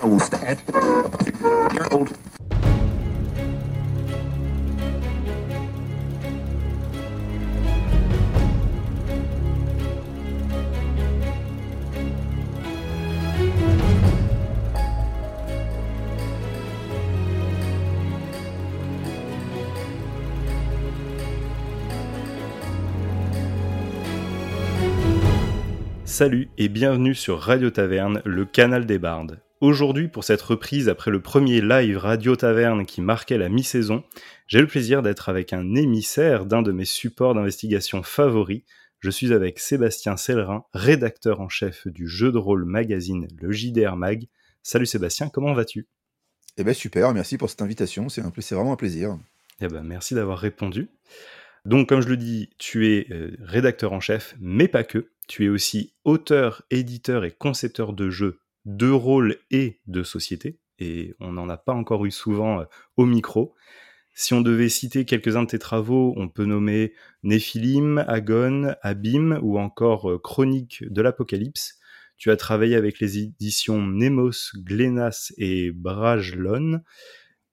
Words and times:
I 0.00 0.06
will 0.06 0.20
old. 1.92 2.16
Salut 26.14 26.48
et 26.58 26.68
bienvenue 26.68 27.16
sur 27.16 27.40
Radio 27.40 27.70
Taverne, 27.70 28.22
le 28.24 28.44
canal 28.44 28.86
des 28.86 29.00
bardes. 29.00 29.40
Aujourd'hui, 29.60 30.06
pour 30.06 30.22
cette 30.22 30.42
reprise 30.42 30.88
après 30.88 31.10
le 31.10 31.20
premier 31.20 31.60
live 31.60 31.96
Radio 31.96 32.36
Taverne 32.36 32.86
qui 32.86 33.00
marquait 33.00 33.36
la 33.36 33.48
mi-saison, 33.48 34.04
j'ai 34.46 34.60
le 34.60 34.68
plaisir 34.68 35.02
d'être 35.02 35.28
avec 35.28 35.52
un 35.52 35.74
émissaire 35.74 36.46
d'un 36.46 36.62
de 36.62 36.70
mes 36.70 36.84
supports 36.84 37.34
d'investigation 37.34 38.04
favoris. 38.04 38.62
Je 39.00 39.10
suis 39.10 39.32
avec 39.32 39.58
Sébastien 39.58 40.16
Sellerin, 40.16 40.64
rédacteur 40.72 41.40
en 41.40 41.48
chef 41.48 41.88
du 41.88 42.06
jeu 42.06 42.30
de 42.30 42.38
rôle 42.38 42.64
magazine 42.64 43.26
Le 43.36 43.50
JDR 43.50 43.96
Mag. 43.96 44.28
Salut 44.62 44.86
Sébastien, 44.86 45.28
comment 45.28 45.52
vas-tu? 45.52 45.88
Eh 46.58 46.62
ben 46.62 46.74
super, 46.74 47.12
merci 47.12 47.38
pour 47.38 47.50
cette 47.50 47.62
invitation, 47.62 48.08
c'est 48.08 48.22
vraiment 48.22 48.74
un 48.74 48.76
plaisir. 48.76 49.18
Eh 49.60 49.66
ben 49.66 49.82
merci 49.82 50.14
d'avoir 50.14 50.38
répondu. 50.38 50.90
Donc, 51.64 51.88
comme 51.88 52.02
je 52.02 52.08
le 52.08 52.18
dis, 52.18 52.50
tu 52.58 52.92
es 52.92 53.06
euh, 53.10 53.36
rédacteur 53.40 53.92
en 53.94 54.00
chef, 54.00 54.36
mais 54.38 54.68
pas 54.68 54.84
que. 54.84 55.10
Tu 55.26 55.46
es 55.46 55.48
aussi 55.48 55.94
auteur, 56.04 56.62
éditeur 56.70 57.24
et 57.24 57.30
concepteur 57.30 57.92
de 57.92 58.10
jeux, 58.10 58.40
de 58.64 58.90
rôle 58.90 59.38
et 59.50 59.80
de 59.86 60.02
société. 60.02 60.58
Et 60.78 61.14
on 61.20 61.32
n'en 61.32 61.48
a 61.48 61.56
pas 61.56 61.72
encore 61.72 62.04
eu 62.04 62.10
souvent 62.10 62.60
euh, 62.60 62.64
au 62.96 63.06
micro. 63.06 63.54
Si 64.12 64.32
on 64.32 64.40
devait 64.40 64.68
citer 64.68 65.04
quelques-uns 65.04 65.42
de 65.42 65.48
tes 65.48 65.58
travaux, 65.58 66.14
on 66.16 66.28
peut 66.28 66.44
nommer 66.44 66.92
Néphilim, 67.22 68.04
Agon, 68.06 68.74
Abîme 68.82 69.38
ou 69.42 69.58
encore 69.58 70.10
euh, 70.10 70.18
Chronique 70.18 70.84
de 70.88 71.02
l'Apocalypse. 71.02 71.78
Tu 72.16 72.30
as 72.30 72.36
travaillé 72.36 72.76
avec 72.76 73.00
les 73.00 73.18
éditions 73.18 73.82
Nemos, 73.82 74.52
Glenas 74.56 75.32
et 75.36 75.72
Brajlon. 75.72 76.80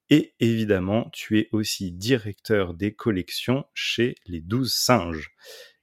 Et 0.09 0.33
évidemment, 0.39 1.09
tu 1.13 1.39
es 1.39 1.47
aussi 1.51 1.91
directeur 1.91 2.73
des 2.73 2.93
collections 2.93 3.65
chez 3.73 4.15
les 4.27 4.41
Douze 4.41 4.73
Singes 4.73 5.31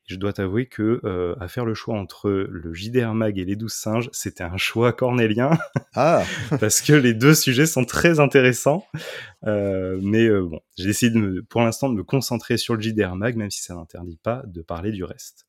je 0.09 0.17
dois 0.17 0.33
t'avouer 0.33 0.67
que 0.67 1.01
euh, 1.05 1.37
à 1.39 1.49
faire 1.49 1.67
le 1.67 1.75
choix 1.75 1.99
entre 1.99 2.31
le 2.31 2.73
JDR 2.73 3.15
Mag 3.15 3.39
et 3.39 3.45
les 3.45 3.57
douze 3.57 3.75
singes, 3.75 4.09
c'était 4.13 4.43
un 4.43 4.57
choix 4.57 4.93
cornélien. 4.93 5.51
Ah 5.95 6.25
Parce 6.61 6.81
que 6.81 6.95
les 6.95 7.13
deux 7.13 7.35
sujets 7.35 7.67
sont 7.67 7.85
très 7.85 8.19
intéressants. 8.19 8.87
Euh, 9.45 9.99
mais 10.03 10.27
euh, 10.27 10.43
bon, 10.43 10.61
j'ai 10.79 10.87
décidé 10.87 11.21
pour 11.51 11.61
l'instant 11.61 11.91
de 11.91 11.95
me 11.95 12.03
concentrer 12.03 12.57
sur 12.57 12.75
le 12.75 12.81
JDR 12.81 13.15
Mag, 13.17 13.37
même 13.37 13.51
si 13.51 13.63
ça 13.63 13.75
n'interdit 13.75 14.17
pas 14.17 14.43
de 14.47 14.63
parler 14.63 14.93
du 14.93 15.05
reste. 15.05 15.47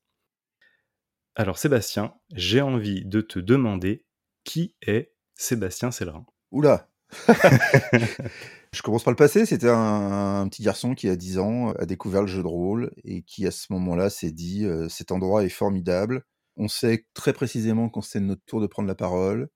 Alors 1.34 1.56
Sébastien, 1.56 2.12
j'ai 2.34 2.60
envie 2.60 3.06
de 3.06 3.22
te 3.22 3.38
demander 3.38 4.04
qui 4.44 4.74
est 4.86 5.14
Sébastien 5.34 5.90
Sellerin 5.90 6.26
Oula 6.50 6.90
Je 8.72 8.82
commence 8.82 9.02
par 9.02 9.12
le 9.12 9.16
passé. 9.16 9.46
C'était 9.46 9.68
un, 9.68 10.46
petit 10.48 10.62
garçon 10.62 10.94
qui, 10.94 11.08
à 11.08 11.16
10 11.16 11.38
ans, 11.38 11.72
a 11.72 11.86
découvert 11.86 12.22
le 12.22 12.28
jeu 12.28 12.42
de 12.42 12.46
rôle 12.46 12.92
et 13.04 13.22
qui, 13.22 13.46
à 13.46 13.50
ce 13.50 13.72
moment-là, 13.72 14.10
s'est 14.10 14.30
dit 14.30 14.64
cet 14.88 15.10
endroit 15.10 15.44
est 15.44 15.48
formidable. 15.48 16.22
On 16.56 16.68
sait 16.68 17.06
très 17.14 17.32
précisément 17.32 17.88
quand 17.88 18.02
c'est 18.02 18.20
notre 18.20 18.44
tour 18.44 18.60
de 18.60 18.66
prendre 18.66 18.88
la 18.88 18.94
parole. 18.94 19.48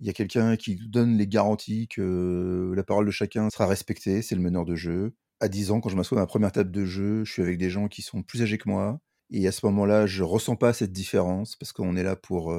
Il 0.00 0.06
y 0.06 0.10
a 0.10 0.12
quelqu'un 0.12 0.56
qui 0.56 0.76
donne 0.76 1.16
les 1.16 1.26
garanties 1.26 1.88
que 1.88 2.72
la 2.74 2.82
parole 2.84 3.06
de 3.06 3.10
chacun 3.10 3.50
sera 3.50 3.66
respectée. 3.66 4.22
C'est 4.22 4.34
le 4.34 4.42
meneur 4.42 4.64
de 4.64 4.74
jeu. 4.74 5.14
À 5.40 5.48
10 5.48 5.70
ans, 5.72 5.80
quand 5.80 5.90
je 5.90 5.96
m'assois 5.96 6.18
à 6.18 6.22
ma 6.22 6.26
première 6.26 6.52
table 6.52 6.70
de 6.70 6.84
jeu, 6.86 7.24
je 7.24 7.32
suis 7.32 7.42
avec 7.42 7.58
des 7.58 7.68
gens 7.68 7.88
qui 7.88 8.02
sont 8.02 8.22
plus 8.22 8.42
âgés 8.42 8.58
que 8.58 8.68
moi. 8.68 9.00
Et 9.30 9.46
à 9.46 9.52
ce 9.52 9.66
moment-là, 9.66 10.06
je 10.06 10.22
ressens 10.22 10.56
pas 10.56 10.72
cette 10.72 10.92
différence 10.92 11.56
parce 11.56 11.72
qu'on 11.72 11.96
est 11.96 12.02
là 12.02 12.16
pour 12.16 12.56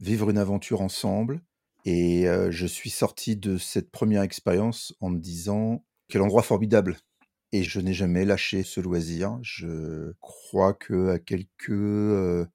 vivre 0.00 0.30
une 0.30 0.38
aventure 0.38 0.80
ensemble. 0.80 1.42
Et 1.88 2.26
je 2.50 2.66
suis 2.66 2.90
sorti 2.90 3.36
de 3.36 3.56
cette 3.56 3.90
première 3.90 4.22
expérience 4.22 4.94
en 5.00 5.08
me 5.08 5.18
disant 5.18 5.84
quel 6.08 6.20
endroit 6.20 6.42
formidable. 6.42 6.96
Et 7.52 7.62
je 7.62 7.80
n'ai 7.80 7.94
jamais 7.94 8.24
lâché 8.24 8.64
ce 8.64 8.80
loisir. 8.80 9.38
Je 9.40 10.12
crois 10.20 10.74
que 10.74 11.10
à 11.10 11.18
quelques 11.20 12.48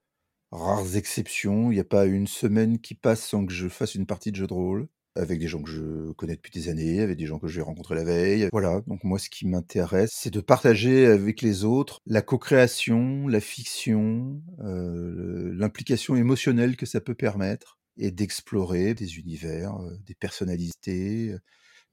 rares 0.52 0.98
exceptions, 0.98 1.72
il 1.72 1.76
n'y 1.76 1.80
a 1.80 1.86
pas 1.86 2.06
une 2.06 2.28
semaine 2.28 2.78
qui 2.78 2.94
passe 2.94 3.26
sans 3.26 3.46
que 3.46 3.54
je 3.54 3.70
fasse 3.70 3.96
une 3.96 4.06
partie 4.06 4.32
de 4.32 4.36
jeu 4.36 4.48
de 4.48 4.54
rôle 4.54 4.88
avec 5.16 5.40
des 5.40 5.48
gens 5.48 5.62
que 5.62 5.70
je 5.70 6.12
connais 6.14 6.36
depuis 6.36 6.52
des 6.52 6.70
années, 6.70 7.02
avec 7.02 7.18
des 7.18 7.26
gens 7.26 7.40
que 7.40 7.48
je 7.48 7.58
vais 7.58 7.66
rencontrer 7.66 7.96
la 7.96 8.06
veille. 8.06 8.48
Voilà, 8.54 8.82
donc 8.88 9.04
moi 9.04 9.20
ce 9.20 9.30
qui 9.30 9.46
m'intéresse, 9.46 10.10
c'est 10.14 10.34
de 10.34 10.40
partager 10.40 11.06
avec 11.06 11.42
les 11.42 11.66
autres 11.66 12.00
la 12.06 12.22
co-création, 12.22 13.28
la 13.28 13.42
fiction, 13.42 14.42
l'implication 14.60 16.16
émotionnelle 16.16 16.78
que 16.78 16.86
ça 16.86 17.02
peut 17.02 17.16
permettre 17.16 17.78
et 17.98 18.12
d'explorer 18.12 18.94
des 18.94 19.18
univers, 19.18 19.74
des 20.06 20.16
personnalités, 20.16 21.36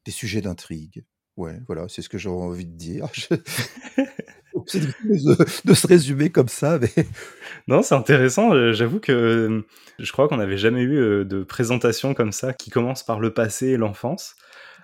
des 0.05 0.13
sujets 0.13 0.41
d'intrigue. 0.41 1.05
Ouais, 1.37 1.61
voilà, 1.67 1.89
c'est 1.89 2.03
ce 2.03 2.09
que 2.09 2.19
j'aurais 2.19 2.47
envie 2.47 2.67
de 2.67 2.77
dire. 2.77 3.07
c'est 4.67 4.81
de, 4.81 5.75
se 5.75 5.87
résumer 5.87 6.31
comme 6.31 6.49
ça, 6.49 6.79
mais... 6.79 6.91
Non, 7.69 7.83
c'est 7.83 7.95
intéressant. 7.95 8.73
J'avoue 8.73 9.01
que 9.01 9.65
je 9.99 10.13
crois 10.13 10.29
qu'on 10.29 10.39
n'avait 10.39 10.59
jamais 10.59 10.83
eu 10.83 11.25
de 11.25 11.43
présentation 11.45 12.15
comme 12.15 12.33
ça 12.33 12.53
qui 12.53 12.71
commence 12.71 13.05
par 13.05 13.21
le 13.21 13.33
passé 13.33 13.69
et 13.69 13.77
l'enfance. 13.77 14.35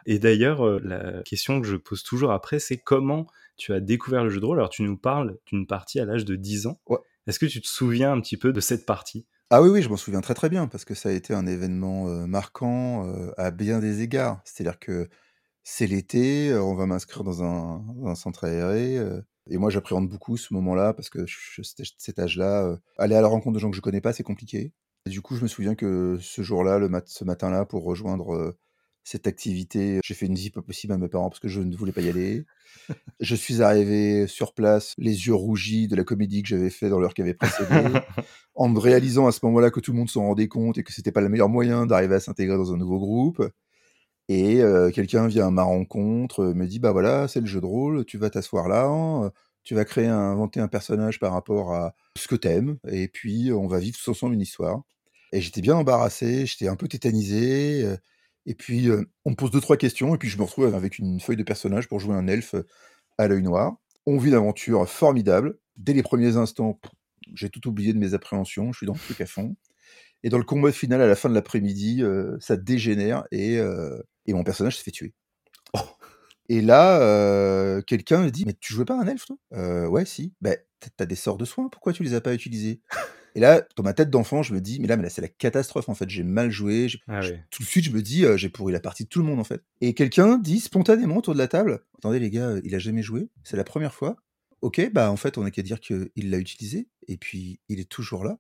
Et 0.06 0.18
d'ailleurs, 0.18 0.80
la 0.80 1.22
question 1.24 1.60
que 1.60 1.66
je 1.66 1.76
pose 1.76 2.02
toujours 2.02 2.30
après, 2.30 2.58
c'est 2.58 2.76
comment 2.76 3.26
tu 3.56 3.72
as 3.72 3.80
découvert 3.80 4.24
le 4.24 4.30
jeu 4.30 4.40
de 4.40 4.44
rôle? 4.44 4.58
Alors, 4.58 4.70
tu 4.70 4.82
nous 4.82 4.96
parles 4.96 5.38
d'une 5.46 5.66
partie 5.66 6.00
à 6.00 6.04
l'âge 6.04 6.24
de 6.24 6.36
10 6.36 6.66
ans. 6.66 6.80
Est-ce 7.26 7.38
que 7.38 7.46
tu 7.46 7.60
te 7.60 7.68
souviens 7.68 8.12
un 8.12 8.20
petit 8.20 8.36
peu 8.36 8.52
de 8.52 8.60
cette 8.60 8.84
partie? 8.86 9.26
Ah 9.56 9.62
oui, 9.62 9.68
oui, 9.68 9.82
je 9.82 9.88
m'en 9.88 9.96
souviens 9.96 10.20
très, 10.20 10.34
très 10.34 10.48
bien 10.48 10.66
parce 10.66 10.84
que 10.84 10.94
ça 10.94 11.10
a 11.10 11.12
été 11.12 11.32
un 11.32 11.46
événement, 11.46 12.06
marquant, 12.26 13.08
à 13.36 13.52
bien 13.52 13.78
des 13.78 14.02
égards. 14.02 14.40
C'est-à-dire 14.44 14.80
que 14.80 15.08
c'est 15.62 15.86
l'été, 15.86 16.52
on 16.54 16.74
va 16.74 16.86
m'inscrire 16.86 17.22
dans 17.22 17.44
un 17.44 18.14
centre 18.16 18.42
aéré, 18.44 18.98
et 19.48 19.56
moi 19.56 19.70
j'appréhende 19.70 20.08
beaucoup 20.08 20.36
ce 20.36 20.52
moment-là 20.54 20.92
parce 20.92 21.08
que 21.08 21.24
cet 21.62 22.18
âge-là, 22.18 22.76
aller 22.98 23.14
à 23.14 23.20
la 23.20 23.28
rencontre 23.28 23.54
de 23.54 23.60
gens 23.60 23.70
que 23.70 23.76
je 23.76 23.80
connais 23.80 24.00
pas, 24.00 24.12
c'est 24.12 24.24
compliqué. 24.24 24.72
Du 25.06 25.20
coup, 25.22 25.36
je 25.36 25.42
me 25.42 25.48
souviens 25.48 25.76
que 25.76 26.18
ce 26.20 26.42
jour-là, 26.42 26.78
le 26.80 26.90
ce 27.06 27.22
matin-là, 27.24 27.64
pour 27.64 27.84
rejoindre, 27.84 28.56
cette 29.04 29.26
activité. 29.26 30.00
J'ai 30.02 30.14
fait 30.14 30.26
une 30.26 30.34
visite 30.34 30.54
pas 30.54 30.62
possible 30.62 30.92
à 30.94 30.98
mes 30.98 31.08
parents 31.08 31.28
parce 31.28 31.40
que 31.40 31.48
je 31.48 31.60
ne 31.60 31.76
voulais 31.76 31.92
pas 31.92 32.00
y 32.00 32.08
aller. 32.08 32.44
je 33.20 33.34
suis 33.36 33.62
arrivé 33.62 34.26
sur 34.26 34.54
place, 34.54 34.94
les 34.98 35.26
yeux 35.26 35.34
rougis 35.34 35.86
de 35.86 35.94
la 35.94 36.04
comédie 36.04 36.42
que 36.42 36.48
j'avais 36.48 36.70
fait 36.70 36.88
dans 36.88 36.98
l'heure 36.98 37.14
qui 37.14 37.22
avait 37.22 37.34
précédé, 37.34 37.68
en 38.54 38.68
me 38.68 38.78
réalisant 38.78 39.26
à 39.26 39.32
ce 39.32 39.40
moment-là 39.44 39.70
que 39.70 39.80
tout 39.80 39.92
le 39.92 39.98
monde 39.98 40.10
s'en 40.10 40.22
rendait 40.22 40.48
compte 40.48 40.78
et 40.78 40.82
que 40.82 40.92
c'était 40.92 41.12
pas 41.12 41.20
le 41.20 41.28
meilleur 41.28 41.48
moyen 41.48 41.86
d'arriver 41.86 42.16
à 42.16 42.20
s'intégrer 42.20 42.56
dans 42.56 42.72
un 42.72 42.76
nouveau 42.76 42.98
groupe. 42.98 43.46
Et 44.30 44.62
quelqu'un 44.94 45.26
vient 45.26 45.48
à 45.48 45.50
ma 45.50 45.64
rencontre, 45.64 46.46
me 46.54 46.66
dit 46.66 46.78
bah 46.78 46.92
voilà, 46.92 47.28
c'est 47.28 47.40
le 47.40 47.46
jeu 47.46 47.60
de 47.60 47.66
rôle, 47.66 48.06
tu 48.06 48.16
vas 48.16 48.30
t'asseoir 48.30 48.68
là, 48.68 48.86
hein, 48.86 49.30
tu 49.64 49.74
vas 49.74 49.84
créer, 49.84 50.06
inventer 50.06 50.60
un 50.60 50.68
personnage 50.68 51.20
par 51.20 51.34
rapport 51.34 51.74
à 51.74 51.94
ce 52.16 52.26
que 52.26 52.34
t'aimes, 52.34 52.78
et 52.88 53.08
puis 53.08 53.52
on 53.52 53.66
va 53.66 53.78
vivre 53.78 53.98
tous 53.98 54.10
ensemble 54.10 54.32
une 54.32 54.40
histoire. 54.40 54.80
Et 55.32 55.42
j'étais 55.42 55.60
bien 55.60 55.76
embarrassé, 55.76 56.46
j'étais 56.46 56.68
un 56.68 56.76
peu 56.76 56.88
tétanisé. 56.88 57.84
Et 58.46 58.54
puis, 58.54 58.88
on 59.24 59.30
me 59.30 59.36
pose 59.36 59.50
deux, 59.50 59.60
trois 59.60 59.76
questions, 59.76 60.14
et 60.14 60.18
puis 60.18 60.28
je 60.28 60.38
me 60.38 60.42
retrouve 60.42 60.74
avec 60.74 60.98
une 60.98 61.20
feuille 61.20 61.36
de 61.36 61.42
personnage 61.42 61.88
pour 61.88 62.00
jouer 62.00 62.14
un 62.14 62.26
elfe 62.26 62.54
à 63.18 63.28
l'œil 63.28 63.42
noir. 63.42 63.76
On 64.06 64.18
vit 64.18 64.28
une 64.28 64.34
aventure 64.34 64.88
formidable. 64.88 65.58
Dès 65.76 65.94
les 65.94 66.02
premiers 66.02 66.36
instants, 66.36 66.78
j'ai 67.34 67.48
tout 67.48 67.66
oublié 67.68 67.92
de 67.92 67.98
mes 67.98 68.14
appréhensions, 68.14 68.72
je 68.72 68.78
suis 68.78 68.86
dans 68.86 68.92
le 68.92 68.98
truc 68.98 69.20
à 69.20 69.26
fond. 69.26 69.56
Et 70.22 70.28
dans 70.28 70.38
le 70.38 70.44
combat 70.44 70.72
final, 70.72 71.00
à 71.00 71.06
la 71.06 71.16
fin 71.16 71.28
de 71.28 71.34
l'après-midi, 71.34 72.02
ça 72.40 72.56
dégénère 72.56 73.24
et, 73.30 73.60
mon 74.28 74.44
personnage 74.44 74.76
se 74.76 74.82
fait 74.82 74.90
tuer. 74.90 75.14
Oh. 75.72 75.80
Et 76.48 76.60
là, 76.60 77.82
quelqu'un 77.82 78.22
me 78.22 78.30
dit 78.30 78.44
Mais 78.44 78.54
tu 78.60 78.74
jouais 78.74 78.84
pas 78.84 79.00
un 79.00 79.06
elfe, 79.06 79.26
toi? 79.26 79.88
Ouais, 79.88 80.04
si. 80.04 80.34
Ben, 80.40 80.56
t'as 80.96 81.06
des 81.06 81.14
sorts 81.14 81.38
de 81.38 81.44
soins, 81.44 81.68
pourquoi 81.68 81.92
tu 81.92 82.02
les 82.02 82.14
as 82.14 82.20
pas 82.20 82.34
utilisés? 82.34 82.80
Et 83.34 83.40
là, 83.40 83.66
dans 83.76 83.82
ma 83.82 83.94
tête 83.94 84.10
d'enfant, 84.10 84.42
je 84.42 84.54
me 84.54 84.60
dis, 84.60 84.78
mais 84.80 84.86
là, 84.86 84.96
mais 84.96 85.02
là 85.02 85.10
c'est 85.10 85.22
la 85.22 85.28
catastrophe 85.28 85.88
en 85.88 85.94
fait. 85.94 86.08
J'ai 86.08 86.22
mal 86.22 86.50
joué. 86.50 86.88
Ah 87.08 87.20
tout 87.50 87.62
de 87.62 87.68
suite, 87.68 87.84
je 87.84 87.90
me 87.90 88.02
dis, 88.02 88.24
j'ai 88.36 88.48
pourri 88.48 88.72
la 88.72 88.80
partie 88.80 89.04
de 89.04 89.08
tout 89.08 89.20
le 89.20 89.26
monde 89.26 89.40
en 89.40 89.44
fait. 89.44 89.62
Et 89.80 89.94
quelqu'un 89.94 90.38
dit 90.38 90.60
spontanément 90.60 91.16
autour 91.16 91.34
de 91.34 91.38
la 91.38 91.48
table, 91.48 91.84
attendez 91.98 92.18
les 92.18 92.30
gars, 92.30 92.54
il 92.62 92.74
a 92.74 92.78
jamais 92.78 93.02
joué. 93.02 93.28
C'est 93.42 93.56
la 93.56 93.64
première 93.64 93.94
fois. 93.94 94.16
Ok, 94.60 94.90
bah 94.92 95.10
en 95.10 95.16
fait, 95.16 95.36
on 95.36 95.44
a 95.44 95.50
qu'à 95.50 95.62
dire 95.62 95.80
qu'il 95.80 96.10
l'a 96.16 96.38
utilisé 96.38 96.88
et 97.08 97.16
puis 97.16 97.60
il 97.68 97.80
est 97.80 97.88
toujours 97.88 98.24
là 98.24 98.38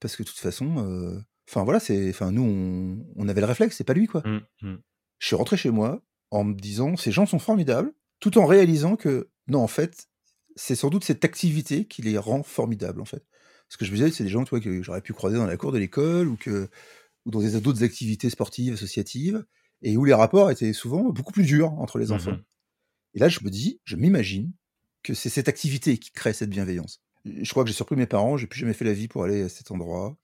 parce 0.00 0.16
que 0.16 0.22
de 0.22 0.28
toute 0.28 0.38
façon, 0.38 1.22
enfin 1.48 1.64
voilà, 1.64 1.80
c'est, 1.80 2.10
enfin 2.10 2.32
nous, 2.32 3.04
on, 3.16 3.28
avait 3.28 3.40
le 3.40 3.46
réflexe, 3.46 3.76
c'est 3.76 3.84
pas 3.84 3.94
lui 3.94 4.06
quoi. 4.06 4.22
Mmh, 4.26 4.40
mmh. 4.62 4.76
Je 5.18 5.26
suis 5.26 5.36
rentré 5.36 5.56
chez 5.56 5.70
moi 5.70 6.02
en 6.32 6.44
me 6.44 6.54
disant, 6.54 6.96
ces 6.96 7.12
gens 7.12 7.26
sont 7.26 7.38
formidables, 7.38 7.92
tout 8.18 8.38
en 8.38 8.46
réalisant 8.46 8.96
que 8.96 9.30
non, 9.46 9.60
en 9.60 9.68
fait, 9.68 10.08
c'est 10.56 10.74
sans 10.74 10.90
doute 10.90 11.04
cette 11.04 11.24
activité 11.24 11.84
qui 11.84 12.02
les 12.02 12.18
rend 12.18 12.42
formidables 12.42 13.00
en 13.00 13.04
fait. 13.04 13.24
Ce 13.72 13.78
que 13.78 13.86
je 13.86 13.90
me 13.90 13.96
disais, 13.96 14.10
c'est 14.10 14.24
des 14.24 14.28
gens 14.28 14.44
que 14.44 14.82
j'aurais 14.82 15.00
pu 15.00 15.14
croiser 15.14 15.38
dans 15.38 15.46
la 15.46 15.56
cour 15.56 15.72
de 15.72 15.78
l'école 15.78 16.28
ou 16.28 16.36
que 16.36 16.68
ou 17.24 17.30
dans 17.30 17.40
d'autres 17.40 17.82
activités 17.82 18.28
sportives, 18.28 18.74
associatives, 18.74 19.46
et 19.80 19.96
où 19.96 20.04
les 20.04 20.12
rapports 20.12 20.50
étaient 20.50 20.74
souvent 20.74 21.04
beaucoup 21.04 21.32
plus 21.32 21.44
durs 21.44 21.72
entre 21.78 21.98
les 21.98 22.12
enfants. 22.12 22.32
Mhm. 22.32 22.44
Et 23.14 23.18
là, 23.20 23.30
je 23.30 23.40
me 23.42 23.48
dis, 23.48 23.80
je 23.84 23.96
m'imagine 23.96 24.52
que 25.02 25.14
c'est 25.14 25.30
cette 25.30 25.48
activité 25.48 25.96
qui 25.96 26.10
crée 26.10 26.34
cette 26.34 26.50
bienveillance. 26.50 27.00
Je 27.24 27.48
crois 27.48 27.64
que 27.64 27.70
j'ai 27.70 27.74
surpris 27.74 27.96
mes 27.96 28.06
parents, 28.06 28.36
j'ai 28.36 28.46
plus 28.46 28.60
jamais 28.60 28.74
fait 28.74 28.84
la 28.84 28.92
vie 28.92 29.08
pour 29.08 29.24
aller 29.24 29.40
à 29.40 29.48
cet 29.48 29.70
endroit. 29.70 30.18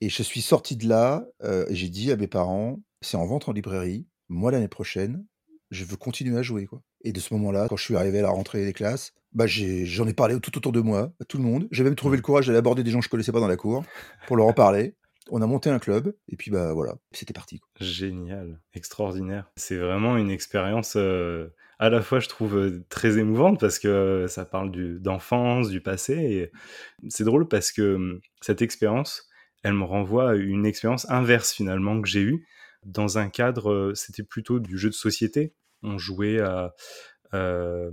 Et 0.00 0.08
je 0.08 0.22
suis 0.22 0.40
sorti 0.40 0.76
de 0.76 0.88
là, 0.88 1.26
euh, 1.42 1.66
et 1.68 1.74
j'ai 1.74 1.88
dit 1.88 2.12
à 2.12 2.16
mes 2.16 2.28
parents, 2.28 2.80
c'est 3.00 3.16
en 3.16 3.26
vente 3.26 3.48
en 3.48 3.52
librairie, 3.52 4.06
moi 4.28 4.52
l'année 4.52 4.68
prochaine, 4.68 5.26
je 5.72 5.84
veux 5.84 5.96
continuer 5.96 6.38
à 6.38 6.42
jouer. 6.42 6.66
Quoi. 6.66 6.84
Et 7.02 7.12
de 7.12 7.20
ce 7.20 7.32
moment-là, 7.34 7.66
quand 7.68 7.76
je 7.76 7.84
suis 7.84 7.96
arrivé 7.96 8.18
à 8.18 8.22
la 8.22 8.30
rentrée 8.30 8.64
des 8.64 8.72
classes, 8.72 9.12
bah 9.32 9.46
j'en 9.46 10.06
ai, 10.06 10.12
parlé 10.12 10.38
tout 10.40 10.56
autour 10.58 10.72
de 10.72 10.80
moi, 10.80 11.12
à 11.20 11.24
tout 11.24 11.38
le 11.38 11.44
monde. 11.44 11.68
J'ai 11.70 11.84
même 11.84 11.94
trouvé 11.94 12.16
le 12.16 12.22
courage 12.22 12.46
d'aller 12.46 12.58
aborder 12.58 12.82
des 12.82 12.90
gens 12.90 12.98
que 12.98 13.04
je 13.04 13.10
connaissais 13.10 13.32
pas 13.32 13.40
dans 13.40 13.48
la 13.48 13.56
cour 13.56 13.84
pour 14.26 14.36
leur 14.36 14.46
en 14.46 14.52
parler. 14.52 14.94
On 15.30 15.40
a 15.42 15.46
monté 15.46 15.70
un 15.70 15.78
club, 15.78 16.12
et 16.28 16.36
puis 16.36 16.50
bah 16.50 16.72
voilà, 16.72 16.96
c'était 17.12 17.32
parti. 17.32 17.60
quoi. 17.60 17.68
Génial, 17.80 18.60
extraordinaire. 18.74 19.50
C'est 19.56 19.76
vraiment 19.76 20.16
une 20.16 20.30
expérience 20.30 20.94
euh, 20.96 21.48
à 21.78 21.88
la 21.88 22.02
fois, 22.02 22.18
je 22.18 22.28
trouve, 22.28 22.56
euh, 22.56 22.84
très 22.88 23.18
émouvante 23.18 23.60
parce 23.60 23.78
que 23.78 23.86
euh, 23.86 24.26
ça 24.26 24.44
parle 24.44 24.72
du- 24.72 24.98
d'enfance, 24.98 25.68
du 25.68 25.80
passé. 25.80 26.14
Et 26.14 26.52
c'est 27.08 27.24
drôle 27.24 27.46
parce 27.46 27.70
que 27.70 27.94
hum, 27.94 28.20
cette 28.40 28.60
expérience, 28.62 29.28
elle 29.62 29.74
me 29.74 29.84
renvoie 29.84 30.30
à 30.30 30.34
une 30.34 30.66
expérience 30.66 31.08
inverse 31.08 31.52
finalement 31.52 32.00
que 32.00 32.08
j'ai 32.08 32.22
eue 32.22 32.44
dans 32.84 33.18
un 33.18 33.28
cadre, 33.28 33.92
c'était 33.94 34.22
plutôt 34.22 34.58
du 34.58 34.78
jeu 34.78 34.88
de 34.88 34.94
société. 34.94 35.52
On 35.82 35.98
jouait 35.98 36.40
à, 36.40 36.72
euh, 37.34 37.90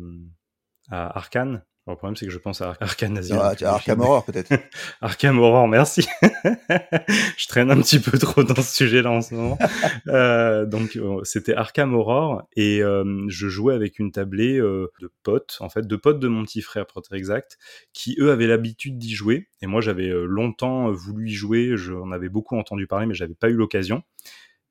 à 0.89 1.17
Arkane. 1.17 1.63
Alors, 1.87 1.95
le 1.95 1.99
problème, 1.99 2.15
c'est 2.17 2.25
que 2.25 2.33
je 2.33 2.37
pense 2.37 2.59
à 2.59 2.75
Arkane 2.81 3.17
Asylum. 3.17 3.39
Ah, 3.41 3.55
Arkham 3.65 4.01
Horror 4.01 4.25
peut-être. 4.25 4.51
Arkham 5.01 5.39
Horror, 5.39 5.69
merci. 5.69 6.05
je 6.21 7.47
traîne 7.47 7.71
un 7.71 7.79
petit 7.79 7.99
peu 7.99 8.17
trop 8.17 8.43
dans 8.43 8.61
ce 8.61 8.75
sujet-là 8.75 9.09
en 9.09 9.21
ce 9.21 9.35
moment. 9.35 9.57
Euh, 10.07 10.65
donc 10.65 10.95
euh, 10.95 11.19
c'était 11.23 11.53
Arkham 11.53 11.93
Horror 11.93 12.43
et 12.55 12.81
euh, 12.81 13.25
je 13.27 13.47
jouais 13.47 13.73
avec 13.73 13.99
une 13.99 14.11
tablée 14.11 14.57
euh, 14.57 14.91
de 15.01 15.09
potes, 15.23 15.57
en 15.59 15.69
fait, 15.69 15.85
de 15.85 15.95
potes 15.95 16.19
de 16.19 16.27
mon 16.27 16.43
petit 16.43 16.61
frère, 16.61 16.85
pour 16.85 16.99
être 16.99 17.13
exact, 17.13 17.57
qui 17.93 18.15
eux 18.19 18.31
avaient 18.31 18.47
l'habitude 18.47 18.97
d'y 18.97 19.13
jouer. 19.13 19.47
Et 19.61 19.67
moi, 19.67 19.81
j'avais 19.81 20.09
longtemps 20.09 20.91
voulu 20.91 21.29
y 21.29 21.33
jouer. 21.33 21.71
J'en 21.75 22.11
avais 22.11 22.29
beaucoup 22.29 22.57
entendu 22.57 22.87
parler, 22.87 23.05
mais 23.05 23.13
j'avais 23.13 23.35
pas 23.35 23.49
eu 23.49 23.53
l'occasion. 23.53 24.03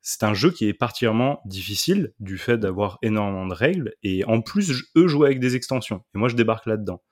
C'est 0.08 0.22
un 0.22 0.34
jeu 0.34 0.52
qui 0.52 0.68
est 0.68 0.72
particulièrement 0.72 1.40
difficile 1.46 2.12
du 2.20 2.38
fait 2.38 2.58
d'avoir 2.58 3.00
énormément 3.02 3.44
de 3.44 3.52
règles 3.52 3.92
et 4.04 4.24
en 4.26 4.40
plus 4.40 4.84
eux 4.96 5.08
jouaient 5.08 5.26
avec 5.26 5.40
des 5.40 5.56
extensions 5.56 6.04
et 6.14 6.18
moi 6.18 6.28
je 6.28 6.36
débarque 6.36 6.66
là-dedans. 6.66 7.02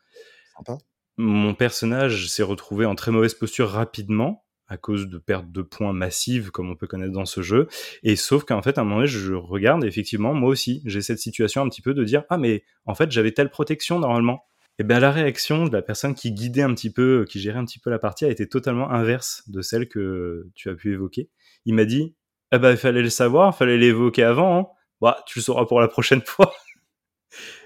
Mon 1.16 1.54
personnage 1.54 2.28
s'est 2.28 2.44
retrouvé 2.44 2.86
en 2.86 2.94
très 2.94 3.10
mauvaise 3.10 3.34
posture 3.34 3.68
rapidement 3.68 4.44
à 4.68 4.76
cause 4.76 5.08
de 5.08 5.18
perte 5.18 5.50
de 5.50 5.62
points 5.62 5.92
massives 5.92 6.52
comme 6.52 6.70
on 6.70 6.76
peut 6.76 6.86
connaître 6.86 7.10
dans 7.10 7.24
ce 7.24 7.42
jeu 7.42 7.66
et 8.04 8.14
sauf 8.14 8.44
qu'en 8.44 8.62
fait 8.62 8.78
à 8.78 8.82
un 8.82 8.84
moment 8.84 8.98
donné 8.98 9.08
je 9.08 9.32
regarde 9.32 9.82
et 9.82 9.88
effectivement 9.88 10.32
moi 10.32 10.48
aussi 10.48 10.80
j'ai 10.86 11.02
cette 11.02 11.18
situation 11.18 11.62
un 11.62 11.68
petit 11.68 11.82
peu 11.82 11.94
de 11.94 12.04
dire 12.04 12.22
ah 12.30 12.38
mais 12.38 12.62
en 12.86 12.94
fait 12.94 13.10
j'avais 13.10 13.32
telle 13.32 13.50
protection 13.50 13.98
normalement 13.98 14.44
et 14.78 14.84
bien 14.84 15.00
la 15.00 15.10
réaction 15.10 15.64
de 15.64 15.72
la 15.72 15.82
personne 15.82 16.14
qui 16.14 16.30
guidait 16.30 16.62
un 16.62 16.72
petit 16.72 16.92
peu 16.92 17.24
qui 17.28 17.40
gérait 17.40 17.58
un 17.58 17.64
petit 17.64 17.80
peu 17.80 17.90
la 17.90 17.98
partie 17.98 18.24
a 18.24 18.28
été 18.28 18.48
totalement 18.48 18.88
inverse 18.92 19.42
de 19.48 19.62
celle 19.62 19.88
que 19.88 20.48
tu 20.54 20.70
as 20.70 20.74
pu 20.74 20.92
évoquer. 20.92 21.28
Il 21.64 21.74
m'a 21.74 21.86
dit 21.86 22.14
eh 22.54 22.58
ben, 22.58 22.70
il 22.70 22.76
fallait 22.76 23.02
le 23.02 23.10
savoir, 23.10 23.52
il 23.54 23.56
fallait 23.56 23.78
l'évoquer 23.78 24.22
avant. 24.22 24.58
Hein. 24.58 24.66
Bah, 25.00 25.22
tu 25.26 25.38
le 25.38 25.42
sauras 25.42 25.66
pour 25.66 25.80
la 25.80 25.88
prochaine 25.88 26.22
fois. 26.26 26.52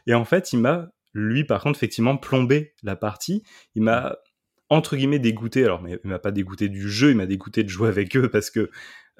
Et 0.06 0.14
en 0.14 0.24
fait, 0.24 0.52
il 0.52 0.60
m'a, 0.60 0.88
lui, 1.14 1.44
par 1.44 1.62
contre, 1.62 1.78
effectivement, 1.78 2.16
plombé 2.16 2.74
la 2.82 2.96
partie. 2.96 3.42
Il 3.74 3.82
m'a, 3.82 4.16
entre 4.70 4.96
guillemets, 4.96 5.18
dégoûté. 5.18 5.64
Alors, 5.64 5.82
mais 5.82 5.98
il 6.04 6.10
m'a 6.10 6.18
pas 6.18 6.30
dégoûté 6.30 6.68
du 6.68 6.88
jeu, 6.88 7.10
il 7.10 7.16
m'a 7.16 7.26
dégoûté 7.26 7.64
de 7.64 7.68
jouer 7.68 7.88
avec 7.88 8.16
eux 8.16 8.28
parce 8.30 8.50
que, 8.50 8.70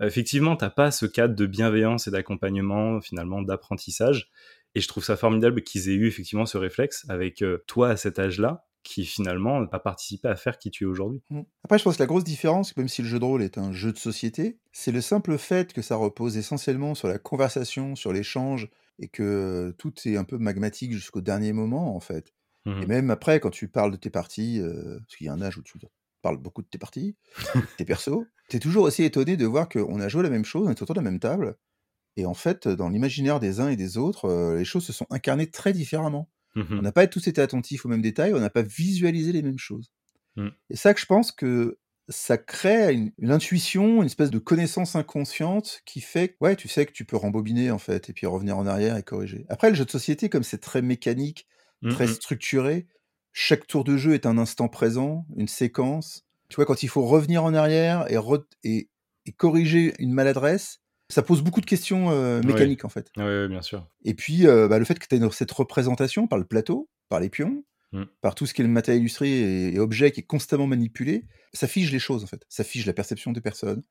effectivement, 0.01 0.57
t'as 0.57 0.71
pas 0.71 0.91
ce 0.91 1.07
cadre 1.07 1.35
de 1.35 1.47
bienveillance 1.47 2.09
et 2.09 2.11
d'accompagnement, 2.11 3.01
finalement, 3.01 3.43
d'apprentissage. 3.43 4.31
Et 4.75 4.81
je 4.81 4.89
trouve 4.89 5.05
ça 5.05 5.17
formidable 5.17 5.63
qu'ils 5.63 5.89
aient 5.89 5.95
eu, 5.95 6.07
effectivement, 6.07 6.47
ce 6.47 6.59
réflexe 6.59 7.05
avec 7.09 7.43
euh, 7.43 7.65
toi 7.67 7.91
à 7.91 7.97
cet 7.97 8.19
âge-là 8.19 8.68
qui 8.89 9.05
finalement 9.05 9.61
a 9.71 9.79
participé 9.79 10.29
à 10.29 10.37
faire 10.37 10.59
qui 10.59 10.71
tu 10.71 10.85
es 10.85 10.87
aujourd'hui. 10.87 11.21
Mm. 11.29 11.43
Après, 11.63 11.79
je 11.79 11.85
pense 11.85 11.97
que 11.97 12.03
la 12.03 12.07
grosse 12.07 12.25
différence, 12.25 12.75
même 12.79 12.89
si 12.89 13.03
le 13.03 13.09
jeu 13.09 13.19
de 13.19 13.25
rôle 13.25 13.43
est 13.43 13.59
un 13.59 13.71
jeu 13.71 13.93
de 13.93 13.99
société, 13.99 14.59
c'est 14.73 14.93
le 14.93 15.03
simple 15.03 15.37
fait 15.37 15.75
que 15.75 15.83
ça 15.83 15.97
repose 15.97 16.39
essentiellement 16.39 16.95
sur 16.95 17.07
la 17.07 17.19
conversation, 17.19 17.97
sur 17.97 18.15
l'échange, 18.15 18.71
et 18.99 19.09
que 19.09 19.75
tout 19.77 19.93
est 20.07 20.17
un 20.17 20.25
peu 20.25 20.39
magmatique 20.39 20.93
jusqu'au 20.93 21.21
dernier 21.21 21.53
moment, 21.53 21.95
en 21.95 22.01
fait. 22.01 22.33
Mhm. 22.65 22.83
Et 22.83 22.87
même 22.87 23.11
après, 23.11 23.41
quand 23.41 23.51
tu 23.51 23.69
parles 23.69 23.93
de 23.93 23.97
tes 23.97 24.11
parties, 24.11 24.59
euh, 24.61 24.99
parce 25.01 25.17
qu'il 25.17 25.27
y 25.27 25.31
a 25.31 25.35
un 25.35 25.43
âge 25.43 25.59
où 25.59 25.63
tu 25.63 25.79
parles 26.23 26.39
beaucoup 26.39 26.63
de 26.63 26.69
tes 26.69 26.79
parties, 26.79 27.15
tes 27.77 27.85
persos, 27.85 28.25
t'es 28.49 28.59
toujours 28.59 28.85
aussi 28.85 29.05
étonné 29.05 29.37
de 29.37 29.45
voir 29.45 29.69
qu'on 29.69 30.01
a 30.01 30.09
joué 30.09 30.23
la 30.23 30.31
même 30.31 30.47
chose, 30.47 30.67
on 30.67 30.71
est 30.71 30.83
autour 30.83 30.95
de 30.95 31.01
la 31.01 31.05
même 31.05 31.21
table, 31.21 31.59
et 32.17 32.25
en 32.25 32.35
fait, 32.35 32.67
dans 32.67 32.89
l'imaginaire 32.89 33.39
des 33.39 33.61
uns 33.61 33.69
et 33.69 33.77
des 33.77 33.99
autres, 33.99 34.25
euh, 34.25 34.57
les 34.57 34.65
choses 34.65 34.85
se 34.85 34.93
sont 34.95 35.07
incarnées 35.11 35.51
très 35.51 35.75
différemment. 35.75 36.31
On 36.77 36.83
Mhm. 36.83 36.85
n'a 36.85 36.93
pas 36.93 37.07
tous 37.07 37.27
été 37.29 37.41
attentifs 37.41 37.85
aux 37.87 37.89
mêmes 37.89 38.03
détails, 38.03 38.35
on 38.35 38.41
n'a 38.41 38.51
pas 38.51 38.63
visualisé 38.63 39.33
les 39.33 39.43
mêmes 39.43 39.59
choses. 39.59 39.91
Mm. 40.37 40.55
Et 40.71 40.77
ça 40.77 40.95
que 40.95 41.01
je 41.01 41.07
pense 41.07 41.33
que 41.33 41.79
ça 42.09 42.39
crée 42.39 42.93
une, 42.95 43.13
une 43.19 43.31
intuition, 43.31 43.99
une 44.03 44.07
espèce 44.07 44.31
de 44.31 44.39
connaissance 44.39 44.97
inconsciente 44.97 45.83
qui 45.85 46.01
fait 46.01 46.31
que, 46.31 46.37
ouais, 46.41 46.57
tu 46.57 46.69
sais 46.69 46.87
que 46.87 46.93
tu 46.93 47.05
peux 47.05 47.17
rembobiner 47.17 47.71
en 47.71 47.79
fait, 47.79 48.09
et 48.11 48.13
puis 48.13 48.27
revenir 48.27 48.57
en 48.59 48.67
arrière 48.67 48.97
et 48.97 49.03
corriger. 49.03 49.45
Après, 49.49 49.69
le 49.71 49.77
jeu 49.77 49.85
de 49.85 49.91
société, 49.91 50.29
comme 50.29 50.43
c'est 50.43 50.59
très 50.59 50.83
mécanique, 50.83 51.47
très 51.89 52.07
Mhm. 52.07 52.07
structuré, 52.07 52.87
chaque 53.33 53.67
tour 53.67 53.85
de 53.85 53.97
jeu 53.97 54.15
est 54.15 54.27
un 54.27 54.39
instant 54.39 54.69
présent, 54.69 55.27
une 55.37 55.49
séquence. 55.49 56.25
Tu 56.49 56.57
vois, 56.57 56.65
quand 56.67 56.83
il 56.83 56.89
faut 56.89 57.05
revenir 57.07 57.45
en 57.45 57.55
arrière 57.55 58.07
et, 58.11 58.17
et, 58.65 58.91
et 59.27 59.33
corriger 59.33 59.95
une 59.99 60.13
maladresse, 60.13 60.81
ça 61.09 61.23
pose 61.23 61.43
beaucoup 61.43 61.61
de 61.61 61.67
questions 61.67 62.11
euh, 62.11 62.41
Ouais. 62.41 62.47
mécaniques 62.47 62.85
en 62.85 62.89
fait. 62.89 63.11
Ouais, 63.17 63.49
bien 63.49 63.63
sûr. 63.63 63.87
Et 64.05 64.15
puis, 64.15 64.47
euh, 64.47 64.69
bah, 64.69 64.79
le 64.79 64.85
fait 64.85 64.99
que 64.99 65.07
tu 65.07 65.17
aies 65.17 65.31
cette 65.33 65.53
représentation 65.53 66.27
par 66.27 66.39
le 66.39 66.45
plateau, 66.45 66.89
par 67.09 67.21
les 67.21 67.31
pions, 67.31 67.65
Mm. 67.93 68.03
par 68.21 68.35
tout 68.35 68.45
ce 68.45 68.53
qui 68.53 68.61
est 68.61 68.67
le 68.67 68.71
matériel 68.71 69.01
illustré 69.03 69.31
et, 69.31 69.75
et 69.75 69.79
objet 69.79 70.11
qui 70.13 70.21
est 70.21 70.25
constamment 70.25 70.67
manipulé, 70.67 71.25
ça 71.55 71.67
fige 71.67 71.91
les 71.91 71.99
choses 71.99 72.23
en 72.23 72.27
fait. 72.27 72.45
Ça 72.51 72.63
fige 72.63 72.85
la 72.85 72.93
perception 72.93 73.33
des 73.33 73.41
personnes. 73.41 73.83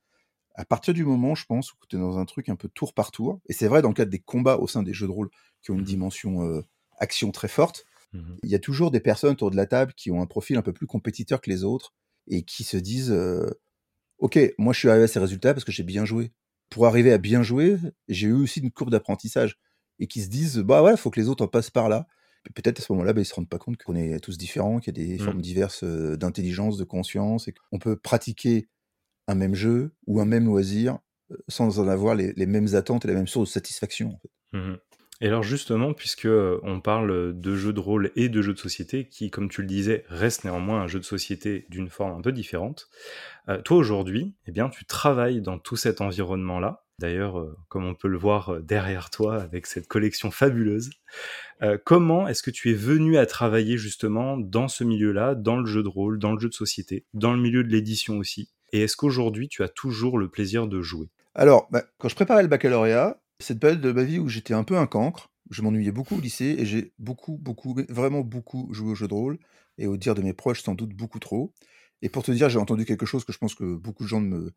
À 0.55 0.65
partir 0.65 0.93
du 0.93 1.05
moment, 1.05 1.35
je 1.35 1.45
pense, 1.45 1.73
où 1.73 1.77
tu 1.89 1.95
es 1.95 1.99
dans 1.99 2.17
un 2.19 2.25
truc 2.25 2.49
un 2.49 2.55
peu 2.55 2.69
tour 2.69 2.93
par 2.93 3.11
tour, 3.11 3.41
et 3.47 3.53
c'est 3.53 3.67
vrai 3.67 3.81
dans 3.81 3.89
le 3.89 3.95
cadre 3.95 4.11
des 4.11 4.19
combats 4.19 4.57
au 4.57 4.67
sein 4.67 4.83
des 4.83 4.93
jeux 4.93 5.07
de 5.07 5.11
rôle 5.11 5.29
qui 5.63 5.71
ont 5.71 5.75
une 5.75 5.81
Mhm. 5.81 5.85
dimension 5.85 6.43
euh, 6.43 6.61
action 6.99 7.31
très 7.31 7.47
forte, 7.47 7.85
Mhm. 8.13 8.37
il 8.43 8.49
y 8.49 8.55
a 8.55 8.59
toujours 8.59 8.91
des 8.91 8.99
personnes 8.99 9.31
autour 9.33 9.51
de 9.51 9.55
la 9.57 9.65
table 9.67 9.93
qui 9.95 10.11
ont 10.11 10.21
un 10.21 10.27
profil 10.27 10.57
un 10.57 10.61
peu 10.63 10.73
plus 10.73 10.87
compétiteur 10.87 11.41
que 11.41 11.49
les 11.49 11.63
autres 11.63 11.93
et 12.27 12.43
qui 12.43 12.63
se 12.63 12.77
disent 12.77 13.13
Ok, 14.19 14.39
moi 14.57 14.73
je 14.73 14.79
suis 14.79 14.89
arrivé 14.89 15.03
à 15.05 15.07
ces 15.07 15.19
résultats 15.19 15.53
parce 15.53 15.63
que 15.63 15.71
j'ai 15.71 15.83
bien 15.83 16.05
joué. 16.05 16.31
Pour 16.69 16.85
arriver 16.87 17.13
à 17.13 17.17
bien 17.17 17.43
jouer, 17.43 17.77
j'ai 18.07 18.27
eu 18.27 18.33
aussi 18.33 18.59
une 18.59 18.71
courbe 18.71 18.91
d'apprentissage. 18.91 19.57
Et 19.99 20.07
qui 20.07 20.21
se 20.21 20.29
disent 20.29 20.57
Bah 20.59 20.83
ouais, 20.83 20.91
il 20.91 20.97
faut 20.97 21.09
que 21.09 21.19
les 21.19 21.27
autres 21.29 21.43
en 21.45 21.47
passent 21.47 21.71
par 21.71 21.89
là. 21.89 22.07
Peut-être 22.55 22.79
à 22.79 22.83
ce 22.83 22.91
moment-là, 22.93 23.13
bah, 23.13 23.21
ils 23.21 23.25
se 23.25 23.33
rendent 23.33 23.49
pas 23.49 23.57
compte 23.59 23.77
qu'on 23.77 23.95
est 23.95 24.19
tous 24.19 24.37
différents, 24.37 24.79
qu'il 24.79 24.97
y 24.97 25.01
a 25.01 25.07
des 25.07 25.17
Mm. 25.19 25.23
formes 25.23 25.41
diverses 25.41 25.83
euh, 25.83 26.15
d'intelligence, 26.17 26.77
de 26.77 26.83
conscience, 26.85 27.47
et 27.47 27.53
qu'on 27.71 27.79
peut 27.79 27.97
pratiquer 27.97 28.67
un 29.27 29.35
même 29.35 29.55
jeu 29.55 29.93
ou 30.07 30.21
un 30.21 30.25
même 30.25 30.45
loisir 30.45 30.99
euh, 31.31 31.37
sans 31.49 31.79
en 31.79 31.87
avoir 31.89 32.15
les, 32.15 32.33
les 32.33 32.45
mêmes 32.47 32.75
attentes 32.75 33.05
et 33.05 33.09
la 33.09 33.15
même 33.15 33.27
source 33.27 33.49
de 33.49 33.53
satisfaction. 33.53 34.09
en 34.15 34.19
fait. 34.19 34.31
Mhm. 34.53 34.79
Et 35.21 35.27
alors 35.27 35.43
justement, 35.43 35.93
puisque 35.93 36.25
euh, 36.25 36.59
on 36.63 36.79
parle 36.79 37.39
de 37.39 37.55
jeux 37.55 37.73
de 37.73 37.79
rôle 37.79 38.11
et 38.15 38.29
de 38.29 38.41
jeux 38.41 38.53
de 38.53 38.59
société, 38.59 39.07
qui, 39.07 39.31
comme 39.31 39.49
tu 39.49 39.61
le 39.61 39.67
disais, 39.67 40.05
reste 40.09 40.43
néanmoins 40.43 40.81
un 40.81 40.87
jeu 40.87 40.99
de 40.99 41.05
société 41.05 41.65
d'une 41.69 41.89
forme 41.89 42.17
un 42.17 42.21
peu 42.21 42.31
différente, 42.31 42.87
euh, 43.49 43.61
toi 43.61 43.77
aujourd'hui, 43.77 44.35
eh 44.45 44.51
bien, 44.51 44.69
tu 44.69 44.85
travailles 44.85 45.41
dans 45.41 45.57
tout 45.57 45.75
cet 45.75 46.01
environnement-là. 46.01 46.83
D'ailleurs, 46.99 47.39
euh, 47.39 47.55
comme 47.69 47.85
on 47.85 47.93
peut 47.93 48.07
le 48.07 48.17
voir 48.17 48.49
euh, 48.49 48.59
derrière 48.59 49.11
toi 49.11 49.39
avec 49.39 49.67
cette 49.67 49.87
collection 49.87 50.31
fabuleuse, 50.31 50.89
euh, 51.61 51.77
comment 51.83 52.27
est-ce 52.27 52.41
que 52.41 52.49
tu 52.49 52.71
es 52.71 52.73
venu 52.73 53.17
à 53.17 53.27
travailler 53.27 53.77
justement 53.77 54.35
dans 54.35 54.67
ce 54.67 54.83
milieu-là, 54.83 55.35
dans 55.35 55.57
le 55.57 55.67
jeu 55.67 55.83
de 55.83 55.87
rôle, 55.87 56.17
dans 56.17 56.33
le 56.33 56.39
jeu 56.39 56.49
de 56.49 56.55
société, 56.55 57.05
dans 57.13 57.33
le 57.33 57.39
milieu 57.39 57.63
de 57.63 57.69
l'édition 57.69 58.17
aussi? 58.17 58.49
Et 58.73 58.81
est-ce 58.81 58.97
qu'aujourd'hui 58.97 59.47
tu 59.47 59.61
as 59.61 59.69
toujours 59.69 60.17
le 60.17 60.27
plaisir 60.27 60.67
de 60.67 60.81
jouer? 60.81 61.09
Alors, 61.35 61.67
bah, 61.71 61.83
quand 61.99 62.09
je 62.09 62.15
préparais 62.15 62.41
le 62.41 62.47
baccalauréat, 62.47 63.19
c'est 63.39 63.53
une 63.53 63.59
période 63.59 63.81
de 63.81 63.91
ma 63.91 64.03
vie 64.03 64.19
où 64.19 64.27
j'étais 64.29 64.53
un 64.53 64.63
peu 64.63 64.77
un 64.77 64.87
cancre. 64.87 65.29
Je 65.49 65.61
m'ennuyais 65.61 65.91
beaucoup 65.91 66.15
au 66.17 66.19
lycée 66.19 66.55
et 66.59 66.65
j'ai 66.65 66.93
beaucoup, 66.99 67.37
beaucoup, 67.37 67.75
vraiment 67.89 68.21
beaucoup 68.21 68.67
joué 68.73 68.91
aux 68.91 68.95
jeux 68.95 69.07
de 69.07 69.13
rôle. 69.13 69.39
Et 69.77 69.87
au 69.87 69.95
dire 69.97 70.15
de 70.15 70.21
mes 70.21 70.33
proches, 70.33 70.63
sans 70.63 70.73
doute 70.75 70.93
beaucoup 70.95 71.19
trop. 71.19 71.53
Et 72.01 72.09
pour 72.09 72.23
te 72.23 72.31
dire, 72.31 72.49
j'ai 72.49 72.59
entendu 72.59 72.85
quelque 72.85 73.05
chose 73.05 73.23
que 73.23 73.31
je 73.31 73.37
pense 73.37 73.55
que 73.55 73.75
beaucoup 73.75 74.03
de 74.03 74.09
gens 74.09 74.21
de, 74.21 74.27
me- 74.27 74.53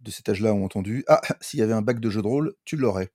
de 0.00 0.10
cet 0.10 0.28
âge-là 0.28 0.52
ont 0.54 0.64
entendu. 0.64 1.04
Ah, 1.08 1.20
s'il 1.40 1.60
y 1.60 1.62
avait 1.62 1.72
un 1.72 1.82
bac 1.82 2.00
de 2.00 2.10
jeux 2.10 2.22
de 2.22 2.26
rôle, 2.26 2.54
tu 2.64 2.76
l'aurais. 2.76 3.12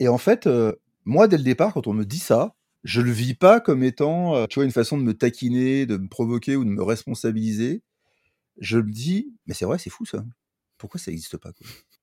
Et 0.00 0.08
en 0.08 0.18
fait, 0.18 0.46
euh, 0.46 0.72
moi, 1.04 1.28
dès 1.28 1.36
le 1.38 1.42
départ, 1.44 1.72
quand 1.72 1.86
on 1.86 1.92
me 1.92 2.04
dit 2.04 2.18
ça, 2.18 2.54
je 2.82 3.00
le 3.00 3.10
vis 3.10 3.34
pas 3.34 3.60
comme 3.60 3.82
étant, 3.82 4.34
euh, 4.36 4.46
tu 4.46 4.56
vois, 4.56 4.64
une 4.64 4.70
façon 4.72 4.98
de 4.98 5.02
me 5.02 5.14
taquiner, 5.14 5.86
de 5.86 5.96
me 5.96 6.08
provoquer 6.08 6.56
ou 6.56 6.64
de 6.64 6.70
me 6.70 6.82
responsabiliser. 6.82 7.82
Je 8.58 8.78
me 8.78 8.90
dis, 8.90 9.32
mais 9.46 9.54
c'est 9.54 9.64
vrai, 9.64 9.78
c'est 9.78 9.90
fou 9.90 10.06
ça. 10.06 10.24
Pourquoi 10.78 11.00
ça 11.00 11.10
n'existe 11.10 11.36
pas 11.38 11.52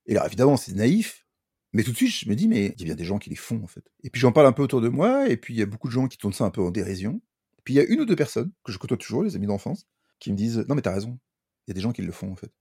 Et 0.07 0.13
là, 0.15 0.25
évidemment, 0.27 0.57
c'est 0.57 0.73
naïf. 0.73 1.25
Mais 1.73 1.83
tout 1.83 1.91
de 1.91 1.95
suite, 1.95 2.11
je 2.11 2.29
me 2.29 2.35
dis, 2.35 2.47
mais 2.47 2.73
il 2.75 2.79
y 2.81 2.83
a 2.83 2.85
bien 2.85 2.95
des 2.95 3.05
gens 3.05 3.17
qui 3.19 3.29
les 3.29 3.35
font, 3.35 3.63
en 3.63 3.67
fait. 3.67 3.83
Et 4.03 4.09
puis 4.09 4.19
j'en 4.21 4.31
parle 4.31 4.47
un 4.47 4.51
peu 4.51 4.61
autour 4.63 4.81
de 4.81 4.89
moi, 4.89 5.29
et 5.29 5.37
puis 5.37 5.53
il 5.53 5.57
y 5.57 5.61
a 5.63 5.65
beaucoup 5.65 5.87
de 5.87 5.93
gens 5.93 6.07
qui 6.07 6.17
tournent 6.17 6.33
ça 6.33 6.43
un 6.45 6.49
peu 6.51 6.61
en 6.61 6.71
dérision. 6.71 7.21
Puis 7.63 7.73
il 7.75 7.77
y 7.77 7.79
a 7.79 7.85
une 7.85 8.01
ou 8.01 8.05
deux 8.05 8.15
personnes, 8.15 8.51
que 8.63 8.71
je 8.71 8.77
côtoie 8.77 8.97
toujours, 8.97 9.23
les 9.23 9.35
amis 9.35 9.47
d'enfance, 9.47 9.87
qui 10.19 10.31
me 10.31 10.37
disent, 10.37 10.65
non 10.67 10.75
mais 10.75 10.81
t'as 10.81 10.93
raison, 10.93 11.19
il 11.67 11.71
y 11.71 11.73
a 11.73 11.75
des 11.75 11.81
gens 11.81 11.91
qui 11.93 12.01
le 12.01 12.11
font, 12.11 12.31
en 12.31 12.35
fait. 12.35 12.51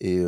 et 0.00 0.20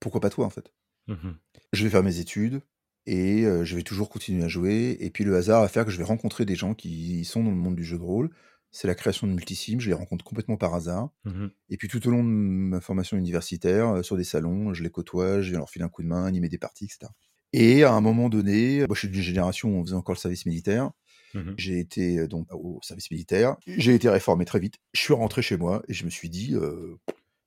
pourquoi 0.00 0.20
pas 0.20 0.30
toi, 0.30 0.46
en 0.46 0.50
fait? 0.50 0.72
Mmh 1.06 1.32
Je 1.72 1.84
vais 1.84 1.90
faire 1.90 2.02
mes 2.02 2.18
études 2.18 2.62
et 3.06 3.42
je 3.42 3.76
vais 3.76 3.82
toujours 3.82 4.08
continuer 4.08 4.42
à 4.44 4.48
jouer 4.48 4.96
et 5.00 5.10
puis 5.10 5.24
le 5.24 5.36
hasard 5.36 5.60
va 5.62 5.68
faire 5.68 5.84
que 5.84 5.90
je 5.90 5.98
vais 5.98 6.04
rencontrer 6.04 6.44
des 6.46 6.56
gens 6.56 6.74
qui 6.74 7.24
sont 7.24 7.42
dans 7.44 7.50
le 7.50 7.56
monde 7.56 7.76
du 7.76 7.84
jeu 7.84 7.98
de 7.98 8.02
rôle. 8.02 8.30
C'est 8.70 8.88
la 8.88 8.94
création 8.96 9.26
de 9.26 9.32
Multisim, 9.32 9.78
je 9.80 9.88
les 9.88 9.94
rencontre 9.94 10.24
complètement 10.24 10.56
par 10.56 10.74
hasard 10.74 11.10
Mmh 11.24 11.46
et 11.68 11.76
puis 11.76 11.88
tout 11.88 12.06
au 12.08 12.10
long 12.10 12.24
de 12.24 12.28
ma 12.28 12.80
formation 12.80 13.16
universitaire, 13.16 14.04
sur 14.04 14.16
des 14.16 14.24
salons, 14.24 14.72
je 14.74 14.82
les 14.82 14.90
côtoie, 14.90 15.42
je 15.42 15.50
viens 15.50 15.58
leur 15.58 15.70
filer 15.70 15.84
un 15.84 15.88
coup 15.88 16.02
de 16.02 16.08
main, 16.08 16.24
animer 16.24 16.48
des 16.48 16.58
parties, 16.58 16.84
etc. 16.86 17.10
Et 17.56 17.84
à 17.84 17.92
un 17.92 18.00
moment 18.00 18.28
donné, 18.28 18.80
moi 18.88 18.96
je 18.96 18.98
suis 18.98 19.08
d'une 19.08 19.22
génération 19.22 19.68
où 19.68 19.76
on 19.80 19.84
faisait 19.84 19.94
encore 19.94 20.16
le 20.16 20.18
service 20.18 20.44
militaire. 20.44 20.90
Mmh 21.34 21.52
J'ai 21.56 21.78
été 21.78 22.26
donc 22.26 22.48
au 22.52 22.80
service 22.82 23.12
militaire. 23.12 23.56
J'ai 23.68 23.94
été 23.94 24.08
réformé 24.08 24.44
très 24.44 24.58
vite. 24.58 24.78
Je 24.92 25.00
suis 25.00 25.14
rentré 25.14 25.40
chez 25.40 25.56
moi 25.56 25.80
et 25.86 25.94
je 25.94 26.04
me 26.04 26.10
suis 26.10 26.28
dit, 26.28 26.56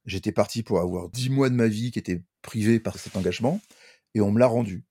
j'étais 0.06 0.32
parti 0.32 0.64
pour 0.64 0.80
avoir 0.80 1.10
10 1.10 1.30
mois 1.30 1.50
de 1.50 1.56
ma 1.56 1.68
vie 1.68 1.92
qui 1.92 2.00
étaient 2.00 2.24
privés 2.42 2.80
par 2.80 2.98
cet 2.98 3.18
engagement 3.18 3.60
et 4.16 4.22
on 4.22 4.32
me 4.32 4.40
l'a 4.40 4.48
rendu. 4.48 4.86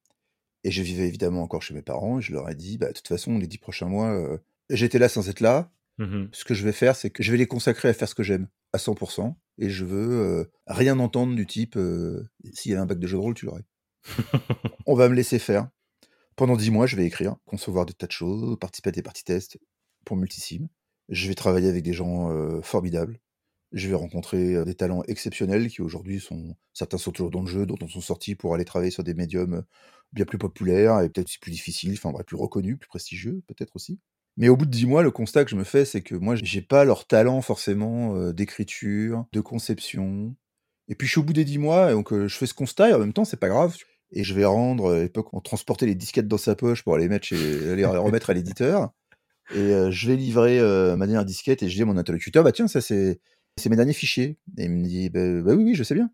Et 0.64 0.70
je 0.70 0.82
vivais 0.82 1.08
évidemment 1.08 1.42
encore 1.42 1.62
chez 1.62 1.72
mes 1.72 1.80
parents 1.80 2.18
et 2.18 2.22
je 2.22 2.32
leur 2.32 2.50
ai 2.50 2.54
dit, 2.54 2.76
bah, 2.76 2.88
de 2.88 2.92
toute 2.92 3.08
façon, 3.08 3.38
les 3.38 3.46
10 3.46 3.56
prochains 3.56 3.88
mois, 3.88 4.38
j'étais 4.68 4.98
là 4.98 5.08
sans 5.08 5.30
être 5.30 5.40
là. 5.40 5.72
Mmh 5.96 6.26
Ce 6.32 6.44
que 6.44 6.52
je 6.52 6.62
vais 6.62 6.72
faire, 6.72 6.94
c'est 6.94 7.08
que 7.08 7.22
je 7.22 7.32
vais 7.32 7.38
les 7.38 7.46
consacrer 7.46 7.88
à 7.88 7.94
faire 7.94 8.08
ce 8.08 8.14
que 8.14 8.22
j'aime 8.22 8.48
à 8.74 8.76
100% 8.76 9.34
et 9.56 9.70
je 9.70 9.86
veux 9.86 10.50
rien 10.66 10.98
entendre 10.98 11.34
du 11.34 11.46
type, 11.46 11.78
s'il 12.52 12.72
y 12.72 12.74
avait 12.74 12.82
un 12.82 12.86
bac 12.86 12.98
de 12.98 13.06
jeu 13.06 13.16
de 13.16 13.22
rôle, 13.22 13.32
tu 13.32 13.46
l'aurais. 13.46 13.64
On 14.86 14.94
va 14.94 15.08
me 15.08 15.14
laisser 15.14 15.38
faire. 15.38 15.68
Pendant 16.36 16.56
10 16.56 16.70
mois, 16.70 16.86
je 16.86 16.96
vais 16.96 17.06
écrire, 17.06 17.36
concevoir 17.46 17.86
des 17.86 17.94
tas 17.94 18.06
de 18.06 18.12
choses, 18.12 18.58
participer 18.58 18.88
à 18.88 18.92
des 18.92 19.02
parties 19.02 19.24
tests 19.24 19.58
pour 20.04 20.16
Multisim. 20.16 20.68
Je 21.08 21.28
vais 21.28 21.34
travailler 21.34 21.68
avec 21.68 21.82
des 21.82 21.92
gens 21.92 22.60
formidables. 22.62 23.18
Je 23.72 23.88
vais 23.88 23.94
rencontrer 23.94 24.64
des 24.64 24.74
talents 24.74 25.02
exceptionnels 25.08 25.68
qui 25.68 25.80
aujourd'hui 25.80 26.20
sont. 26.20 26.54
Certains 26.72 26.98
sont 26.98 27.10
toujours 27.10 27.30
dans 27.30 27.40
le 27.40 27.46
jeu, 27.46 27.64
d'autres 27.64 27.88
sont 27.88 28.00
sortis 28.00 28.34
pour 28.34 28.54
aller 28.54 28.64
travailler 28.64 28.90
sur 28.90 29.02
des 29.02 29.14
médiums 29.14 29.64
bien 30.12 30.24
plus 30.24 30.38
populaires 30.38 31.00
et 31.00 31.08
peut-être 31.08 31.30
plus 31.40 31.50
difficiles, 31.50 31.94
enfin 31.94 32.12
plus 32.24 32.36
reconnus, 32.36 32.78
plus 32.78 32.88
prestigieux, 32.88 33.42
peut-être 33.46 33.74
aussi. 33.74 33.98
Mais 34.36 34.48
au 34.48 34.56
bout 34.56 34.66
de 34.66 34.70
10 34.70 34.86
mois, 34.86 35.02
le 35.02 35.10
constat 35.10 35.44
que 35.44 35.50
je 35.50 35.56
me 35.56 35.64
fais, 35.64 35.84
c'est 35.86 36.02
que 36.02 36.14
moi, 36.14 36.36
j'ai 36.36 36.60
pas 36.60 36.84
leur 36.84 37.06
talent 37.06 37.40
forcément 37.40 38.30
d'écriture, 38.32 39.24
de 39.32 39.40
conception. 39.40 40.36
Et 40.88 40.94
puis 40.94 41.06
je 41.06 41.12
suis 41.12 41.20
au 41.20 41.24
bout 41.24 41.32
des 41.32 41.44
10 41.44 41.58
mois, 41.58 41.90
et 41.90 41.94
donc 41.94 42.14
je 42.14 42.36
fais 42.36 42.46
ce 42.46 42.54
constat, 42.54 42.90
et 42.90 42.92
en 42.92 42.98
même 42.98 43.14
temps, 43.14 43.24
c'est 43.24 43.38
pas 43.38 43.48
grave 43.48 43.76
et 44.12 44.24
je 44.24 44.34
vais 44.34 44.44
rendre, 44.44 44.94
à 44.94 45.00
l'époque, 45.00 45.32
on 45.32 45.40
transportait 45.40 45.86
les 45.86 45.94
disquettes 45.94 46.28
dans 46.28 46.38
sa 46.38 46.54
poche 46.54 46.82
pour 46.82 46.96
les 46.96 47.08
mettre 47.08 47.26
chez, 47.26 47.76
les 47.76 47.84
remettre 47.84 48.30
à 48.30 48.34
l'éditeur. 48.34 48.92
Et 49.54 49.90
je 49.90 50.08
vais 50.08 50.16
livrer 50.16 50.60
ma 50.96 51.06
dernière 51.06 51.24
disquette 51.24 51.62
et 51.62 51.68
je 51.68 51.74
dis 51.74 51.82
à 51.82 51.86
mon 51.86 51.96
interlocuteur, 51.96 52.44
bah 52.44 52.52
tiens, 52.52 52.68
ça 52.68 52.80
c'est, 52.80 53.20
c'est 53.56 53.68
mes 53.68 53.76
derniers 53.76 53.92
fichiers. 53.92 54.38
Et 54.58 54.64
il 54.64 54.70
me 54.70 54.84
dit, 54.84 55.10
bah, 55.10 55.42
bah, 55.42 55.54
oui, 55.54 55.64
oui, 55.64 55.74
je 55.74 55.82
sais 55.82 55.94
bien. 55.94 56.10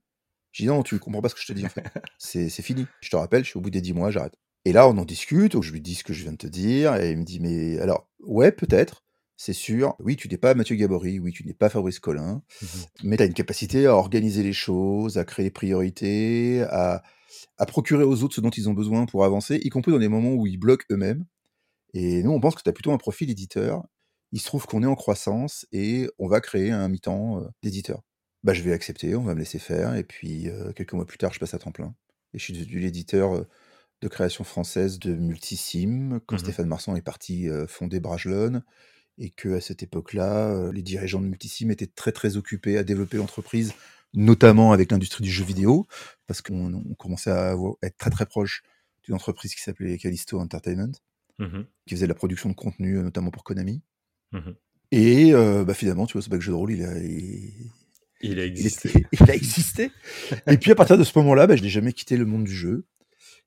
Je 0.53 0.63
dis 0.63 0.67
non, 0.67 0.83
tu 0.83 0.99
comprends 0.99 1.23
pas 1.23 1.29
ce 1.29 1.35
que 1.35 1.41
je 1.41 1.47
te 1.47 1.53
dis 1.53 1.65
en 1.65 1.71
fait. 1.71 1.85
C'est, 2.19 2.49
fini. 2.63 2.87
Je 3.01 3.11
te 3.11 3.17
rappelle, 3.17 3.43
je 3.43 3.49
suis 3.49 3.59
au 3.59 3.63
bout 3.63 3.71
des 3.71 3.81
10 3.81 3.95
mois, 3.95 4.11
j'arrête. 4.11 4.35
Et 4.65 4.73
là, 4.73 4.87
on 4.87 4.97
en 4.99 5.05
discute, 5.05 5.53
donc 5.53 5.63
je 5.63 5.73
lui 5.73 5.81
dis 5.81 5.95
ce 5.95 6.05
que 6.05 6.13
je 6.13 6.23
viens 6.23 6.33
de 6.33 6.37
te 6.37 6.47
dire, 6.47 6.95
et 6.97 7.11
il 7.11 7.19
me 7.19 7.25
dit, 7.25 7.41
mais 7.41 7.81
alors, 7.81 8.09
ouais, 8.21 8.53
peut-être, 8.53 9.03
c'est 9.37 9.55
sûr. 9.55 9.97
Oui, 9.99 10.17
tu 10.17 10.29
n'es 10.29 10.37
pas 10.37 10.55
Mathieu 10.55 10.77
Gabory, 10.77 11.19
oui, 11.19 11.33
tu 11.33 11.45
n'es 11.45 11.55
pas 11.55 11.69
Fabrice 11.69 11.99
Collin, 11.99 12.43
mmh 12.61 12.67
mais 13.05 13.17
tu 13.17 13.23
as 13.25 13.27
une 13.27 13.35
capacité 13.35 13.87
à 13.87 13.97
organiser 13.97 14.43
les 14.45 14.53
choses, 14.53 15.19
à 15.19 15.25
créer 15.25 15.47
des 15.47 15.51
priorités, 15.51 16.63
à, 16.69 17.03
à 17.59 17.67
procurer 17.67 18.05
aux 18.05 18.23
autres 18.23 18.35
ce 18.35 18.41
dont 18.41 18.51
ils 18.51 18.69
ont 18.69 18.75
besoin 18.75 19.07
pour 19.07 19.25
avancer, 19.25 19.61
y 19.63 19.69
compris 19.69 19.93
dans 19.93 19.99
des 19.99 20.09
moments 20.09 20.35
où 20.35 20.47
ils 20.47 20.59
bloquent 20.59 20.87
eux-mêmes. 20.91 21.25
Et 21.95 22.23
nous, 22.23 22.31
on 22.31 22.41
pense 22.41 22.55
que 22.55 22.63
tu 22.63 22.71
as 22.71 22.73
plutôt 22.73 22.93
un 22.93 22.99
profil 22.99 23.31
éditeur. 23.31 23.85
Il 24.33 24.41
se 24.41 24.47
trouve 24.47 24.67
qu'on 24.67 24.83
est 24.83 24.87
en 24.87 24.95
croissance 24.95 25.67
et 25.73 26.09
on 26.19 26.27
va 26.27 26.41
créer 26.41 26.71
un 26.71 26.89
mi-temps 26.89 27.41
euh, 27.41 27.49
d'éditeur. 27.63 28.03
Bah, 28.43 28.55
je 28.55 28.63
vais 28.63 28.73
accepter, 28.73 29.15
on 29.15 29.23
va 29.23 29.35
me 29.35 29.41
laisser 29.41 29.59
faire. 29.59 29.95
Et 29.95 30.05
puis, 30.05 30.49
euh, 30.49 30.73
quelques 30.73 30.95
mois 30.95 31.07
plus 31.07 31.19
tard, 31.19 31.33
je 31.33 31.39
passe 31.39 31.55
à 31.55 31.59
temps 31.59 31.71
plein. 31.71 31.95
Et 32.33 32.39
je 32.39 32.45
suis 32.45 32.55
devenu 32.55 32.79
l'éditeur 32.79 33.37
euh, 33.37 33.47
de 34.01 34.09
création 34.09 34.43
française 34.43 34.99
de 34.99 35.15
Multisim, 35.15 36.21
quand 36.27 36.37
mmh 36.37 36.41
Stéphane 36.41 36.67
Marsan 36.67 36.97
est 36.97 37.03
parti 37.03 37.49
fonder 37.69 38.01
Bragelonne. 38.01 38.65
Et 39.19 39.31
que 39.31 39.51
à 39.51 39.61
cette 39.61 39.85
époque-là, 39.85 40.73
les 40.73 40.83
dirigeants 40.83 41.21
de 41.21 41.27
Multisim 41.27 41.71
étaient 41.71 41.87
très 41.87 42.11
très 42.11 42.37
occupés 42.37 42.79
à 42.79 42.83
développer 42.83 43.19
l'entreprise 43.19 43.75
notamment 44.15 44.73
avec 44.73 44.91
l'industrie 44.91 45.25
du 45.25 45.31
jeu 45.31 45.45
vidéo, 45.45 45.87
parce 46.27 46.43
qu'on 46.43 46.95
commençait 46.99 47.31
à, 47.31 47.55
être 47.83 47.97
très 47.97 48.11
très 48.11 48.27
proche 48.27 48.63
d'une 49.05 49.15
entreprise 49.15 49.55
qui 49.55 49.63
s'appelait 49.63 49.99
Callisto 49.99 50.39
Entertainment, 50.39 50.93
mmh 51.39 51.63
qui 51.87 51.95
faisait 51.95 52.07
de 52.07 52.11
la 52.11 52.15
production 52.15 52.49
de 52.49 52.55
contenu, 52.55 52.99
euh, 52.99 53.03
notamment 53.03 53.31
pour 53.31 53.45
Konami. 53.45 53.83
Mmh 54.33 54.51
Et 54.93 55.35
euh, 55.35 55.65
bah, 55.65 55.75
finalement, 55.75 56.07
tu 56.07 56.13
vois, 56.13 56.23
ce 56.23 56.31
bac 56.31 56.41
jeu 56.41 56.53
de 56.53 56.57
rôle, 56.57 56.73
il 56.73 56.85
a, 56.85 56.99
il, 58.21 58.39
a 58.39 58.45
existé. 58.45 59.07
Il, 59.13 59.31
a 59.31 59.35
existé. 59.35 59.91
et 60.47 60.57
puis 60.59 60.71
à 60.71 60.75
partir 60.75 60.97
de 60.99 61.05
ce 61.05 61.19
moment-là, 61.19 61.47
bah, 61.47 61.57
je 61.57 61.63
n'ai 61.63 61.69
jamais 61.69 61.93
quitté 61.93 62.17
le 62.17 62.27
monde 62.27 62.45
du 62.45 62.55
jeu. 62.55 62.87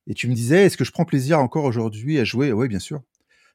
Et 0.08 0.14
tu 0.14 0.28
me 0.28 0.36
disais, 0.36 0.66
est-ce 0.66 0.78
que 0.78 0.84
je 0.84 0.92
prends 0.92 1.06
plaisir 1.06 1.40
encore 1.40 1.64
aujourd'hui 1.64 2.20
à 2.20 2.24
jouer? 2.24 2.52
Oui, 2.52 2.68
bien 2.68 2.80
sûr. 2.80 3.02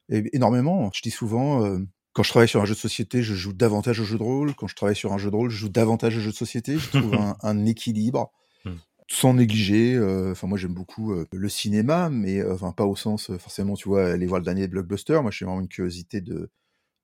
énormément. 0.09 0.91
Je 0.93 1.03
dis 1.03 1.11
souvent, 1.11 1.65
euh, 1.65 1.79
quand 2.13 2.23
je 2.23 2.31
travaille 2.31 2.49
sur 2.49 2.61
un 2.61 2.65
jeu 2.65 2.75
de 2.75 2.79
société, 2.79 3.23
je 3.23 3.35
joue 3.35 3.53
davantage 3.53 4.01
au 4.01 4.05
jeu 4.05 4.19
de 4.19 4.23
rôle. 4.23 4.55
Quand 4.55 4.67
je 4.67 4.75
travaille 4.75 4.97
sur 4.97 5.13
un 5.13 5.19
jeu 5.19 5.31
de 5.31 5.37
rôle, 5.37 5.51
je 5.51 5.57
joue 5.57 5.69
davantage 5.69 6.17
au 6.17 6.21
jeu 6.21 6.31
de 6.31 6.37
société. 6.37 6.77
Je 6.79 6.99
trouve 6.99 7.15
un, 7.43 7.67
équilibre 7.67 8.33
mmh. 8.65 8.71
sans 9.09 9.35
négliger. 9.35 9.95
Euh, 9.95 10.33
enfin, 10.33 10.49
moi, 10.49 10.59
j'aime 10.59 10.75
beaucoup 10.75 11.13
euh, 11.13 11.27
le 11.33 11.49
cinéma, 11.49 12.11
mais 12.11 12.41
euh, 12.41 12.55
enfin 12.55 12.73
pas 12.73 12.85
au 12.85 12.97
sens 12.97 13.31
forcément, 13.39 13.75
tu 13.75 13.89
vois, 13.89 14.07
aller 14.07 14.27
voir 14.27 14.41
le 14.41 14.45
dernier 14.45 14.67
blockbuster. 14.67 15.21
Moi, 15.23 15.31
j'ai 15.31 15.45
vraiment 15.45 15.61
une 15.61 15.69
curiosité 15.69 16.21
de 16.21 16.51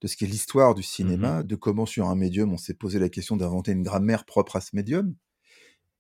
de 0.03 0.09
ce 0.09 0.17
qu'est 0.19 0.27
l'histoire 0.27 0.75
du 0.75 0.83
cinéma, 0.83 1.43
de 1.43 1.57
comment 1.57 1.87
sur 1.87 2.09
un 2.09 2.15
médium 2.15 2.53
on 2.53 2.59
s'est 2.59 2.75
posé 2.75 2.99
la 2.99 3.09
question 3.09 3.35
d'inventer 3.35 3.73
une 3.73 3.83
grammaire 3.83 4.27
propre 4.27 4.57
à 4.57 4.61
ce 4.61 4.77
médium, 4.77 5.15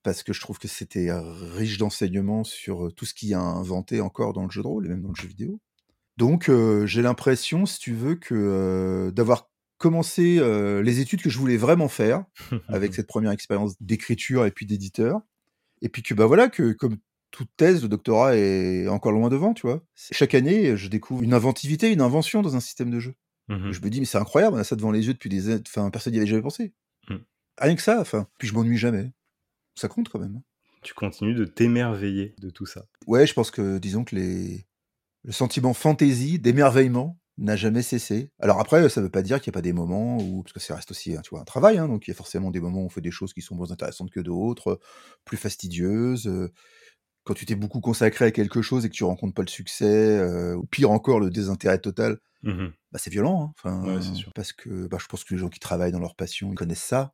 parce 0.03 0.23
que 0.23 0.35
je 0.35 0.41
trouve 0.43 0.59
que 0.59 0.69
c'était 0.69 1.09
riche 1.11 1.79
d'enseignements 1.79 2.45
sur 2.45 2.93
tout 2.95 3.07
ce 3.07 3.15
qui 3.15 3.33
a 3.33 3.41
inventé 3.41 4.03
encore 4.03 4.35
dans 4.35 4.45
le 4.45 4.51
jeu 4.51 4.61
de 4.61 4.67
rôle 4.67 4.85
et 4.85 4.91
même 4.91 5.01
dans 5.01 5.09
le 5.09 5.15
jeu 5.15 5.29
vidéo. 5.29 5.61
Donc, 6.17 6.51
j'ai 6.85 7.03
l'impression, 7.03 7.67
si 7.67 7.79
tu 7.79 7.93
veux, 7.93 8.15
que, 8.15 9.11
d'avoir 9.15 9.51
commencé, 9.79 10.41
les 10.83 11.01
études 11.01 11.23
que 11.23 11.31
je 11.31 11.39
voulais 11.39 11.57
vraiment 11.57 11.89
faire, 11.89 12.25
avec 12.69 12.95
cette 12.95 13.07
première 13.07 13.33
expérience 13.33 13.75
d'écriture 13.81 14.47
et 14.47 14.51
puis 14.51 14.67
d'éditeur 14.67 15.21
et 15.83 15.89
puis 15.89 16.03
que, 16.03 16.15
bah, 16.15 16.27
voilà, 16.27 16.49
que 16.49 16.73
comme 16.73 16.99
toute 17.31 17.51
thèse, 17.57 17.83
le 17.83 17.89
doctorat 17.89 18.37
est 18.37 18.89
encore 18.89 19.13
loin 19.13 19.29
devant, 19.29 19.53
tu 19.53 19.67
vois? 19.67 19.83
chaque 19.95 20.35
année, 20.35 20.77
je 20.77 20.89
découvre 20.89 21.23
une 21.23 21.35
inventivité, 21.35 21.93
une 21.93 22.01
invention 22.01 22.43
dans 22.43 22.57
un 22.57 22.61
système 22.61 22.91
de 22.91 23.01
jeu. 23.01 23.15
Mmh 23.49 23.71
je 23.71 23.81
me 23.81 23.91
dis: 23.91 24.01
«Mais 24.01 24.07
c'est 24.07 24.19
incroyable, 24.19 24.57
on 24.57 24.59
a 24.59 24.65
ça 24.65 24.75
devant 24.75 24.91
les 24.91 25.07
yeux 25.07 25.13
depuis 25.13 25.29
des 25.29 25.55
enfin, 25.55 25.89
personne 25.91 26.13
n'y 26.13 26.19
avait 26.19 26.27
jamais 26.27 26.43
pensé». 26.43 26.73
Mmh. 27.09 27.17
Rien 27.59 27.77
que 27.77 27.83
ça, 27.83 28.01
enfin, 28.01 28.27
puis 28.39 28.49
je 28.49 28.55
m'ennuie 28.55 28.77
jamais. 28.77 29.13
Ça 29.77 29.89
compte 29.89 30.09
quand 30.09 30.19
même, 30.19 30.37
hein. 30.37 30.43
Tu 30.83 30.95
continues 30.95 31.35
de 31.35 31.45
t'émerveiller 31.45 32.35
de 32.39 32.51
tout 32.51 32.67
ça. 32.67 32.87
Ouais, 33.07 33.27
je 33.27 33.35
pense 33.35 33.51
que 33.51 33.79
disons 33.79 34.05
que 34.05 34.15
les 34.15 34.67
le 35.27 35.33
sentiment 35.33 35.75
fantaisie, 35.75 36.39
d'émerveillement 36.39 37.19
n'a 37.37 37.57
jamais 37.57 37.83
cessé. 37.83 38.31
Alors 38.41 38.61
après, 38.61 38.89
ça 38.89 39.01
ne 39.01 39.07
veut 39.07 39.11
pas 39.11 39.23
dire 39.23 39.43
qu'il 39.43 39.51
n'y 39.51 39.55
a 39.55 39.59
pas 39.59 39.63
des 39.63 39.75
moments 39.75 40.17
où, 40.17 40.43
parce 40.43 40.55
que 40.55 40.61
ça 40.61 40.77
reste 40.77 40.93
aussi 40.93 41.15
tu 41.23 41.31
vois, 41.31 41.41
un 41.41 41.45
travail, 41.45 41.77
hein, 41.77 41.89
donc 41.89 42.07
il 42.07 42.11
y 42.11 42.13
a 42.13 42.15
forcément 42.15 42.51
des 42.51 42.61
moments 42.61 42.81
où 42.81 42.87
on 42.87 42.89
fait 42.89 43.03
des 43.03 43.11
choses 43.11 43.35
qui 43.35 43.43
sont 43.43 43.55
moins 43.55 43.73
intéressantes 43.73 44.11
que 44.11 44.21
d'autres, 44.21 44.81
plus 45.27 45.37
fastidieuses. 45.37 46.31
Quand 47.25 47.35
tu 47.35 47.45
t'es 47.45 47.57
beaucoup 47.57 47.81
consacré 47.81 48.25
à 48.25 48.31
quelque 48.31 48.63
chose 48.63 48.87
et 48.87 48.89
que 48.89 48.95
tu 48.95 49.05
rencontres 49.05 49.35
pas 49.35 49.43
le 49.43 49.49
succès, 49.49 50.23
ou 50.55 50.65
pire 50.65 50.93
encore 50.93 51.21
le 51.21 51.29
désintérêt 51.29 51.81
total, 51.81 52.19
mmh 52.43 52.69
bah 52.93 53.01
c'est 53.03 53.11
violent. 53.11 53.53
Hein, 53.65 53.97
ouais, 53.97 54.01
sûr. 54.01 54.33
Parce 54.33 54.53
que 54.53 54.87
bah, 54.87 54.99
je 55.01 55.07
pense 55.07 55.25
que 55.25 55.35
les 55.35 55.41
gens 55.41 55.49
qui 55.49 55.59
travaillent 55.59 55.93
dans 55.93 55.99
leur 55.99 56.15
passion, 56.15 56.53
ils 56.53 56.55
connaissent 56.55 56.79
ça 56.79 57.13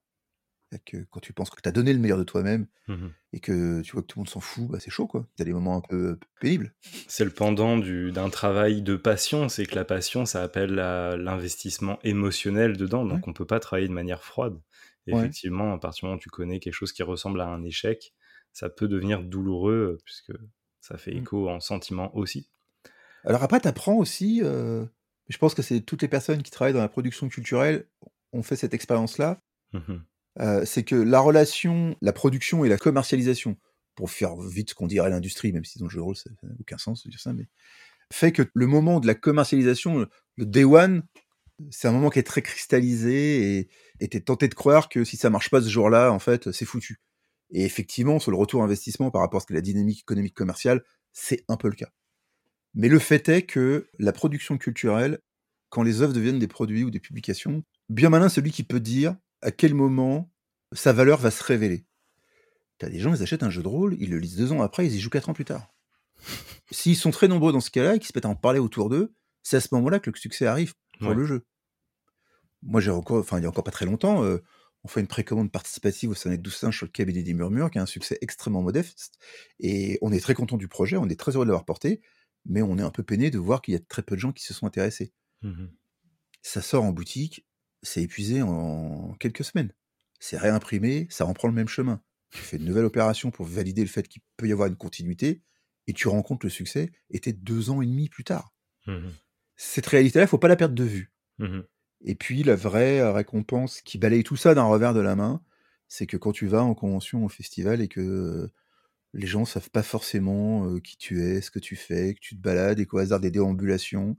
que 0.78 1.06
quand 1.10 1.20
tu 1.20 1.32
penses 1.32 1.50
que 1.50 1.60
tu 1.60 1.68
as 1.68 1.72
donné 1.72 1.92
le 1.92 1.98
meilleur 1.98 2.18
de 2.18 2.24
toi-même 2.24 2.66
mmh 2.88 3.08
et 3.34 3.40
que 3.40 3.80
tu 3.80 3.92
vois 3.92 4.02
que 4.02 4.06
tout 4.06 4.18
le 4.18 4.22
monde 4.22 4.28
s'en 4.28 4.40
fout, 4.40 4.68
bah, 4.68 4.78
c'est 4.78 4.90
chaud, 4.90 5.06
quoi. 5.06 5.26
Tu 5.36 5.42
as 5.42 5.46
des 5.46 5.54
moments 5.54 5.78
un 5.78 5.80
peu 5.80 6.18
pénibles. 6.38 6.74
C'est 7.08 7.24
le 7.24 7.30
pendant 7.30 7.78
d'un 7.78 8.28
travail 8.28 8.82
de 8.82 8.94
passion, 8.94 9.48
c'est 9.48 9.64
que 9.64 9.74
la 9.74 9.86
passion, 9.86 10.26
ça 10.26 10.42
appelle 10.42 10.74
l'investissement 10.74 11.98
émotionnel 12.02 12.76
dedans, 12.76 13.06
donc 13.06 13.26
on 13.26 13.30
on 13.30 13.34
peut 13.34 13.46
pas 13.46 13.60
travailler 13.60 13.88
de 13.88 13.94
manière 13.94 14.22
froide. 14.22 14.60
Effectivement, 15.06 15.72
à 15.72 15.78
partir 15.78 16.00
du 16.00 16.06
moment 16.06 16.18
où 16.18 16.20
tu 16.20 16.28
connais 16.28 16.60
quelque 16.60 16.74
chose 16.74 16.92
qui 16.92 17.02
ressemble 17.02 17.40
à 17.40 17.48
un 17.48 17.64
échec, 17.64 18.12
ça 18.52 18.68
peut 18.68 18.86
devenir 18.86 19.22
douloureux, 19.22 19.96
puisque 20.04 20.32
ça 20.82 20.98
fait 20.98 21.14
mmh. 21.14 21.22
écho 21.22 21.48
en 21.48 21.60
sentiment 21.60 22.14
aussi. 22.14 22.50
Alors 23.24 23.42
après, 23.42 23.60
tu 23.60 23.68
apprends 23.68 23.96
aussi, 23.96 24.40
je 24.40 25.38
pense 25.38 25.54
que 25.54 25.62
c'est 25.62 25.80
toutes 25.80 26.02
les 26.02 26.08
personnes 26.08 26.42
qui 26.42 26.50
travaillent 26.50 26.74
dans 26.74 26.80
la 26.80 26.88
production 26.88 27.30
culturelle 27.30 27.86
ont 28.34 28.42
fait 28.42 28.56
cette 28.56 28.74
expérience-là. 28.74 29.40
Mmh 29.72 30.02
c'est 30.64 30.84
que 30.84 30.94
la 30.94 31.20
relation, 31.20 31.96
la 32.00 32.12
production 32.12 32.64
et 32.64 32.68
la 32.68 32.78
commercialisation, 32.78 33.56
pour 33.94 34.10
faire 34.10 34.36
vite 34.36 34.70
ce 34.70 34.74
qu'on 34.74 34.86
dirait 34.86 35.10
l'industrie, 35.10 35.52
même 35.52 35.64
si 35.64 35.78
dans 35.78 35.84
le 35.84 35.90
jeu 35.90 35.98
de 35.98 36.02
rôle 36.02 36.16
ça 36.16 36.30
n'a 36.42 36.54
aucun 36.58 36.78
sens 36.78 37.04
de 37.04 37.10
dire 37.10 37.20
ça, 37.20 37.32
mais 37.32 37.46
fait 38.12 38.32
que 38.32 38.42
le 38.54 38.66
moment 38.66 39.00
de 39.00 39.06
la 39.06 39.14
commercialisation, 39.14 40.06
le 40.36 40.46
day 40.46 40.64
one, 40.64 41.02
c'est 41.70 41.88
un 41.88 41.92
moment 41.92 42.10
qui 42.10 42.18
est 42.18 42.24
très 42.24 42.42
cristallisé 42.42 43.68
et, 44.00 44.08
t'es 44.08 44.20
tenté 44.20 44.48
de 44.48 44.54
croire 44.54 44.88
que 44.88 45.04
si 45.04 45.16
ça 45.16 45.30
marche 45.30 45.50
pas 45.50 45.62
ce 45.62 45.68
jour-là, 45.68 46.12
en 46.12 46.18
fait, 46.18 46.50
c'est 46.50 46.64
foutu. 46.64 47.00
Et 47.50 47.64
effectivement, 47.64 48.18
sur 48.18 48.30
le 48.30 48.36
retour 48.36 48.62
investissement 48.62 49.10
par 49.10 49.22
rapport 49.22 49.42
à 49.48 49.52
la 49.52 49.60
dynamique 49.60 50.00
économique 50.00 50.34
commerciale, 50.34 50.82
c'est 51.12 51.44
un 51.48 51.56
peu 51.56 51.68
le 51.68 51.74
cas. 51.74 51.90
Mais 52.74 52.88
le 52.88 52.98
fait 52.98 53.28
est 53.28 53.42
que 53.42 53.88
la 53.98 54.12
production 54.12 54.58
culturelle, 54.58 55.20
quand 55.68 55.82
les 55.82 56.02
œuvres 56.02 56.12
deviennent 56.12 56.38
des 56.38 56.48
produits 56.48 56.84
ou 56.84 56.90
des 56.90 57.00
publications, 57.00 57.62
bien 57.88 58.08
malin 58.08 58.28
celui 58.28 58.50
qui 58.50 58.64
peut 58.64 58.80
dire 58.80 59.16
à 59.42 59.50
quel 59.50 59.74
moment 59.74 60.32
sa 60.72 60.92
valeur 60.92 61.18
va 61.18 61.30
se 61.30 61.42
révéler. 61.44 61.84
Tu 62.78 62.86
as 62.86 62.90
des 62.90 62.98
gens, 63.00 63.14
ils 63.14 63.22
achètent 63.22 63.42
un 63.42 63.50
jeu 63.50 63.62
de 63.62 63.68
rôle, 63.68 63.96
ils 64.00 64.10
le 64.10 64.18
lisent 64.18 64.36
deux 64.36 64.52
ans 64.52 64.62
après, 64.62 64.86
ils 64.86 64.94
y 64.94 65.00
jouent 65.00 65.10
quatre 65.10 65.28
ans 65.28 65.34
plus 65.34 65.44
tard. 65.44 65.72
S'ils 66.70 66.96
sont 66.96 67.10
très 67.10 67.28
nombreux 67.28 67.52
dans 67.52 67.60
ce 67.60 67.70
cas-là 67.70 67.96
et 67.96 67.98
qu'ils 67.98 68.08
se 68.08 68.12
mettent 68.14 68.26
à 68.26 68.30
en 68.30 68.36
parler 68.36 68.58
autour 68.58 68.88
d'eux, 68.88 69.12
c'est 69.42 69.56
à 69.56 69.60
ce 69.60 69.68
moment-là 69.72 69.98
que 70.00 70.10
le 70.10 70.16
succès 70.16 70.46
arrive 70.46 70.74
pour 71.00 71.10
Ouais. 71.10 71.14
le 71.14 71.24
jeu. 71.26 71.46
Moi, 72.62 72.80
j'ai 72.80 72.90
encore, 72.90 73.18
enfin, 73.18 73.38
il 73.38 73.42
y 73.42 73.46
a 73.46 73.48
encore 73.48 73.64
pas 73.64 73.70
très 73.72 73.86
longtemps, 73.86 74.22
euh, 74.24 74.38
on 74.84 74.88
fait 74.88 75.00
une 75.00 75.06
précommande 75.08 75.50
participative 75.50 76.10
au 76.10 76.14
Sonnet 76.14 76.38
12 76.38 76.54
singes 76.54 76.76
sur 76.76 76.86
le 76.86 76.92
cabinet 76.92 77.22
des 77.22 77.34
murmures, 77.34 77.70
qui 77.70 77.78
a 77.78 77.82
un 77.82 77.86
succès 77.86 78.18
extrêmement 78.20 78.62
modeste. 78.62 79.12
Et 79.60 79.98
on 80.02 80.12
est 80.12 80.20
très 80.20 80.34
content 80.34 80.56
du 80.56 80.68
projet, 80.68 80.96
on 80.96 81.08
est 81.08 81.18
très 81.18 81.32
heureux 81.34 81.44
de 81.44 81.50
l'avoir 81.50 81.64
porté, 81.64 82.00
mais 82.44 82.62
on 82.62 82.78
est 82.78 82.82
un 82.82 82.90
peu 82.90 83.02
peiné 83.02 83.30
de 83.30 83.38
voir 83.38 83.62
qu'il 83.62 83.74
y 83.74 83.76
a 83.76 83.80
très 83.80 84.02
peu 84.02 84.14
de 84.16 84.20
gens 84.20 84.32
qui 84.32 84.44
se 84.44 84.54
sont 84.54 84.66
intéressés. 84.66 85.12
Mhm. 85.42 85.72
Ça 86.42 86.62
sort 86.62 86.84
en 86.84 86.92
boutique, 86.92 87.46
c'est 87.82 88.02
épuisé 88.02 88.42
en 88.42 89.14
quelques 89.18 89.44
semaines. 89.44 89.72
C'est 90.20 90.38
réimprimé, 90.38 91.06
ça 91.10 91.24
reprend 91.24 91.48
le 91.48 91.54
même 91.54 91.68
chemin. 91.68 92.00
Tu 92.30 92.38
fais 92.38 92.56
une 92.56 92.64
nouvelle 92.64 92.84
opération 92.84 93.30
pour 93.30 93.44
valider 93.44 93.82
le 93.82 93.88
fait 93.88 94.08
qu'il 94.08 94.22
peut 94.36 94.48
y 94.48 94.52
avoir 94.52 94.68
une 94.68 94.76
continuité, 94.76 95.42
et 95.86 95.92
tu 95.92 96.08
rencontres 96.08 96.46
le 96.46 96.50
succès, 96.50 96.92
et 97.10 97.18
t'es 97.18 97.32
deux 97.32 97.70
ans 97.70 97.82
et 97.82 97.86
demi 97.86 98.08
plus 98.08 98.24
tard. 98.24 98.54
Mhm. 98.86 99.12
Cette 99.56 99.86
réalité-là, 99.86 100.26
faut 100.26 100.38
pas 100.38 100.48
la 100.48 100.56
perdre 100.56 100.74
de 100.74 100.84
vue. 100.84 101.12
Mhm. 101.38 101.64
Et 102.04 102.14
puis 102.14 102.42
la 102.42 102.56
vraie 102.56 103.00
euh, 103.00 103.12
récompense 103.12 103.80
qui 103.80 103.98
balaye 103.98 104.24
tout 104.24 104.36
ça 104.36 104.54
d'un 104.54 104.64
revers 104.64 104.94
de 104.94 105.00
la 105.00 105.16
main, 105.16 105.42
c'est 105.88 106.06
que 106.06 106.16
quand 106.16 106.32
tu 106.32 106.46
vas 106.46 106.62
en 106.62 106.74
convention 106.74 107.24
au 107.24 107.28
festival 107.28 107.80
et 107.80 107.88
que 107.88 108.00
euh, 108.00 108.52
les 109.12 109.26
gens 109.26 109.44
savent 109.44 109.70
pas 109.70 109.82
forcément 109.82 110.66
euh, 110.66 110.80
qui 110.80 110.96
tu 110.96 111.22
es, 111.22 111.40
ce 111.40 111.50
que 111.50 111.58
tu 111.58 111.76
fais, 111.76 112.14
que 112.14 112.20
tu 112.20 112.36
te 112.36 112.40
balades 112.40 112.80
et 112.80 112.86
qu'au 112.86 112.98
hasard 112.98 113.20
des 113.20 113.30
déambulations, 113.30 114.16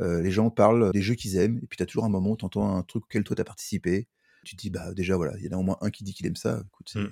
euh, 0.00 0.20
les 0.22 0.30
gens 0.30 0.50
parlent 0.50 0.90
des 0.92 1.02
jeux 1.02 1.14
qu'ils 1.14 1.36
aiment, 1.36 1.58
et 1.62 1.66
puis 1.66 1.76
tu 1.76 1.82
as 1.82 1.86
toujours 1.86 2.04
un 2.04 2.08
moment 2.08 2.30
où 2.30 2.36
tu 2.36 2.44
entends 2.44 2.76
un 2.76 2.82
truc 2.82 3.04
auquel 3.04 3.22
toi 3.24 3.36
tu 3.36 3.42
as 3.42 3.44
participé, 3.44 4.08
tu 4.44 4.56
te 4.56 4.60
dis, 4.62 4.70
bah 4.70 4.92
déjà 4.94 5.16
voilà, 5.16 5.34
il 5.38 5.44
y 5.44 5.48
en 5.48 5.58
a 5.58 5.60
au 5.60 5.62
moins 5.62 5.76
un 5.82 5.90
qui 5.90 6.02
dit 6.04 6.14
qu'il 6.14 6.26
aime 6.26 6.36
ça, 6.36 6.62
écoute, 6.66 6.88
c'est 6.92 7.00
Mm. 7.00 7.10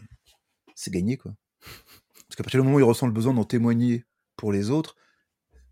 c'est 0.75 0.93
gagné 0.93 1.17
quoi. 1.17 1.35
Parce 1.61 2.37
qu'à 2.37 2.43
partir 2.45 2.61
du 2.61 2.65
moment 2.65 2.77
où 2.77 2.81
il 2.81 2.85
ressent 2.85 3.07
le 3.07 3.13
besoin 3.13 3.35
d'en 3.35 3.45
témoigner 3.45 4.05
pour 4.37 4.53
les 4.53 4.71
autres, 4.71 4.97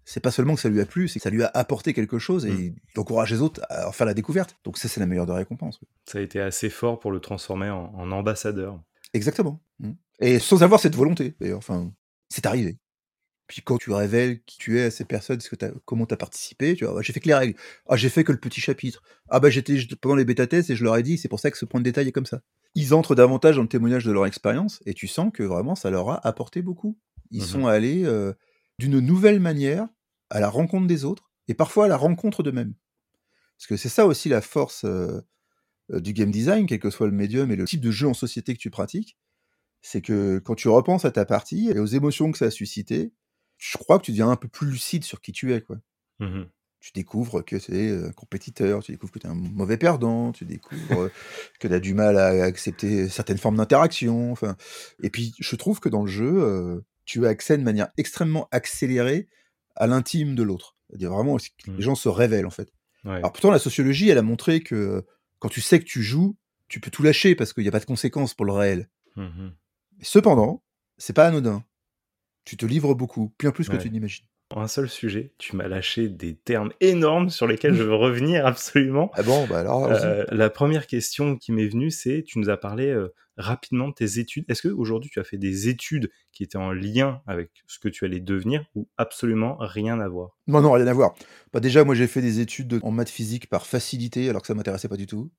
c'est 0.04 0.20
pas 0.20 0.30
seulement 0.30 0.54
que 0.54 0.60
ça 0.60 0.68
lui 0.68 0.80
a 0.80 0.86
plu, 0.86 1.08
c'est 1.08 1.18
que 1.18 1.22
ça 1.24 1.30
lui 1.30 1.42
a 1.42 1.50
apporté 1.54 1.92
quelque 1.94 2.18
chose 2.18 2.46
et 2.46 2.52
Mm. 2.52 2.76
il 2.94 3.00
encourage 3.00 3.32
les 3.32 3.40
autres 3.40 3.60
à 3.70 3.88
en 3.88 3.92
faire 3.92 4.06
la 4.06 4.14
découverte. 4.14 4.56
Donc 4.64 4.78
ça, 4.78 4.88
c'est 4.88 5.00
la 5.00 5.06
meilleure 5.06 5.26
des 5.26 5.32
récompenses. 5.32 5.80
Ça 6.06 6.18
a 6.18 6.20
été 6.20 6.40
assez 6.40 6.70
fort 6.70 7.00
pour 7.00 7.10
le 7.10 7.20
transformer 7.20 7.70
en, 7.70 7.92
en 7.94 8.10
ambassadeur. 8.12 8.80
Exactement. 9.14 9.60
Mm. 9.80 9.92
Et 10.20 10.38
sans 10.38 10.62
avoir 10.62 10.80
cette 10.80 10.94
volonté, 10.94 11.34
d'ailleurs. 11.40 11.58
Enfin, 11.58 11.92
c'est 12.28 12.46
arrivé. 12.46 12.78
Puis 13.46 13.62
quand 13.62 13.78
tu 13.78 13.92
révèles 13.92 14.42
qui 14.44 14.58
tu 14.58 14.78
es 14.78 14.84
à 14.84 14.90
ces 14.90 15.04
personnes, 15.04 15.40
ce 15.40 15.48
que 15.54 15.56
comment 15.84 16.04
tu 16.06 16.14
as 16.14 16.16
participé, 16.16 16.74
tu 16.74 16.84
vois, 16.84 16.96
Ah, 16.98 17.02
j'ai 17.02 17.12
fait 17.12 17.20
que 17.20 17.28
les 17.28 17.34
règles. 17.34 17.58
Ah, 17.88 17.96
j'ai 17.96 18.08
fait 18.08 18.24
que 18.24 18.32
le 18.32 18.38
petit 18.38 18.60
chapitre. 18.60 19.02
Ah, 19.28 19.38
bah 19.38 19.50
j'étais 19.50 19.76
pendant 20.00 20.16
les 20.16 20.24
bêta-tests 20.24 20.70
et 20.70 20.76
je 20.76 20.82
leur 20.82 20.96
ai 20.96 21.02
dit, 21.04 21.16
c'est 21.16 21.28
pour 21.28 21.38
ça 21.40 21.50
que 21.50 21.58
ce 21.58 21.64
point 21.64 21.80
de 21.80 21.84
détail 21.84 22.08
est 22.08 22.12
comme 22.12 22.26
ça. 22.26 22.40
Ils 22.74 22.92
entrent 22.92 23.14
davantage 23.14 23.56
dans 23.56 23.62
le 23.62 23.68
témoignage 23.68 24.04
de 24.04 24.10
leur 24.12 24.26
expérience 24.26 24.82
et 24.84 24.94
tu 24.94 25.06
sens 25.06 25.30
que 25.32 25.42
vraiment 25.44 25.74
ça 25.76 25.90
leur 25.90 26.10
a 26.10 26.26
apporté 26.26 26.60
beaucoup. 26.62 26.98
Ils 27.30 27.42
Mhm. 27.42 27.46
sont 27.48 27.66
allés 27.66 28.04
euh, 28.04 28.32
d'une 28.78 28.98
nouvelle 28.98 29.40
manière 29.40 29.86
à 30.30 30.40
la 30.40 30.48
rencontre 30.48 30.86
des 30.88 31.04
autres 31.04 31.30
et 31.48 31.54
parfois 31.54 31.84
à 31.84 31.88
la 31.88 31.96
rencontre 31.96 32.42
d'eux-mêmes. 32.42 32.74
Parce 33.58 33.68
que 33.68 33.76
c'est 33.76 33.88
ça 33.88 34.06
aussi 34.06 34.28
la 34.28 34.40
force 34.40 34.84
euh, 34.84 35.20
euh, 35.92 36.00
du 36.00 36.12
game 36.12 36.30
design, 36.32 36.66
quel 36.66 36.80
que 36.80 36.90
soit 36.90 37.06
le 37.06 37.12
médium 37.12 37.50
et 37.52 37.56
le 37.56 37.64
type 37.64 37.80
de 37.80 37.90
jeu 37.92 38.08
en 38.08 38.14
société 38.14 38.52
que 38.54 38.58
tu 38.58 38.70
pratiques, 38.70 39.16
c'est 39.82 40.02
que 40.02 40.38
quand 40.40 40.56
tu 40.56 40.68
repenses 40.68 41.04
à 41.04 41.12
ta 41.12 41.24
partie 41.24 41.70
et 41.70 41.78
aux 41.78 41.86
émotions 41.86 42.32
que 42.32 42.38
ça 42.38 42.46
a 42.46 42.50
suscité, 42.50 43.12
je 43.58 43.78
crois 43.78 43.98
que 43.98 44.04
tu 44.04 44.10
deviens 44.10 44.30
un 44.30 44.36
peu 44.36 44.48
plus 44.48 44.70
lucide 44.70 45.04
sur 45.04 45.20
qui 45.20 45.32
tu 45.32 45.52
es. 45.52 45.60
Quoi. 45.60 45.76
Mhm. 46.20 46.48
Tu 46.80 46.92
découvres 46.92 47.44
que 47.44 47.56
tu 47.56 47.76
es 47.76 47.90
un 47.90 48.12
compétiteur, 48.12 48.82
tu 48.82 48.92
découvres 48.92 49.12
que 49.12 49.18
tu 49.18 49.26
es 49.26 49.30
un 49.30 49.34
mauvais 49.34 49.76
perdant, 49.76 50.32
tu 50.32 50.44
découvres 50.44 51.02
euh, 51.02 51.12
que 51.58 51.66
tu 51.66 51.74
as 51.74 51.80
du 51.80 51.94
mal 51.94 52.16
à 52.18 52.44
accepter 52.44 53.08
certaines 53.08 53.38
formes 53.38 53.56
d'interaction. 53.56 54.30
Enfin, 54.30 54.56
et 55.02 55.10
puis, 55.10 55.34
je 55.38 55.56
trouve 55.56 55.80
que 55.80 55.88
dans 55.88 56.02
le 56.02 56.10
jeu, 56.10 56.42
euh, 56.42 56.80
tu 57.04 57.26
as 57.26 57.30
accès 57.30 57.58
de 57.58 57.62
manière 57.62 57.88
extrêmement 57.96 58.48
accélérée 58.52 59.28
à 59.74 59.86
l'intime 59.86 60.34
de 60.34 60.42
l'autre. 60.42 60.76
C'est-à-dire 60.88 61.10
vraiment, 61.12 61.36
les 61.66 61.82
gens 61.82 61.94
se 61.94 62.08
révèlent 62.08 62.46
en 62.46 62.50
fait. 62.50 62.72
Ouais. 63.04 63.16
Alors 63.16 63.32
pourtant, 63.32 63.50
la 63.50 63.58
sociologie, 63.58 64.08
elle 64.08 64.18
a 64.18 64.22
montré 64.22 64.60
que 64.60 65.04
quand 65.38 65.48
tu 65.48 65.60
sais 65.60 65.78
que 65.78 65.84
tu 65.84 66.02
joues, 66.02 66.36
tu 66.68 66.80
peux 66.80 66.90
tout 66.90 67.02
lâcher 67.02 67.34
parce 67.34 67.52
qu'il 67.52 67.62
n'y 67.62 67.68
a 67.68 67.72
pas 67.72 67.80
de 67.80 67.84
conséquences 67.84 68.34
pour 68.34 68.46
le 68.46 68.52
réel. 68.52 68.88
Mhm. 69.16 69.54
Cependant, 70.02 70.62
c'est 70.98 71.12
pas 71.12 71.26
anodin. 71.26 71.64
Tu 72.46 72.56
te 72.56 72.64
livres 72.64 72.94
beaucoup, 72.94 73.32
bien 73.40 73.50
plus 73.50 73.68
que 73.68 73.76
tu 73.76 73.90
n'imagines. 73.90 74.24
En 74.54 74.62
un 74.62 74.68
seul 74.68 74.88
sujet, 74.88 75.32
tu 75.38 75.56
m'as 75.56 75.66
lâché 75.66 76.08
des 76.08 76.36
termes 76.36 76.70
énormes 76.80 77.28
sur 77.28 77.48
lesquels 77.48 77.74
je 77.74 77.82
veux 77.82 77.96
revenir 77.96 78.46
absolument. 78.46 79.10
Ah 79.14 79.22
bon, 79.24 79.44
bah 79.48 79.58
alors. 79.58 79.86
Euh, 79.86 80.24
la 80.30 80.48
première 80.48 80.86
question 80.86 81.36
qui 81.36 81.50
m'est 81.50 81.66
venue, 81.66 81.90
c'est 81.90 82.22
tu 82.24 82.38
nous 82.38 82.48
as 82.48 82.56
parlé 82.56 82.86
euh, 82.86 83.12
rapidement 83.36 83.88
de 83.88 83.94
tes 83.94 84.20
études. 84.20 84.44
Est-ce 84.48 84.62
que 84.62 84.68
aujourd'hui 84.68 85.10
tu 85.10 85.18
as 85.18 85.24
fait 85.24 85.38
des 85.38 85.68
études 85.68 86.08
qui 86.32 86.44
étaient 86.44 86.56
en 86.56 86.72
lien 86.72 87.20
avec 87.26 87.50
ce 87.66 87.80
que 87.80 87.88
tu 87.88 88.04
allais 88.04 88.20
devenir 88.20 88.64
ou 88.76 88.88
absolument 88.96 89.56
rien 89.58 89.98
à 89.98 90.06
voir? 90.08 90.38
Non, 90.46 90.60
non, 90.60 90.70
rien 90.70 90.86
à 90.86 90.92
voir. 90.92 91.16
Bah 91.52 91.58
déjà, 91.58 91.82
moi, 91.82 91.96
j'ai 91.96 92.06
fait 92.06 92.22
des 92.22 92.38
études 92.38 92.68
de- 92.68 92.80
en 92.84 92.92
maths 92.92 93.10
physique 93.10 93.48
par 93.48 93.66
facilité, 93.66 94.28
alors 94.30 94.42
que 94.42 94.46
ça 94.46 94.54
m'intéressait 94.54 94.88
pas 94.88 94.96
du 94.96 95.08
tout. 95.08 95.32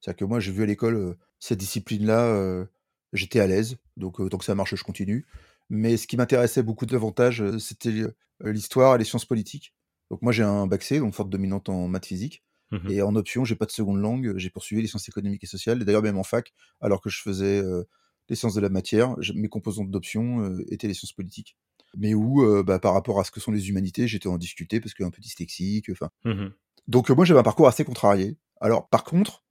C'est-à-dire 0.00 0.18
que 0.18 0.24
moi, 0.26 0.40
j'ai 0.40 0.52
vu 0.52 0.62
à 0.62 0.66
l'école 0.66 0.96
euh, 0.96 1.14
cette 1.38 1.58
discipline-là, 1.58 2.66
j'étais 3.14 3.40
à 3.40 3.46
l'aise, 3.46 3.78
donc 3.96 4.16
tant 4.30 4.36
que 4.38 4.44
ça 4.44 4.54
marche, 4.54 4.74
je 4.74 4.84
continue. 4.84 5.26
Mais 5.72 5.96
ce 5.96 6.06
qui 6.06 6.18
m'intéressait 6.18 6.62
beaucoup 6.62 6.84
davantage, 6.84 7.40
euh, 7.40 7.58
c'était 7.58 7.88
euh, 7.90 8.12
l'histoire 8.42 8.94
et 8.94 8.98
les 8.98 9.04
sciences 9.04 9.24
politiques. 9.24 9.74
Donc 10.10 10.20
moi, 10.20 10.30
j'ai 10.30 10.42
un 10.42 10.66
bac 10.66 10.82
C, 10.82 10.98
donc 10.98 11.14
forte 11.14 11.30
dominante 11.30 11.70
en 11.70 11.88
maths 11.88 12.04
physique. 12.04 12.44
Mhm. 12.72 12.90
Et 12.90 13.02
en 13.02 13.14
option, 13.16 13.44
j'ai 13.44 13.54
pas 13.54 13.66
de 13.66 13.70
seconde 13.70 14.00
langue, 14.00 14.34
j'ai 14.36 14.50
poursuivi 14.50 14.82
les 14.82 14.88
sciences 14.88 15.08
économiques 15.08 15.44
et 15.44 15.46
sociales, 15.46 15.80
et 15.80 15.84
d'ailleurs 15.86 16.02
même 16.02 16.18
en 16.18 16.24
fac, 16.24 16.52
alors 16.82 17.00
que 17.00 17.10
je 17.10 17.20
faisais 17.20 17.62
euh, 17.62 17.84
les 18.28 18.36
sciences 18.36 18.54
de 18.54 18.60
la 18.60 18.68
matière, 18.68 19.14
mes 19.34 19.48
composantes 19.48 19.90
d'option 19.90 20.40
euh, 20.40 20.64
étaient 20.72 20.88
les 20.88 20.94
sciences 20.94 21.12
politiques. 21.12 21.56
Mais 21.96 22.14
où, 22.14 22.42
euh, 22.42 22.62
bah, 22.62 22.78
par 22.78 22.94
rapport 22.94 23.20
à 23.20 23.24
ce 23.24 23.30
que 23.30 23.40
sont 23.40 23.52
les 23.52 23.68
humanités, 23.68 24.08
j'étais 24.08 24.28
en 24.28 24.38
discuter 24.38 24.80
parce 24.80 24.94
que 24.94 25.04
un 25.04 25.10
peu 25.10 25.20
dyslexique, 25.20 25.90
enfin. 25.90 26.08
Mhm. 26.24 26.52
Donc 26.88 27.10
moi 27.10 27.24
j'avais 27.24 27.40
un 27.40 27.44
parcours 27.44 27.68
assez 27.68 27.84
contrarié. 27.84 28.36
Alors 28.60 28.88
par 28.88 29.04
contre, 29.04 29.44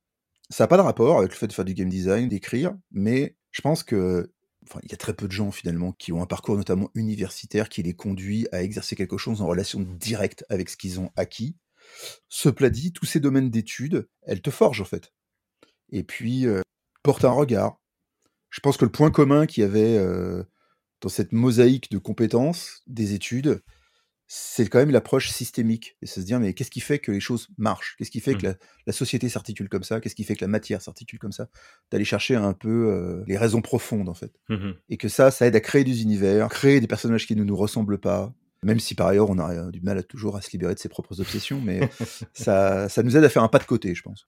ça 0.50 0.64
n'a 0.64 0.68
pas 0.68 0.78
de 0.78 0.82
rapport 0.82 1.20
avec 1.20 1.32
le 1.32 1.38
fait 1.38 1.48
de 1.48 1.54
faire 1.54 1.66
du 1.66 1.76
game 1.76 1.90
design, 1.90 2.28
d'écrire, 2.28 2.76
mais 2.92 3.38
je 3.52 3.62
pense 3.62 3.84
que 3.84 4.32
il 4.84 4.92
y 4.92 4.94
a 4.94 4.98
très 4.98 5.14
peu 5.14 5.28
de 5.28 5.32
gens 5.32 5.52
finalement 5.52 5.92
qui 5.94 6.12
ont 6.12 6.22
un 6.22 6.28
parcours 6.28 6.56
notamment 6.56 6.90
universitaire 6.96 7.70
qui 7.70 7.84
les 7.84 7.94
conduit 7.94 8.48
à 8.52 8.62
exercer 8.62 8.96
quelque 8.96 9.18
chose 9.18 9.42
en 9.42 9.48
relation 9.48 9.80
directe 9.80 10.46
avec 10.50 10.70
ce 10.70 10.78
qu'ils 10.78 11.00
ont 11.00 11.12
acquis. 11.16 11.56
Cela 12.30 12.70
dit, 12.70 12.94
tous 12.94 13.06
ces 13.06 13.20
domaines 13.20 13.50
d'études, 13.50 14.08
elles 14.24 14.42
te 14.42 14.52
forgent 14.52 14.82
en 14.82 14.86
fait. 14.86 15.14
Et 15.90 16.04
puis, 16.04 16.46
euh, 16.46 16.62
portent 17.04 17.26
un 17.26 17.32
regard. 17.32 17.80
Je 18.50 18.60
pense 18.60 18.78
que 18.78 18.86
le 18.86 18.92
point 18.92 19.12
commun 19.12 19.46
qu'il 19.46 19.62
y 19.62 19.66
avait 19.66 19.98
euh, 19.98 20.44
dans 21.02 21.10
cette 21.10 21.32
mosaïque 21.32 21.90
de 21.92 21.98
compétences 21.98 22.82
des 22.88 23.14
études, 23.14 23.62
c'est 24.34 24.70
quand 24.70 24.80
même 24.80 24.92
l'approche 24.92 25.30
systémique. 25.30 25.98
Et 26.02 26.06
c'est 26.06 26.22
se 26.22 26.26
dire, 26.26 26.40
mais 26.40 26.54
qu'est-ce 26.54 26.72
qui 26.72 26.80
fait 26.80 27.00
que 27.00 27.12
les 27.12 27.20
choses 27.20 27.50
marchent? 27.58 27.96
Qu'est-ce 27.98 28.12
qui 28.12 28.22
fait 28.22 28.32
que 28.36 28.46
Mhm. 28.48 28.54
la, 28.54 28.56
la 28.88 28.94
société 28.94 29.28
s'articule 29.28 29.68
comme 29.68 29.84
ça? 29.84 30.00
Qu'est-ce 30.00 30.16
qui 30.16 30.24
fait 30.24 30.36
que 30.38 30.42
la 30.46 30.48
matière 30.48 30.82
s'articule 30.82 31.20
comme 31.20 31.34
ça? 31.34 31.50
D'aller 31.92 32.06
chercher 32.06 32.36
un 32.36 32.54
peu 32.54 32.70
euh, 32.70 33.24
les 33.28 33.38
raisons 33.38 33.62
profondes, 33.62 34.08
en 34.08 34.14
fait. 34.14 34.32
Mhm. 34.48 34.76
Et 34.88 34.96
que 34.96 35.10
ça, 35.10 35.32
ça 35.32 35.48
aide 35.48 35.56
à 35.58 35.60
créer 35.60 35.84
des 35.84 36.02
univers, 36.04 36.48
créer 36.48 36.80
des 36.80 36.88
personnages 36.88 37.28
qui 37.28 37.36
ne 37.36 37.44
nous 37.44 37.58
ressemblent 37.58 38.00
pas. 38.00 38.34
Même 38.64 38.80
si 38.80 38.96
par 38.96 39.08
ailleurs, 39.08 39.30
on 39.30 39.38
a 39.38 39.54
euh, 39.54 39.70
du 39.72 39.82
mal 39.82 39.98
à 39.98 40.04
toujours 40.04 40.38
à 40.38 40.42
se 40.42 40.50
libérer 40.52 40.76
de 40.76 40.80
ses 40.80 40.88
propres 40.88 41.20
obsessions, 41.20 41.60
mais 41.60 41.82
ça, 42.34 42.88
ça 42.88 43.04
nous 43.04 43.18
aide 43.18 43.24
à 43.26 43.30
faire 43.30 43.44
un 43.44 43.50
pas 43.50 43.60
de 43.60 43.66
côté, 43.66 43.94
je 43.96 44.02
pense. 44.02 44.28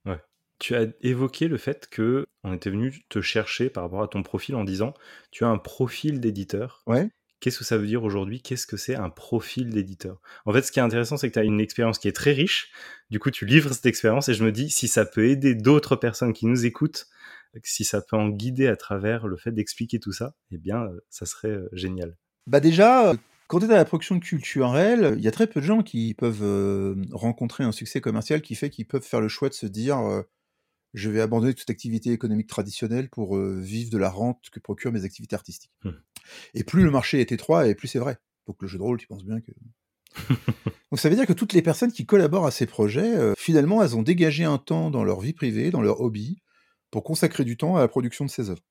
Tu 0.60 0.76
as 0.76 0.88
évoqué 1.02 1.48
le 1.48 1.58
fait 1.58 1.88
que 1.90 2.26
on 2.44 2.54
était 2.54 2.70
venu 2.70 3.04
te 3.08 3.22
chercher 3.22 3.70
par 3.70 3.84
rapport 3.84 4.04
à 4.04 4.08
ton 4.10 4.22
profil 4.22 4.56
en 4.56 4.64
disant 4.66 4.94
tu 5.32 5.46
as 5.46 5.48
un 5.48 5.58
profil 5.58 6.20
d'éditeur. 6.20 6.84
Ouais. 6.88 7.10
Qu'est-ce 7.44 7.58
que 7.58 7.66
ça 7.66 7.78
veut 7.78 7.88
dire 7.88 8.06
aujourd'hui 8.06 8.42
Qu'est-ce 8.42 8.66
que 8.66 8.78
c'est 8.78 8.96
un 8.96 9.10
profil 9.10 9.70
d'éditeur? 9.72 10.22
En 10.46 10.54
fait, 10.54 10.62
ce 10.62 10.72
qui 10.72 10.80
est 10.80 10.82
intéressant, 10.82 11.18
c'est 11.18 11.28
que 11.28 11.34
tu 11.34 11.40
as 11.40 11.44
une 11.44 11.60
expérience 11.60 12.00
qui 12.00 12.08
est 12.08 12.14
très 12.14 12.32
riche. 12.32 12.72
Du 13.10 13.20
coup, 13.20 13.32
tu 13.32 13.46
livres 13.46 13.74
cette 13.74 13.86
expérience 13.86 14.30
et 14.30 14.34
je 14.34 14.46
me 14.46 14.54
dis, 14.54 14.70
si 14.70 14.88
ça 14.88 15.04
peut 15.04 15.28
aider 15.28 15.54
d'autres 15.54 15.98
personnes 15.98 16.32
qui 16.32 16.46
nous 16.46 16.66
écoutent, 16.66 17.08
si 17.62 17.84
ça 17.84 18.02
peut 18.02 18.16
en 18.16 18.30
guider 18.30 18.68
à 18.68 18.78
travers 18.78 19.28
le 19.28 19.36
fait 19.36 19.52
d'expliquer 19.52 20.00
tout 20.00 20.14
ça, 20.14 20.36
eh 20.52 20.58
bien, 20.58 20.84
euh, 20.84 21.02
ça 21.10 21.26
serait 21.26 21.50
euh, 21.50 21.68
génial. 21.74 22.16
Bah 22.48 22.62
déjà, 22.62 23.10
euh, 23.10 23.16
quand 23.50 23.60
tu 23.60 23.66
es 23.66 23.68
dans 23.68 23.76
la 23.76 23.84
production 23.84 24.22
culturelle, 24.22 25.16
il 25.18 25.22
y 25.26 25.28
a 25.28 25.32
très 25.32 25.48
peu 25.48 25.60
de 25.60 25.66
gens 25.66 25.84
qui 25.84 26.14
peuvent 26.14 26.96
rencontrer 27.12 27.66
un 27.66 27.74
succès 27.74 28.00
commercial 28.00 28.42
qui 28.42 28.56
fait 28.56 28.70
qu'ils 28.70 28.88
peuvent 28.88 29.04
faire 29.04 29.20
le 29.20 29.28
choix 29.28 29.50
de 29.50 29.54
se 29.54 29.66
dire 29.66 29.98
je 30.94 31.10
vais 31.10 31.20
abandonner 31.20 31.54
toute 31.54 31.70
activité 31.70 32.12
économique 32.12 32.48
traditionnelle 32.48 33.10
pour 33.10 33.38
vivre 33.38 33.92
de 33.92 33.98
la 33.98 34.10
rente 34.10 34.50
que 34.50 34.62
procurent 34.62 34.94
mes 34.94 35.04
activités 35.04 35.36
artistiques. 35.36 35.74
Hmm. 35.84 35.92
Et 36.54 36.64
plus 36.64 36.84
le 36.84 36.92
marché 36.92 37.20
est 37.20 37.32
étroit, 37.32 37.68
et 37.68 37.76
plus 37.76 37.88
c'est 37.88 38.00
vrai. 38.00 38.18
Donc 38.48 38.62
le 38.62 38.68
jeu 38.68 38.78
de 38.78 38.84
rôle, 38.84 38.98
tu 38.98 39.08
penses 39.08 39.24
bien 39.24 39.40
que... 39.42 39.52
Donc 40.92 41.00
ça 41.00 41.10
veut 41.10 41.16
dire 41.16 41.26
que 41.26 41.34
toutes 41.34 41.54
les 41.54 41.62
personnes 41.62 41.92
qui 41.92 42.06
collaborent 42.06 42.46
à 42.46 42.52
ces 42.52 42.66
projets, 42.66 43.16
euh, 43.16 43.34
finalement, 43.38 43.82
elles 43.82 43.96
ont 43.96 44.04
dégagé 44.04 44.44
un 44.44 44.58
temps 44.58 44.92
dans 44.92 45.04
leur 45.04 45.22
vie 45.22 45.34
privée, 45.34 45.72
dans 45.72 45.82
leur 45.82 46.02
hobby, 46.02 46.42
pour 46.92 47.04
consacrer 47.04 47.44
du 47.44 47.58
temps 47.58 47.76
à 47.78 47.80
la 47.80 47.88
production 47.88 48.26
de 48.26 48.30
ces 48.30 48.50
œuvres. 48.50 48.62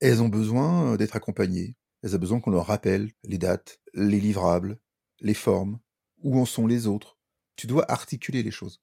Et 0.00 0.06
elles 0.06 0.22
ont 0.22 0.28
besoin 0.28 0.92
euh, 0.92 0.96
d'être 0.96 1.16
accompagnées. 1.16 1.76
Elles 2.02 2.14
ont 2.14 2.18
besoin 2.18 2.40
qu'on 2.40 2.50
leur 2.50 2.66
rappelle 2.66 3.10
les 3.24 3.38
dates, 3.38 3.80
les 3.94 4.20
livrables, 4.20 4.78
les 5.20 5.34
formes, 5.34 5.80
où 6.22 6.38
en 6.38 6.44
sont 6.44 6.66
les 6.66 6.86
autres. 6.86 7.18
Tu 7.56 7.66
dois 7.66 7.90
articuler 7.90 8.42
les 8.42 8.50
choses. 8.50 8.80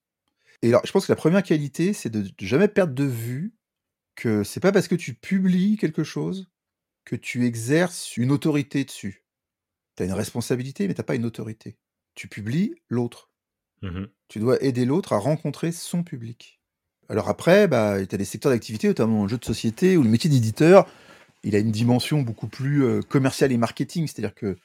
Et 0.62 0.70
alors, 0.70 0.82
je 0.86 0.92
pense 0.92 1.06
que 1.06 1.12
la 1.12 1.18
première 1.18 1.44
qualité, 1.44 1.94
c'est 1.94 2.10
de 2.10 2.22
de 2.22 2.46
jamais 2.46 2.68
perdre 2.68 2.94
de 2.94 3.04
vue 3.04 3.54
que 4.16 4.44
c'est 4.44 4.60
pas 4.60 4.72
parce 4.72 4.88
que 4.88 4.96
tu 4.96 5.14
publies 5.14 5.78
quelque 5.78 6.04
chose 6.04 6.50
que 7.06 7.16
tu 7.16 7.46
exerces 7.46 8.18
une 8.18 8.32
autorité 8.32 8.84
dessus. 8.84 9.26
Tu 9.96 10.04
as 10.04 10.06
une 10.06 10.14
responsabilité, 10.14 10.88
mais 10.88 10.94
tu 10.94 11.04
pas 11.04 11.16
une 11.16 11.26
autorité. 11.26 11.78
Tu 12.16 12.28
publies 12.28 12.76
l'autre. 12.90 13.30
Mmh 13.82 14.06
tu 14.28 14.40
dois 14.40 14.64
aider 14.64 14.86
l'autre 14.86 15.12
à 15.12 15.18
rencontrer 15.18 15.74
son 15.74 16.04
public. 16.04 16.62
Alors 17.10 17.28
après, 17.28 17.68
bah, 17.68 17.98
tu 18.06 18.16
as 18.16 18.18
des 18.18 18.24
secteurs 18.24 18.54
d'activité, 18.54 18.88
notamment 18.88 19.24
le 19.24 19.28
jeu 19.28 19.38
de 19.38 19.44
société, 19.44 19.98
où 19.98 20.04
le 20.04 20.10
métier 20.10 20.30
d'éditeur, 20.30 20.88
il 21.44 21.54
a 21.54 21.60
une 21.60 21.72
dimension 21.72 22.22
beaucoup 22.22 22.48
plus 22.48 22.86
euh, 22.86 23.02
commerciale 23.02 23.52
et 23.52 23.58
marketing. 23.58 24.08
C'est-à-dire 24.08 24.34
que 24.34 24.56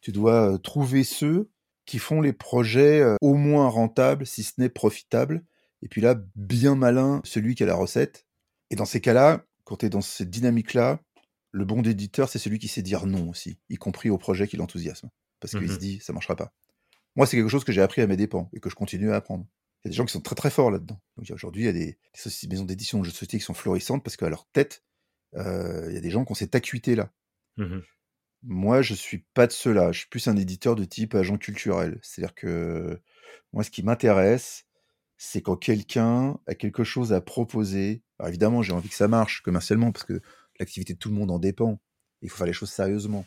tu 0.00 0.10
dois 0.10 0.54
euh, 0.54 0.58
trouver 0.58 1.04
ceux 1.04 1.50
qui 1.86 2.00
font 2.00 2.20
les 2.20 2.32
projets 2.32 3.00
euh, 3.00 3.14
au 3.20 3.34
moins 3.34 3.68
rentables, 3.68 4.26
si 4.26 4.42
ce 4.42 4.54
n'est 4.58 4.68
profitables. 4.68 5.44
Et 5.82 5.88
puis 5.88 6.00
là, 6.00 6.16
bien 6.34 6.74
malin, 6.74 7.20
celui 7.22 7.54
qui 7.54 7.62
a 7.62 7.66
la 7.66 7.76
recette. 7.76 8.26
Et 8.70 8.74
dans 8.74 8.84
ces 8.84 9.00
cas-là, 9.00 9.44
quand 9.62 9.76
tu 9.76 9.86
es 9.86 9.88
dans 9.88 10.00
cette 10.00 10.30
dynamique-là, 10.30 10.98
le 11.52 11.64
bon 11.64 11.82
éditeur, 11.82 12.28
c'est 12.28 12.38
celui 12.38 12.58
qui 12.58 12.68
sait 12.68 12.82
dire 12.82 13.06
non 13.06 13.28
aussi, 13.28 13.58
y 13.68 13.76
compris 13.76 14.10
au 14.10 14.18
projet 14.18 14.48
qui 14.48 14.56
l'enthousiasme. 14.56 15.10
Parce 15.38 15.52
qu'il 15.52 15.68
se 15.68 15.74
mmh 15.74 15.78
dit, 15.78 16.00
ça 16.00 16.12
marchera 16.12 16.36
pas. 16.36 16.52
Moi, 17.16 17.26
c'est 17.26 17.36
quelque 17.36 17.48
chose 17.48 17.64
que 17.64 17.72
j'ai 17.72 17.82
appris 17.82 18.00
à 18.00 18.06
mes 18.06 18.16
dépens 18.16 18.48
et 18.52 18.60
que 18.60 18.70
je 18.70 18.74
continue 18.74 19.10
à 19.10 19.16
apprendre. 19.16 19.46
Il 19.84 19.88
y 19.88 19.88
a 19.88 19.90
des 19.90 19.96
gens 19.96 20.04
qui 20.04 20.12
sont 20.12 20.20
très 20.20 20.36
très 20.36 20.50
forts 20.50 20.70
là-dedans. 20.70 21.00
Aujourd'hui, 21.16 21.64
il 21.64 21.66
y 21.66 21.68
a 21.68 21.72
des, 21.72 21.98
maisons 22.48 22.64
d'édition 22.64 23.00
de 23.00 23.04
jeux 23.04 23.10
de 23.10 23.16
société 23.16 23.38
qui 23.38 23.44
sont 23.44 23.54
florissantes 23.54 24.04
parce 24.04 24.16
qu'à 24.16 24.28
leur 24.28 24.46
tête, 24.46 24.84
euh, 25.34 25.86
il 25.88 25.94
y 25.94 25.98
a 25.98 26.00
des 26.00 26.10
gens 26.10 26.24
qui 26.24 26.32
ont 26.32 26.36
cette 26.36 26.54
acuité-là. 26.54 27.12
Mmh 27.56 27.80
moi, 28.42 28.82
je 28.82 28.94
suis 28.94 29.24
pas 29.34 29.46
de 29.46 29.52
ceux-là. 29.52 29.92
Je 29.92 30.00
suis 30.00 30.08
plus 30.08 30.28
un 30.28 30.36
éditeur 30.36 30.74
de 30.74 30.84
type 30.84 31.14
agent 31.14 31.38
culturel. 31.38 31.98
C'est-à-dire 32.02 32.34
que 32.34 33.00
moi, 33.52 33.62
ce 33.62 33.70
qui 33.70 33.82
m'intéresse, 33.82 34.64
c'est 35.16 35.42
quand 35.42 35.56
quelqu'un 35.56 36.38
a 36.46 36.54
quelque 36.54 36.84
chose 36.84 37.12
à 37.12 37.20
proposer. 37.20 38.02
Alors 38.18 38.28
évidemment, 38.28 38.62
j'ai 38.62 38.72
envie 38.72 38.88
que 38.88 38.94
ça 38.94 39.08
marche 39.08 39.42
commercialement 39.42 39.92
parce 39.92 40.04
que 40.04 40.20
l'activité 40.62 40.94
de 40.94 40.98
tout 40.98 41.08
le 41.08 41.14
monde 41.14 41.30
en 41.30 41.38
dépend. 41.38 41.80
Il 42.22 42.30
faut 42.30 42.38
faire 42.38 42.46
les 42.46 42.52
choses 42.52 42.70
sérieusement. 42.70 43.26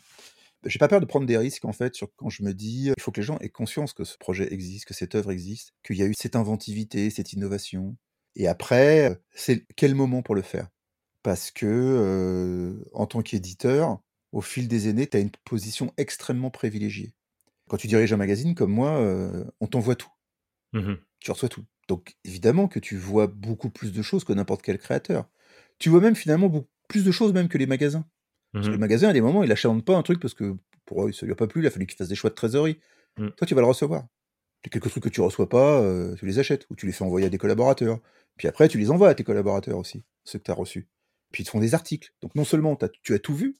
J'ai 0.64 0.78
pas 0.78 0.88
peur 0.88 1.00
de 1.00 1.06
prendre 1.06 1.26
des 1.26 1.38
risques 1.38 1.64
en 1.64 1.72
fait 1.72 1.94
sur 1.94 2.08
quand 2.16 2.28
je 2.28 2.42
me 2.42 2.52
dis 2.52 2.92
il 2.96 3.02
faut 3.02 3.12
que 3.12 3.20
les 3.20 3.26
gens 3.26 3.38
aient 3.38 3.50
conscience 3.50 3.92
que 3.92 4.04
ce 4.04 4.16
projet 4.18 4.52
existe, 4.52 4.86
que 4.86 4.94
cette 4.94 5.14
œuvre 5.14 5.30
existe, 5.30 5.72
qu'il 5.84 5.96
y 5.96 6.02
a 6.02 6.06
eu 6.06 6.14
cette 6.14 6.34
inventivité, 6.34 7.10
cette 7.10 7.32
innovation. 7.32 7.96
Et 8.34 8.48
après, 8.48 9.20
c'est 9.34 9.64
quel 9.76 9.94
moment 9.94 10.22
pour 10.22 10.34
le 10.34 10.42
faire? 10.42 10.68
Parce 11.22 11.50
que 11.50 12.84
en 12.92 13.06
tant 13.06 13.22
qu'éditeur, 13.22 14.00
au 14.32 14.40
fil 14.40 14.66
des 14.66 14.88
années, 14.88 15.06
tu 15.06 15.16
as 15.16 15.20
une 15.20 15.30
position 15.44 15.92
extrêmement 15.96 16.50
privilégiée. 16.50 17.14
Quand 17.68 17.76
tu 17.76 17.86
diriges 17.86 18.12
un 18.12 18.16
magazine 18.16 18.54
comme 18.54 18.72
moi, 18.72 18.98
on 19.60 19.66
t'envoie 19.66 19.96
tout. 19.96 20.10
Mmh 20.72 20.94
tu 21.18 21.30
reçois 21.30 21.48
tout. 21.48 21.64
Donc 21.88 22.16
évidemment 22.24 22.68
que 22.68 22.78
tu 22.78 22.96
vois 22.96 23.26
beaucoup 23.26 23.70
plus 23.70 23.92
de 23.92 24.02
choses 24.02 24.24
que 24.24 24.32
n'importe 24.32 24.62
quel 24.62 24.78
créateur. 24.78 25.28
Tu 25.78 25.88
vois 25.88 26.00
même 26.00 26.14
finalement 26.14 26.48
beaucoup 26.48 26.68
plus 26.88 27.04
de 27.04 27.10
choses 27.10 27.32
même 27.32 27.48
que 27.48 27.58
les 27.58 27.66
magasins. 27.66 28.04
Parce 28.52 28.66
que 28.66 28.72
le 28.72 28.78
mmh 28.78 28.80
magasin, 28.80 29.08
à 29.10 29.12
des 29.12 29.20
moments, 29.20 29.42
il 29.42 29.48
n'achète 29.48 29.84
pas 29.84 29.96
un 29.96 30.02
truc 30.02 30.20
parce 30.20 30.32
que 30.32 30.56
pour 30.86 31.04
eux, 31.04 31.12
ça 31.12 31.26
lui 31.26 31.32
a 31.32 31.36
pas 31.36 31.46
plu, 31.46 31.62
il 31.62 31.66
a 31.66 31.70
fallu 31.70 31.86
qu'il 31.86 31.96
fasse 31.96 32.08
des 32.08 32.14
choix 32.14 32.30
de 32.30 32.34
trésorerie. 32.34 32.78
Mmh. 33.18 33.28
Toi, 33.36 33.46
tu 33.46 33.54
vas 33.54 33.60
le 33.60 33.66
recevoir. 33.66 34.06
Les 34.64 34.70
quelques 34.70 34.88
trucs 34.88 35.04
que 35.04 35.08
tu 35.08 35.20
reçois 35.20 35.48
pas, 35.48 35.80
euh, 35.80 36.14
tu 36.14 36.26
les 36.26 36.38
achètes 36.38 36.66
ou 36.70 36.74
tu 36.74 36.86
les 36.86 36.92
fais 36.92 37.04
envoyer 37.04 37.26
à 37.26 37.30
des 37.30 37.38
collaborateurs. 37.38 38.00
Puis 38.36 38.48
après, 38.48 38.68
tu 38.68 38.78
les 38.78 38.90
envoies 38.90 39.08
à 39.08 39.14
tes 39.14 39.24
collaborateurs 39.24 39.78
aussi, 39.78 40.04
ceux 40.24 40.38
que 40.38 40.44
tu 40.44 40.50
as 40.50 40.54
reçus. 40.54 40.88
Puis 41.32 41.42
ils 41.42 41.46
te 41.46 41.50
font 41.50 41.60
des 41.60 41.74
articles. 41.74 42.14
Donc 42.22 42.34
non 42.34 42.44
seulement 42.44 42.76
tu 42.76 43.14
as 43.14 43.18
tout 43.18 43.34
vu, 43.34 43.58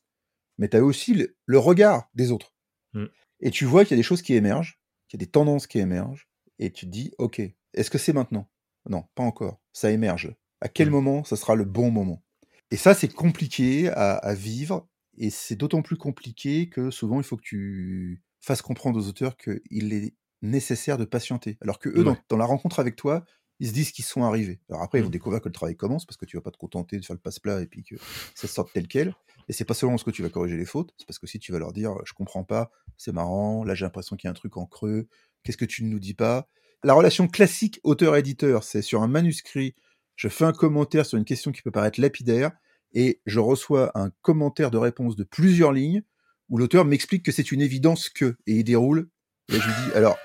mais 0.58 0.68
tu 0.68 0.76
as 0.76 0.84
aussi 0.84 1.14
le, 1.46 1.58
regard 1.58 2.08
des 2.14 2.32
autres. 2.32 2.54
Mmh. 2.94 3.06
Et 3.40 3.50
tu 3.50 3.64
vois 3.66 3.84
qu'il 3.84 3.92
y 3.92 3.98
a 3.98 3.98
des 3.98 4.02
choses 4.02 4.22
qui 4.22 4.34
émergent, 4.34 4.80
qu'il 5.08 5.20
y 5.20 5.22
a 5.22 5.26
des 5.26 5.30
tendances 5.30 5.66
qui 5.66 5.78
émergent, 5.78 6.28
et 6.58 6.72
tu 6.72 6.86
te 6.86 6.90
dis, 6.90 7.12
ok, 7.18 7.42
est-ce 7.74 7.90
que 7.90 7.98
c'est 7.98 8.12
maintenant? 8.14 8.48
Non, 8.88 9.04
pas 9.14 9.22
encore. 9.22 9.60
Ça 9.72 9.90
émerge. 9.90 10.34
À 10.60 10.68
quel 10.68 10.90
moment 10.90 11.24
ça 11.24 11.36
sera 11.36 11.54
le 11.54 11.64
bon 11.64 11.90
moment? 11.90 12.22
Et 12.70 12.76
ça, 12.76 12.94
c'est 12.94 13.12
compliqué 13.12 13.88
à, 13.90 14.34
vivre, 14.34 14.88
et 15.16 15.30
c'est 15.30 15.56
d'autant 15.56 15.82
plus 15.82 15.96
compliqué 15.96 16.68
que 16.68 16.90
souvent, 16.90 17.18
il 17.20 17.24
faut 17.24 17.36
que 17.36 17.42
tu 17.42 18.22
fasses 18.40 18.62
comprendre 18.62 18.98
aux 18.98 19.08
auteurs 19.08 19.36
qu'il 19.36 19.92
est 19.92 20.14
nécessaire 20.42 20.98
de 20.98 21.04
patienter. 21.04 21.58
Alors 21.60 21.78
que 21.78 21.88
eux, 21.88 22.04
dans, 22.28 22.36
la 22.36 22.44
rencontre 22.44 22.80
avec 22.80 22.96
toi, 22.96 23.24
ils 23.58 23.68
se 23.68 23.72
disent 23.72 23.92
qu'ils 23.92 24.04
sont 24.04 24.22
arrivés. 24.22 24.60
Alors 24.68 24.82
après, 24.82 24.98
ils 24.98 25.02
vont 25.02 25.08
mmh. 25.08 25.12
découvrir 25.12 25.40
que 25.40 25.48
le 25.48 25.54
travail 25.54 25.76
commence 25.76 26.04
parce 26.04 26.16
que 26.16 26.26
tu 26.26 26.36
vas 26.36 26.42
pas 26.42 26.50
te 26.50 26.58
contenter 26.58 26.98
de 26.98 27.04
faire 27.04 27.14
le 27.14 27.20
passe-plat 27.20 27.62
et 27.62 27.66
puis 27.66 27.84
que 27.84 27.96
ça 28.34 28.46
sorte 28.46 28.70
tel 28.72 28.86
quel. 28.86 29.14
Et 29.48 29.52
c'est 29.52 29.64
pas 29.64 29.74
seulement 29.74 29.96
ce 29.96 30.04
que 30.04 30.10
tu 30.10 30.22
vas 30.22 30.28
corriger 30.28 30.56
les 30.56 30.64
fautes, 30.64 30.92
c'est 30.98 31.06
parce 31.06 31.18
que 31.18 31.26
si 31.26 31.38
tu 31.38 31.52
vas 31.52 31.58
leur 31.58 31.72
dire 31.72 31.94
je 32.04 32.12
comprends 32.12 32.44
pas, 32.44 32.70
c'est 32.96 33.12
marrant, 33.12 33.64
là 33.64 33.74
j'ai 33.74 33.84
l'impression 33.84 34.16
qu'il 34.16 34.26
y 34.26 34.28
a 34.28 34.32
un 34.32 34.34
truc 34.34 34.56
en 34.56 34.66
creux, 34.66 35.08
qu'est-ce 35.42 35.56
que 35.56 35.64
tu 35.64 35.84
ne 35.84 35.88
nous 35.88 36.00
dis 36.00 36.14
pas? 36.14 36.48
La 36.82 36.94
relation 36.94 37.28
classique 37.28 37.80
auteur-éditeur, 37.84 38.64
c'est 38.64 38.82
sur 38.82 39.02
un 39.02 39.08
manuscrit, 39.08 39.74
je 40.16 40.28
fais 40.28 40.44
un 40.44 40.52
commentaire 40.52 41.06
sur 41.06 41.18
une 41.18 41.24
question 41.24 41.52
qui 41.52 41.62
peut 41.62 41.70
paraître 41.70 42.00
lapidaire, 42.00 42.50
et 42.94 43.20
je 43.26 43.40
reçois 43.40 43.92
un 43.94 44.10
commentaire 44.22 44.70
de 44.70 44.78
réponse 44.78 45.16
de 45.16 45.24
plusieurs 45.24 45.72
lignes 45.72 46.02
où 46.48 46.58
l'auteur 46.58 46.84
m'explique 46.84 47.24
que 47.24 47.32
c'est 47.32 47.52
une 47.52 47.60
évidence 47.60 48.08
que, 48.08 48.36
et 48.46 48.54
il 48.54 48.64
déroule. 48.64 49.08
Et 49.52 49.56
je 49.56 49.66
lui 49.66 49.74
dis, 49.84 49.92
alors, 49.94 50.16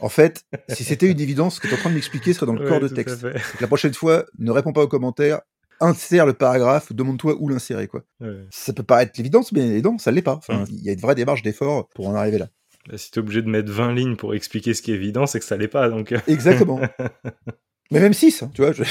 en 0.00 0.08
fait, 0.08 0.44
si 0.68 0.84
c'était 0.84 1.10
une 1.10 1.20
évidence, 1.20 1.56
ce 1.56 1.60
que 1.60 1.68
tu 1.68 1.74
es 1.74 1.76
en 1.76 1.80
train 1.80 1.90
de 1.90 1.94
m'expliquer 1.94 2.32
serait 2.32 2.46
dans 2.46 2.54
le 2.54 2.66
corps 2.66 2.80
de 2.80 2.88
texte. 2.88 3.26
La 3.60 3.66
prochaine 3.66 3.94
fois, 3.94 4.24
ne 4.38 4.50
réponds 4.50 4.72
pas 4.72 4.82
aux 4.82 4.88
commentaires, 4.88 5.40
insère 5.80 6.26
le 6.26 6.32
paragraphe, 6.32 6.92
demande-toi 6.92 7.36
où 7.38 7.48
l'insérer. 7.48 7.88
quoi. 7.88 8.02
Ça 8.50 8.72
peut 8.72 8.82
paraître 8.82 9.12
l'évidence, 9.16 9.52
mais 9.52 9.80
non, 9.80 9.98
ça 9.98 10.10
l'est 10.10 10.22
pas. 10.22 10.34
Enfin, 10.34 10.64
mmh. 10.64 10.66
Il 10.70 10.82
y 10.82 10.88
a 10.88 10.92
une 10.92 11.00
vraie 11.00 11.14
démarche 11.14 11.42
d'effort 11.42 11.88
pour 11.90 12.08
en 12.08 12.14
arriver 12.14 12.38
là. 12.38 12.48
Bah, 12.88 12.98
si 12.98 13.10
tu 13.10 13.18
es 13.18 13.22
obligé 13.22 13.42
de 13.42 13.48
mettre 13.48 13.70
20 13.70 13.94
lignes 13.94 14.16
pour 14.16 14.34
expliquer 14.34 14.74
ce 14.74 14.82
qui 14.82 14.92
est 14.92 14.94
évident, 14.94 15.26
c'est 15.26 15.40
que 15.40 15.44
ça 15.44 15.56
l'est 15.56 15.68
pas. 15.68 15.88
Donc... 15.88 16.12
Euh. 16.12 16.18
Exactement. 16.26 16.80
Mais 17.90 18.00
même 18.00 18.14
6, 18.14 18.42
hein, 18.42 18.50
tu 18.54 18.62
vois. 18.62 18.72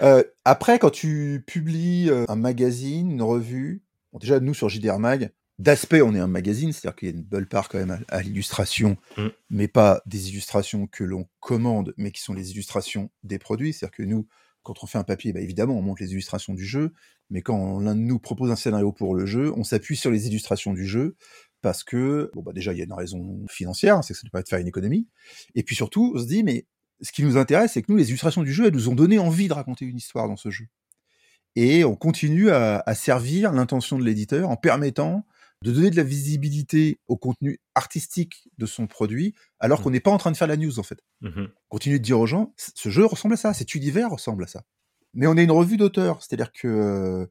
Euh, 0.00 0.22
après, 0.44 0.78
quand 0.78 0.90
tu 0.90 1.42
publies 1.44 2.08
euh, 2.08 2.24
un 2.28 2.36
magazine, 2.36 3.10
une 3.10 3.22
revue, 3.22 3.82
déjà, 4.20 4.38
nous, 4.38 4.54
sur 4.54 4.68
JDR 4.68 5.00
Mag, 5.00 5.32
d'aspect, 5.58 6.02
on 6.02 6.14
est 6.14 6.20
un 6.20 6.28
magazine, 6.28 6.72
c'est-à-dire 6.72 6.96
qu'il 6.96 7.08
y 7.08 7.12
a 7.12 7.14
une 7.14 7.24
belle 7.24 7.48
part 7.48 7.68
quand 7.68 7.78
même 7.78 8.04
à, 8.08 8.22
l'illustration, 8.22 8.96
mm. 9.16 9.26
mais 9.50 9.68
pas 9.68 10.00
des 10.06 10.28
illustrations 10.30 10.86
que 10.86 11.04
l'on 11.04 11.26
commande, 11.40 11.94
mais 11.96 12.12
qui 12.12 12.22
sont 12.22 12.32
les 12.32 12.52
illustrations 12.52 13.10
des 13.24 13.38
produits. 13.38 13.72
C'est-à-dire 13.72 13.96
que 13.96 14.02
nous, 14.04 14.28
quand 14.62 14.82
on 14.82 14.86
fait 14.86 14.98
un 14.98 15.04
papier, 15.04 15.32
bah, 15.32 15.40
évidemment, 15.40 15.76
on 15.76 15.82
montre 15.82 16.02
les 16.02 16.12
illustrations 16.12 16.54
du 16.54 16.64
jeu, 16.64 16.92
mais 17.30 17.42
quand 17.42 17.80
l'un 17.80 17.94
de 17.94 18.00
nous 18.00 18.18
propose 18.18 18.50
un 18.50 18.56
scénario 18.56 18.92
pour 18.92 19.14
le 19.14 19.26
jeu, 19.26 19.52
on 19.56 19.64
s'appuie 19.64 19.96
sur 19.96 20.10
les 20.10 20.28
illustrations 20.28 20.72
du 20.72 20.86
jeu, 20.86 21.16
parce 21.60 21.82
que, 21.82 22.30
bon, 22.34 22.42
bah, 22.42 22.52
déjà, 22.52 22.72
il 22.72 22.78
y 22.78 22.82
a 22.82 22.84
une 22.84 22.92
raison 22.92 23.44
financière, 23.48 24.02
c'est 24.04 24.14
que 24.14 24.20
ça 24.20 24.26
ne 24.26 24.30
peut 24.30 24.38
pas 24.38 24.48
faire 24.48 24.58
une 24.58 24.68
économie, 24.68 25.08
et 25.54 25.62
puis 25.62 25.74
surtout, 25.74 26.12
on 26.14 26.18
se 26.20 26.26
dit, 26.26 26.44
mais 26.44 26.66
ce 27.00 27.12
qui 27.12 27.22
nous 27.22 27.36
intéresse, 27.36 27.72
c'est 27.72 27.82
que 27.82 27.90
nous, 27.90 27.98
les 27.98 28.08
illustrations 28.08 28.42
du 28.42 28.52
jeu, 28.52 28.66
elles 28.66 28.74
nous 28.74 28.88
ont 28.88 28.94
donné 28.94 29.18
envie 29.18 29.48
de 29.48 29.52
raconter 29.52 29.84
une 29.84 29.96
histoire 29.96 30.28
dans 30.28 30.36
ce 30.36 30.50
jeu. 30.50 30.66
Et 31.56 31.84
on 31.84 31.96
continue 31.96 32.50
à, 32.50 32.82
servir 32.94 33.52
l'intention 33.52 33.98
de 33.98 34.04
l'éditeur 34.04 34.48
en 34.50 34.56
permettant 34.56 35.24
de 35.62 35.72
donner 35.72 35.90
de 35.90 35.96
la 35.96 36.04
visibilité 36.04 37.00
au 37.08 37.16
contenu 37.16 37.58
artistique 37.74 38.48
de 38.58 38.66
son 38.66 38.86
produit, 38.86 39.34
alors 39.58 39.80
mmh. 39.80 39.82
qu'on 39.82 39.90
n'est 39.90 40.00
pas 40.00 40.12
en 40.12 40.18
train 40.18 40.30
de 40.30 40.36
faire 40.36 40.46
la 40.46 40.56
news, 40.56 40.78
en 40.78 40.84
fait. 40.84 41.02
Mmh 41.20 41.46
Continuer 41.68 41.98
de 41.98 42.04
dire 42.04 42.20
aux 42.20 42.26
gens, 42.26 42.54
ce 42.56 42.88
jeu 42.90 43.04
ressemble 43.04 43.34
à 43.34 43.36
ça, 43.36 43.52
cet 43.54 43.74
univers 43.74 44.10
ressemble 44.10 44.44
à 44.44 44.46
ça. 44.46 44.62
Mais 45.14 45.26
on 45.26 45.36
est 45.36 45.42
une 45.42 45.50
revue 45.50 45.76
d'auteur, 45.76 46.22
c'est-à-dire 46.22 46.52
que 46.52 46.68
euh, 46.68 47.26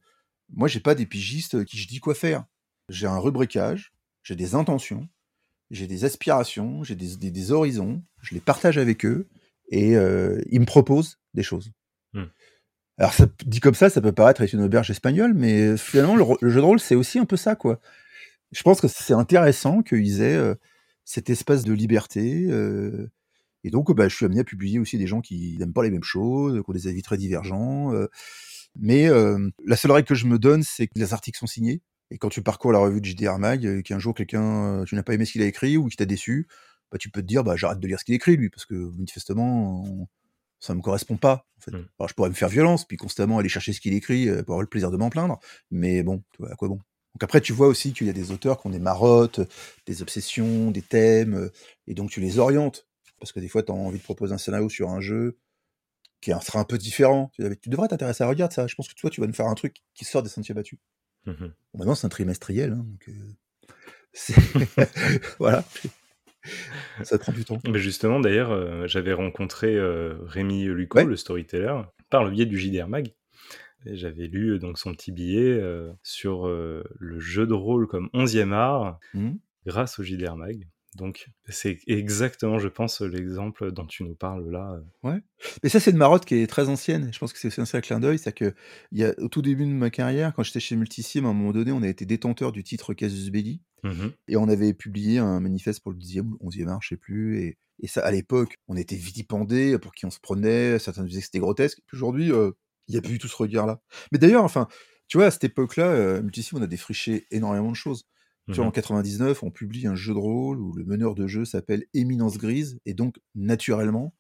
moi, 0.54 0.68
j'ai 0.68 0.82
pas 0.82 0.96
des 0.96 1.06
pigistes 1.06 1.64
qui 1.64 1.78
je 1.78 1.88
dis 1.88 2.00
quoi 2.00 2.16
faire. 2.16 2.44
J'ai 2.90 3.08
un 3.08 3.18
rubricage, 3.18 3.94
j'ai 4.24 4.36
des 4.36 4.56
intentions, 4.56 5.08
j'ai 5.72 5.88
des 5.88 6.06
aspirations, 6.06 6.84
j'ai 6.84 6.96
des, 6.96 7.52
horizons, 7.52 8.02
je 8.22 8.34
les 8.34 8.40
partage 8.40 8.78
avec 8.78 9.06
eux, 9.06 9.28
et 9.70 9.96
euh, 9.96 10.42
il 10.50 10.60
me 10.62 10.66
propose 10.66 11.20
des 11.34 11.44
choses. 11.44 11.72
Hmm. 12.14 12.26
Alors, 12.98 13.14
ça, 13.14 13.28
dit 13.46 13.60
comme 13.60 13.76
ça, 13.76 13.90
ça 13.90 14.02
peut 14.02 14.12
paraître 14.12 14.42
être 14.42 14.54
une 14.54 14.62
auberge 14.62 14.90
espagnole, 14.90 15.34
mais 15.34 15.78
finalement, 15.78 16.16
le, 16.16 16.50
jeu 16.50 16.60
de 16.60 16.66
rôle, 16.66 16.80
c'est 16.80 16.96
aussi 16.96 17.20
un 17.20 17.26
peu 17.26 17.38
ça, 17.38 17.56
quoi. 17.56 17.80
Je 18.52 18.64
pense 18.64 18.82
que 18.82 18.88
c'est 18.88 19.14
intéressant 19.14 19.84
qu'ils 19.84 20.22
aient 20.22 20.36
euh, 20.36 20.56
cet 21.04 21.30
espace 21.30 21.64
de 21.64 21.74
liberté. 21.74 22.48
Euh, 22.50 23.12
et 23.64 23.70
donc, 23.70 23.94
bah, 23.94 24.08
je 24.08 24.16
suis 24.16 24.26
amené 24.26 24.40
à 24.40 24.44
publier 24.44 24.80
aussi 24.80 24.98
des 24.98 25.08
gens 25.08 25.22
qui 25.22 25.58
n'aiment 25.60 25.74
pas 25.74 25.84
les 25.84 25.92
mêmes 25.92 26.04
choses, 26.04 26.64
qui 26.64 26.70
ont 26.70 26.74
des 26.74 26.88
avis 26.88 27.02
très 27.02 27.18
divergents. 27.18 27.92
mais 28.80 29.10
la 29.10 29.76
seule 29.76 29.92
règle 29.92 30.08
que 30.08 30.16
je 30.16 30.26
me 30.26 30.40
donne, 30.40 30.64
c'est 30.64 30.88
que 30.88 30.94
les 30.96 31.14
articles 31.14 31.38
sont 31.38 31.48
signés. 31.48 31.82
Et 32.10 32.18
quand 32.18 32.30
tu 32.30 32.42
parcours 32.42 32.72
la 32.72 32.80
revue 32.80 33.02
de 33.02 33.06
JDR 33.06 33.38
Mag, 33.38 33.82
qu'un 33.82 34.00
jour 34.00 34.16
quelqu'un, 34.16 34.86
tu 34.86 34.96
n'as 34.96 35.04
pas 35.04 35.14
aimé 35.14 35.26
ce 35.26 35.34
qu'il 35.34 35.42
a 35.42 35.46
écrit 35.46 35.76
ou 35.76 35.88
qui 35.88 35.98
t'a 35.98 36.06
déçu, 36.06 36.48
bah, 36.92 36.98
tu 36.98 37.10
peux 37.10 37.22
te 37.22 37.28
dire, 37.28 37.44
bah, 37.44 37.56
j'arrête 37.56 37.80
de 37.80 37.88
lire 37.88 38.00
ce 38.00 38.06
qu'il 38.06 38.16
écrit, 38.16 38.38
lui, 38.38 38.50
parce 38.50 38.66
que 38.66 38.74
manifestement, 38.74 40.08
ça 40.60 40.74
ne 40.74 40.78
me 40.78 40.84
correspond 40.84 41.18
pas. 41.18 41.46
En 41.58 41.62
fait. 41.62 41.72
Mmh. 41.72 41.88
Alors, 42.00 42.10
je 42.10 42.14
pourrais 42.14 42.30
me 42.30 42.36
faire 42.36 42.50
violence, 42.50 42.86
puis 42.86 42.98
constamment 42.98 43.40
aller 43.40 43.50
chercher 43.50 43.74
ce 43.74 43.82
qu'il 43.82 43.94
écrit 43.94 44.30
euh, 44.30 44.44
pour 44.44 44.54
avoir 44.54 44.62
le 44.62 44.68
plaisir 44.68 44.92
de 44.92 44.98
m'en 44.98 45.10
plaindre, 45.10 45.40
mais 45.72 46.04
bon, 46.04 46.24
tu 46.32 46.42
vois, 46.42 46.52
à 46.52 46.56
quoi 46.56 46.68
bon? 46.68 46.80
Donc 47.16 47.24
après, 47.24 47.42
tu 47.42 47.52
vois 47.52 47.68
aussi 47.68 47.94
qu'il 47.94 48.06
y 48.06 48.12
a 48.12 48.14
des 48.14 48.32
auteurs 48.32 48.62
qui 48.62 48.68
ont 48.68 48.70
des 48.70 48.80
marottes, 48.80 49.42
des 49.88 50.04
obsessions, 50.04 50.70
des 50.70 50.84
thèmes, 50.84 51.50
et 51.88 51.96
donc 51.96 52.12
tu 52.12 52.22
les 52.22 52.38
orientes. 52.38 52.88
Parce 53.20 53.32
que 53.32 53.40
des 53.40 53.48
fois, 53.48 53.64
tu 53.64 53.72
as 53.72 53.76
envie 53.76 53.98
de 53.98 54.04
proposer 54.04 54.36
un 54.36 54.38
scénario 54.38 54.70
sur 54.70 54.92
un 54.92 55.02
jeu 55.02 55.40
qui 56.22 56.32
sera 56.44 56.60
un 56.60 56.64
peu 56.64 56.78
différent. 56.78 57.32
Tu 57.34 57.70
devrais 57.70 57.88
t'intéresser 57.88 58.24
à 58.24 58.28
regarder 58.28 58.54
ça. 58.54 58.68
Je 58.68 58.76
pense 58.76 58.88
que 58.88 58.94
toi, 58.94 59.10
tu 59.10 59.22
vas 59.22 59.26
nous 59.26 59.34
faire 59.34 59.48
un 59.48 59.56
truc 59.56 59.78
qui 59.96 60.06
sort 60.06 60.22
des 60.22 60.30
sentiers 60.30 60.54
battus. 60.54 60.78
Mmh 61.26 61.34
bon, 61.34 61.54
maintenant, 61.74 61.96
c'est 61.96 62.06
un 62.06 62.10
trimestriel. 62.10 62.74
Hein, 62.74 62.86
donc, 62.86 63.10
euh, 63.10 63.34
voilà 65.40 65.66
ça 67.04 67.18
prend 67.18 67.32
du 67.32 67.46
temps. 67.46 67.60
Mais 67.70 67.80
justement, 67.80 68.20
d'ailleurs, 68.20 68.52
euh, 68.52 68.88
j'avais 68.88 69.14
rencontré 69.14 69.76
euh, 69.76 70.16
Rémi 70.26 70.66
Lucot, 70.66 71.04
le 71.04 71.16
storyteller, 71.16 71.82
par 72.10 72.24
le 72.24 72.32
biais 72.32 72.46
du 72.46 72.58
JDR 72.58 72.88
Mag. 72.88 73.14
J'avais 73.86 74.28
lu 74.28 74.60
donc 74.60 74.78
son 74.80 74.94
petit 74.94 75.12
billet 75.12 75.52
euh, 75.54 75.92
sur 76.04 76.48
euh, 76.48 76.84
le 77.00 77.20
jeu 77.20 77.46
de 77.46 77.54
rôle 77.54 77.88
comme 77.88 78.10
onzième 78.14 78.52
art 78.52 79.00
Mmh. 79.14 79.34
grâce 79.66 80.00
au 80.00 80.04
JDR 80.04 80.36
Mag. 80.36 80.68
Donc 80.98 81.28
c'est 81.48 81.80
exactement, 81.86 82.58
je 82.58 82.68
pense, 82.68 83.02
l'exemple 83.02 83.72
dont 83.72 83.86
tu 83.86 84.04
nous 84.04 84.16
parles 84.16 84.50
là. 84.52 84.82
Ouais. 85.04 85.22
Mais 85.62 85.70
ça, 85.70 85.80
c'est 85.80 85.92
une 85.92 85.98
marotte 85.98 86.26
qui 86.26 86.36
est 86.36 86.48
très 86.48 86.70
ancienne. 86.70 87.12
Je 87.14 87.20
pense 87.20 87.32
que 87.34 87.40
c'est 87.40 87.50
aussi 87.50 87.62
un 87.62 87.66
certain 87.66 87.88
clin 87.88 88.00
d'œil. 88.00 88.18
C'est 88.18 88.34
que 88.34 88.54
il 88.92 88.98
y 88.98 89.06
a, 89.06 89.14
au 89.20 89.28
tout 89.28 89.44
début 89.44 89.66
de 89.66 89.72
ma 89.72 89.92
carrière, 89.92 90.34
quand 90.34 90.42
j'étais 90.42 90.60
chez 90.60 90.76
Multisim, 90.76 91.26
à 91.26 91.30
un 91.30 91.34
moment 91.34 91.52
donné, 91.52 91.72
on 91.72 91.84
a 91.84 91.88
été 91.88 92.06
détenteur 92.06 92.52
du 92.52 92.64
titre 92.64 92.96
Casus 92.96 93.30
Belli. 93.30 93.62
Mhm. 93.84 94.12
Et 94.28 94.38
on 94.38 94.50
avait 94.50 94.74
publié 94.74 95.20
un 95.20 95.40
manifeste 95.40 95.84
pour 95.84 95.92
le 95.92 96.00
10e 96.00 96.22
ou 96.40 96.50
le 96.50 96.50
11e 96.50 96.68
art, 96.68 96.82
je 96.82 96.90
sais 96.90 96.98
plus. 96.98 97.40
Et, 97.40 97.58
et 97.80 97.88
ça, 97.88 98.04
à 98.04 98.10
l'époque, 98.10 98.58
on 98.68 98.76
était 98.76 98.96
vilipendés 98.96 99.78
pour 99.78 99.94
qui 99.94 100.08
on 100.08 100.10
se 100.10 100.20
prenait. 100.20 100.80
Certains 100.80 101.04
disaient 101.04 101.20
que 101.20 101.26
c'était 101.26 101.40
grotesque. 101.40 101.80
Puis 101.86 101.96
aujourd'hui, 101.96 102.32
euh, 102.32 102.52
il 102.88 102.94
n'y 102.94 102.98
a 102.98 103.02
plus 103.02 103.20
tout 103.20 103.28
ce 103.28 103.38
regard-là. 103.38 103.82
Mais 104.12 104.18
d'ailleurs, 104.18 104.44
enfin, 104.44 104.68
tu 105.08 105.18
vois, 105.18 105.28
à 105.28 105.32
cette 105.32 105.44
époque-là, 105.44 105.86
euh, 105.92 106.22
Multisim, 106.24 106.58
on 106.58 106.62
a 106.64 106.68
défriché 106.68 107.28
énormément 107.30 107.70
de 107.70 107.76
choses. 107.76 108.08
Tu 108.52 108.62
vois, 108.62 108.66
Mhm. 108.66 108.70
en 108.70 108.72
99, 108.72 109.44
on 109.44 109.52
publie 109.52 109.88
un 109.88 109.96
jeu 109.96 110.14
de 110.14 110.20
rôle 110.20 110.60
où 110.62 110.74
le 110.74 110.86
meneur 110.86 111.16
de 111.16 111.28
jeu 111.28 111.46
s'appelle 111.46 111.86
Éminence 111.94 112.38
Grise, 112.38 112.80
et 112.86 112.94
donc, 112.94 113.18
naturellement, 113.36 114.16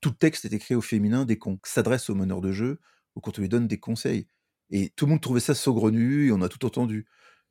tout 0.00 0.12
texte 0.12 0.44
est 0.44 0.52
écrit 0.54 0.74
au 0.74 0.80
féminin 0.80 1.24
dès 1.24 1.36
qu'on 1.38 1.58
s'adresse 1.64 2.10
au 2.10 2.14
meneur 2.14 2.40
de 2.40 2.52
jeu 2.52 2.80
ou 3.16 3.20
quand 3.20 3.38
on 3.38 3.42
lui 3.42 3.48
donne 3.48 3.68
des 3.68 3.78
conseils. 3.78 4.26
Et 4.70 4.90
tout 4.96 5.06
le 5.06 5.10
monde 5.12 5.20
trouvait 5.20 5.40
ça 5.40 5.54
saugrenu, 5.54 6.28
et 6.28 6.32
on 6.32 6.42
a 6.42 6.48
tout 6.48 6.64
entendu. 6.66 7.06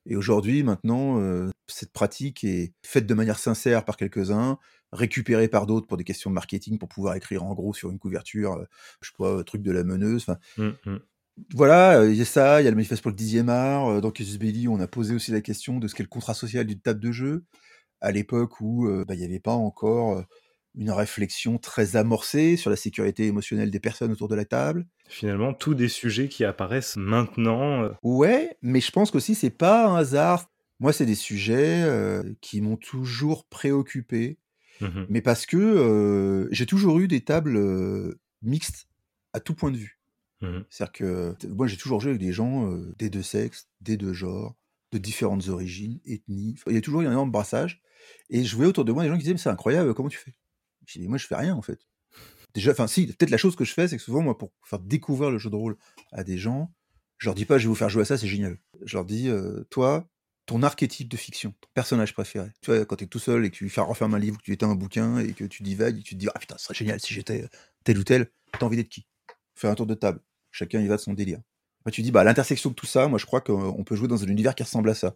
Et 0.08 0.16
aujourd'hui, 0.16 0.64
maintenant, 0.64 1.20
euh, 1.22 1.50
cette 1.68 1.92
pratique 1.94 2.44
est 2.44 2.74
faite 2.86 3.06
de 3.08 3.14
manière 3.14 3.38
sincère 3.40 3.86
par 3.86 3.98
quelques-uns, 3.98 4.58
récupérée 4.94 5.48
par 5.48 5.68
d'autres 5.68 5.88
pour 5.88 5.98
des 5.98 6.04
questions 6.04 6.30
de 6.32 6.36
marketing, 6.36 6.80
pour 6.80 6.90
pouvoir 6.90 7.16
écrire 7.16 7.44
en 7.44 7.54
gros 7.54 7.74
sur 7.74 7.92
une 7.92 8.00
couverture, 8.00 8.54
euh, 8.54 8.66
je 9.02 9.10
sais 9.10 9.14
pas, 9.18 9.44
truc 9.44 9.62
de 9.62 9.72
la 9.72 9.84
meneuse. 9.84 10.28
Mhm. 10.58 11.02
Voilà, 11.54 12.00
euh, 12.00 12.12
il 12.12 12.18
y 12.18 12.22
a 12.22 12.26
ça, 12.26 12.62
il 12.62 12.66
y 12.66 12.68
a 12.68 12.72
le 12.72 12.76
manifeste 12.76 13.02
pour 13.02 13.12
le 13.12 13.16
dixième 13.16 13.50
art. 13.50 13.88
euh, 13.88 14.02
Dans 14.02 14.12
Casus 14.12 14.38
Belli, 14.38 14.68
on 14.68 14.80
a 14.80 14.88
posé 14.88 15.16
aussi 15.16 15.32
la 15.32 15.42
question 15.42 15.80
de 15.80 15.88
ce 15.88 15.96
qu'est 15.96 16.04
le 16.04 16.10
contrat 16.10 16.34
social 16.34 16.66
d'une 16.66 16.80
table 16.80 17.00
de 17.00 17.12
jeu, 17.12 17.46
à 18.02 18.12
l'époque 18.12 18.62
où 18.62 18.88
euh, 18.88 19.06
bah, 19.06 19.16
il 19.16 19.20
n'y 19.20 19.26
avait 19.26 19.40
pas 19.40 19.54
encore 19.54 20.24
une 20.76 20.92
réflexion 20.92 21.58
très 21.58 21.96
amorcée 21.96 22.56
sur 22.56 22.70
la 22.70 22.76
sécurité 22.78 23.28
émotionnelle 23.28 23.72
des 23.72 23.80
personnes 23.80 24.12
autour 24.12 24.28
de 24.28 24.36
la 24.36 24.46
table. 24.46 24.86
Finalement, 25.08 25.54
tous 25.54 25.76
des 25.76 25.90
sujets 25.90 26.30
qui 26.30 26.46
apparaissent 26.46 26.96
maintenant. 26.96 27.90
Ouais, 28.04 28.58
mais 28.62 28.80
je 28.80 28.92
pense 28.92 29.12
qu'aussi 29.12 29.36
c'est 29.36 29.50
pas 29.50 29.88
un 29.90 29.96
hasard. 29.98 30.52
Moi, 30.82 30.94
c'est 30.94 31.06
des 31.06 31.16
sujets 31.16 31.84
euh, 31.84 32.24
qui 32.42 32.60
m'ont 32.60 32.76
toujours 32.76 33.46
préoccupé, 33.46 34.40
mhm. 34.80 35.06
mais 35.10 35.22
parce 35.22 35.46
que 35.46 35.56
euh, 35.56 36.48
j'ai 36.52 36.66
toujours 36.66 36.98
eu 36.98 37.08
des 37.08 37.22
tables 37.22 37.56
euh, 37.56 38.20
mixtes 38.42 38.88
à 39.34 39.40
tout 39.40 39.54
point 39.54 39.70
de 39.70 39.78
vue. 39.78 40.01
Mhm. 40.42 40.66
C'est-à-dire 40.70 40.92
que 40.92 41.36
moi, 41.48 41.68
j'ai 41.68 41.78
toujours 41.78 42.00
joué 42.00 42.12
avec 42.12 42.22
des 42.22 42.34
gens 42.34 42.72
euh, 42.72 42.94
des 42.98 43.10
deux 43.10 43.22
sexes, 43.22 43.68
des 43.82 43.98
deux 43.98 44.14
genres, 44.14 44.56
de 44.92 44.98
différentes 44.98 45.48
origines, 45.48 46.00
ethnies. 46.06 46.56
Il 46.68 46.74
y 46.74 46.78
a 46.78 46.82
toujours 46.82 47.02
eu 47.02 47.08
un 47.08 47.12
énorme 47.12 47.32
brassage. 47.32 47.82
Et 48.30 48.44
je 48.44 48.56
voyais 48.56 48.70
autour 48.70 48.86
de 48.86 48.92
moi 48.92 49.04
des 49.04 49.10
gens 49.10 49.16
qui 49.16 49.24
disaient, 49.24 49.34
mais 49.34 49.40
c'est 49.40 49.50
incroyable, 49.50 49.94
comment 49.94 50.10
tu 50.10 50.18
fais? 50.18 50.36
Je 50.86 51.00
dis, 51.00 51.08
moi, 51.08 51.18
je 51.18 51.28
fais 51.28 51.36
rien, 51.36 51.56
en 51.56 51.62
fait. 51.62 51.88
Déjà, 52.54 52.72
enfin, 52.72 52.88
si, 52.88 53.08
peut-être 53.08 53.30
la 53.30 53.38
chose 53.38 53.56
que 53.56 53.64
je 53.64 53.74
fais, 53.74 53.88
c'est 53.88 53.98
que 53.98 54.04
souvent, 54.04 54.22
moi, 54.22 54.38
pour 54.38 54.52
faire 54.66 54.80
découvrir 54.80 55.32
le 55.32 55.38
jeu 55.38 55.50
de 55.50 55.56
rôle 55.56 55.78
à 56.12 56.24
des 56.24 56.38
gens, 56.38 56.74
je 57.18 57.28
leur 57.28 57.36
dis 57.36 57.46
pas, 57.46 57.58
je 57.58 57.64
vais 57.64 57.70
vous 57.70 57.76
faire 57.76 57.90
jouer 57.90 58.02
à 58.02 58.06
ça, 58.06 58.18
c'est 58.18 58.28
génial. 58.28 58.58
Je 58.84 58.98
leur 58.98 59.06
dis, 59.06 59.30
euh, 59.30 59.64
toi, 59.70 60.10
ton 60.48 60.64
archétype 60.64 61.08
de 61.08 61.18
fiction, 61.18 61.54
ton 61.62 61.70
personnage 61.74 62.14
préféré. 62.14 62.50
Tu 62.62 62.72
vois, 62.72 62.84
quand 62.86 62.96
tu 62.96 63.04
es 63.06 63.08
tout 63.08 63.20
seul 63.20 63.46
et 63.46 63.52
que 63.52 63.56
tu 63.56 63.70
fais 63.70 63.82
refermes 63.82 64.16
un 64.16 64.20
livre, 64.20 64.38
que 64.38 64.44
tu 64.44 64.52
éteins 64.52 64.70
un 64.70 64.76
bouquin 64.76 65.20
et 65.20 65.34
que 65.34 65.46
tu 65.46 65.64
divagues, 65.64 66.00
et 66.00 66.02
tu 66.02 66.16
te 66.16 66.20
dis, 66.20 66.28
ah 66.34 66.40
putain, 66.40 66.58
ce 66.58 66.66
serait 66.66 66.76
génial 66.76 67.00
si 67.00 67.14
j'étais 67.14 67.48
tel 67.84 68.00
ou 68.00 68.04
tel, 68.04 68.30
t'as 68.60 68.66
envie 68.66 68.78
d'être 68.78 68.90
qui? 68.90 69.06
Faire 69.56 69.70
un 69.70 69.76
tour 69.76 69.86
de 69.86 69.94
table. 69.94 70.20
Chacun 70.52 70.80
y 70.82 70.88
va 70.88 70.98
de 70.98 71.02
son 71.02 71.14
délire. 71.14 71.40
Après, 71.82 71.92
tu 71.92 72.02
dis, 72.02 72.12
bah, 72.12 72.22
à 72.22 72.24
l'intersection 72.24 72.70
de 72.70 72.76
tout 72.76 72.86
ça, 72.86 73.08
moi, 73.08 73.18
je 73.18 73.26
crois 73.26 73.42
qu'on 73.42 73.84
peut 73.84 73.96
jouer 73.96 74.08
dans 74.08 74.24
un 74.24 74.28
univers 74.28 74.56
qui 74.56 74.64
ressemble 74.64 74.90
à 74.90 74.94
ça. 74.94 75.16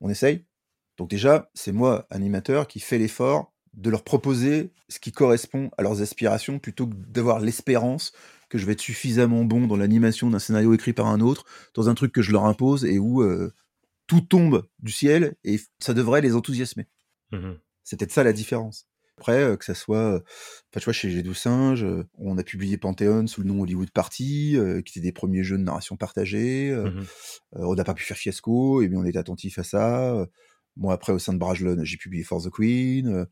On 0.00 0.08
essaye 0.08 0.44
Donc, 0.98 1.10
déjà, 1.10 1.50
c'est 1.54 1.72
moi, 1.72 2.06
animateur, 2.10 2.66
qui 2.66 2.80
fait 2.80 2.98
l'effort 2.98 3.52
de 3.74 3.90
leur 3.90 4.04
proposer 4.04 4.70
ce 4.88 4.98
qui 4.98 5.12
correspond 5.12 5.70
à 5.78 5.82
leurs 5.82 6.02
aspirations 6.02 6.58
plutôt 6.58 6.86
que 6.86 6.94
d'avoir 6.94 7.40
l'espérance 7.40 8.12
que 8.50 8.58
je 8.58 8.66
vais 8.66 8.72
être 8.72 8.80
suffisamment 8.80 9.44
bon 9.44 9.66
dans 9.66 9.76
l'animation 9.76 10.28
d'un 10.28 10.38
scénario 10.38 10.74
écrit 10.74 10.92
par 10.92 11.06
un 11.06 11.20
autre, 11.20 11.46
dans 11.74 11.88
un 11.88 11.94
truc 11.94 12.12
que 12.12 12.20
je 12.20 12.32
leur 12.32 12.44
impose 12.44 12.84
et 12.84 12.98
où 12.98 13.22
euh, 13.22 13.50
tout 14.06 14.20
tombe 14.20 14.68
du 14.80 14.92
ciel 14.92 15.36
et 15.42 15.58
ça 15.78 15.94
devrait 15.94 16.20
les 16.20 16.34
enthousiasmer. 16.34 16.86
Mhm. 17.30 17.58
C'est 17.82 17.98
peut-être 17.98 18.12
ça 18.12 18.24
la 18.24 18.34
différence. 18.34 18.86
Après, 19.22 19.56
que 19.56 19.64
ça 19.64 19.74
soit, 19.74 20.14
enfin, 20.16 20.78
tu 20.80 20.84
vois, 20.84 20.92
chez 20.92 21.08
Les 21.08 21.22
Doux 21.22 21.32
Singes, 21.32 21.86
on 22.18 22.36
a 22.38 22.42
publié 22.42 22.76
Panthéon 22.76 23.28
sous 23.28 23.40
le 23.42 23.46
nom 23.46 23.60
Hollywood 23.60 23.90
Party, 23.92 24.56
euh, 24.56 24.82
qui 24.82 24.98
était 24.98 25.06
des 25.06 25.12
premiers 25.12 25.44
jeux 25.44 25.58
de 25.58 25.62
narration 25.62 25.96
partagée. 25.96 26.70
euh, 26.70 26.90
euh, 27.54 27.60
on 27.62 27.76
n'a 27.76 27.84
pas 27.84 27.94
pu 27.94 28.02
faire 28.02 28.16
Fiasco, 28.16 28.82
et 28.82 28.88
bien 28.88 28.98
on 28.98 29.04
était 29.04 29.18
attentif 29.18 29.60
à 29.60 29.62
ça. 29.62 30.26
Moi, 30.76 30.92
après, 30.92 31.12
au 31.12 31.20
sein 31.20 31.32
de 31.34 31.38
Brajlon, 31.38 31.84
j'ai 31.84 31.98
publié 31.98 32.24
For 32.24 32.42
the 32.42 32.50
Queen. 32.50 33.26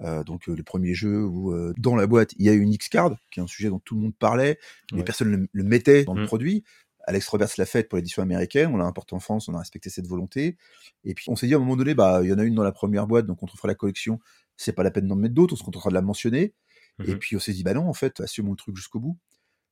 euh, 0.00 0.22
donc, 0.24 0.48
euh, 0.48 0.54
le 0.54 0.62
premier 0.62 0.94
jeu 0.94 1.24
où, 1.24 1.52
euh, 1.52 1.72
dans 1.76 1.96
la 1.96 2.06
boîte, 2.06 2.34
il 2.38 2.46
y 2.46 2.48
a 2.48 2.52
une 2.52 2.72
X-Card, 2.72 3.16
qui 3.32 3.40
est 3.40 3.42
un 3.42 3.46
sujet 3.48 3.68
dont 3.68 3.80
tout 3.80 3.96
le 3.96 4.02
monde 4.02 4.14
parlait, 4.16 4.58
mais 4.92 4.98
Ouais. 4.98 5.04
personne 5.04 5.30
ne 5.32 5.36
le, 5.38 5.48
le 5.52 5.64
mettait 5.64 6.04
dans 6.04 6.14
le 6.14 6.22
Mm. 6.22 6.26
produit. 6.26 6.64
Alex 7.04 7.28
Roberts 7.28 7.50
l'a 7.58 7.66
fait 7.66 7.88
pour 7.88 7.96
l'édition 7.96 8.22
américaine, 8.22 8.70
on 8.72 8.76
l'a 8.76 8.84
importé 8.84 9.14
en 9.14 9.20
France, 9.20 9.48
on 9.48 9.54
a 9.54 9.58
respecté 9.58 9.90
cette 9.90 10.06
volonté. 10.06 10.56
Et 11.04 11.14
puis, 11.14 11.26
on 11.30 11.36
s'est 11.36 11.46
dit 11.46 11.54
à 11.54 11.56
un 11.56 11.60
moment 11.60 11.76
donné, 11.76 11.94
bah, 11.94 12.20
il 12.22 12.30
y 12.30 12.32
en 12.32 12.38
a 12.38 12.44
une 12.44 12.54
dans 12.54 12.62
la 12.62 12.72
première 12.72 13.06
boîte, 13.06 13.26
donc 13.26 13.42
on 13.42 13.46
te 13.46 13.56
fera 13.56 13.68
la 13.68 13.74
collection. 13.74 14.20
C'est 14.56 14.72
pas 14.72 14.82
la 14.84 14.90
peine 14.90 15.06
d'en 15.08 15.16
mettre 15.16 15.34
d'autres, 15.34 15.54
on 15.54 15.56
se 15.56 15.64
contentera 15.64 15.90
de 15.90 15.94
la 15.94 16.02
mentionner. 16.02 16.54
Et 17.02 17.14
Mhm. 17.14 17.16
puis, 17.16 17.36
on 17.36 17.40
s'est 17.40 17.52
dit, 17.52 17.64
bah 17.64 17.74
non, 17.74 17.88
en 17.88 17.94
fait, 17.94 18.20
assumons 18.20 18.52
le 18.52 18.56
truc 18.56 18.76
jusqu'au 18.76 19.00
bout. 19.00 19.18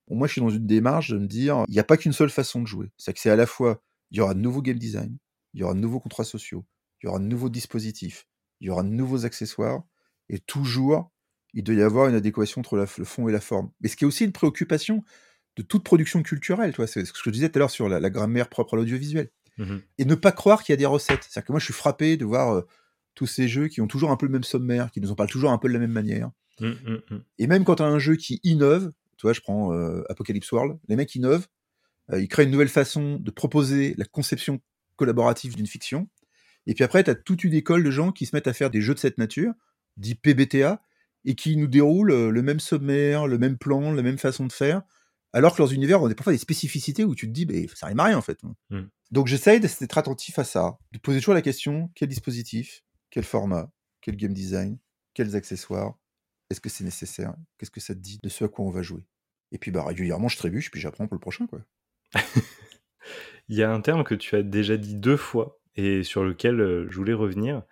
Bon, 0.08 0.16
moi, 0.16 0.26
je 0.26 0.32
suis 0.32 0.40
dans 0.40 0.50
une 0.50 0.66
démarche 0.66 1.10
de 1.10 1.18
me 1.18 1.26
dire, 1.26 1.64
il 1.68 1.72
n'y 1.72 1.78
a 1.80 1.84
pas 1.84 1.96
qu'une 1.96 2.12
seule 2.12 2.30
façon 2.30 2.60
de 2.62 2.66
jouer. 2.66 2.90
C'est 2.96 3.12
que 3.12 3.20
c'est 3.20 3.30
à 3.30 3.36
la 3.36 3.46
fois, 3.46 3.82
il 4.10 4.18
y 4.18 4.20
aura 4.20 4.34
de 4.34 4.40
nouveaux 4.40 4.62
game 4.62 4.78
design, 4.78 5.16
il 5.54 5.60
y 5.60 5.62
aura 5.64 5.74
de 5.74 5.78
nouveaux 5.80 6.00
contrats 6.00 6.24
sociaux, 6.24 6.64
il 7.02 7.06
y 7.06 7.08
aura 7.08 7.18
de 7.18 7.24
nouveaux 7.24 7.48
dispositifs, 7.50 8.26
il 8.60 8.66
y 8.68 8.70
aura 8.70 8.82
de 8.82 8.88
nouveaux 8.88 9.24
accessoires, 9.24 9.84
et 10.28 10.38
toujours, 10.40 11.12
il 11.54 11.64
doit 11.64 11.74
y 11.74 11.82
avoir 11.82 12.08
une 12.08 12.14
adéquation 12.14 12.60
entre 12.60 12.76
la- 12.76 12.86
le 12.98 13.04
fond 13.04 13.28
et 13.28 13.32
la 13.32 13.40
forme. 13.40 13.70
Mais 13.80 13.88
ce 13.88 13.96
qui 13.96 14.04
est 14.04 14.06
aussi 14.08 14.24
une 14.24 14.32
préoccupation 14.32 15.04
de 15.56 15.62
toute 15.62 15.84
production 15.84 16.22
culturelle, 16.22 16.74
c'est 16.86 17.04
ce 17.04 17.12
que 17.12 17.18
je 17.22 17.30
disais 17.30 17.48
tout 17.48 17.58
à 17.58 17.60
l'heure 17.60 17.70
sur 17.70 17.88
la, 17.88 18.00
la 18.00 18.10
grammaire 18.10 18.48
propre 18.48 18.74
à 18.74 18.76
l'audiovisuel. 18.76 19.30
Mhm. 19.58 19.82
Et 19.98 20.04
ne 20.04 20.14
pas 20.14 20.32
croire 20.32 20.62
qu'il 20.62 20.72
y 20.72 20.74
a 20.74 20.76
des 20.76 20.86
recettes. 20.86 21.24
C'est-à-dire 21.28 21.46
que 21.46 21.52
moi, 21.52 21.58
je 21.58 21.64
suis 21.64 21.74
frappé 21.74 22.16
de 22.16 22.24
voir 22.24 22.54
euh, 22.54 22.66
tous 23.14 23.26
ces 23.26 23.48
jeux 23.48 23.68
qui 23.68 23.80
ont 23.80 23.86
toujours 23.86 24.10
un 24.10 24.16
peu 24.16 24.26
le 24.26 24.32
même 24.32 24.44
sommaire, 24.44 24.90
qui 24.90 25.00
nous 25.00 25.10
en 25.10 25.14
parlent 25.14 25.28
toujours 25.28 25.50
un 25.50 25.58
peu 25.58 25.68
de 25.68 25.74
la 25.74 25.78
même 25.78 25.92
manière. 25.92 26.30
Mhm. 26.60 27.02
Mhm. 27.10 27.22
Et 27.38 27.46
même 27.46 27.64
quand 27.64 27.76
tu 27.76 27.82
as 27.82 27.86
un 27.86 27.98
jeu 27.98 28.16
qui 28.16 28.40
innove, 28.42 28.92
tu 29.16 29.26
vois, 29.26 29.32
je 29.32 29.40
prends 29.40 29.74
euh, 29.74 30.02
Apocalypse 30.08 30.50
World, 30.50 30.78
les 30.88 30.96
mecs 30.96 31.14
innovent, 31.14 31.46
euh, 32.12 32.20
ils 32.20 32.28
créent 32.28 32.44
une 32.44 32.50
nouvelle 32.50 32.68
façon 32.68 33.16
de 33.16 33.30
proposer 33.30 33.94
la 33.98 34.06
conception 34.06 34.60
collaborative 34.96 35.56
d'une 35.56 35.66
fiction. 35.66 36.08
Et 36.66 36.74
puis 36.74 36.84
après, 36.84 37.04
tu 37.04 37.10
as 37.10 37.14
toute 37.14 37.44
une 37.44 37.54
école 37.54 37.82
de 37.82 37.90
gens 37.90 38.12
qui 38.12 38.26
se 38.26 38.34
mettent 38.34 38.48
à 38.48 38.52
faire 38.52 38.70
des 38.70 38.80
jeux 38.80 38.94
de 38.94 38.98
cette 38.98 39.18
nature, 39.18 39.52
dits 39.96 40.14
PBTA, 40.14 40.82
et 41.26 41.34
qui 41.34 41.56
nous 41.56 41.66
déroulent 41.66 42.30
le 42.30 42.42
même 42.42 42.60
sommaire, 42.60 43.26
le 43.26 43.36
même 43.36 43.58
plan, 43.58 43.92
la 43.92 44.02
même 44.02 44.18
façon 44.18 44.46
de 44.46 44.52
faire, 44.52 44.82
alors 45.32 45.54
que 45.54 45.58
leurs 45.62 45.72
univers 45.72 46.02
ont 46.02 46.08
des- 46.08 46.14
parfois 46.14 46.32
des 46.32 46.38
spécificités 46.38 47.04
où 47.04 47.14
tu 47.14 47.26
te 47.26 47.32
dis, 47.32 47.46
bah, 47.46 47.54
ça 47.74 47.86
rime 47.86 48.00
à 48.00 48.04
rien 48.04 48.18
en 48.18 48.22
fait. 48.22 48.38
Mm. 48.70 48.80
Donc 49.10 49.26
j'essaye 49.26 49.60
d'être 49.60 49.98
attentif 49.98 50.38
à 50.38 50.44
ça, 50.44 50.78
de 50.92 50.98
poser 50.98 51.18
toujours 51.18 51.34
la 51.34 51.42
question, 51.42 51.90
quel 51.94 52.08
dispositif, 52.08 52.82
quel 53.10 53.24
format, 53.24 53.70
quel 54.00 54.16
game 54.16 54.32
design, 54.32 54.78
quels 55.14 55.36
accessoires, 55.36 55.98
est-ce 56.50 56.60
que 56.60 56.68
c'est 56.68 56.84
nécessaire 56.84 57.34
Qu'est-ce 57.58 57.70
que 57.70 57.80
ça 57.80 57.94
te 57.94 58.00
dit 58.00 58.18
de 58.22 58.28
ce 58.28 58.44
à 58.44 58.48
quoi 58.48 58.64
on 58.64 58.70
va 58.70 58.82
jouer? 58.82 59.06
Et 59.52 59.58
puis 59.58 59.70
bah, 59.70 59.84
régulièrement, 59.84 60.28
je 60.28 60.36
trébuche, 60.36 60.70
puis 60.70 60.80
j'apprends 60.80 61.06
pour 61.06 61.14
le 61.14 61.20
prochain. 61.20 61.46
quoi. 61.46 61.60
Il 63.48 63.56
y 63.56 63.62
a 63.62 63.72
un 63.72 63.80
terme 63.80 64.04
que 64.04 64.14
tu 64.14 64.36
as 64.36 64.42
déjà 64.42 64.76
dit 64.76 64.94
deux 64.94 65.16
fois 65.16 65.60
et 65.76 66.02
sur 66.02 66.24
lequel 66.24 66.60
euh, 66.60 66.86
je 66.90 66.96
voulais 66.96 67.12
revenir. 67.14 67.62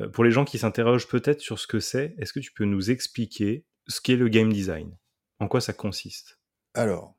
Euh, 0.00 0.08
pour 0.08 0.24
les 0.24 0.30
gens 0.30 0.44
qui 0.44 0.58
s'interrogent 0.58 1.08
peut-être 1.08 1.40
sur 1.40 1.58
ce 1.58 1.66
que 1.66 1.80
c'est, 1.80 2.14
est-ce 2.18 2.32
que 2.32 2.40
tu 2.40 2.52
peux 2.52 2.64
nous 2.64 2.90
expliquer 2.90 3.64
ce 3.86 4.00
qu'est 4.00 4.16
le 4.16 4.28
game 4.28 4.52
design? 4.52 4.96
En 5.40 5.48
quoi 5.48 5.60
ça 5.60 5.72
consiste? 5.72 6.37
Alors, 6.78 7.16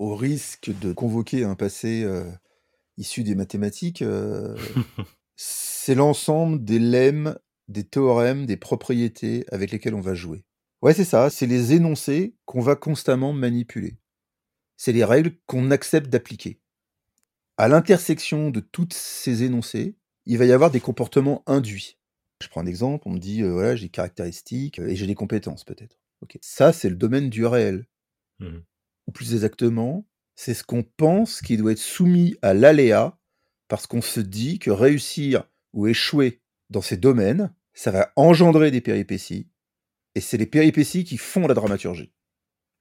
au 0.00 0.16
risque 0.16 0.76
de 0.80 0.92
convoquer 0.92 1.44
un 1.44 1.54
passé 1.54 2.02
euh, 2.02 2.28
issu 2.96 3.22
des 3.22 3.36
mathématiques, 3.36 4.02
euh, 4.02 4.56
c'est 5.36 5.94
l'ensemble 5.94 6.64
des 6.64 6.80
lemmes, 6.80 7.38
des 7.68 7.84
théorèmes, 7.84 8.46
des 8.46 8.56
propriétés 8.56 9.44
avec 9.52 9.70
lesquelles 9.70 9.94
on 9.94 10.00
va 10.00 10.14
jouer. 10.14 10.44
Ouais, 10.82 10.92
c'est 10.92 11.04
ça, 11.04 11.30
c'est 11.30 11.46
les 11.46 11.72
énoncés 11.72 12.34
qu'on 12.46 12.62
va 12.62 12.74
constamment 12.74 13.32
manipuler. 13.32 13.96
C'est 14.76 14.90
les 14.90 15.04
règles 15.04 15.36
qu'on 15.46 15.70
accepte 15.70 16.10
d'appliquer. 16.10 16.60
À 17.58 17.68
l'intersection 17.68 18.50
de 18.50 18.58
toutes 18.58 18.94
ces 18.94 19.44
énoncés, 19.44 19.94
il 20.26 20.36
va 20.36 20.46
y 20.46 20.52
avoir 20.52 20.72
des 20.72 20.80
comportements 20.80 21.44
induits. 21.46 21.96
Je 22.42 22.48
prends 22.48 22.62
un 22.62 22.66
exemple, 22.66 23.06
on 23.06 23.12
me 23.12 23.20
dit, 23.20 23.44
euh, 23.44 23.52
voilà, 23.52 23.76
j'ai 23.76 23.84
des 23.84 23.90
caractéristiques 23.90 24.80
et 24.80 24.96
j'ai 24.96 25.06
des 25.06 25.14
compétences 25.14 25.62
peut-être. 25.62 26.00
Ok. 26.22 26.38
Ça, 26.40 26.72
c'est 26.72 26.90
le 26.90 26.96
domaine 26.96 27.30
du 27.30 27.46
réel. 27.46 27.86
Mhm. 28.40 28.64
Ou 29.10 29.12
plus 29.12 29.34
exactement, 29.34 30.06
c'est 30.36 30.54
ce 30.54 30.62
qu'on 30.62 30.84
pense 30.84 31.40
qui 31.40 31.56
doit 31.56 31.72
être 31.72 31.78
soumis 31.78 32.36
à 32.42 32.54
l'aléa 32.54 33.18
parce 33.66 33.88
qu'on 33.88 34.02
se 34.02 34.20
dit 34.20 34.60
que 34.60 34.70
réussir 34.70 35.50
ou 35.72 35.88
échouer 35.88 36.40
dans 36.68 36.80
ces 36.80 36.96
domaines, 36.96 37.52
ça 37.74 37.90
va 37.90 38.12
engendrer 38.14 38.70
des 38.70 38.80
péripéties. 38.80 39.48
Et 40.14 40.20
c'est 40.20 40.36
les 40.36 40.46
péripéties 40.46 41.02
qui 41.02 41.16
font 41.16 41.48
la 41.48 41.54
dramaturgie. 41.54 42.12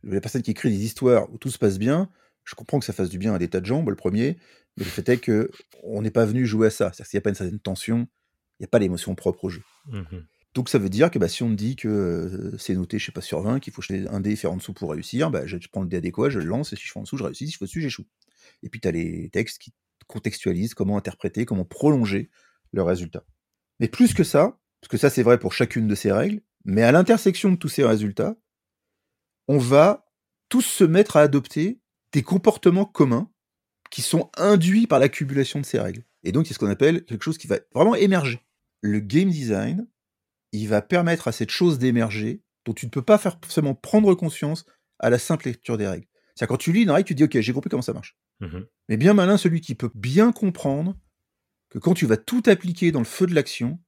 La 0.04 0.22
personne 0.22 0.44
qui 0.44 0.52
écrit 0.52 0.70
des 0.70 0.86
histoires 0.86 1.34
où 1.34 1.40
tout 1.40 1.50
se 1.50 1.58
passe 1.58 1.80
bien, 1.80 2.12
Je 2.44 2.54
comprends 2.54 2.78
que 2.78 2.86
ça 2.86 2.94
fasse 2.94 3.10
du 3.10 3.18
bien 3.18 3.34
à 3.34 3.40
des 3.40 3.50
tas 3.50 3.60
de 3.60 3.66
gens, 3.66 3.82
moi 3.82 3.90
le 3.90 3.96
premier, 3.96 4.38
mais 4.78 4.84
le 4.84 4.92
fait 4.92 5.10
est 5.10 5.18
que 5.18 5.50
on 5.82 6.04
n'est 6.04 6.12
pas 6.12 6.26
venu 6.26 6.46
jouer 6.46 6.68
à 6.68 6.70
ça. 6.70 6.94
C'est-à-dire 6.94 7.10
qu'il 7.10 7.18
n'y 7.18 7.22
a 7.22 7.24
pas 7.24 7.30
une 7.30 7.36
certaine 7.38 7.60
tension, 7.60 8.08
il 8.60 8.62
n'y 8.62 8.66
a 8.66 8.68
pas 8.68 8.78
l'émotion 8.78 9.16
propre 9.16 9.46
au 9.46 9.50
jeu. 9.50 9.64
Mmh 9.88 10.20
Donc 10.56 10.70
ça 10.70 10.80
veut 10.80 10.90
dire 10.90 11.12
que 11.12 11.20
bah, 11.20 11.28
si 11.28 11.44
on 11.44 11.50
me 11.50 11.56
dit 11.56 11.76
que 11.76 11.88
euh, 11.88 12.58
c'est 12.58 12.74
noté, 12.74 12.98
je 12.98 13.06
sais 13.06 13.12
pas, 13.12 13.22
sur 13.22 13.42
20, 13.42 13.60
qu'il 13.60 13.72
faut 13.72 13.82
jeter 13.82 14.08
un 14.08 14.20
dé 14.20 14.32
et 14.32 14.36
faire 14.36 14.52
en 14.52 14.58
dessous 14.58 14.74
pour 14.74 14.92
réussir, 14.92 15.30
bah, 15.30 15.46
je 15.46 15.58
prends 15.72 15.82
le 15.82 15.88
dé 15.88 15.98
adéquat, 15.98 16.30
je 16.30 16.40
le 16.40 16.46
lance, 16.46 16.74
et 16.74 16.76
si 16.76 16.86
je 16.86 16.92
fais 16.92 17.00
en 17.00 17.04
dessous, 17.04 17.18
je 17.18 17.24
réussis, 17.24 17.48
si 17.48 17.54
je 17.54 17.58
fais 17.58 17.66
dessus, 17.66 17.82
j'échoue. 17.82 18.06
Et 18.64 18.70
puis 18.70 18.82
tu 18.82 18.88
as 18.88 18.92
les 18.92 19.30
textes 19.30 19.60
qui 19.60 19.74
contextualisent 20.08 20.74
comment 20.74 20.98
interpréter, 20.98 21.46
comment 21.46 21.66
prolonger 21.66 22.30
le 22.72 22.82
résultat. 22.82 23.24
Mais 23.80 23.88
plus 23.88 24.14
que 24.14 24.24
ça, 24.24 24.60
parce 24.82 24.90
que 24.90 24.98
ça 24.98 25.10
c'est 25.10 25.24
vrai 25.24 25.38
pour 25.38 25.54
chacune 25.54 25.88
de 25.88 25.96
ces 25.96 26.12
règles, 26.12 26.42
mais 26.66 26.82
à 26.82 26.92
l'intersection 26.92 27.52
de 27.52 27.58
tous 27.58 27.70
ces 27.70 27.84
résultats, 27.84 28.36
on 29.48 29.58
va 29.58 30.06
tous 30.50 30.62
se 30.62 30.84
mettre 30.84 31.18
à 31.18 31.22
adopter 31.22 31.80
des 32.12 32.24
comportements 32.24 32.86
communs 32.86 33.30
qui 33.92 34.02
sont 34.02 34.30
induits 34.38 34.88
par 34.88 35.00
l'accumulation 35.00 35.60
de 35.60 35.66
ces 35.66 35.80
règles. 35.80 36.04
Et 36.24 36.32
donc, 36.32 36.48
c'est 36.48 36.54
ce 36.54 36.60
qu'on 36.60 36.70
appelle 36.70 37.06
quelque 37.06 37.24
chose 37.24 37.38
qui 37.38 37.48
va 37.48 37.60
vraiment 37.74 37.96
émerger. 37.96 38.42
Le 38.82 39.00
game 39.00 39.30
design, 39.30 39.88
il 40.52 40.68
va 40.68 40.82
permettre 40.82 41.28
à 41.28 41.32
cette 41.32 41.52
chose 41.52 41.80
d'émerger 41.80 42.42
dont 42.66 42.74
tu 42.74 42.86
ne 42.86 42.92
peux 42.92 43.02
pas 43.02 43.18
forcément 43.18 43.76
prendre 43.76 44.14
conscience 44.16 44.66
à 45.00 45.10
la 45.10 45.20
simple 45.20 45.48
lecture 45.48 45.78
des 45.78 45.88
règles. 45.88 46.08
C'est-à-dire 46.36 46.50
quand 46.50 46.58
tu 46.58 46.72
lis 46.72 46.84
une 46.84 46.92
règle, 46.92 47.08
tu 47.08 47.16
dis 47.16 47.24
ok, 47.24 47.40
j'ai 47.40 47.54
compris 47.54 47.70
comment 47.70 47.82
ça 47.82 47.94
marche. 47.94 48.18
Mmh 48.40 48.60
Mais 48.88 48.98
bien 48.98 49.14
malin 49.14 49.38
celui 49.38 49.62
qui 49.62 49.76
peut 49.76 49.92
bien 49.94 50.32
comprendre 50.32 50.96
que 51.70 51.80
quand 51.80 51.94
tu 51.94 52.06
vas 52.06 52.18
tout 52.18 52.44
appliquer 52.48 52.92
dans 52.92 53.00
le 53.00 53.06
feu 53.06 53.28
de 53.28 53.36
l'action, 53.36 53.80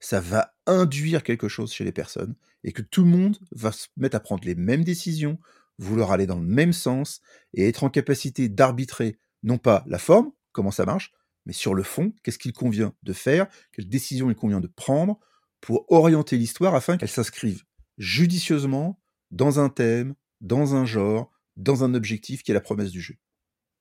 ça 0.00 0.20
va 0.20 0.54
induire 0.66 1.22
quelque 1.22 1.48
chose 1.48 1.72
chez 1.72 1.84
les 1.84 1.92
personnes 1.92 2.34
et 2.64 2.72
que 2.72 2.82
tout 2.82 3.02
le 3.02 3.10
monde 3.10 3.38
va 3.52 3.72
se 3.72 3.88
mettre 3.96 4.16
à 4.16 4.20
prendre 4.20 4.44
les 4.44 4.54
mêmes 4.54 4.84
décisions, 4.84 5.38
vouloir 5.78 6.12
aller 6.12 6.26
dans 6.26 6.38
le 6.38 6.46
même 6.46 6.72
sens 6.72 7.20
et 7.54 7.68
être 7.68 7.84
en 7.84 7.90
capacité 7.90 8.48
d'arbitrer 8.48 9.18
non 9.42 9.58
pas 9.58 9.84
la 9.86 9.98
forme, 9.98 10.32
comment 10.52 10.70
ça 10.70 10.84
marche, 10.84 11.12
mais 11.46 11.52
sur 11.52 11.74
le 11.74 11.82
fond, 11.82 12.12
qu'est-ce 12.22 12.38
qu'il 12.38 12.52
convient 12.52 12.94
de 13.02 13.12
faire, 13.12 13.46
quelle 13.72 13.88
décision 13.88 14.30
il 14.30 14.36
convient 14.36 14.60
de 14.60 14.66
prendre 14.66 15.18
pour 15.60 15.90
orienter 15.90 16.36
l'histoire 16.36 16.74
afin 16.74 16.96
qu'elle 16.96 17.08
s'inscrive 17.08 17.64
judicieusement 17.98 19.00
dans 19.30 19.60
un 19.60 19.68
thème, 19.68 20.14
dans 20.40 20.74
un 20.74 20.84
genre, 20.84 21.32
dans 21.56 21.84
un 21.84 21.94
objectif 21.94 22.42
qui 22.42 22.52
est 22.52 22.54
la 22.54 22.60
promesse 22.60 22.90
du 22.90 23.00
jeu. 23.00 23.16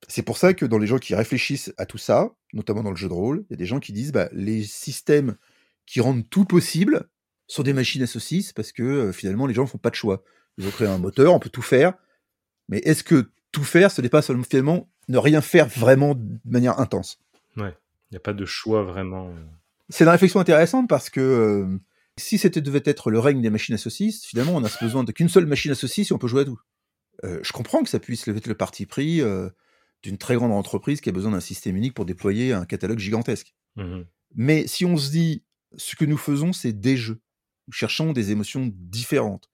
C'est 0.07 0.23
pour 0.23 0.37
ça 0.37 0.53
que 0.53 0.65
dans 0.65 0.77
les 0.77 0.87
gens 0.87 0.97
qui 0.99 1.15
réfléchissent 1.15 1.73
à 1.77 1.85
tout 1.85 1.97
ça, 1.97 2.31
notamment 2.53 2.83
dans 2.83 2.91
le 2.91 2.97
jeu 2.97 3.07
de 3.07 3.13
rôle, 3.13 3.45
il 3.49 3.53
y 3.53 3.55
a 3.55 3.57
des 3.57 3.65
gens 3.65 3.79
qui 3.79 3.93
disent 3.93 4.11
bah, 4.11 4.29
les 4.31 4.63
systèmes 4.63 5.35
qui 5.85 6.01
rendent 6.01 6.27
tout 6.29 6.45
possible 6.45 7.09
sont 7.47 7.63
des 7.63 7.73
machines 7.73 8.03
à 8.03 8.07
saucisses 8.07 8.53
parce 8.53 8.71
que 8.71 8.83
euh, 8.83 9.11
finalement 9.11 9.47
les 9.47 9.53
gens 9.53 9.63
ne 9.63 9.67
font 9.67 9.77
pas 9.77 9.89
de 9.89 9.95
choix. 9.95 10.23
Ils 10.57 10.67
ont 10.67 10.71
créé 10.71 10.87
un 10.87 10.97
moteur, 10.97 11.33
on 11.33 11.39
peut 11.39 11.49
tout 11.49 11.61
faire, 11.61 11.93
mais 12.67 12.79
est-ce 12.79 13.03
que 13.03 13.31
tout 13.51 13.63
faire, 13.63 13.91
ce 13.91 14.01
n'est 14.01 14.09
pas 14.09 14.21
seulement 14.21 14.43
finalement 14.43 14.89
ne 15.07 15.17
rien 15.17 15.41
faire 15.41 15.67
vraiment 15.67 16.15
de 16.15 16.39
manière 16.45 16.79
intense? 16.79 17.19
Ouais, 17.55 17.75
il 18.09 18.13
n'y 18.13 18.17
a 18.17 18.21
pas 18.21 18.33
de 18.33 18.45
choix 18.45 18.83
vraiment. 18.83 19.31
C'est 19.89 20.03
une 20.03 20.09
réflexion 20.09 20.39
intéressante 20.39 20.89
parce 20.89 21.09
que 21.09 21.19
euh, 21.19 21.77
si 22.17 22.37
c'était 22.37 22.61
devait 22.61 22.81
être 22.85 23.09
le 23.09 23.19
règne 23.19 23.41
des 23.41 23.49
machines 23.49 23.75
à 23.75 23.77
saucisses, 23.77 24.25
finalement 24.25 24.55
on 24.55 24.63
a 24.63 24.69
besoin 24.81 25.03
de 25.03 25.11
qu'une 25.11 25.29
seule 25.29 25.45
machine 25.45 25.71
à 25.71 25.75
saucisses 25.75 26.11
et 26.11 26.13
on 26.13 26.17
peut 26.17 26.27
jouer 26.27 26.41
à 26.41 26.45
tout. 26.45 26.59
Euh, 27.23 27.39
je 27.43 27.51
comprends 27.51 27.83
que 27.83 27.89
ça 27.89 27.99
puisse 27.99 28.27
être 28.27 28.47
le 28.47 28.55
parti 28.55 28.85
pris 28.85 29.21
euh, 29.21 29.49
d'une 30.03 30.17
très 30.17 30.35
grande 30.35 30.51
entreprise 30.51 31.01
qui 31.01 31.09
a 31.09 31.11
besoin 31.11 31.31
d'un 31.31 31.39
système 31.39 31.75
unique 31.75 31.93
pour 31.93 32.05
déployer 32.05 32.53
un 32.53 32.65
catalogue 32.65 32.99
gigantesque. 32.99 33.55
Mhm. 33.75 34.05
Mais 34.35 34.67
si 34.67 34.85
on 34.85 34.97
se 34.97 35.09
dit, 35.09 35.43
ce 35.77 35.95
que 35.95 36.05
nous 36.05 36.17
faisons, 36.17 36.53
c'est 36.53 36.73
des 36.73 36.97
jeux. 36.97 37.21
Nous 37.67 37.73
cherchons 37.73 38.13
des 38.13 38.31
émotions 38.31 38.71
différentes. 38.73 39.49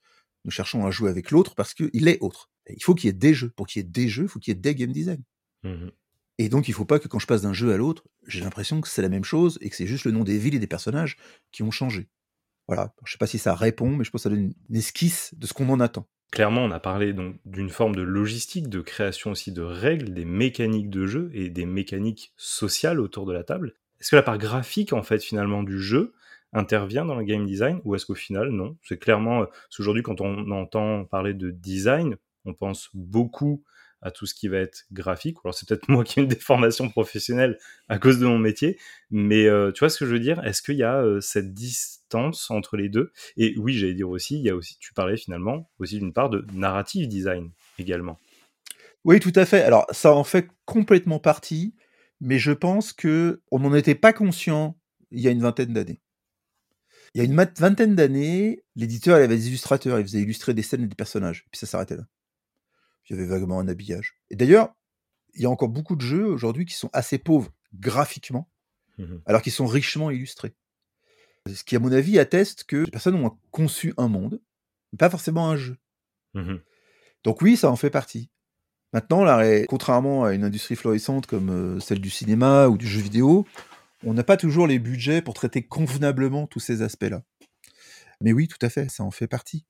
Nous 0.45 0.51
cherchons 0.51 0.85
à 0.85 0.91
jouer 0.91 1.09
avec 1.09 1.31
l'autre 1.31 1.55
parce 1.55 1.73
qu'il 1.73 2.07
est 2.07 2.17
autre. 2.21 2.49
Et 2.67 2.75
il 2.75 2.83
faut 2.83 2.95
qu'il 2.95 3.07
y 3.07 3.09
ait 3.09 3.13
des 3.13 3.33
jeux. 3.33 3.49
Pour 3.49 3.67
qu'il 3.67 3.81
y 3.81 3.85
ait 3.85 3.89
des 3.89 4.07
jeux, 4.07 4.23
il 4.23 4.29
faut 4.29 4.39
qu'il 4.39 4.53
y 4.53 4.57
ait 4.57 4.59
des 4.59 4.75
game 4.75 4.91
design. 4.91 5.23
Mhm. 5.63 5.91
Et 6.39 6.49
donc, 6.49 6.67
il 6.67 6.71
ne 6.71 6.75
faut 6.75 6.85
pas 6.85 6.99
que 6.99 7.07
quand 7.07 7.19
je 7.19 7.27
passe 7.27 7.43
d'un 7.43 7.53
jeu 7.53 7.73
à 7.73 7.77
l'autre, 7.77 8.03
j'ai 8.25 8.41
l'impression 8.41 8.81
que 8.81 8.87
c'est 8.87 9.01
la 9.01 9.09
même 9.09 9.23
chose 9.23 9.57
et 9.61 9.69
que 9.69 9.75
c'est 9.75 9.87
juste 9.87 10.05
le 10.05 10.11
nom 10.11 10.23
des 10.23 10.37
villes 10.37 10.55
et 10.55 10.59
des 10.59 10.67
personnages 10.67 11.17
qui 11.51 11.63
ont 11.63 11.71
changé. 11.71 12.09
Voilà. 12.67 12.93
Je 13.05 13.09
ne 13.09 13.11
sais 13.11 13.17
pas 13.17 13.27
si 13.27 13.37
ça 13.37 13.55
répond, 13.55 13.89
mais 13.89 14.03
je 14.03 14.09
pense 14.09 14.23
que 14.23 14.29
ça 14.29 14.35
donne 14.35 14.53
une 14.69 14.75
esquisse 14.75 15.33
de 15.37 15.45
ce 15.45 15.53
qu'on 15.53 15.69
en 15.69 15.79
attend. 15.79 16.07
Clairement, 16.31 16.63
on 16.63 16.71
a 16.71 16.79
parlé 16.79 17.13
d'une 17.45 17.69
forme 17.69 17.95
de 17.95 18.01
logistique, 18.01 18.67
de 18.67 18.81
création 18.81 19.31
aussi 19.31 19.51
de 19.51 19.61
règles, 19.61 20.13
des 20.15 20.25
mécaniques 20.25 20.89
de 20.89 21.05
jeu 21.05 21.29
et 21.33 21.49
des 21.49 21.67
mécaniques 21.67 22.33
sociales 22.37 22.99
autour 22.99 23.27
de 23.27 23.33
la 23.33 23.43
table. 23.43 23.75
Est-ce 23.99 24.09
que 24.09 24.15
la 24.15 24.23
part 24.23 24.39
graphique, 24.39 24.93
en 24.93 25.03
fait, 25.03 25.23
finalement, 25.23 25.61
du 25.61 25.79
jeu 25.79 26.13
intervient 26.51 27.05
dans 27.05 27.15
le 27.15 27.23
game 27.23 27.45
design 27.45 27.81
ou 27.83 27.93
est-ce 27.93 28.07
qu'au 28.07 28.15
final, 28.15 28.49
non? 28.49 28.77
C'est 28.81 28.97
clairement, 28.97 29.43
euh, 29.43 29.45
parce 29.45 29.77
qu'aujourd'hui, 29.77 30.01
quand 30.01 30.21
on 30.21 30.49
entend 30.51 31.05
parler 31.05 31.35
de 31.35 31.51
design, 31.51 32.15
on 32.45 32.53
pense 32.53 32.89
beaucoup 32.95 33.63
à 34.03 34.11
tout 34.11 34.25
ce 34.25 34.35
qui 34.35 34.47
va 34.47 34.57
être 34.57 34.85
graphique. 34.91 35.37
Alors 35.43 35.55
c'est 35.55 35.67
peut-être 35.67 35.87
moi 35.89 36.03
qui 36.03 36.19
ai 36.19 36.23
une 36.23 36.29
déformation 36.29 36.89
professionnelle 36.89 37.57
à 37.89 37.97
cause 37.97 38.19
de 38.19 38.27
mon 38.27 38.37
métier, 38.37 38.77
mais 39.09 39.47
euh, 39.47 39.71
tu 39.71 39.79
vois 39.79 39.89
ce 39.89 39.97
que 39.97 40.05
je 40.05 40.11
veux 40.11 40.19
dire? 40.19 40.43
Est-ce 40.45 40.61
qu'il 40.61 40.75
y 40.75 40.83
a 40.83 41.01
euh, 41.01 41.21
cette 41.21 41.53
distance 41.53 42.51
entre 42.51 42.77
les 42.77 42.89
deux? 42.89 43.11
Et 43.37 43.55
oui, 43.57 43.73
j'allais 43.73 43.93
dire 43.95 44.09
aussi, 44.09 44.37
il 44.37 44.43
y 44.43 44.49
a 44.49 44.55
aussi, 44.55 44.77
tu 44.79 44.93
parlais 44.93 45.17
finalement 45.17 45.69
aussi 45.79 45.97
d'une 45.97 46.13
part 46.13 46.29
de 46.29 46.45
narrative 46.53 47.07
design 47.07 47.49
également. 47.79 48.19
Oui, 49.05 49.19
tout 49.19 49.33
à 49.35 49.45
fait. 49.45 49.61
Alors, 49.63 49.85
ça 49.91 50.13
en 50.13 50.23
fait 50.23 50.47
complètement 50.65 51.19
partie, 51.19 51.75
mais 52.21 52.39
je 52.39 52.51
pense 52.51 52.93
que 52.93 53.41
on 53.51 53.59
n'en 53.59 53.73
était 53.73 53.95
pas 53.95 54.13
conscient 54.13 54.77
il 55.11 55.21
y 55.21 55.27
a 55.27 55.31
une 55.31 55.41
vingtaine 55.41 55.73
d'années. 55.73 56.01
Il 57.13 57.19
y 57.19 57.21
a 57.21 57.25
une 57.25 57.35
vingtaine 57.35 57.95
d'années, 57.95 58.63
l'éditeur 58.75 59.17
avait 59.17 59.27
des 59.27 59.47
illustrateurs, 59.47 59.99
il 59.99 60.03
faisait 60.03 60.21
illustrer 60.21 60.55
des 60.55 60.63
scènes 60.63 60.83
et 60.83 60.87
des 60.87 60.95
personnages, 60.95 61.45
puis 61.51 61.59
ça 61.59 61.67
s'arrêtait 61.67 61.97
là. 61.97 62.07
Il 63.09 63.15
y 63.15 63.19
avait 63.19 63.27
vaguement 63.27 63.59
un 63.59 63.67
habillage. 63.67 64.15
Et 64.29 64.35
d'ailleurs, 64.35 64.73
il 65.35 65.41
y 65.41 65.45
a 65.45 65.49
encore 65.49 65.69
beaucoup 65.69 65.95
de 65.95 66.01
jeux 66.01 66.25
aujourd'hui 66.25 66.65
qui 66.65 66.75
sont 66.75 66.89
assez 66.93 67.17
pauvres 67.17 67.51
graphiquement, 67.73 68.49
Mhm. 68.97 69.21
alors 69.25 69.41
qu'ils 69.41 69.51
sont 69.51 69.65
richement 69.65 70.11
illustrés. 70.11 70.53
Ce 71.51 71.63
qui, 71.63 71.75
à 71.75 71.79
mon 71.79 71.91
avis, 71.91 72.19
atteste 72.19 72.63
que 72.63 72.77
les 72.77 72.91
personnes 72.91 73.15
ont 73.15 73.37
conçu 73.51 73.93
un 73.97 74.07
monde, 74.07 74.39
mais 74.91 74.97
pas 74.97 75.09
forcément 75.09 75.49
un 75.49 75.57
jeu. 75.57 75.77
Mhm. 76.35 76.61
Donc 77.23 77.41
oui, 77.41 77.57
ça 77.57 77.69
en 77.71 77.75
fait 77.75 77.89
partie. 77.89 78.29
Maintenant, 78.93 79.25
ré- 79.37 79.65
contrairement 79.67 80.23
à 80.23 80.33
une 80.33 80.43
industrie 80.43 80.75
florissante 80.75 81.25
comme 81.25 81.49
euh, 81.49 81.79
celle 81.79 81.99
du 81.99 82.09
cinéma 82.11 82.67
ou 82.67 82.77
du 82.77 82.87
jeu 82.87 83.01
vidéo, 83.01 83.47
on 84.03 84.13
n'a 84.13 84.23
pas 84.23 84.37
toujours 84.37 84.67
les 84.67 84.77
budgets 84.79 85.21
pour 85.21 85.33
traiter 85.33 85.63
convenablement 85.63 86.45
tous 86.47 86.59
ces 86.59 86.81
aspects-là. 86.83 87.23
Mais 88.21 88.31
oui, 88.33 88.47
tout 88.47 88.63
à 88.63 88.69
fait, 88.69 88.89
ça 88.89 89.03
en 89.03 89.11
fait 89.11 89.27
partie. 89.27 89.65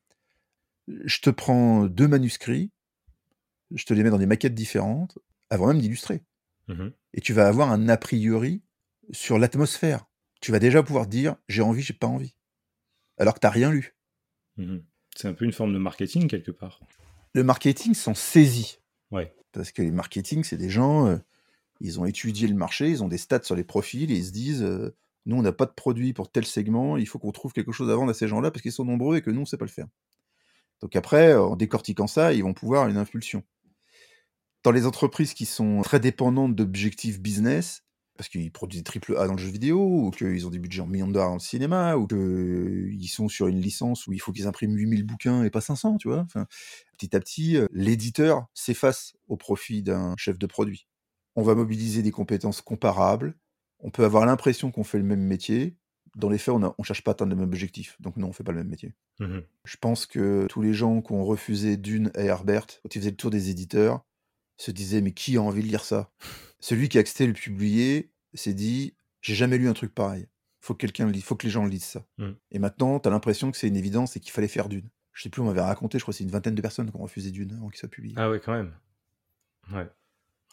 Je 0.87 1.19
te 1.21 1.29
prends 1.29 1.85
deux 1.85 2.07
manuscrits, 2.07 2.71
je 3.73 3.85
te 3.85 3.93
les 3.93 4.03
mets 4.03 4.09
dans 4.09 4.17
des 4.17 4.25
maquettes 4.25 4.53
différentes, 4.53 5.17
avant 5.49 5.67
même 5.67 5.79
d'illustrer. 5.79 6.23
Mhm. 6.67 6.93
Et 7.13 7.21
tu 7.21 7.33
vas 7.33 7.47
avoir 7.47 7.71
un 7.71 7.89
a 7.89 7.97
priori 7.97 8.63
sur 9.11 9.37
l'atmosphère. 9.37 10.05
Tu 10.41 10.51
vas 10.51 10.59
déjà 10.59 10.83
pouvoir 10.83 11.07
dire 11.07 11.35
j'ai 11.47 11.61
envie, 11.61 11.81
j'ai 11.81 11.93
pas 11.93 12.07
envie. 12.07 12.35
Alors 13.17 13.33
que 13.33 13.39
tu 13.39 13.45
n'as 13.45 13.51
rien 13.51 13.71
lu. 13.71 13.95
Mhm. 14.57 14.83
C'est 15.15 15.27
un 15.27 15.33
peu 15.33 15.45
une 15.45 15.53
forme 15.53 15.73
de 15.73 15.77
marketing 15.77 16.27
quelque 16.27 16.51
part. 16.51 16.79
Le 17.33 17.43
marketing 17.43 17.93
s'en 17.93 18.13
saisit. 18.13 18.79
Ouais. 19.11 19.35
Parce 19.51 19.71
que 19.71 19.81
les 19.81 19.91
marketing, 19.91 20.43
c'est 20.43 20.57
des 20.57 20.69
gens, 20.69 21.07
euh, 21.07 21.17
ils 21.79 21.99
ont 21.99 22.05
étudié 22.05 22.47
le 22.47 22.55
marché, 22.55 22.89
ils 22.89 23.03
ont 23.03 23.07
des 23.07 23.17
stats 23.17 23.43
sur 23.43 23.55
les 23.55 23.63
profils 23.63 24.11
et 24.11 24.15
ils 24.15 24.25
se 24.25 24.31
disent 24.31 24.63
euh, 24.63 24.95
nous, 25.25 25.37
on 25.37 25.41
n'a 25.41 25.51
pas 25.51 25.65
de 25.65 25.71
produit 25.71 26.13
pour 26.13 26.31
tel 26.31 26.45
segment, 26.45 26.97
il 26.97 27.07
faut 27.07 27.19
qu'on 27.19 27.31
trouve 27.31 27.53
quelque 27.53 27.71
chose 27.71 27.89
à 27.89 27.95
vendre 27.95 28.11
à 28.11 28.13
ces 28.13 28.27
gens-là 28.27 28.51
parce 28.51 28.61
qu'ils 28.61 28.71
sont 28.71 28.85
nombreux 28.85 29.17
et 29.17 29.21
que 29.21 29.29
nous, 29.29 29.39
on 29.39 29.41
ne 29.41 29.47
sait 29.47 29.57
pas 29.57 29.65
le 29.65 29.71
faire. 29.71 29.87
Donc 30.81 30.95
après, 30.95 31.33
en 31.35 31.55
décortiquant 31.55 32.07
ça, 32.07 32.33
ils 32.33 32.43
vont 32.43 32.53
pouvoir 32.53 32.81
avoir 32.81 32.91
une 32.91 33.01
impulsion. 33.01 33.43
Dans 34.63 34.71
les 34.71 34.85
entreprises 34.85 35.33
qui 35.33 35.45
sont 35.45 35.81
très 35.81 35.99
dépendantes 35.99 36.55
d'objectifs 36.55 37.19
business, 37.19 37.83
parce 38.17 38.29
qu'ils 38.29 38.51
produisent 38.51 38.79
des 38.79 38.83
triple 38.83 39.17
A 39.17 39.27
dans 39.27 39.33
le 39.33 39.39
jeu 39.39 39.49
vidéo, 39.49 39.79
ou 39.79 40.11
qu'ils 40.11 40.45
ont 40.47 40.49
des 40.49 40.59
budgets 40.59 40.81
en 40.81 40.87
millions 40.87 41.07
de 41.07 41.13
dollars 41.13 41.29
dans 41.29 41.35
le 41.35 41.39
cinéma, 41.39 41.97
ou 41.97 42.07
qu'ils 42.07 43.09
sont 43.09 43.27
sur 43.27 43.47
une 43.47 43.59
licence 43.59 44.07
où 44.07 44.13
il 44.13 44.19
faut 44.19 44.31
qu'ils 44.31 44.47
impriment 44.47 44.75
8000 44.75 45.03
bouquins 45.03 45.43
et 45.43 45.49
pas 45.49 45.61
500, 45.61 45.97
tu 45.97 46.07
vois. 46.07 46.21
Enfin, 46.21 46.45
petit 46.97 47.15
à 47.15 47.19
petit, 47.19 47.57
euh, 47.57 47.65
l'éditeur 47.71 48.47
s'efface 48.53 49.13
au 49.27 49.35
profit 49.35 49.83
d'un 49.83 50.15
chef 50.17 50.37
de 50.37 50.45
produit. 50.45 50.87
On 51.35 51.43
va 51.43 51.55
mobiliser 51.55 52.01
des 52.03 52.11
compétences 52.11 52.61
comparables, 52.61 53.35
on 53.79 53.89
peut 53.89 54.05
avoir 54.05 54.25
l'impression 54.25 54.71
qu'on 54.71 54.83
fait 54.83 54.99
le 54.99 55.03
même 55.03 55.23
métier, 55.23 55.75
dans 56.15 56.29
les 56.29 56.37
faits, 56.37 56.53
on 56.53 56.59
ne 56.59 56.83
cherche 56.83 57.03
pas 57.03 57.11
à 57.11 57.13
atteindre 57.13 57.31
le 57.31 57.37
même 57.37 57.47
objectif, 57.47 57.97
donc 57.99 58.17
non, 58.17 58.27
on 58.27 58.33
fait 58.33 58.43
pas 58.43 58.51
le 58.51 58.59
même 58.59 58.69
métier. 58.69 58.93
Mhm. 59.19 59.43
Je 59.65 59.77
pense 59.77 60.05
que 60.05 60.45
tous 60.47 60.61
les 60.61 60.73
gens 60.73 61.01
qui 61.01 61.11
ont 61.11 61.25
refusé 61.25 61.75
Dune 61.75 62.11
et 62.15 62.25
Herbert, 62.25 62.67
quand 62.67 62.95
ils 62.95 62.99
faisaient 62.99 63.09
le 63.09 63.17
tour 63.17 63.31
des 63.31 63.49
éditeurs, 63.49 64.05
se 64.57 64.71
disaient 64.71 65.01
mais 65.01 65.11
qui 65.11 65.37
a 65.37 65.41
envie 65.41 65.61
de 65.61 65.67
lire 65.67 65.83
ça? 65.83 66.11
Celui 66.59 66.89
qui 66.89 66.97
a 66.97 67.01
accepté 67.01 67.25
de 67.25 67.29
le 67.29 67.35
publier 67.35 68.11
s'est 68.33 68.53
dit 68.53 68.95
j'ai 69.21 69.35
jamais 69.35 69.57
lu 69.57 69.67
un 69.67 69.73
truc 69.73 69.93
pareil. 69.93 70.27
Faut 70.59 70.73
que 70.73 70.79
quelqu'un 70.79 71.07
le 71.07 71.19
faut 71.19 71.35
que 71.35 71.45
les 71.45 71.51
gens 71.51 71.65
lisent 71.65 71.83
ça. 71.83 72.05
Mm. 72.17 72.31
Et 72.51 72.59
maintenant, 72.59 72.99
tu 72.99 73.07
as 73.07 73.11
l'impression 73.11 73.51
que 73.51 73.57
c'est 73.57 73.67
une 73.67 73.75
évidence 73.75 74.15
et 74.15 74.19
qu'il 74.19 74.31
fallait 74.31 74.47
faire 74.47 74.69
Dune. 74.69 74.89
Je 75.13 75.23
sais 75.23 75.29
plus, 75.29 75.41
on 75.41 75.45
m'avait 75.45 75.61
raconté, 75.61 75.97
je 75.97 76.03
crois 76.03 76.11
que 76.11 76.17
c'est 76.17 76.23
une 76.23 76.31
vingtaine 76.31 76.55
de 76.55 76.61
personnes 76.61 76.89
qui 76.89 76.95
ont 76.95 77.03
refusé 77.03 77.31
Dune 77.31 77.53
avant 77.57 77.69
qu'il 77.69 77.79
soit 77.79 77.89
publié. 77.89 78.15
Ah 78.17 78.29
ouais, 78.29 78.39
quand 78.39 78.53
même. 78.53 78.73
Ouais. 79.71 79.87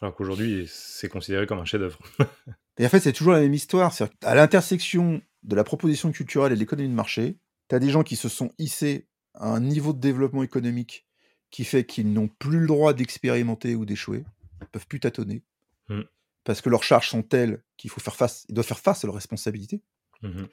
Alors 0.01 0.15
qu'aujourd'hui, 0.15 0.67
c'est 0.69 1.09
considéré 1.09 1.45
comme 1.45 1.59
un 1.59 1.65
chef-d'œuvre. 1.65 1.99
Et 2.77 2.85
en 2.85 2.89
fait, 2.89 2.99
c'est 2.99 3.13
toujours 3.13 3.33
la 3.33 3.41
même 3.41 3.53
histoire. 3.53 3.93
C'est 3.93 4.09
à 4.23 4.35
l'intersection 4.35 5.21
de 5.43 5.55
la 5.55 5.63
proposition 5.63 6.11
culturelle 6.11 6.51
et 6.51 6.55
de 6.55 6.59
l'économie 6.59 6.89
de 6.89 6.93
marché, 6.95 7.37
tu 7.69 7.75
as 7.75 7.79
des 7.79 7.89
gens 7.89 8.03
qui 8.03 8.15
se 8.15 8.29
sont 8.29 8.51
hissés 8.57 9.07
à 9.33 9.47
un 9.47 9.59
niveau 9.59 9.93
de 9.93 9.99
développement 9.99 10.43
économique 10.43 11.05
qui 11.51 11.63
fait 11.65 11.85
qu'ils 11.85 12.11
n'ont 12.11 12.27
plus 12.29 12.59
le 12.59 12.67
droit 12.67 12.93
d'expérimenter 12.93 13.75
ou 13.75 13.85
d'échouer. 13.85 14.23
Ils 14.61 14.67
peuvent 14.67 14.87
plus 14.87 14.99
tâtonner. 14.99 15.43
Mmh. 15.89 16.01
Parce 16.43 16.61
que 16.61 16.69
leurs 16.69 16.83
charges 16.83 17.09
sont 17.09 17.21
telles 17.23 17.61
qu'il 17.77 17.89
faut 17.89 17.99
faire 18.01 18.15
face, 18.15 18.45
ils 18.49 18.55
doivent 18.55 18.65
faire 18.65 18.79
face 18.79 19.03
à 19.03 19.07
leurs 19.07 19.15
responsabilités. 19.15 19.81
Mmh 20.21 20.45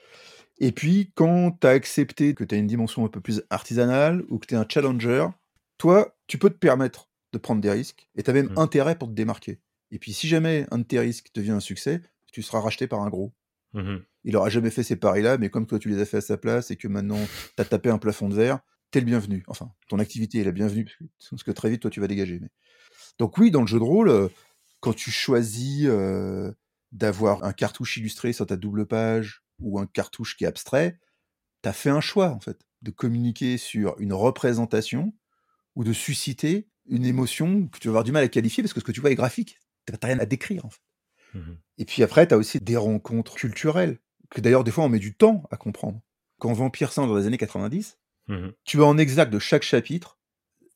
Et 0.59 0.73
puis, 0.73 1.13
quand 1.15 1.53
tu 1.61 1.67
as 1.67 1.71
accepté 1.71 2.35
que 2.35 2.45
tu 2.45 2.55
as 2.55 2.59
une 2.59 2.67
dimension 2.67 3.05
un 3.05 3.09
peu 3.09 3.21
plus 3.21 3.43
artisanale 3.51 4.25
ou 4.29 4.39
que 4.39 4.47
tu 4.47 4.55
es 4.55 4.59
un 4.59 4.67
challenger, 4.69 5.27
toi, 5.79 6.17
tu 6.27 6.39
peux 6.39 6.51
te 6.51 6.59
permettre 6.59 7.09
de 7.33 7.39
prendre 7.39 7.61
des 7.61 7.71
risques 7.71 8.09
et 8.17 8.23
tu 8.23 8.31
as 8.31 8.35
même 8.35 8.51
Mmh. 8.51 8.59
intérêt 8.59 8.99
pour 8.99 9.09
te 9.09 9.15
démarquer. 9.15 9.61
Et 9.91 9.99
puis, 9.99 10.13
si 10.13 10.27
jamais 10.29 10.67
un 10.71 10.79
de 10.79 10.83
tes 10.85 10.99
risques 10.99 11.31
devient 11.35 11.53
un 11.53 11.61
succès, 11.61 12.03
tu 12.33 12.43
seras 12.43 12.61
racheté 12.61 12.87
par 12.87 13.01
un 13.03 13.09
gros. 13.09 13.33
Mmh 13.75 13.99
Il 14.25 14.37
aura 14.37 14.49
jamais 14.49 14.71
fait 14.71 14.83
ces 14.83 14.97
paris-là, 14.97 15.39
mais 15.39 15.51
comme 15.51 15.67
toi, 15.67 15.79
tu 15.79 15.89
les 15.89 16.01
as 16.01 16.07
fait 16.07 16.19
à 16.19 16.23
sa 16.23 16.37
place 16.37 16.71
et 16.71 16.77
que 16.77 16.89
maintenant, 16.89 17.21
tu 17.57 17.63
as 17.63 17.65
tapé 17.65 17.89
un 17.91 17.99
plafond 17.99 18.29
de 18.29 18.35
verre, 18.35 18.61
t'es 18.91 19.01
le 19.01 19.07
bienvenu. 19.07 19.45
Enfin, 19.49 19.73
ton 19.89 19.99
activité 19.99 20.41
est 20.41 20.45
la 20.45 20.53
bienvenue 20.53 20.99
parce 21.31 21.43
que, 21.43 21.51
très 21.51 21.71
vite, 21.71 21.83
toi, 21.83 21.91
tu 21.91 22.01
vas 22.01 22.07
dégager. 22.07 22.39
Mais... 22.41 22.51
Donc 23.19 23.39
oui, 23.39 23.51
dans 23.51 23.61
le 23.61 23.67
jeu 23.67 23.79
de 23.79 23.85
rôle, 23.85 24.09
euh, 24.09 24.29
quand 24.81 24.95
tu 24.95 25.11
choisis 25.11 25.87
euh, 25.87 26.53
d'avoir 26.93 27.45
un 27.45 27.53
cartouche 27.53 27.97
illustré 27.97 28.33
sur 28.33 28.47
ta 28.47 28.57
double 28.57 28.87
page 28.87 29.43
ou 29.61 29.79
un 29.79 29.87
cartouche 29.87 30.37
qui 30.37 30.45
est 30.45 30.49
abstrait, 30.49 30.99
tu 31.63 31.69
as 31.69 31.73
fait 31.73 31.91
un 31.91 32.01
choix, 32.01 32.31
en 32.31 32.41
fait, 32.41 32.59
de 32.83 32.91
communiquer 32.91 33.59
sur 33.59 33.99
une 33.99 34.13
représentation 34.13 35.13
ou 35.75 35.85
de 35.85 35.93
susciter 35.93 36.69
une 36.87 37.05
émotion 37.05 37.69
que 37.69 37.79
tu 37.79 37.89
vas 37.89 37.93
avoir 37.93 38.05
du 38.05 38.13
mal 38.13 38.25
à 38.25 38.29
qualifier 38.29 38.63
parce 38.63 38.73
que 38.73 38.81
ce 38.81 38.85
que 38.85 38.93
tu 38.93 39.01
vois 39.01 39.11
est 39.11 39.17
graphique. 39.17 39.59
Tu 39.87 39.93
n'as 39.93 39.99
rien 40.07 40.19
à 40.19 40.27
décrire, 40.27 40.65
en 40.65 40.71
fait. 40.71 40.81
Mmh 41.35 41.53
Et 41.79 41.85
puis 41.85 42.03
après, 42.03 42.27
tu 42.27 42.35
as 42.35 42.39
aussi 42.39 42.61
des 42.61 42.77
rencontres 42.77 43.35
culturelles, 43.35 43.99
que 44.31 44.41
d'ailleurs, 44.41 44.65
des 44.65 44.71
fois, 44.71 44.85
on 44.85 44.89
met 44.89 44.99
du 44.99 45.15
temps 45.15 45.45
à 45.51 45.57
comprendre. 45.57 46.01
Quand 46.39 46.53
Vampire 46.53 46.93
sort 46.93 47.07
dans 47.07 47.17
les 47.17 47.27
années 47.27 47.39
90, 47.39 47.98
Mmh 48.29 48.49
tu 48.65 48.83
as 48.83 48.85
en 48.85 48.99
exact 48.99 49.33
de 49.33 49.39
chaque 49.39 49.63
chapitre 49.63 50.19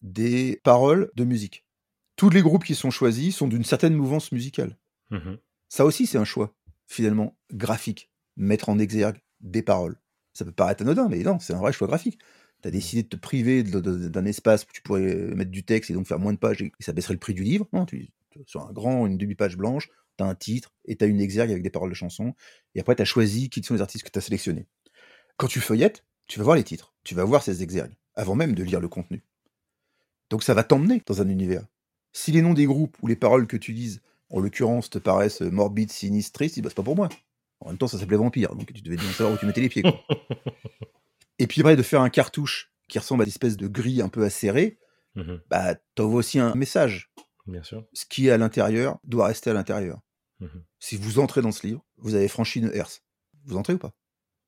des 0.00 0.60
paroles 0.64 1.10
de 1.14 1.24
musique. 1.24 1.66
Tous 2.16 2.30
les 2.30 2.42
groupes 2.42 2.64
qui 2.64 2.74
sont 2.74 2.90
choisis 2.90 3.36
sont 3.36 3.48
d'une 3.48 3.64
certaine 3.64 3.94
mouvance 3.94 4.32
musicale. 4.32 4.78
Mmh 5.10 5.36
Ça 5.68 5.84
aussi, 5.84 6.06
c'est 6.06 6.18
un 6.18 6.24
choix, 6.24 6.54
finalement, 6.86 7.36
graphique. 7.52 8.10
Mettre 8.36 8.70
en 8.70 8.78
exergue 8.78 9.20
des 9.40 9.62
paroles. 9.62 10.00
Ça 10.32 10.44
peut 10.44 10.52
paraître 10.52 10.82
anodin, 10.82 11.08
mais 11.08 11.22
non, 11.22 11.38
c'est 11.38 11.52
un 11.52 11.58
vrai 11.58 11.72
choix 11.72 11.86
graphique. 11.86 12.18
Tu 12.62 12.68
as 12.68 12.70
décidé 12.70 13.02
de 13.02 13.08
te 13.08 13.16
priver 13.16 13.62
d'un 13.62 14.24
espace 14.24 14.64
où 14.64 14.72
tu 14.72 14.80
pourrais 14.82 15.02
mettre 15.34 15.50
du 15.50 15.64
texte 15.64 15.90
et 15.90 15.94
donc 15.94 16.06
faire 16.06 16.18
moins 16.18 16.32
de 16.32 16.38
pages 16.38 16.62
et 16.62 16.72
ça 16.80 16.92
baisserait 16.92 17.14
le 17.14 17.20
prix 17.20 17.34
du 17.34 17.42
livre. 17.42 17.68
Non, 17.72 17.84
tu, 17.84 18.08
sur 18.46 18.66
un 18.66 18.72
grand, 18.72 19.06
une 19.06 19.18
demi-page 19.18 19.56
blanche, 19.56 19.90
tu 20.16 20.24
as 20.24 20.26
un 20.26 20.34
titre 20.34 20.72
et 20.86 20.96
tu 20.96 21.04
as 21.04 21.08
une 21.08 21.20
exergue 21.20 21.50
avec 21.50 21.62
des 21.62 21.70
paroles 21.70 21.90
de 21.90 21.94
chansons. 21.94 22.34
Et 22.74 22.80
après, 22.80 22.94
tu 22.94 23.02
as 23.02 23.06
choisi 23.06 23.50
qui 23.50 23.62
sont 23.62 23.74
les 23.74 23.80
artistes 23.80 24.06
que 24.06 24.10
tu 24.10 24.18
as 24.18 24.22
sélectionnés. 24.22 24.66
Quand 25.36 25.48
tu 25.48 25.60
feuillettes, 25.60 26.04
tu 26.26 26.38
vas 26.38 26.44
voir 26.44 26.56
les 26.56 26.64
titres, 26.64 26.94
tu 27.04 27.14
vas 27.14 27.24
voir 27.24 27.42
ces 27.42 27.62
exergues, 27.62 27.94
avant 28.14 28.34
même 28.34 28.54
de 28.54 28.62
lire 28.62 28.80
le 28.80 28.88
contenu. 28.88 29.22
Donc 30.30 30.42
ça 30.42 30.54
va 30.54 30.64
t'emmener 30.64 31.02
dans 31.06 31.20
un 31.20 31.28
univers. 31.28 31.64
Si 32.12 32.32
les 32.32 32.42
noms 32.42 32.54
des 32.54 32.66
groupes 32.66 32.96
ou 33.02 33.06
les 33.06 33.16
paroles 33.16 33.46
que 33.46 33.56
tu 33.56 33.72
lises, 33.72 34.00
en 34.30 34.40
l'occurrence, 34.40 34.88
te 34.90 34.98
paraissent 34.98 35.42
morbides, 35.42 35.92
sinistres, 35.92 36.32
tristes, 36.32 36.60
bah, 36.60 36.68
c'est 36.70 36.74
pas 36.74 36.82
pour 36.82 36.96
moi. 36.96 37.08
En 37.60 37.68
même 37.68 37.78
temps, 37.78 37.86
ça 37.88 37.98
s'appelait 37.98 38.16
Vampire, 38.16 38.54
donc 38.54 38.72
tu 38.72 38.82
devais 38.82 38.96
bien 38.96 39.10
savoir 39.12 39.34
où 39.34 39.38
tu 39.38 39.46
mettais 39.46 39.60
les 39.60 39.68
pieds. 39.68 39.82
quoi. 39.82 40.00
Et 41.38 41.46
puis 41.46 41.60
après, 41.60 41.76
de 41.76 41.82
faire 41.82 42.00
un 42.00 42.10
cartouche 42.10 42.72
qui 42.88 42.98
ressemble 42.98 43.22
à 43.22 43.24
une 43.24 43.30
espèce 43.30 43.56
de 43.56 43.68
grille 43.68 44.02
un 44.02 44.08
peu 44.08 44.24
acérée, 44.24 44.78
Mmh 45.14 45.34
bah, 45.50 45.74
t'envoies 45.94 46.20
aussi 46.20 46.38
un 46.38 46.54
message. 46.54 47.12
Bien 47.46 47.62
sûr. 47.62 47.84
Ce 47.92 48.06
qui 48.06 48.28
est 48.28 48.30
à 48.30 48.38
l'intérieur 48.38 48.98
doit 49.04 49.26
rester 49.26 49.50
à 49.50 49.52
l'intérieur. 49.52 50.00
Mmh 50.40 50.46
Si 50.78 50.96
vous 50.96 51.18
entrez 51.18 51.42
dans 51.42 51.52
ce 51.52 51.66
livre, 51.66 51.84
vous 51.98 52.14
avez 52.14 52.28
franchi 52.28 52.60
une 52.60 52.70
herse. 52.72 53.02
Vous 53.44 53.56
entrez 53.56 53.74
ou 53.74 53.78
pas? 53.78 53.92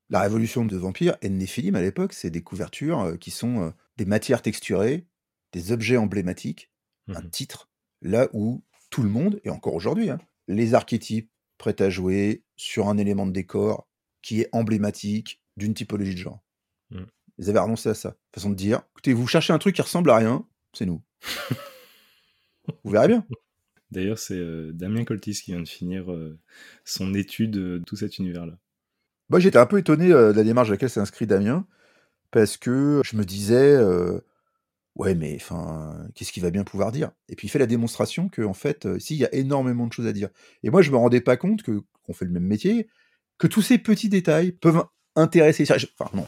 La 0.09 0.21
révolution 0.21 0.65
de 0.65 0.77
Vampire 0.77 1.17
et 1.21 1.29
de 1.29 1.33
Néphilim 1.33 1.75
à 1.75 1.81
l'époque, 1.81 2.13
c'est 2.13 2.29
des 2.29 2.43
couvertures 2.43 3.01
euh, 3.01 3.17
qui 3.17 3.31
sont 3.31 3.63
euh, 3.63 3.71
des 3.97 4.05
matières 4.05 4.41
texturées, 4.41 5.07
des 5.51 5.71
objets 5.71 5.97
emblématiques, 5.97 6.71
un 7.07 7.21
Mmh 7.21 7.29
titre, 7.29 7.69
là 8.01 8.29
où 8.33 8.63
tout 8.89 9.03
le 9.03 9.09
monde, 9.09 9.39
et 9.43 9.49
encore 9.49 9.75
aujourd'hui, 9.75 10.09
hein, 10.09 10.19
les 10.47 10.73
archétypes 10.73 11.31
prêts 11.57 11.81
à 11.81 11.89
jouer 11.89 12.43
sur 12.55 12.87
un 12.87 12.97
élément 12.97 13.25
de 13.25 13.31
décor 13.31 13.87
qui 14.21 14.41
est 14.41 14.49
emblématique 14.51 15.41
d'une 15.57 15.73
typologie 15.73 16.13
de 16.13 16.19
genre. 16.19 16.43
Mm. 16.89 17.03
Ils 17.37 17.49
avaient 17.49 17.59
renoncé 17.59 17.89
à 17.89 17.93
ça. 17.93 18.15
Façon 18.33 18.49
de 18.49 18.55
dire, 18.55 18.81
écoutez, 18.91 19.13
vous 19.13 19.27
cherchez 19.27 19.53
un 19.53 19.57
truc 19.59 19.75
qui 19.75 19.81
ressemble 19.81 20.09
à 20.09 20.17
rien, 20.17 20.47
c'est 20.73 20.85
nous. 20.85 21.01
vous 22.83 22.91
verrez 22.91 23.07
bien. 23.07 23.25
D'ailleurs, 23.91 24.19
c'est 24.19 24.37
euh, 24.37 24.71
Damien 24.73 25.03
Coltis 25.03 25.41
qui 25.43 25.51
vient 25.51 25.61
de 25.61 25.67
finir 25.67 26.11
euh, 26.11 26.39
son 26.83 27.13
étude 27.13 27.51
de 27.51 27.81
tout 27.85 27.95
cet 27.95 28.17
univers-là. 28.17 28.57
Moi, 29.29 29.39
j'étais 29.39 29.57
un 29.57 29.65
peu 29.65 29.79
étonné 29.79 30.11
euh, 30.11 30.31
de 30.31 30.37
la 30.37 30.43
démarche 30.43 30.69
à 30.69 30.71
laquelle 30.71 30.89
s'est 30.89 30.99
inscrit 30.99 31.25
Damien, 31.25 31.65
parce 32.31 32.57
que 32.57 33.01
je 33.03 33.17
me 33.17 33.23
disais, 33.23 33.75
euh, 33.75 34.19
ouais, 34.95 35.15
mais 35.15 35.35
enfin, 35.35 36.07
qu'est-ce 36.13 36.31
qu'il 36.31 36.43
va 36.43 36.51
bien 36.51 36.63
pouvoir 36.63 36.91
dire? 36.91 37.11
Et 37.29 37.35
puis 37.35 37.47
il 37.47 37.49
fait 37.49 37.59
la 37.59 37.65
démonstration 37.65 38.29
que, 38.29 38.41
en 38.43 38.53
fait, 38.53 38.85
euh, 38.85 38.99
si, 38.99 39.15
il 39.15 39.19
y 39.19 39.25
a 39.25 39.33
énormément 39.33 39.87
de 39.87 39.93
choses 39.93 40.07
à 40.07 40.13
dire. 40.13 40.29
Et 40.63 40.69
moi, 40.69 40.81
je 40.81 40.91
me 40.91 40.97
rendais 40.97 41.21
pas 41.21 41.37
compte 41.37 41.63
que 41.63 41.81
qu'on 42.03 42.13
fait 42.13 42.25
le 42.25 42.31
même 42.31 42.45
métier, 42.45 42.87
que 43.39 43.47
tous 43.47 43.63
ces 43.63 43.79
petits 43.79 44.09
détails 44.09 44.51
peuvent 44.51 44.83
intéresser. 45.15 45.65
Enfin, 45.71 46.15
non, 46.15 46.27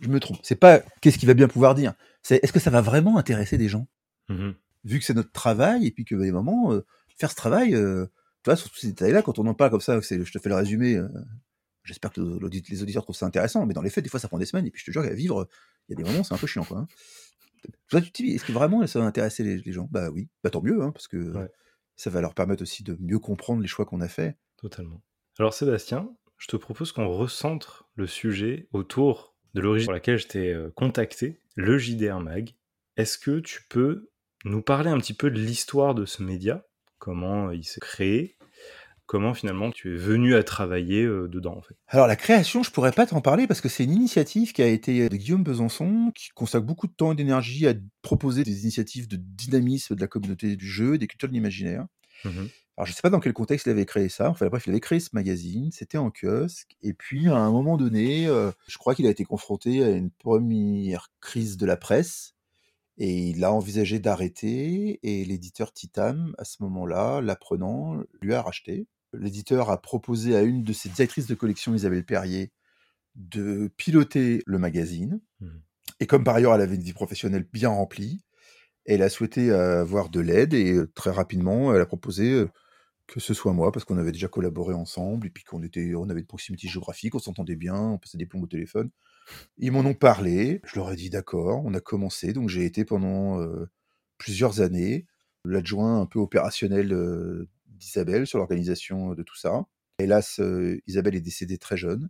je 0.00 0.08
me 0.08 0.20
trompe. 0.20 0.38
C'est 0.42 0.56
pas 0.56 0.80
qu'est-ce 1.02 1.18
qu'il 1.18 1.26
va 1.26 1.34
bien 1.34 1.48
pouvoir 1.48 1.74
dire. 1.74 1.92
C'est 2.22 2.42
est-ce 2.42 2.52
que 2.52 2.60
ça 2.60 2.70
va 2.70 2.80
vraiment 2.80 3.18
intéresser 3.18 3.58
des 3.58 3.68
gens? 3.68 3.86
Mhm. 4.28 4.54
vu 4.84 4.98
que 5.00 5.04
c'est 5.04 5.14
notre 5.14 5.32
travail, 5.32 5.86
et 5.86 5.90
puis 5.90 6.04
que, 6.04 6.14
bah, 6.14 6.22
des 6.22 6.32
moments, 6.32 6.72
faire 7.18 7.30
ce 7.30 7.36
travail, 7.36 7.72
tu 7.72 8.08
vois, 8.46 8.56
sur 8.56 8.70
tous 8.70 8.78
ces 8.78 8.86
détails-là, 8.86 9.20
quand 9.20 9.38
on 9.38 9.46
en 9.46 9.54
parle 9.54 9.70
comme 9.72 9.80
ça, 9.80 10.00
je 10.00 10.32
te 10.32 10.38
fais 10.38 10.48
le 10.48 10.54
résumé, 10.54 10.98
j'espère 11.84 12.12
que 12.12 12.20
les 12.20 12.82
auditeurs 12.82 13.02
trouvent 13.02 13.16
ça 13.16 13.26
intéressant, 13.26 13.66
mais 13.66 13.74
dans 13.74 13.82
les 13.82 13.90
faits, 13.90 14.04
des 14.04 14.10
fois, 14.10 14.20
ça 14.20 14.28
prend 14.28 14.38
des 14.38 14.46
semaines, 14.46 14.66
et 14.66 14.70
puis 14.70 14.80
je 14.80 14.86
te 14.86 14.90
jure 14.92 15.02
qu'à 15.02 15.14
vivre, 15.14 15.48
il 15.88 15.92
y 15.92 15.94
a 16.00 16.04
des 16.04 16.08
moments, 16.10 16.22
c'est 16.24 16.34
un 16.34 16.38
peu 16.38 16.46
chiant, 16.46 16.64
quoi. 16.64 16.78
hein. 16.78 16.86
Toi, 17.88 18.00
tu 18.00 18.10
te 18.10 18.22
dis, 18.22 18.30
est-ce 18.32 18.44
que 18.44 18.52
vraiment 18.52 18.84
ça 18.86 18.98
va 18.98 19.04
intéresser 19.04 19.44
les, 19.44 19.58
les 19.58 19.72
gens? 19.72 19.88
Bah 19.90 20.10
oui, 20.10 20.28
bah 20.42 20.50
tant 20.50 20.62
mieux, 20.62 20.82
hein, 20.82 20.90
parce 20.92 21.06
que 21.08 21.16
Ouais. 21.36 21.48
ça 21.96 22.10
va 22.10 22.20
leur 22.20 22.34
permettre 22.34 22.62
aussi 22.62 22.82
de 22.82 22.96
mieux 23.00 23.18
comprendre 23.18 23.60
les 23.62 23.68
choix 23.68 23.84
qu'on 23.84 24.00
a 24.00 24.08
faits. 24.08 24.36
Totalement. 24.56 25.00
Alors 25.38 25.54
Sébastien, 25.54 26.12
je 26.38 26.48
te 26.48 26.56
propose 26.56 26.90
qu'on 26.92 27.08
recentre 27.08 27.88
le 27.94 28.06
sujet 28.06 28.68
autour 28.72 29.36
de 29.54 29.60
l'origine 29.60 29.86
pour 29.86 29.92
laquelle 29.92 30.18
je 30.18 30.26
t'ai 30.26 30.52
euh, 30.52 30.70
contacté, 30.74 31.40
le 31.54 31.78
JDR 31.78 32.20
Mag. 32.20 32.54
Est-ce 32.96 33.16
que 33.18 33.38
tu 33.40 33.64
peux 33.68 34.10
nous 34.44 34.62
parler 34.62 34.90
un 34.90 34.98
petit 34.98 35.14
peu 35.14 35.30
de 35.30 35.38
l'histoire 35.38 35.94
de 35.94 36.04
ce 36.04 36.22
média? 36.22 36.66
Comment 36.98 37.50
il 37.52 37.64
s'est 37.64 37.80
créé? 37.80 38.36
Comment 39.06 39.34
finalement 39.34 39.70
tu 39.70 39.94
es 39.94 39.96
venu 39.96 40.34
à 40.34 40.42
travailler 40.42 41.02
euh, 41.02 41.28
dedans 41.28 41.56
en 41.56 41.62
fait? 41.62 41.74
Alors 41.88 42.06
la 42.06 42.16
création, 42.16 42.62
je 42.62 42.70
pourrais 42.70 42.92
pas 42.92 43.06
t'en 43.06 43.20
parler 43.20 43.46
parce 43.46 43.60
que 43.60 43.68
c'est 43.68 43.84
une 43.84 43.92
initiative 43.92 44.52
qui 44.52 44.62
a 44.62 44.66
été 44.66 45.08
de 45.08 45.16
Guillaume 45.16 45.42
Besançon, 45.42 46.12
qui 46.14 46.30
consacre 46.30 46.64
beaucoup 46.64 46.86
de 46.86 46.92
temps 46.92 47.12
et 47.12 47.14
d'énergie 47.14 47.66
à 47.66 47.74
proposer 48.00 48.44
des 48.44 48.62
initiatives 48.62 49.08
de 49.08 49.16
dynamisme 49.16 49.94
de 49.94 50.00
la 50.00 50.06
communauté 50.06 50.56
du 50.56 50.66
jeu, 50.66 50.98
des 50.98 51.06
cultures 51.06 51.28
de 51.28 51.34
l'imaginaire. 51.34 51.86
Mhm. 52.24 52.48
Alors 52.76 52.86
je 52.86 52.92
sais 52.92 53.02
pas 53.02 53.10
dans 53.10 53.20
quel 53.20 53.34
contexte 53.34 53.66
il 53.66 53.70
avait 53.70 53.84
créé 53.84 54.08
ça. 54.08 54.30
Enfin 54.30 54.46
bref, 54.46 54.66
il 54.66 54.70
avait 54.70 54.80
créé 54.80 54.98
ce 54.98 55.10
magazine, 55.12 55.70
c'était 55.72 55.98
en 55.98 56.10
kiosque. 56.10 56.76
Et 56.82 56.94
puis 56.94 57.28
à 57.28 57.36
un 57.36 57.50
moment 57.50 57.76
donné, 57.76 58.26
euh, 58.26 58.50
je 58.66 58.78
crois 58.78 58.94
qu'il 58.94 59.06
a 59.06 59.10
été 59.10 59.24
confronté 59.24 59.84
à 59.84 59.90
une 59.90 60.10
première 60.10 61.08
crise 61.20 61.58
de 61.58 61.66
la 61.66 61.76
presse. 61.76 62.34
Et 62.98 63.28
il 63.28 63.44
a 63.44 63.52
envisagé 63.52 63.98
d'arrêter. 63.98 65.00
Et 65.02 65.24
l'éditeur 65.24 65.72
Titan, 65.72 66.26
à 66.38 66.44
ce 66.44 66.62
moment-là, 66.62 67.20
l'apprenant, 67.20 68.02
lui 68.20 68.34
a 68.34 68.42
racheté. 68.42 68.86
L'éditeur 69.12 69.70
a 69.70 69.80
proposé 69.80 70.36
à 70.36 70.42
une 70.42 70.62
de 70.62 70.72
ses 70.72 70.88
directrices 70.88 71.26
de 71.26 71.34
collection, 71.34 71.74
Isabelle 71.74 72.04
Perrier, 72.04 72.52
de 73.14 73.70
piloter 73.76 74.42
le 74.46 74.58
magazine. 74.58 75.20
Mhm. 75.40 75.62
Et 76.00 76.06
comme 76.06 76.24
par 76.24 76.34
ailleurs 76.34 76.54
elle 76.54 76.62
avait 76.62 76.76
une 76.76 76.82
vie 76.82 76.92
professionnelle 76.92 77.46
bien 77.52 77.68
remplie, 77.68 78.24
elle 78.86 79.02
a 79.02 79.08
souhaité 79.08 79.50
euh, 79.50 79.82
avoir 79.82 80.08
de 80.08 80.20
l'aide 80.20 80.54
et 80.54 80.72
euh, 80.72 80.90
très 80.94 81.10
rapidement 81.10 81.74
elle 81.74 81.80
a 81.80 81.86
proposé 81.86 82.32
euh, 82.32 82.48
que 83.06 83.20
ce 83.20 83.34
soit 83.34 83.52
moi 83.52 83.72
parce 83.72 83.84
qu'on 83.84 83.98
avait 83.98 84.12
déjà 84.12 84.28
collaboré 84.28 84.74
ensemble 84.74 85.26
et 85.26 85.30
puis 85.30 85.44
qu'on 85.44 85.62
était, 85.62 85.94
on 85.94 86.08
avait 86.08 86.20
une 86.20 86.26
proximité 86.26 86.68
géographique, 86.68 87.14
on 87.14 87.18
s'entendait 87.18 87.56
bien, 87.56 87.76
on 87.76 87.98
passait 87.98 88.18
des 88.18 88.26
plombs 88.26 88.42
au 88.42 88.46
téléphone. 88.46 88.90
Ils 89.58 89.72
m'en 89.72 89.80
ont 89.80 89.94
parlé, 89.94 90.60
je 90.64 90.76
leur 90.76 90.92
ai 90.92 90.96
dit 90.96 91.10
d'accord, 91.10 91.62
on 91.64 91.74
a 91.74 91.80
commencé, 91.80 92.32
donc 92.32 92.48
j'ai 92.48 92.64
été 92.64 92.84
pendant 92.84 93.40
euh, 93.40 93.66
plusieurs 94.18 94.60
années 94.60 95.06
l'adjoint 95.44 96.00
un 96.00 96.06
peu 96.06 96.18
opérationnel 96.18 96.92
euh, 96.92 97.48
d'Isabelle 97.66 98.26
sur 98.26 98.38
l'organisation 98.38 99.14
de 99.14 99.22
tout 99.22 99.36
ça. 99.36 99.64
Hélas, 99.98 100.40
euh, 100.40 100.80
Isabelle 100.86 101.14
est 101.16 101.20
décédée 101.20 101.58
très 101.58 101.76
jeune. 101.76 102.08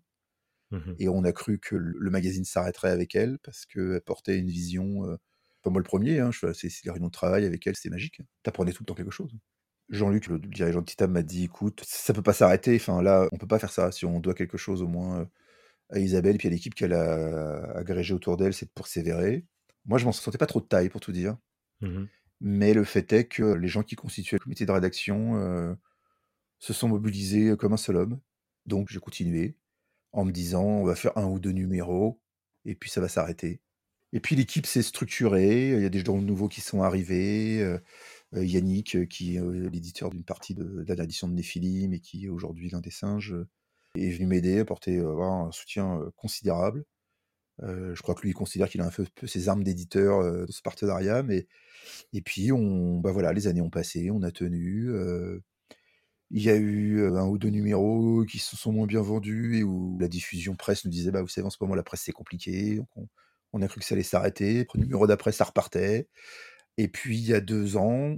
Mhm. 0.70 0.96
Et 0.98 1.08
on 1.08 1.24
a 1.24 1.32
cru 1.32 1.58
que 1.58 1.76
le 1.76 2.10
magazine 2.10 2.44
s'arrêterait 2.44 2.90
avec 2.90 3.14
elle 3.14 3.38
parce 3.40 3.66
qu'elle 3.66 4.00
portait 4.04 4.38
une 4.38 4.48
vision. 4.48 5.18
pas 5.62 5.70
moi 5.70 5.80
le 5.80 5.84
premier, 5.84 6.18
hein, 6.20 6.30
je- 6.32 6.52
c'est 6.54 6.68
c'est 6.70 6.84
les 6.84 6.90
réunions 6.90 7.06
de 7.08 7.12
travail 7.12 7.44
avec 7.44 7.66
elle, 7.66 7.76
c'était 7.76 7.90
magique. 7.90 8.20
T'apprenais 8.42 8.72
tout 8.72 8.82
le 8.82 8.86
temps 8.86 8.94
quelque 8.94 9.10
chose. 9.12 9.32
Jean-Luc, 9.90 10.26
le 10.28 10.38
dirigeant 10.40 10.80
de 10.80 10.86
Titam, 10.86 11.12
m'a 11.12 11.22
dit 11.22 11.44
écoute, 11.44 11.82
ça 11.86 12.14
peut 12.14 12.22
pas 12.22 12.32
s'arrêter. 12.32 12.76
Enfin 12.76 13.02
là, 13.02 13.28
on 13.32 13.36
peut 13.38 13.46
pas 13.46 13.58
faire 13.58 13.72
ça. 13.72 13.92
Si 13.92 14.06
on 14.06 14.20
doit 14.20 14.34
quelque 14.34 14.56
chose 14.58 14.82
au 14.82 14.88
moins 14.88 15.28
à 15.92 15.98
Isabelle, 15.98 16.38
puis 16.38 16.48
à 16.48 16.50
l'équipe 16.50 16.74
qu'elle 16.74 16.94
a 16.94 17.76
agrégée 17.76 18.14
autour 18.14 18.36
d'elle, 18.36 18.54
c'est 18.54 18.66
de 18.66 18.72
persévérer. 18.72 19.46
Moi, 19.84 19.98
je 19.98 20.04
m'en 20.04 20.12
sentais 20.12 20.38
pas 20.38 20.46
trop 20.46 20.60
de 20.60 20.66
taille 20.66 20.88
pour 20.88 21.00
tout 21.00 21.12
dire. 21.12 21.36
Mhm. 21.80 22.08
Mais 22.40 22.74
le 22.74 22.84
fait 22.84 23.12
est 23.12 23.26
que 23.26 23.54
les 23.54 23.68
gens 23.68 23.84
qui 23.84 23.94
constituaient 23.94 24.36
le 24.36 24.42
comité 24.42 24.66
de 24.66 24.72
rédaction 24.72 25.36
euh, 25.36 25.74
se 26.58 26.72
sont 26.72 26.88
mobilisés 26.88 27.56
comme 27.56 27.72
un 27.72 27.76
seul 27.76 27.96
homme. 27.96 28.20
Donc 28.66 28.88
j'ai 28.90 28.98
continué 28.98 29.56
en 30.12 30.24
me 30.24 30.32
disant 30.32 30.64
on 30.64 30.84
va 30.84 30.96
faire 30.96 31.16
un 31.16 31.26
ou 31.26 31.38
deux 31.38 31.52
numéros 31.52 32.20
et 32.64 32.74
puis 32.74 32.90
ça 32.90 33.00
va 33.00 33.08
s'arrêter. 33.08 33.60
Et 34.12 34.20
puis 34.20 34.34
l'équipe 34.34 34.66
s'est 34.66 34.82
structurée, 34.82 35.70
il 35.70 35.82
y 35.82 35.84
a 35.84 35.88
des 35.88 36.04
gens 36.04 36.20
nouveaux 36.20 36.48
qui 36.48 36.60
sont 36.60 36.82
arrivés, 36.82 37.62
euh, 37.62 37.78
euh, 38.34 38.44
Yannick, 38.44 39.08
qui 39.08 39.36
est 39.36 39.40
l'éditeur 39.70 40.10
d'une 40.10 40.24
partie 40.24 40.54
de, 40.54 40.82
de 40.82 40.94
la 40.94 41.04
édition 41.04 41.28
de 41.28 41.34
Néphilim 41.34 41.92
et 41.92 42.00
qui 42.00 42.26
est 42.26 42.28
aujourd'hui 42.28 42.70
l'un 42.70 42.80
des 42.80 42.90
singes, 42.90 43.36
est 43.94 44.10
venu 44.10 44.26
m'aider, 44.26 44.60
apporter 44.60 44.98
un 44.98 45.50
soutien 45.52 46.00
considérable. 46.16 46.84
je 47.60 48.00
crois 48.02 48.14
que 48.14 48.22
lui, 48.22 48.30
il 48.30 48.34
considère 48.34 48.68
qu'il 48.68 48.80
a 48.80 48.86
un 48.86 48.90
peu, 48.90 49.06
ses 49.26 49.48
armes 49.48 49.64
d'éditeur 49.64 50.46
de 50.46 50.52
ce 50.52 50.62
partenariat, 50.62 51.22
mais 51.22 51.46
et 52.12 52.22
puis 52.22 52.52
on, 52.52 52.98
bah 52.98 53.12
voilà, 53.12 53.32
les 53.32 53.46
années 53.48 53.60
ont 53.60 53.70
passé, 53.70 54.10
on 54.10 54.22
a 54.22 54.30
tenu. 54.30 54.90
Il 56.34 56.42
y 56.42 56.48
a 56.48 56.56
eu 56.56 57.06
un 57.06 57.26
ou 57.26 57.36
deux 57.36 57.50
numéros 57.50 58.24
qui 58.24 58.38
se 58.38 58.56
sont 58.56 58.72
moins 58.72 58.86
bien 58.86 59.02
vendus 59.02 59.58
et 59.58 59.64
où 59.64 59.98
la 60.00 60.08
diffusion 60.08 60.56
presse 60.56 60.84
nous 60.86 60.90
disait 60.90 61.10
bah 61.10 61.20
vous 61.20 61.28
savez 61.28 61.46
en 61.46 61.50
ce 61.50 61.58
moment 61.60 61.74
la 61.74 61.82
presse 61.82 62.02
c'est 62.02 62.12
compliqué, 62.12 62.80
on, 63.52 63.60
a 63.60 63.68
cru 63.68 63.80
que 63.80 63.86
ça 63.86 63.94
allait 63.94 64.02
s'arrêter. 64.02 64.66
Le 64.74 64.80
numéro 64.80 65.06
d'après 65.06 65.32
ça 65.32 65.44
repartait. 65.44 66.08
Et 66.78 66.88
puis 66.88 67.18
il 67.18 67.26
y 67.26 67.34
a 67.34 67.40
deux 67.40 67.76
ans, 67.76 68.16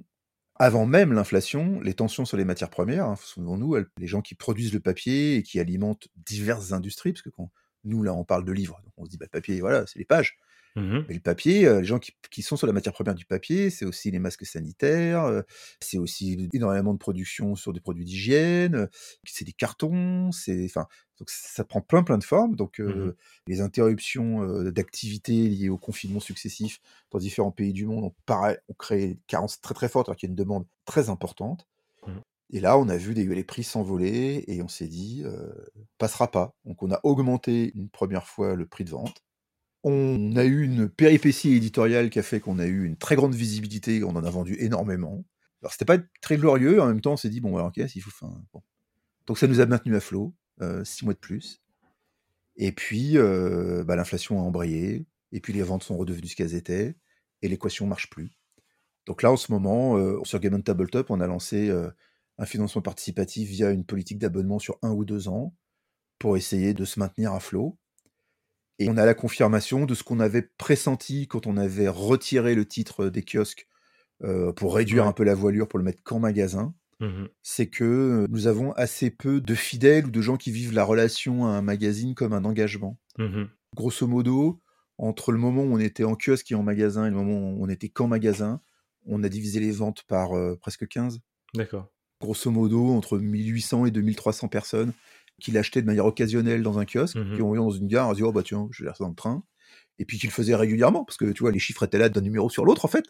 avant 0.65 0.87
même 0.87 1.13
l'inflation, 1.13 1.81
les 1.81 1.95
tensions 1.95 2.25
sur 2.25 2.37
les 2.37 2.45
matières 2.47 2.71
premières, 2.71 3.07
hein, 3.07 3.17
souvenons-nous, 3.17 3.77
les 3.99 4.07
gens 4.07 4.23
qui 4.23 4.35
produisent 4.35 4.73
le 4.73 4.81
papier 4.81 5.37
et 5.37 5.43
qui 5.43 5.61
alimentent 5.61 6.09
diverses 6.17 6.73
industries, 6.73 7.13
parce 7.13 7.23
que 7.23 7.31
quand 7.31 7.51
nous 7.85 8.03
là 8.03 8.15
on 8.15 8.25
parle 8.25 8.45
de 8.47 8.53
livres, 8.53 8.81
on 8.97 9.05
se 9.05 9.11
dit 9.11 9.19
bah 9.19 9.27
le 9.27 9.31
papier 9.31 9.61
voilà 9.61 9.87
c'est 9.87 9.99
les 9.99 10.07
pages. 10.07 10.39
Mmh 10.77 11.01
Mais 11.09 11.15
le 11.15 11.21
papier, 11.21 11.63
les 11.73 11.85
gens 11.85 12.01
qui, 12.01 12.43
sont 12.43 12.57
sur 12.57 12.67
la 12.67 12.73
matière 12.73 12.93
première 12.93 13.15
du 13.15 13.25
papier, 13.25 13.71
c'est 13.71 13.85
aussi 13.85 14.11
les 14.11 14.19
masques 14.19 14.45
sanitaires, 14.45 15.45
c'est 15.81 15.99
aussi 15.99 16.49
énormément 16.53 16.93
de 16.93 16.99
production 16.99 17.55
sur 17.55 17.73
des 17.73 17.81
produits 17.81 18.05
d'hygiène, 18.05 18.89
c'est 19.25 19.45
des 19.45 19.53
cartons, 19.53 20.33
c'est 20.33 20.65
enfin 20.65 20.87
donc 21.21 21.31
ça 21.31 21.65
prend 21.65 21.81
plein 21.81 22.03
plein 22.03 22.19
de 22.19 22.25
formes. 22.25 22.57
Donc 22.57 22.81
mmh 22.81 23.13
les 23.47 23.61
interruptions 23.61 24.65
d'activité 24.71 25.49
liées 25.49 25.69
aux 25.69 25.79
confinements 25.79 26.21
successifs 26.21 26.81
dans 27.13 27.19
différents 27.21 27.53
pays 27.53 27.73
du 27.73 27.87
monde 27.87 28.05
ont, 28.05 28.15
pareil, 28.27 28.57
ont 28.69 28.75
créé 28.75 29.11
une 29.13 29.21
carence 29.29 29.61
très 29.61 29.75
très 29.75 29.89
forte 29.89 30.09
alors 30.09 30.17
qu'il 30.17 30.29
y 30.29 30.31
a 30.31 30.33
une 30.33 30.37
demande 30.37 30.67
très 30.87 31.09
importante. 31.09 31.69
Mmh. 32.07 32.13
Et 32.51 32.61
là, 32.61 32.79
on 32.79 32.89
a 32.89 32.97
vu 32.97 33.15
les 33.15 33.45
prix 33.45 33.65
s'envoler 33.65 34.45
et 34.49 34.63
on 34.63 34.69
s'est 34.69 34.89
dit, 34.89 35.25
passera 35.99 36.31
pas. 36.31 36.55
Donc 36.65 36.83
on 36.83 36.91
a 36.91 37.01
augmenté 37.03 37.73
une 37.75 37.89
première 37.89 38.27
fois 38.27 38.55
le 38.55 38.67
prix 38.67 38.85
de 38.85 38.91
vente. 38.91 39.23
On 39.87 40.35
a 40.37 40.45
eu 40.45 40.63
une 40.63 40.89
péripétie 40.89 41.53
éditoriale 41.53 42.09
qui 42.09 42.19
a 42.19 42.23
fait 42.23 42.41
qu'on 42.41 42.59
a 42.59 42.65
eu 42.65 42.87
une 42.87 42.97
très 42.97 43.17
grande 43.17 43.35
visibilité, 43.35 44.03
on 44.03 44.17
en 44.17 44.25
a 44.25 44.31
vendu 44.31 44.57
énormément. 44.59 45.27
Alors 45.61 45.73
c'était 45.73 45.85
pas 45.85 45.99
très 46.23 46.39
glorieux, 46.39 46.81
en 46.81 46.87
même 46.87 47.03
temps 47.03 47.13
on 47.13 47.17
s'est 47.19 47.29
dit, 47.29 47.43
bon 47.43 47.55
alors 47.57 47.69
ok, 47.69 47.87
s'il 47.87 48.01
faut... 48.01 48.27
Donc 49.27 49.39
ça 49.39 49.47
nous 49.47 49.61
a 49.61 49.67
maintenu 49.67 49.95
à 49.95 50.01
flot, 50.01 50.35
euh, 50.63 50.85
six 50.85 51.05
mois 51.05 51.13
de 51.13 51.19
plus. 51.19 51.63
Et 52.57 52.73
puis 52.73 53.19
euh, 53.19 53.85
bah, 53.85 53.95
l'inflation 53.95 54.39
a 54.39 54.43
embrayé, 54.43 55.07
et 55.33 55.41
puis 55.41 55.53
les 55.53 55.63
ventes 55.63 55.83
sont 55.83 55.99
redevenues 55.99 56.29
ce 56.29 56.37
qu'elles 56.37 56.55
étaient, 56.55 56.97
et 57.43 57.49
l'équation 57.49 57.87
marche 57.87 58.09
plus. 58.09 58.31
Donc 59.05 59.23
là 59.23 59.31
en 59.31 59.37
ce 59.37 59.53
moment, 59.53 59.99
euh, 59.99 60.19
sur 60.25 60.41
Game 60.41 60.55
on 60.55 60.63
Tabletop, 60.63 61.11
on 61.11 61.21
a 61.21 61.27
lancé 61.27 61.71
un 62.39 62.47
financement 62.47 62.81
participatif 62.81 63.51
via 63.51 63.71
une 63.71 63.85
politique 63.85 64.19
d'abonnement 64.19 64.59
sur 64.59 64.79
un 64.81 64.93
ou 64.93 65.05
deux 65.05 65.29
ans 65.29 65.55
pour 66.19 66.39
essayer 66.39 66.73
de 66.73 66.87
se 66.87 66.99
maintenir 66.99 67.35
à 67.35 67.41
flot. 67.41 67.77
Et 68.79 68.89
on 68.89 68.97
a 68.97 69.07
la 69.07 69.15
confirmation 69.15 69.87
de 69.87 69.95
ce 69.95 70.03
qu'on 70.03 70.21
avait 70.21 70.51
pressenti 70.59 71.29
quand 71.29 71.47
on 71.47 71.57
avait 71.57 71.89
retiré 71.89 72.55
le 72.55 72.67
titre 72.67 73.09
des 73.09 73.23
kiosques 73.23 73.69
euh, 74.23 74.53
pour 74.53 74.75
réduire 74.75 75.07
un 75.07 75.13
peu 75.13 75.25
la 75.25 75.35
voilure, 75.35 75.69
pour 75.69 75.79
le 75.79 75.85
mettre 75.85 76.03
qu'en 76.03 76.19
magasin. 76.19 76.75
Mmh 77.01 77.27
c'est 77.43 77.67
que 77.67 78.27
nous 78.31 78.47
avons 78.47 78.71
assez 78.73 79.11
peu 79.11 79.41
de 79.41 79.55
fidèles 79.55 80.07
ou 80.07 80.11
de 80.11 80.21
gens 80.21 80.37
qui 80.37 80.53
vivent 80.53 80.73
la 80.73 80.85
relation 80.85 81.45
à 81.45 81.51
un 81.51 81.61
magazine 81.61 82.15
comme 82.15 82.33
un 82.33 82.45
engagement. 82.45 82.99
Mmh 83.19 83.45
Grosso 83.75 84.07
modo, 84.07 84.61
entre 84.99 85.33
le 85.33 85.39
moment 85.39 85.63
où 85.63 85.75
on 85.75 85.81
était 85.81 86.05
en 86.05 86.15
kiosque 86.15 86.53
et 86.53 86.55
en 86.55 86.63
magasin 86.63 87.07
et 87.07 87.11
le 87.11 87.17
moment 87.17 87.51
où 87.51 87.65
on 87.65 87.69
était 87.69 87.89
qu'en 87.89 88.07
magasin, 88.07 88.61
on 89.07 89.23
a 89.25 89.29
divisé 89.29 89.59
les 89.59 89.73
ventes 89.73 90.05
par 90.05 90.37
euh, 90.37 90.57
presque 90.57 90.87
15. 90.87 91.21
D'accord. 91.55 91.91
Grosso 92.21 92.51
modo, 92.51 92.91
entre 92.91 93.19
1800 93.19 93.87
et 93.87 93.91
2300 93.91 94.49
personnes 94.49 94.93
qui 95.41 95.51
l'achetaient 95.51 95.83
de 95.83 95.87
manière 95.87 96.07
occasionnelle 96.07 96.63
dans 96.63 96.79
un 96.79 96.85
kiosque, 96.85 97.17
mmh 97.17 97.37
qui 97.37 97.43
ont 97.43 97.55
dans 97.55 97.71
une 97.71 97.89
gare, 97.89 98.09
on 98.09 98.13
dit 98.13 98.23
oh 98.23 98.33
bah 98.33 98.43
tiens, 98.45 98.69
je 98.71 98.85
vais 98.85 98.91
ça 98.91 98.97
dans 99.01 99.09
le 99.09 99.15
train. 99.15 99.45
Et 99.99 100.05
puis 100.05 100.19
qu'il 100.19 100.29
le 100.29 100.35
faisait 100.35 100.55
régulièrement, 100.55 101.05
parce 101.05 101.17
que 101.17 101.31
tu 101.33 101.43
vois, 101.43 101.53
les 101.53 101.59
chiffres 101.59 101.85
étaient 101.85 101.99
là 101.99 102.09
d'un 102.09 102.21
numéro 102.21 102.51
sur 102.51 102.65
l'autre 102.65 102.85
en 102.85 102.89
fait. 102.89 103.05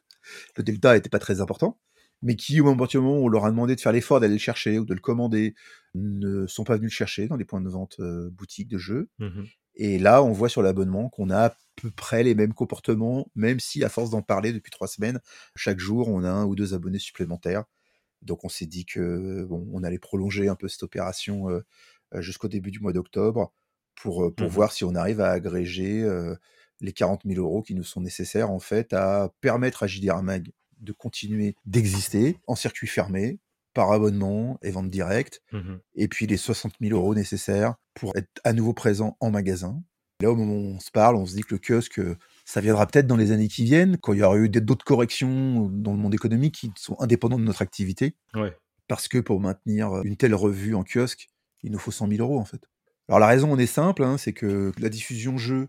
Le 0.56 0.62
delta 0.62 0.94
n'était 0.94 1.08
pas 1.08 1.18
très 1.18 1.40
important. 1.40 1.78
Mais 2.22 2.36
qui, 2.36 2.60
au 2.60 2.64
moment 2.64 2.86
où 2.94 3.24
on 3.24 3.28
leur 3.28 3.44
a 3.44 3.50
demandé 3.50 3.76
de 3.76 3.80
faire 3.80 3.92
l'effort 3.92 4.18
d'aller 4.18 4.34
le 4.34 4.38
chercher 4.38 4.78
ou 4.78 4.86
de 4.86 4.94
le 4.94 5.00
commander, 5.00 5.54
ne 5.94 6.46
sont 6.46 6.64
pas 6.64 6.76
venus 6.76 6.90
le 6.90 6.94
chercher 6.94 7.26
dans 7.28 7.36
les 7.36 7.44
points 7.44 7.60
de 7.60 7.68
vente 7.68 7.96
euh, 8.00 8.30
boutiques 8.30 8.68
de 8.68 8.78
jeux. 8.78 9.10
Mmh 9.18 9.42
Et 9.74 9.98
là, 9.98 10.22
on 10.22 10.32
voit 10.32 10.48
sur 10.48 10.62
l'abonnement 10.62 11.10
qu'on 11.10 11.28
a 11.28 11.46
à 11.46 11.56
peu 11.76 11.90
près 11.90 12.22
les 12.22 12.34
mêmes 12.34 12.54
comportements, 12.54 13.30
même 13.34 13.60
si, 13.60 13.84
à 13.84 13.90
force 13.90 14.10
d'en 14.10 14.22
parler 14.22 14.52
depuis 14.52 14.70
trois 14.70 14.88
semaines, 14.88 15.20
chaque 15.54 15.78
jour, 15.78 16.08
on 16.08 16.24
a 16.24 16.30
un 16.30 16.46
ou 16.46 16.54
deux 16.54 16.72
abonnés 16.72 16.98
supplémentaires. 16.98 17.64
Donc, 18.22 18.42
on 18.44 18.48
s'est 18.48 18.66
dit 18.66 18.86
que 18.86 19.44
bon, 19.44 19.68
on 19.72 19.82
allait 19.82 19.98
prolonger 19.98 20.48
un 20.48 20.54
peu 20.54 20.68
cette 20.68 20.82
opération 20.82 21.50
euh, 21.50 21.60
jusqu'au 22.20 22.48
début 22.48 22.70
du 22.70 22.80
mois 22.80 22.92
d'octobre 22.92 23.52
pour, 23.94 24.24
euh, 24.24 24.30
pour 24.30 24.46
mmh 24.46 24.50
voir 24.50 24.72
si 24.72 24.84
on 24.84 24.94
arrive 24.94 25.20
à 25.20 25.30
agréger 25.30 26.02
euh, 26.02 26.34
les 26.80 26.92
40 26.92 27.22
000 27.24 27.40
euros 27.40 27.62
qui 27.62 27.74
nous 27.74 27.84
sont 27.84 28.00
nécessaires 28.00 28.50
en 28.50 28.60
fait 28.60 28.92
à 28.92 29.32
permettre 29.40 29.82
à 29.82 29.86
JDR 29.86 30.22
Mag 30.22 30.50
de 30.80 30.92
continuer 30.92 31.54
d'exister 31.64 32.38
en 32.46 32.56
circuit 32.56 32.86
fermé, 32.86 33.38
par 33.72 33.90
abonnement 33.90 34.58
et 34.62 34.70
vente 34.70 34.90
directe, 34.90 35.42
mmh 35.52 35.74
et 35.96 36.08
puis 36.08 36.26
les 36.26 36.36
60 36.36 36.74
000 36.80 36.96
euros 36.96 37.14
nécessaires 37.14 37.74
pour 37.94 38.16
être 38.16 38.28
à 38.44 38.52
nouveau 38.52 38.72
présent 38.72 39.16
en 39.20 39.30
magasin. 39.30 39.82
Là, 40.20 40.30
au 40.30 40.36
moment 40.36 40.54
où 40.54 40.74
on 40.76 40.80
se 40.80 40.90
parle, 40.90 41.16
on 41.16 41.26
se 41.26 41.34
dit 41.34 41.42
que 41.42 41.54
le 41.54 41.60
kiosque, 41.60 42.00
ça 42.44 42.60
viendra 42.60 42.86
peut-être 42.86 43.06
dans 43.06 43.16
les 43.16 43.32
années 43.32 43.48
qui 43.48 43.64
viennent, 43.64 43.98
quand 43.98 44.12
il 44.12 44.20
y 44.20 44.22
aura 44.22 44.38
eu 44.38 44.48
d'autres 44.48 44.84
corrections 44.84 45.68
dans 45.70 45.92
le 45.92 45.98
monde 45.98 46.14
économique 46.14 46.54
qui 46.54 46.72
sont 46.76 46.96
indépendantes 47.00 47.40
de 47.40 47.44
notre 47.44 47.62
activité. 47.62 48.14
Parce 48.86 49.08
que 49.08 49.18
pour 49.18 49.40
maintenir 49.40 50.02
une 50.04 50.16
telle 50.16 50.34
revue 50.34 50.74
en 50.74 50.84
kiosque, 50.84 51.28
il 51.64 51.72
nous 51.72 51.78
faut 51.78 51.90
100 51.90 52.08
000 52.08 52.20
euros 52.20 52.38
en 52.38 52.44
fait. 52.44 52.68
Alors 53.08 53.18
la 53.18 53.26
raison 53.26 53.50
on 53.52 53.58
est 53.58 53.66
simple, 53.66 54.04
hein, 54.04 54.16
c'est 54.16 54.32
que 54.32 54.72
la 54.78 54.88
diffusion 54.88 55.36
jeu, 55.36 55.68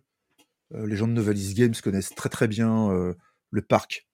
euh, 0.73 0.85
les 0.85 0.95
gens 0.95 1.07
de 1.07 1.13
Novalis 1.13 1.53
Games 1.55 1.73
connaissent 1.81 2.13
très 2.13 2.29
très 2.29 2.47
bien 2.47 2.91
euh, 2.91 3.13
le 3.49 3.61
parc 3.61 4.07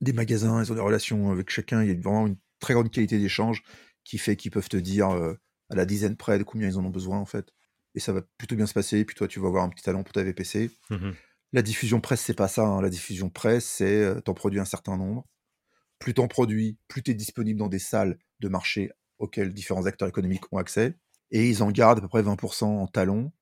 des 0.00 0.12
magasins, 0.12 0.62
ils 0.62 0.72
ont 0.72 0.74
des 0.74 0.80
relations 0.80 1.30
avec 1.30 1.50
chacun, 1.50 1.82
il 1.82 1.88
y 1.88 1.90
a 1.90 1.94
vraiment 1.94 2.26
une 2.26 2.36
très 2.60 2.72
grande 2.72 2.90
qualité 2.90 3.18
d'échange 3.18 3.62
qui 4.04 4.16
fait 4.16 4.36
qu'ils 4.36 4.50
peuvent 4.50 4.68
te 4.68 4.76
dire 4.76 5.10
euh, 5.10 5.34
à 5.70 5.74
la 5.74 5.84
dizaine 5.84 6.16
près 6.16 6.38
de 6.38 6.44
combien 6.44 6.68
ils 6.68 6.78
en 6.78 6.84
ont 6.84 6.90
besoin 6.90 7.18
en 7.18 7.26
fait. 7.26 7.52
Et 7.96 8.00
ça 8.00 8.12
va 8.12 8.22
plutôt 8.38 8.56
bien 8.56 8.66
se 8.66 8.74
passer, 8.74 8.98
et 8.98 9.04
puis 9.04 9.14
toi 9.14 9.28
tu 9.28 9.40
vas 9.40 9.48
avoir 9.48 9.64
un 9.64 9.68
petit 9.68 9.82
talent 9.82 10.02
pour 10.02 10.12
ta 10.12 10.22
VPC. 10.22 10.70
Mmh 10.90 11.10
la 11.52 11.62
diffusion 11.62 12.00
presse, 12.00 12.20
c'est 12.20 12.34
pas 12.34 12.48
ça. 12.48 12.66
Hein. 12.66 12.82
La 12.82 12.90
diffusion 12.90 13.30
presse, 13.30 13.64
c'est 13.64 14.20
t'en 14.24 14.34
produis 14.34 14.58
un 14.58 14.64
certain 14.64 14.96
nombre. 14.96 15.24
Plus 16.00 16.12
t'en 16.12 16.26
produis, 16.26 16.78
plus 16.88 17.04
t'es 17.04 17.14
disponible 17.14 17.60
dans 17.60 17.68
des 17.68 17.78
salles 17.78 18.18
de 18.40 18.48
marché 18.48 18.90
auxquelles 19.18 19.54
différents 19.54 19.86
acteurs 19.86 20.08
économiques 20.08 20.52
ont 20.52 20.58
accès 20.58 20.98
et 21.30 21.48
ils 21.48 21.62
en 21.62 21.70
gardent 21.70 21.98
à 21.98 22.00
peu 22.02 22.08
près 22.08 22.22
20% 22.22 22.64
en 22.64 22.86
talons, 22.86 23.32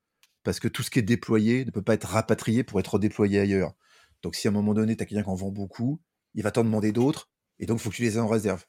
parce 0.42 0.60
que 0.60 0.68
tout 0.68 0.82
ce 0.82 0.90
qui 0.90 0.98
est 0.98 1.02
déployé 1.02 1.64
ne 1.64 1.70
peut 1.70 1.82
pas 1.82 1.94
être 1.94 2.08
rapatrié 2.08 2.64
pour 2.64 2.80
être 2.80 2.98
déployé 2.98 3.40
ailleurs. 3.40 3.74
Donc 4.22 4.34
si 4.34 4.48
à 4.48 4.50
un 4.50 4.54
moment 4.54 4.74
donné, 4.74 4.96
tu 4.96 5.02
as 5.02 5.06
quelqu'un 5.06 5.24
qui 5.24 5.30
en 5.30 5.34
vend 5.34 5.50
beaucoup, 5.50 6.00
il 6.34 6.42
va 6.42 6.50
t'en 6.50 6.64
demander 6.64 6.92
d'autres, 6.92 7.30
et 7.58 7.66
donc 7.66 7.78
il 7.78 7.82
faut 7.82 7.90
que 7.90 7.96
tu 7.96 8.02
les 8.02 8.16
aies 8.16 8.20
en 8.20 8.28
réserve. 8.28 8.64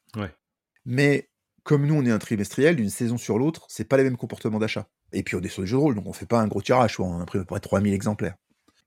Mais 0.85 1.29
comme 1.63 1.85
nous, 1.87 1.95
on 1.95 2.05
est 2.05 2.11
un 2.11 2.19
trimestriel, 2.19 2.75
d'une 2.75 2.89
saison 2.89 3.17
sur 3.17 3.37
l'autre, 3.37 3.65
c'est 3.69 3.85
pas 3.85 3.97
les 3.97 4.03
mêmes 4.03 4.17
comportements 4.17 4.59
d'achat. 4.59 4.89
Et 5.13 5.23
puis 5.23 5.35
on 5.35 5.41
est 5.41 5.47
sur 5.47 5.61
le 5.61 5.67
jeu 5.67 5.77
de 5.77 5.81
rôle, 5.81 5.95
donc 5.95 6.07
on 6.07 6.13
fait 6.13 6.25
pas 6.25 6.41
un 6.41 6.47
gros 6.47 6.61
tirage, 6.61 6.99
on 6.99 7.19
imprime 7.19 7.41
à 7.41 7.45
peu 7.45 7.53
près 7.53 7.59
3000 7.59 7.93
exemplaires. 7.93 8.35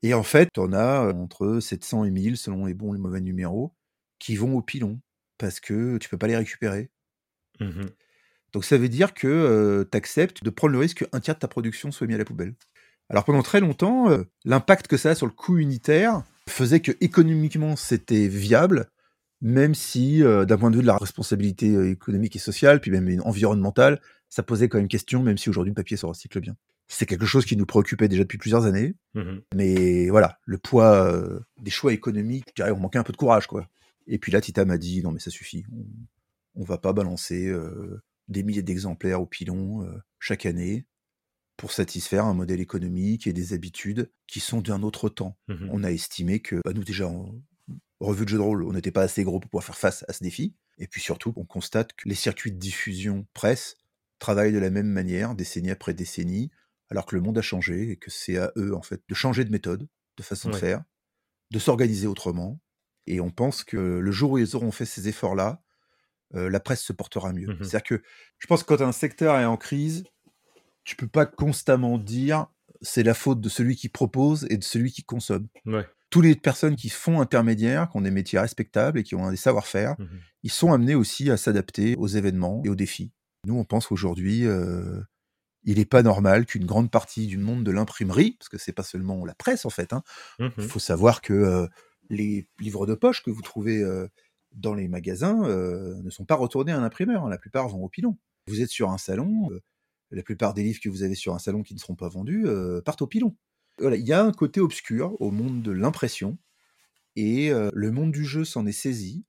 Et 0.02 0.12
en 0.12 0.22
fait, 0.22 0.50
on 0.58 0.72
a 0.72 1.12
entre 1.14 1.58
700 1.60 2.04
et 2.04 2.10
1000, 2.10 2.36
selon 2.36 2.66
les 2.66 2.74
bons 2.74 2.92
et 2.92 2.96
les 2.96 3.02
mauvais 3.02 3.20
numéros, 3.20 3.74
qui 4.18 4.36
vont 4.36 4.56
au 4.56 4.62
pilon, 4.62 5.00
parce 5.38 5.58
que 5.58 5.96
tu 5.98 6.08
peux 6.08 6.18
pas 6.18 6.26
les 6.26 6.36
récupérer. 6.36 6.90
Mmh 7.60 7.86
donc 8.56 8.64
ça 8.64 8.78
veut 8.78 8.88
dire 8.88 9.12
que 9.12 9.86
tu 9.92 9.96
acceptes 9.98 10.42
de 10.42 10.48
prendre 10.48 10.72
le 10.72 10.78
risque 10.78 11.06
qu'un 11.06 11.20
tiers 11.20 11.34
de 11.34 11.40
ta 11.40 11.46
production 11.46 11.92
soit 11.92 12.06
mis 12.06 12.14
à 12.14 12.16
la 12.16 12.24
poubelle. 12.24 12.54
Alors 13.10 13.26
pendant 13.26 13.42
très 13.42 13.60
longtemps, 13.60 14.08
l'impact 14.46 14.86
que 14.86 14.96
ça 14.96 15.10
a 15.10 15.14
sur 15.14 15.26
le 15.26 15.32
coût 15.32 15.58
unitaire 15.58 16.22
faisait 16.48 16.80
que 16.80 16.92
économiquement 17.02 17.76
c'était 17.76 18.28
viable, 18.28 18.88
même 19.42 19.74
si 19.74 20.20
d'un 20.20 20.56
point 20.56 20.70
de 20.70 20.76
vue 20.76 20.80
de 20.80 20.86
la 20.86 20.96
responsabilité 20.96 21.90
économique 21.90 22.34
et 22.34 22.38
sociale, 22.38 22.80
puis 22.80 22.90
même 22.90 23.20
environnementale, 23.26 24.00
ça 24.30 24.42
posait 24.42 24.70
quand 24.70 24.78
même 24.78 24.88
question, 24.88 25.22
même 25.22 25.36
si 25.36 25.50
aujourd'hui 25.50 25.72
le 25.72 25.74
papier 25.74 25.98
se 25.98 26.06
recycle 26.06 26.40
bien. 26.40 26.56
C'est 26.88 27.04
quelque 27.04 27.26
chose 27.26 27.44
qui 27.44 27.58
nous 27.58 27.66
préoccupait 27.66 28.08
déjà 28.08 28.22
depuis 28.22 28.38
plusieurs 28.38 28.64
années, 28.64 28.94
mmh 29.12 29.36
mais 29.54 30.08
voilà, 30.08 30.38
le 30.46 30.56
poids 30.56 31.14
des 31.60 31.70
choix 31.70 31.92
économiques, 31.92 32.54
je 32.56 32.62
on 32.62 32.80
manquait 32.80 32.98
un 32.98 33.02
peu 33.02 33.12
de 33.12 33.18
courage, 33.18 33.48
quoi. 33.48 33.68
Et 34.06 34.16
puis 34.16 34.32
là, 34.32 34.40
Tita 34.40 34.64
m'a 34.64 34.78
dit, 34.78 35.02
non 35.02 35.12
mais 35.12 35.20
ça 35.20 35.30
suffit, 35.30 35.66
on, 35.70 35.84
on 36.62 36.64
va 36.64 36.78
pas 36.78 36.94
balancer 36.94 37.52
des 38.28 38.42
milliers 38.42 38.62
d'exemplaires 38.62 39.20
au 39.20 39.26
pilon 39.26 39.82
euh, 39.82 39.98
chaque 40.18 40.46
année 40.46 40.86
pour 41.56 41.72
satisfaire 41.72 42.26
un 42.26 42.34
modèle 42.34 42.60
économique 42.60 43.26
et 43.26 43.32
des 43.32 43.52
habitudes 43.52 44.10
qui 44.26 44.40
sont 44.40 44.60
d'un 44.60 44.82
autre 44.82 45.08
temps. 45.08 45.38
Mmh 45.48 45.68
on 45.72 45.84
a 45.84 45.90
estimé 45.90 46.40
que 46.40 46.60
bah, 46.64 46.72
nous 46.74 46.84
déjà 46.84 47.08
en 47.08 47.34
revue 48.00 48.24
de 48.24 48.30
jeu 48.30 48.36
de 48.36 48.42
rôle, 48.42 48.62
on 48.64 48.72
n'était 48.72 48.90
pas 48.90 49.02
assez 49.02 49.24
gros 49.24 49.40
pour 49.40 49.50
pouvoir 49.50 49.64
faire 49.64 49.78
face 49.78 50.04
à 50.08 50.12
ce 50.12 50.22
défi. 50.22 50.54
Et 50.78 50.86
puis 50.86 51.00
surtout, 51.00 51.32
on 51.36 51.44
constate 51.44 51.94
que 51.94 52.08
les 52.08 52.14
circuits 52.14 52.52
de 52.52 52.58
diffusion 52.58 53.26
presse 53.32 53.76
travaillent 54.18 54.52
de 54.52 54.58
la 54.58 54.70
même 54.70 54.88
manière, 54.88 55.34
décennie 55.34 55.70
après 55.70 55.94
décennie, 55.94 56.50
alors 56.90 57.06
que 57.06 57.16
le 57.16 57.22
monde 57.22 57.38
a 57.38 57.42
changé 57.42 57.90
et 57.90 57.96
que 57.96 58.10
c'est 58.10 58.36
à 58.36 58.52
eux 58.56 58.74
en 58.74 58.82
fait 58.82 59.02
de 59.08 59.14
changer 59.14 59.44
de 59.44 59.50
méthode, 59.50 59.88
de 60.16 60.22
façon 60.22 60.50
de 60.50 60.56
faire, 60.56 60.84
de 61.50 61.58
s'organiser 61.58 62.06
autrement. 62.06 62.60
Et 63.06 63.20
on 63.20 63.30
pense 63.30 63.64
que 63.64 63.76
le 63.76 64.12
jour 64.12 64.32
où 64.32 64.38
ils 64.38 64.56
auront 64.56 64.72
fait 64.72 64.84
ces 64.84 65.08
efforts-là, 65.08 65.62
la 66.32 66.60
presse 66.60 66.82
se 66.82 66.92
portera 66.92 67.32
mieux. 67.32 67.46
Mmh 67.48 67.56
C'est-à-dire 67.60 67.82
que 67.82 68.02
je 68.38 68.46
pense 68.46 68.62
que 68.62 68.74
quand 68.74 68.82
un 68.84 68.92
secteur 68.92 69.36
est 69.38 69.44
en 69.44 69.56
crise, 69.56 70.04
tu 70.84 70.96
peux 70.96 71.08
pas 71.08 71.26
constamment 71.26 71.98
dire 71.98 72.46
c'est 72.82 73.02
la 73.02 73.14
faute 73.14 73.40
de 73.40 73.48
celui 73.48 73.76
qui 73.76 73.88
propose 73.88 74.46
et 74.50 74.56
de 74.56 74.64
celui 74.64 74.92
qui 74.92 75.02
consomme. 75.02 75.48
Ouais. 75.66 75.86
Tous 76.10 76.20
les 76.20 76.36
personnes 76.36 76.76
qui 76.76 76.88
font 76.88 77.20
intermédiaire, 77.20 77.88
qui 77.90 77.96
ont 77.96 78.02
des 78.02 78.10
métiers 78.10 78.38
respectables 78.38 78.98
et 78.98 79.02
qui 79.02 79.14
ont 79.14 79.30
des 79.30 79.36
savoir-faire, 79.36 79.96
Mmh 79.98 80.04
ils 80.42 80.52
sont 80.52 80.72
amenés 80.72 80.94
aussi 80.94 81.28
à 81.32 81.36
s'adapter 81.36 81.96
aux 81.96 82.06
événements 82.06 82.62
et 82.64 82.68
aux 82.68 82.76
défis. 82.76 83.10
Nous, 83.46 83.58
on 83.58 83.64
pense 83.64 83.88
qu'aujourd'hui, 83.88 84.46
euh, 84.46 85.00
il 85.64 85.78
n'est 85.78 85.84
pas 85.84 86.02
normal 86.04 86.46
qu'une 86.46 86.66
grande 86.66 86.90
partie 86.90 87.26
du 87.26 87.38
monde 87.38 87.64
de 87.64 87.72
l'imprimerie, 87.72 88.36
parce 88.38 88.48
que 88.48 88.58
c'est 88.58 88.72
pas 88.72 88.84
seulement 88.84 89.24
la 89.24 89.34
presse 89.34 89.64
en 89.64 89.70
fait, 89.70 89.92
hein, 89.92 90.02
Mmh 90.38 90.48
il 90.58 90.64
faut 90.64 90.78
savoir 90.78 91.20
que 91.20 91.32
euh, 91.32 91.66
les 92.10 92.48
livres 92.60 92.86
de 92.86 92.94
poche 92.94 93.22
que 93.24 93.30
vous 93.30 93.42
trouvez 93.42 93.82
euh, 93.82 94.06
dans 94.56 94.74
les 94.74 94.88
magasins 94.88 95.44
euh, 95.44 95.94
ne 96.02 96.10
sont 96.10 96.24
pas 96.24 96.34
retournés 96.34 96.72
à 96.72 96.78
un 96.78 96.82
imprimeur. 96.82 97.24
hein, 97.24 97.30
La 97.30 97.38
plupart 97.38 97.68
vont 97.68 97.84
au 97.84 97.88
pilon. 97.88 98.18
Vous 98.48 98.60
êtes 98.62 98.70
sur 98.70 98.90
un 98.90 98.98
salon, 98.98 99.50
euh, 99.52 99.60
la 100.10 100.22
plupart 100.22 100.54
des 100.54 100.62
livres 100.62 100.80
que 100.82 100.88
vous 100.88 101.02
avez 101.02 101.14
sur 101.14 101.34
un 101.34 101.38
salon 101.38 101.62
qui 101.62 101.74
ne 101.74 101.78
seront 101.78 101.96
pas 101.96 102.08
vendus 102.08 102.44
euh, 102.46 102.80
partent 102.80 103.02
au 103.02 103.06
pilon. 103.06 103.36
Il 103.80 104.06
y 104.06 104.12
a 104.12 104.24
un 104.24 104.32
côté 104.32 104.60
obscur 104.60 105.20
au 105.20 105.30
monde 105.30 105.62
de 105.62 105.70
l'impression 105.70 106.38
et 107.14 107.50
le 107.50 107.90
monde 107.90 108.10
du 108.10 108.24
jeu 108.24 108.44
s'en 108.44 108.66
est 108.66 108.72
saisi. 108.72 109.26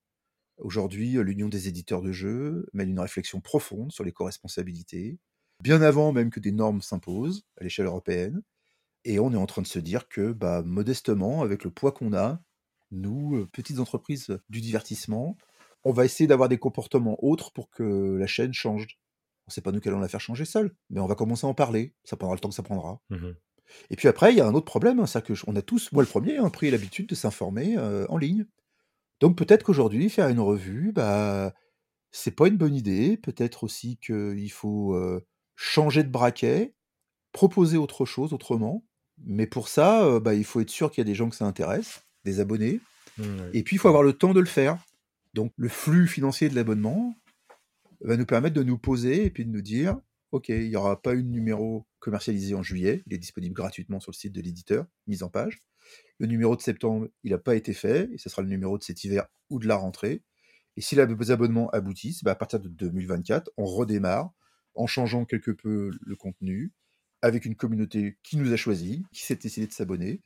Aujourd'hui, 0.58 1.14
l'Union 1.22 1.50
des 1.50 1.68
éditeurs 1.68 2.02
de 2.02 2.14
jeux 2.14 2.66
mène 2.72 2.90
une 2.90 3.00
réflexion 3.00 3.42
profonde 3.42 3.92
sur 3.92 4.06
les 4.06 4.14
co-responsabilités, 4.14 5.20
bien 5.62 5.82
avant 5.82 6.14
même 6.14 6.30
que 6.30 6.40
des 6.40 6.54
normes 6.54 6.82
s'imposent 6.82 7.46
à 7.60 7.64
l'échelle 7.66 7.88
européenne. 7.88 8.42
Et 9.04 9.20
on 9.20 9.34
est 9.34 9.38
en 9.38 9.46
train 9.46 9.62
de 9.62 9.68
se 9.68 9.80
dire 9.80 10.08
que, 10.10 10.32
bah, 10.32 10.64
modestement, 10.64 11.42
avec 11.42 11.64
le 11.64 11.72
poids 11.72 11.92
qu'on 11.92 12.14
a, 12.14 12.42
nous, 12.92 13.36
euh, 13.38 13.50
petites 13.52 13.80
entreprises 13.80 14.40
du 14.50 14.62
divertissement, 14.62 15.38
on 15.84 15.92
va 15.94 16.06
essayer 16.06 16.28
d'avoir 16.28 16.50
des 16.50 16.58
comportements 16.58 17.18
autres 17.24 17.52
pour 17.54 17.70
que 17.70 18.16
la 18.18 18.28
chaîne 18.28 18.54
change. 18.54 18.88
C'est 19.48 19.62
pas 19.64 19.72
nous 19.72 19.80
qui 19.80 19.88
allons 19.88 20.00
la 20.00 20.10
faire 20.10 20.20
changer 20.22 20.46
seule, 20.46 20.76
mais 20.90 21.00
on 21.00 21.08
va 21.08 21.16
commencer 21.16 21.46
à 21.48 21.50
en 21.50 21.54
parler. 21.54 21.96
Ça 22.04 22.18
prendra 22.18 22.36
le 22.36 22.40
temps 22.42 22.50
que 22.50 22.56
ça 22.56 22.64
prendra. 22.64 23.02
Mmh 23.10 23.32
Et 23.90 23.96
puis 23.98 24.08
après, 24.08 24.34
il 24.34 24.38
y 24.38 24.42
a 24.42 24.48
un 24.48 24.54
autre 24.54 24.66
problème, 24.66 25.06
que 25.26 25.36
je- 25.36 25.44
on 25.48 25.56
a 25.56 25.62
tous, 25.62 25.92
moi 25.92 26.04
le 26.04 26.10
premier, 26.10 26.38
hein, 26.38 26.50
pris 26.50 26.72
l'habitude 26.72 27.08
de 27.10 27.16
s'informer 27.16 27.78
euh, 27.78 28.06
en 28.10 28.18
ligne. 28.18 28.46
Donc 29.20 29.38
peut-être 29.38 29.64
qu'aujourd'hui, 29.64 30.10
faire 30.10 30.28
une 30.30 30.40
revue, 30.40 30.92
bah, 30.94 31.54
c'est 32.12 32.32
pas 32.36 32.48
une 32.48 32.58
bonne 32.58 32.76
idée. 32.76 33.18
Peut-être 33.18 33.64
aussi 33.66 33.98
qu'il 34.00 34.52
faut 34.52 34.96
euh, 34.96 35.26
changer 35.56 36.04
de 36.04 36.10
braquet, 36.10 36.76
proposer 37.34 37.78
autre 37.78 38.06
chose 38.06 38.34
autrement. 38.34 38.86
Mais 39.20 39.48
pour 39.48 39.70
ça, 39.70 40.06
euh, 40.06 40.20
bah, 40.22 40.36
il 40.36 40.46
faut 40.46 40.62
être 40.62 40.72
sûr 40.72 40.92
qu'il 40.92 41.02
y 41.02 41.08
a 41.08 41.12
des 41.12 41.16
gens 41.16 41.30
que 41.30 41.38
ça 41.38 41.46
intéresse, 41.46 42.04
des 42.28 42.40
abonnés. 42.40 42.80
Mmh. 43.18 43.24
Et 43.54 43.64
puis, 43.64 43.76
il 43.78 43.80
faut 43.80 43.88
avoir 43.88 44.04
le 44.04 44.14
temps 44.14 44.34
de 44.34 44.40
le 44.40 44.46
faire. 44.46 44.78
Donc, 45.34 45.52
le 45.58 45.70
flux 45.70 46.08
financier 46.08 46.50
de 46.50 46.56
l'abonnement 46.56 47.16
va 48.02 48.18
nous 48.18 48.26
permettre 48.26 48.56
de 48.56 48.64
nous 48.64 48.78
poser 48.78 49.26
et 49.26 49.30
puis 49.30 49.46
de 49.46 49.52
nous 49.52 49.62
dire, 49.62 49.98
OK, 50.32 50.50
il 50.50 50.70
n'y 50.70 50.76
aura 50.76 51.02
pas 51.02 51.14
une 51.14 51.32
numéro 51.32 51.88
commercialisé 52.00 52.54
en 52.54 52.64
juillet, 52.64 53.04
il 53.08 53.14
est 53.14 53.18
disponible 53.18 53.56
gratuitement 53.56 54.00
sur 54.00 54.12
le 54.12 54.16
site 54.16 54.34
de 54.34 54.42
l'éditeur, 54.42 54.86
mise 55.08 55.24
en 55.24 55.30
page. 55.30 55.64
Le 56.20 56.28
numéro 56.28 56.56
de 56.56 56.62
septembre, 56.62 57.08
il 57.24 57.32
n'a 57.32 57.38
pas 57.38 57.56
été 57.56 57.74
fait, 57.74 58.10
et 58.14 58.18
ce 58.18 58.30
sera 58.30 58.42
le 58.42 58.50
numéro 58.50 58.78
de 58.78 58.84
cet 58.84 59.04
hiver 59.04 59.28
ou 59.50 59.60
de 59.60 59.68
la 59.68 59.76
rentrée. 59.76 60.24
Et 60.76 60.82
si 60.82 60.96
les 60.96 61.32
abonnements 61.32 61.70
aboutissent, 61.70 62.24
bah, 62.24 62.32
à 62.32 62.36
partir 62.36 62.60
de 62.60 62.68
2024, 62.68 63.52
on 63.58 63.66
redémarre 63.66 64.32
en 64.76 64.86
changeant 64.86 65.26
quelque 65.26 65.52
peu 65.52 65.92
le 66.00 66.16
contenu, 66.16 66.72
avec 67.22 67.46
une 67.46 67.56
communauté 67.56 68.18
qui 68.22 68.38
nous 68.38 68.54
a 68.54 68.56
choisis, 68.58 69.00
qui 69.12 69.26
s'est 69.26 69.36
décidé 69.36 69.66
de 69.66 69.74
s'abonner. 69.74 70.22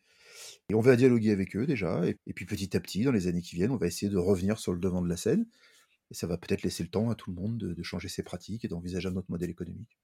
Et 0.69 0.75
on 0.75 0.81
va 0.81 0.95
dialoguer 0.95 1.31
avec 1.31 1.55
eux 1.55 1.65
déjà. 1.65 2.05
Et, 2.05 2.17
et 2.27 2.33
puis 2.33 2.45
petit 2.45 2.75
à 2.75 2.79
petit, 2.79 3.03
dans 3.03 3.11
les 3.11 3.27
années 3.27 3.41
qui 3.41 3.55
viennent, 3.55 3.71
on 3.71 3.77
va 3.77 3.87
essayer 3.87 4.11
de 4.11 4.17
revenir 4.17 4.59
sur 4.59 4.73
le 4.73 4.79
devant 4.79 5.01
de 5.01 5.09
la 5.09 5.17
scène. 5.17 5.45
Et 6.11 6.13
ça 6.13 6.27
va 6.27 6.37
peut-être 6.37 6.63
laisser 6.63 6.83
le 6.83 6.89
temps 6.89 7.09
à 7.09 7.15
tout 7.15 7.31
le 7.31 7.41
monde 7.41 7.57
de, 7.57 7.73
de 7.73 7.83
changer 7.83 8.09
ses 8.09 8.23
pratiques 8.23 8.65
et 8.65 8.67
d'envisager 8.67 9.07
un 9.07 9.15
autre 9.15 9.29
modèle 9.29 9.49
économique. 9.49 9.97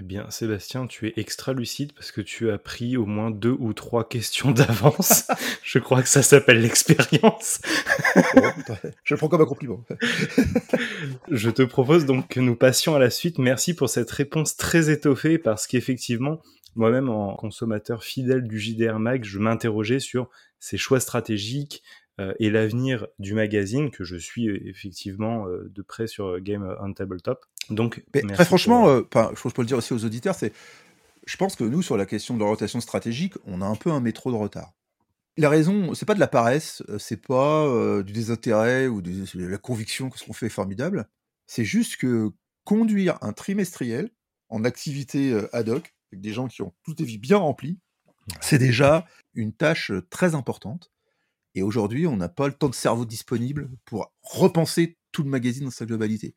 Eh 0.00 0.02
bien, 0.02 0.28
Sébastien, 0.28 0.88
tu 0.88 1.06
es 1.06 1.12
extra 1.18 1.52
lucide 1.52 1.92
parce 1.92 2.10
que 2.10 2.20
tu 2.20 2.50
as 2.50 2.58
pris 2.58 2.96
au 2.96 3.06
moins 3.06 3.30
deux 3.30 3.56
ou 3.60 3.72
trois 3.74 4.08
questions 4.08 4.50
d'avance. 4.52 5.28
Je 5.62 5.78
crois 5.78 6.02
que 6.02 6.08
ça 6.08 6.22
s'appelle 6.22 6.60
l'expérience. 6.60 7.60
Je 9.04 9.14
le 9.14 9.18
prends 9.18 9.28
comme 9.28 9.42
un 9.42 9.46
compliment. 9.46 9.84
Je 11.30 11.48
te 11.48 11.62
propose 11.62 12.06
donc 12.06 12.26
que 12.26 12.40
nous 12.40 12.56
passions 12.56 12.96
à 12.96 12.98
la 12.98 13.08
suite. 13.08 13.38
Merci 13.38 13.72
pour 13.72 13.88
cette 13.88 14.10
réponse 14.10 14.56
très 14.56 14.90
étoffée 14.90 15.38
parce 15.38 15.68
qu'effectivement, 15.68 16.42
moi-même, 16.76 17.08
en 17.08 17.34
consommateur 17.36 18.04
fidèle 18.04 18.42
du 18.42 18.58
JDR 18.58 18.98
Mag, 18.98 19.24
je 19.24 19.38
m'interrogeais 19.38 20.00
sur 20.00 20.28
ses 20.60 20.76
choix 20.76 21.00
stratégiques 21.00 21.82
euh, 22.20 22.32
et 22.38 22.48
l'avenir 22.50 23.06
du 23.18 23.34
magazine 23.34 23.90
que 23.90 24.04
je 24.04 24.16
suis 24.16 24.48
euh, 24.48 24.60
effectivement 24.68 25.48
euh, 25.48 25.70
de 25.74 25.82
près 25.82 26.06
sur 26.06 26.40
Game 26.40 26.76
on 26.80 26.92
Tabletop. 26.92 27.44
Donc, 27.70 28.04
Mais 28.14 28.22
très 28.22 28.44
franchement, 28.44 29.02
pour- 29.02 29.22
euh, 29.22 29.34
je 29.36 29.48
peux 29.50 29.62
le 29.62 29.66
dire 29.66 29.78
aussi 29.78 29.92
aux 29.94 30.04
auditeurs, 30.04 30.34
c'est, 30.34 30.52
je 31.26 31.36
pense 31.36 31.56
que 31.56 31.64
nous, 31.64 31.82
sur 31.82 31.96
la 31.96 32.06
question 32.06 32.34
de 32.34 32.40
l'orientation 32.40 32.80
stratégique, 32.80 33.34
on 33.46 33.62
a 33.62 33.66
un 33.66 33.74
peu 33.74 33.90
un 33.90 34.00
métro 34.00 34.30
de 34.30 34.36
retard. 34.36 34.72
La 35.36 35.48
raison, 35.48 35.94
c'est 35.94 36.06
pas 36.06 36.14
de 36.14 36.20
la 36.20 36.28
paresse, 36.28 36.84
c'est 36.98 37.20
pas 37.20 38.02
du 38.04 38.12
désintérêt 38.12 38.86
ou 38.86 39.02
de 39.02 39.24
la 39.48 39.58
conviction 39.58 40.08
que 40.08 40.16
ce 40.16 40.24
qu'on 40.24 40.32
fait 40.32 40.46
est 40.46 40.50
formidable. 40.50 41.08
C'est 41.48 41.64
juste 41.64 41.96
que 41.96 42.30
conduire 42.62 43.18
un 43.20 43.32
trimestriel 43.32 44.10
en 44.48 44.62
activité 44.62 45.36
ad 45.52 45.68
hoc, 45.70 45.92
avec 46.14 46.20
des 46.20 46.32
gens 46.32 46.48
qui 46.48 46.62
ont 46.62 46.72
toutes 46.84 46.98
des 46.98 47.04
vies 47.04 47.18
bien 47.18 47.38
remplies, 47.38 47.78
c'est 48.40 48.58
déjà 48.58 49.06
une 49.34 49.52
tâche 49.52 49.90
euh, 49.90 50.00
très 50.08 50.34
importante. 50.34 50.90
Et 51.54 51.62
aujourd'hui, 51.62 52.06
on 52.06 52.16
n'a 52.16 52.28
pas 52.28 52.46
le 52.48 52.54
temps 52.54 52.68
de 52.68 52.74
cerveau 52.74 53.04
disponible 53.04 53.68
pour 53.84 54.12
repenser 54.22 54.96
tout 55.12 55.22
le 55.22 55.28
magazine 55.30 55.64
dans 55.64 55.70
sa 55.70 55.86
globalité. 55.86 56.34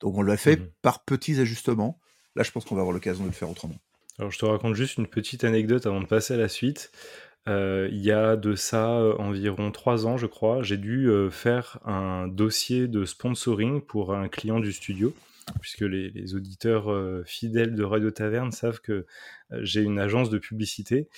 Donc 0.00 0.16
on 0.16 0.22
l'a 0.22 0.36
fait 0.36 0.56
Mhm. 0.56 0.70
par 0.82 1.04
petits 1.04 1.40
ajustements. 1.40 1.98
Là, 2.36 2.42
je 2.42 2.50
pense 2.50 2.64
qu'on 2.64 2.74
va 2.74 2.82
avoir 2.82 2.94
l'occasion 2.94 3.24
de 3.24 3.28
le 3.28 3.34
faire 3.34 3.50
autrement. 3.50 3.74
Alors, 4.18 4.30
je 4.30 4.38
te 4.38 4.44
raconte 4.44 4.74
juste 4.74 4.98
une 4.98 5.06
petite 5.06 5.44
anecdote 5.44 5.86
avant 5.86 6.00
de 6.00 6.06
passer 6.06 6.34
à 6.34 6.36
la 6.36 6.48
suite. 6.48 6.92
Euh, 7.48 7.88
il 7.90 8.00
y 8.04 8.12
a 8.12 8.36
de 8.36 8.54
ça 8.54 8.98
euh, 8.98 9.16
environ 9.16 9.72
trois 9.72 10.06
ans, 10.06 10.18
je 10.18 10.26
crois, 10.26 10.62
j'ai 10.62 10.76
dû 10.76 11.08
euh, 11.08 11.30
faire 11.30 11.78
un 11.86 12.28
dossier 12.28 12.86
de 12.86 13.04
sponsoring 13.06 13.80
pour 13.80 14.14
un 14.14 14.28
client 14.28 14.60
du 14.60 14.72
studio, 14.72 15.14
puisque 15.60 15.82
les, 15.82 16.34
auditeurs 16.34 16.90
euh, 16.90 17.22
fidèles 17.26 17.74
de 17.74 17.82
Radio 17.82 18.10
Taverne 18.10 18.52
savent 18.52 18.80
que 18.80 18.92
euh, 19.52 19.60
j'ai 19.62 19.82
une 19.82 19.98
agence 19.98 20.30
de 20.30 20.38
publicité. 20.38 21.08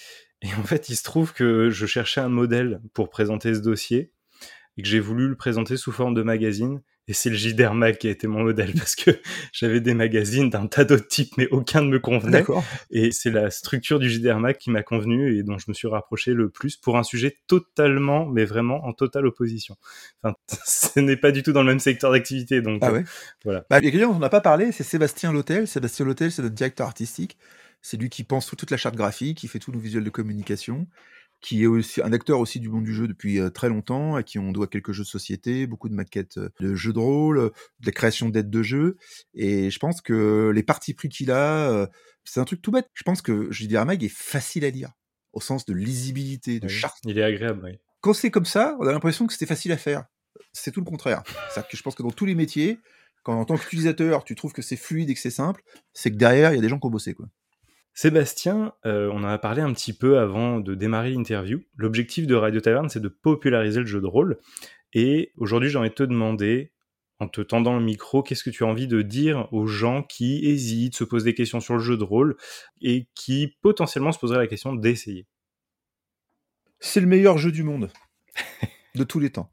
Et 0.42 0.52
en 0.54 0.62
fait, 0.64 0.88
il 0.88 0.96
se 0.96 1.02
trouve 1.02 1.32
que 1.32 1.70
je 1.70 1.86
cherchais 1.86 2.20
un 2.20 2.28
modèle 2.28 2.80
pour 2.94 3.10
présenter 3.10 3.54
ce 3.54 3.60
dossier 3.60 4.12
et 4.76 4.82
que 4.82 4.88
j'ai 4.88 5.00
voulu 5.00 5.28
le 5.28 5.36
présenter 5.36 5.76
sous 5.76 5.92
forme 5.92 6.14
de 6.14 6.22
magazine. 6.22 6.82
Et 7.08 7.14
c'est 7.14 7.30
le 7.30 7.36
JDR 7.36 7.74
Mag 7.74 7.98
qui 7.98 8.06
a 8.06 8.10
été 8.10 8.26
mon 8.26 8.44
modèle 8.44 8.72
parce 8.76 8.94
que 8.94 9.10
j'avais 9.52 9.80
des 9.80 9.94
magazines 9.94 10.50
d'un 10.50 10.66
tas 10.66 10.84
d'autres 10.84 11.08
types, 11.08 11.32
mais 11.36 11.48
aucun 11.48 11.82
ne 11.82 11.88
me 11.88 11.98
convenait. 11.98 12.44
Et 12.90 13.10
c'est 13.10 13.30
la 13.30 13.50
structure 13.50 13.98
du 13.98 14.08
JDR 14.08 14.38
Mag 14.38 14.56
qui 14.56 14.70
m'a 14.70 14.82
convenu 14.82 15.36
et 15.36 15.42
dont 15.42 15.58
je 15.58 15.64
me 15.68 15.74
suis 15.74 15.88
rapproché 15.88 16.32
le 16.32 16.48
plus 16.48 16.76
pour 16.76 16.96
un 16.96 17.02
sujet 17.02 17.38
totalement, 17.48 18.26
mais 18.26 18.44
vraiment 18.44 18.84
en 18.84 18.92
totale 18.92 19.26
opposition. 19.26 19.76
Enfin, 20.22 20.36
ce 20.66 21.00
n'est 21.00 21.16
pas 21.16 21.32
du 21.32 21.42
tout 21.42 21.52
dans 21.52 21.62
le 21.62 21.68
même 21.68 21.80
secteur 21.80 22.12
d'activité, 22.12 22.62
donc 22.62 22.78
Ah 22.82 22.90
euh, 22.90 22.92
ouais 22.92 23.04
voilà. 23.44 23.64
bah, 23.68 23.80
clients 23.80 24.10
dont 24.10 24.16
on 24.16 24.20
n'a 24.20 24.28
pas 24.28 24.40
parlé, 24.40 24.70
c'est 24.72 24.84
Sébastien 24.84 25.32
Lotel. 25.32 25.66
Sébastien 25.66 26.06
Lotel, 26.06 26.30
c'est 26.30 26.42
notre 26.42 26.54
directeur 26.54 26.86
artistique. 26.86 27.36
C'est 27.82 27.96
lui 27.96 28.10
qui 28.10 28.22
pense 28.22 28.46
toute 28.46 28.70
la 28.70 28.76
charte 28.76 28.94
graphique, 28.94 29.38
qui 29.38 29.48
fait 29.48 29.58
tous 29.58 29.72
nos 29.72 29.80
visuels 29.80 30.04
de 30.04 30.10
communication, 30.10 30.86
qui 31.42 31.64
est 31.64 31.66
aussi 31.66 32.00
un 32.00 32.12
acteur 32.12 32.38
aussi 32.38 32.60
du 32.60 32.68
monde 32.68 32.84
du 32.84 32.94
jeu 32.94 33.08
depuis 33.08 33.40
euh, 33.40 33.50
très 33.50 33.68
longtemps, 33.68 34.14
à 34.14 34.22
qui 34.22 34.38
on 34.38 34.52
doit 34.52 34.68
quelques 34.68 34.92
jeux 34.92 35.02
de 35.02 35.08
société, 35.08 35.66
beaucoup 35.66 35.88
de 35.88 35.94
maquettes 35.94 36.38
euh, 36.38 36.48
de 36.60 36.74
jeux 36.74 36.92
de 36.92 37.00
rôle, 37.00 37.38
euh, 37.38 37.48
de 37.80 37.86
la 37.86 37.92
création 37.92 38.28
d'aides 38.28 38.48
de 38.48 38.62
jeux. 38.62 38.96
Et 39.34 39.70
je 39.70 39.78
pense 39.78 40.00
que 40.00 40.50
les 40.54 40.62
partis 40.62 40.94
pris 40.94 41.08
qu'il 41.08 41.32
a, 41.32 41.88
c'est 42.24 42.40
un 42.40 42.44
truc 42.44 42.62
tout 42.62 42.70
bête. 42.70 42.88
Je 42.94 43.02
pense 43.02 43.20
que 43.20 43.50
JDR 43.50 43.84
Mag 43.84 44.02
est 44.04 44.12
facile 44.12 44.64
à 44.64 44.70
lire, 44.70 44.92
au 45.32 45.40
sens 45.40 45.66
de 45.66 45.74
lisibilité, 45.74 46.60
de 46.60 46.68
Oui, 46.68 46.72
charte. 46.72 46.98
Il 47.04 47.18
est 47.18 47.24
agréable, 47.24 47.60
oui. 47.64 47.78
Quand 48.00 48.14
c'est 48.14 48.30
comme 48.30 48.44
ça, 48.44 48.76
on 48.80 48.86
a 48.86 48.92
l'impression 48.92 49.26
que 49.26 49.32
c'était 49.32 49.46
facile 49.46 49.72
à 49.72 49.76
faire. 49.76 50.04
C'est 50.52 50.70
tout 50.70 50.80
le 50.80 50.86
contraire. 50.86 51.22
C'est-à-dire 51.50 51.68
que 51.68 51.76
je 51.76 51.82
pense 51.82 51.94
que 51.94 52.02
dans 52.02 52.10
tous 52.10 52.24
les 52.24 52.34
métiers, 52.34 52.78
quand 53.22 53.38
en 53.38 53.44
tant 53.44 53.56
qu'utilisateur, 53.56 54.24
tu 54.24 54.34
trouves 54.34 54.52
que 54.52 54.62
c'est 54.62 54.76
fluide 54.76 55.10
et 55.10 55.14
que 55.14 55.20
c'est 55.20 55.30
simple, 55.30 55.62
c'est 55.92 56.10
que 56.10 56.16
derrière, 56.16 56.52
il 56.52 56.56
y 56.56 56.58
a 56.58 56.62
des 56.62 56.68
gens 56.68 56.78
qui 56.78 56.86
ont 56.86 56.90
bossé. 56.90 57.14
Quoi. 57.14 57.26
Sébastien, 57.94 58.72
euh, 58.86 59.10
on 59.12 59.18
en 59.18 59.28
a 59.28 59.38
parlé 59.38 59.60
un 59.60 59.72
petit 59.72 59.92
peu 59.92 60.18
avant 60.18 60.60
de 60.60 60.74
démarrer 60.74 61.10
l'interview. 61.10 61.62
L'objectif 61.76 62.26
de 62.26 62.34
Radio 62.34 62.60
Taverne, 62.60 62.88
c'est 62.88 63.00
de 63.00 63.08
populariser 63.08 63.80
le 63.80 63.86
jeu 63.86 64.00
de 64.00 64.06
rôle. 64.06 64.38
Et 64.94 65.32
aujourd'hui, 65.36 65.68
j'ai 65.68 65.78
envie 65.78 65.90
de 65.90 65.94
te 65.94 66.02
demander, 66.02 66.72
en 67.18 67.28
te 67.28 67.42
tendant 67.42 67.78
le 67.78 67.84
micro, 67.84 68.22
qu'est-ce 68.22 68.44
que 68.44 68.50
tu 68.50 68.64
as 68.64 68.66
envie 68.66 68.88
de 68.88 69.02
dire 69.02 69.46
aux 69.52 69.66
gens 69.66 70.02
qui 70.02 70.44
hésitent, 70.46 70.96
se 70.96 71.04
posent 71.04 71.24
des 71.24 71.34
questions 71.34 71.60
sur 71.60 71.74
le 71.74 71.80
jeu 71.80 71.98
de 71.98 72.04
rôle 72.04 72.36
et 72.80 73.08
qui 73.14 73.56
potentiellement 73.60 74.12
se 74.12 74.18
poseraient 74.18 74.38
la 74.38 74.46
question 74.46 74.74
d'essayer? 74.74 75.26
C'est 76.80 77.00
le 77.00 77.06
meilleur 77.06 77.36
jeu 77.36 77.52
du 77.52 77.62
monde, 77.62 77.92
de 78.94 79.04
tous 79.04 79.20
les 79.20 79.30
temps. 79.30 79.52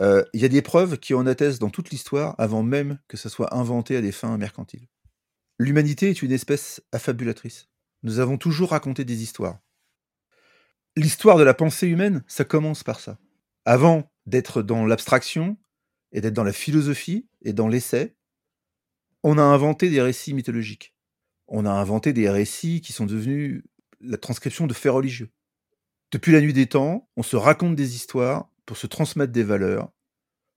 Euh, 0.00 0.22
Il 0.34 0.40
y 0.40 0.44
a 0.44 0.48
des 0.48 0.62
preuves 0.62 0.98
qui 0.98 1.14
en 1.14 1.26
attestent 1.26 1.60
dans 1.60 1.70
toute 1.70 1.90
l'histoire 1.90 2.34
avant 2.38 2.62
même 2.62 2.98
que 3.08 3.16
ça 3.16 3.28
soit 3.28 3.54
inventé 3.56 3.96
à 3.96 4.02
des 4.02 4.12
fins 4.12 4.36
mercantiles. 4.36 4.86
L'humanité 5.58 6.10
est 6.10 6.22
une 6.22 6.32
espèce 6.32 6.82
affabulatrice. 6.92 7.68
Nous 8.02 8.20
avons 8.20 8.38
toujours 8.38 8.70
raconté 8.70 9.04
des 9.04 9.22
histoires. 9.22 9.58
L'histoire 10.96 11.36
de 11.36 11.44
la 11.44 11.54
pensée 11.54 11.88
humaine, 11.88 12.24
ça 12.26 12.44
commence 12.44 12.84
par 12.84 13.00
ça. 13.00 13.18
Avant 13.64 14.10
d'être 14.26 14.62
dans 14.62 14.86
l'abstraction, 14.86 15.56
et 16.12 16.20
d'être 16.20 16.34
dans 16.34 16.44
la 16.44 16.52
philosophie 16.52 17.26
et 17.42 17.52
dans 17.52 17.68
l'essai, 17.68 18.14
on 19.22 19.38
a 19.38 19.42
inventé 19.42 19.90
des 19.90 20.00
récits 20.00 20.34
mythologiques. 20.34 20.94
On 21.48 21.66
a 21.66 21.70
inventé 21.70 22.12
des 22.12 22.30
récits 22.30 22.80
qui 22.80 22.92
sont 22.92 23.06
devenus 23.06 23.62
la 24.00 24.16
transcription 24.16 24.66
de 24.66 24.74
faits 24.74 24.92
religieux. 24.92 25.30
Depuis 26.12 26.32
la 26.32 26.40
nuit 26.40 26.52
des 26.52 26.66
temps, 26.66 27.10
on 27.16 27.22
se 27.22 27.36
raconte 27.36 27.74
des 27.74 27.96
histoires 27.96 28.50
pour 28.64 28.76
se 28.76 28.86
transmettre 28.86 29.32
des 29.32 29.42
valeurs, 29.42 29.90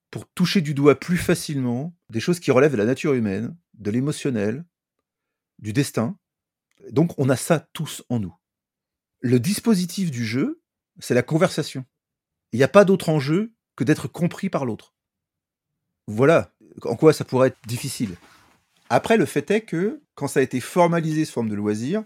pour 0.10 0.30
toucher 0.30 0.62
du 0.62 0.74
doigt 0.74 1.00
plus 1.00 1.18
facilement 1.18 1.96
des 2.10 2.20
choses 2.20 2.40
qui 2.40 2.52
relèvent 2.52 2.74
de 2.74 2.78
la 2.78 2.86
nature 2.86 3.14
humaine, 3.14 3.58
de 3.74 3.92
l'émotionnel, 3.92 4.66
du 5.62 5.74
destin. 5.74 6.18
Donc 6.90 7.14
on 7.18 7.30
a 7.30 7.36
ça 7.36 7.68
tous 7.74 8.04
en 8.10 8.20
nous. 8.20 8.36
Le 9.20 9.40
dispositif 9.40 10.12
du 10.12 10.26
jeu, 10.26 10.62
c'est 11.00 11.14
la 11.14 11.24
conversation. 11.24 11.86
Il 12.52 12.58
n'y 12.58 12.64
a 12.64 12.68
pas 12.68 12.86
d'autre 12.86 13.10
enjeu 13.10 13.54
que 13.76 13.84
d'être 13.84 14.08
compris 14.08 14.50
par 14.50 14.66
l'autre. 14.66 14.96
Voilà 16.08 16.54
en 16.84 16.96
quoi 16.96 17.14
ça 17.14 17.26
pourrait 17.26 17.50
être 17.50 17.68
difficile. 17.68 18.16
Après, 18.90 19.18
le 19.18 19.26
fait 19.26 19.50
est 19.52 19.62
que 19.62 20.02
quand 20.16 20.28
ça 20.28 20.40
a 20.40 20.44
été 20.44 20.60
formalisé 20.60 21.26
sous 21.26 21.34
forme 21.34 21.50
de 21.50 21.56
loisir, 21.56 22.04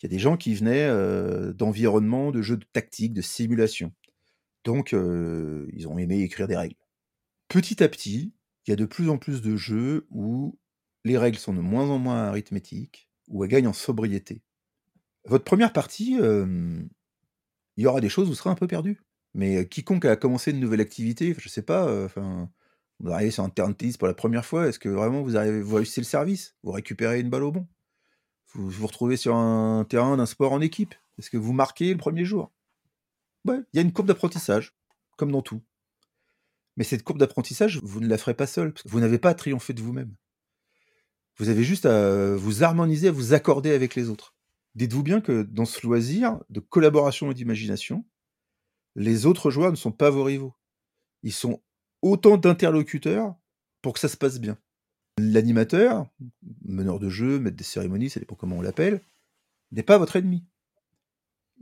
il 0.00 0.04
y 0.04 0.06
a 0.06 0.08
des 0.08 0.18
gens 0.18 0.36
qui 0.36 0.54
venaient 0.54 0.86
euh, 0.86 1.52
d'environnements, 1.52 2.30
de 2.30 2.42
jeux 2.42 2.56
de 2.56 2.66
tactique, 2.72 3.14
de 3.14 3.22
simulation. 3.22 3.92
Donc, 4.64 4.92
euh, 4.92 5.68
ils 5.72 5.88
ont 5.88 5.98
aimé 5.98 6.20
écrire 6.20 6.48
des 6.48 6.56
règles. 6.56 6.76
Petit 7.48 7.82
à 7.82 7.88
petit, 7.88 8.34
il 8.66 8.70
y 8.70 8.72
a 8.72 8.76
de 8.76 8.84
plus 8.84 9.08
en 9.08 9.18
plus 9.18 9.40
de 9.42 9.56
jeux 9.56 10.06
où 10.10 10.58
les 11.04 11.18
règles 11.18 11.38
sont 11.38 11.54
de 11.54 11.60
moins 11.60 11.88
en 11.90 11.98
moins 11.98 12.24
arithmétiques, 12.24 13.08
où 13.28 13.44
elles 13.44 13.50
gagnent 13.50 13.68
en 13.68 13.72
sobriété. 13.72 14.42
Votre 15.26 15.44
première 15.44 15.72
partie, 15.72 16.18
euh, 16.20 16.82
il 17.76 17.84
y 17.84 17.86
aura 17.86 18.00
des 18.00 18.08
choses 18.08 18.26
où 18.26 18.30
vous 18.30 18.36
serez 18.36 18.50
un 18.50 18.54
peu 18.54 18.66
perdu. 18.66 19.02
Mais 19.34 19.66
quiconque 19.68 20.04
a 20.04 20.16
commencé 20.16 20.52
une 20.52 20.60
nouvelle 20.60 20.80
activité, 20.80 21.34
je 21.36 21.48
sais 21.48 21.62
pas, 21.62 22.04
enfin, 22.04 22.48
vous 23.00 23.10
arrivez 23.10 23.32
sur 23.32 23.42
un 23.42 23.48
terrain 23.48 23.70
de 23.70 23.74
tennis 23.74 23.96
pour 23.96 24.06
la 24.06 24.14
première 24.14 24.44
fois, 24.44 24.68
est-ce 24.68 24.78
que 24.78 24.88
vraiment 24.88 25.22
vous 25.22 25.36
arrivez, 25.36 25.60
vous 25.60 25.76
réussissez 25.76 26.00
le 26.00 26.06
service? 26.06 26.54
Vous 26.62 26.70
récupérez 26.72 27.20
une 27.20 27.30
balle 27.30 27.42
au 27.42 27.50
bon? 27.50 27.66
Vous 28.52 28.70
vous 28.70 28.86
retrouvez 28.86 29.16
sur 29.16 29.34
un 29.34 29.84
terrain 29.84 30.16
d'un 30.16 30.26
sport 30.26 30.52
en 30.52 30.60
équipe? 30.60 30.94
Est-ce 31.18 31.30
que 31.30 31.36
vous 31.36 31.52
marquez 31.52 31.90
le 31.92 31.98
premier 31.98 32.24
jour? 32.24 32.52
Il 33.46 33.64
y 33.74 33.78
a 33.78 33.82
une 33.82 33.92
courbe 33.92 34.08
d'apprentissage, 34.08 34.74
comme 35.16 35.32
dans 35.32 35.42
tout. 35.42 35.60
Mais 36.76 36.84
cette 36.84 37.02
courbe 37.02 37.18
d'apprentissage, 37.18 37.80
vous 37.82 38.00
ne 38.00 38.06
la 38.06 38.18
ferez 38.18 38.34
pas 38.34 38.46
seul, 38.46 38.72
parce 38.72 38.84
que 38.84 38.88
vous 38.88 39.00
n'avez 39.00 39.18
pas 39.18 39.30
à 39.30 39.34
triompher 39.34 39.74
de 39.74 39.82
vous-même. 39.82 40.14
Vous 41.36 41.48
avez 41.48 41.64
juste 41.64 41.86
à 41.86 42.34
vous 42.36 42.62
harmoniser, 42.62 43.08
à 43.08 43.12
vous 43.12 43.32
accorder 43.34 43.72
avec 43.72 43.94
les 43.94 44.08
autres. 44.08 44.34
Dites-vous 44.74 45.02
bien 45.02 45.20
que 45.20 45.42
dans 45.42 45.64
ce 45.64 45.84
loisir 45.86 46.40
de 46.50 46.60
collaboration 46.60 47.30
et 47.30 47.34
d'imagination, 47.34 48.04
les 48.96 49.26
autres 49.26 49.50
joueurs 49.50 49.70
ne 49.70 49.76
sont 49.76 49.92
pas 49.92 50.10
vos 50.10 50.24
rivaux. 50.24 50.54
Ils 51.22 51.32
sont 51.32 51.62
autant 52.02 52.36
d'interlocuteurs 52.36 53.34
pour 53.82 53.94
que 53.94 54.00
ça 54.00 54.08
se 54.08 54.16
passe 54.16 54.40
bien. 54.40 54.58
L'animateur, 55.18 56.06
meneur 56.64 56.98
de 56.98 57.08
jeu, 57.08 57.38
maître 57.38 57.56
des 57.56 57.64
cérémonies, 57.64 58.10
ça 58.10 58.20
dépend 58.20 58.34
comment 58.34 58.56
on 58.56 58.62
l'appelle, 58.62 59.00
n'est 59.72 59.82
pas 59.82 59.98
votre 59.98 60.16
ennemi. 60.16 60.44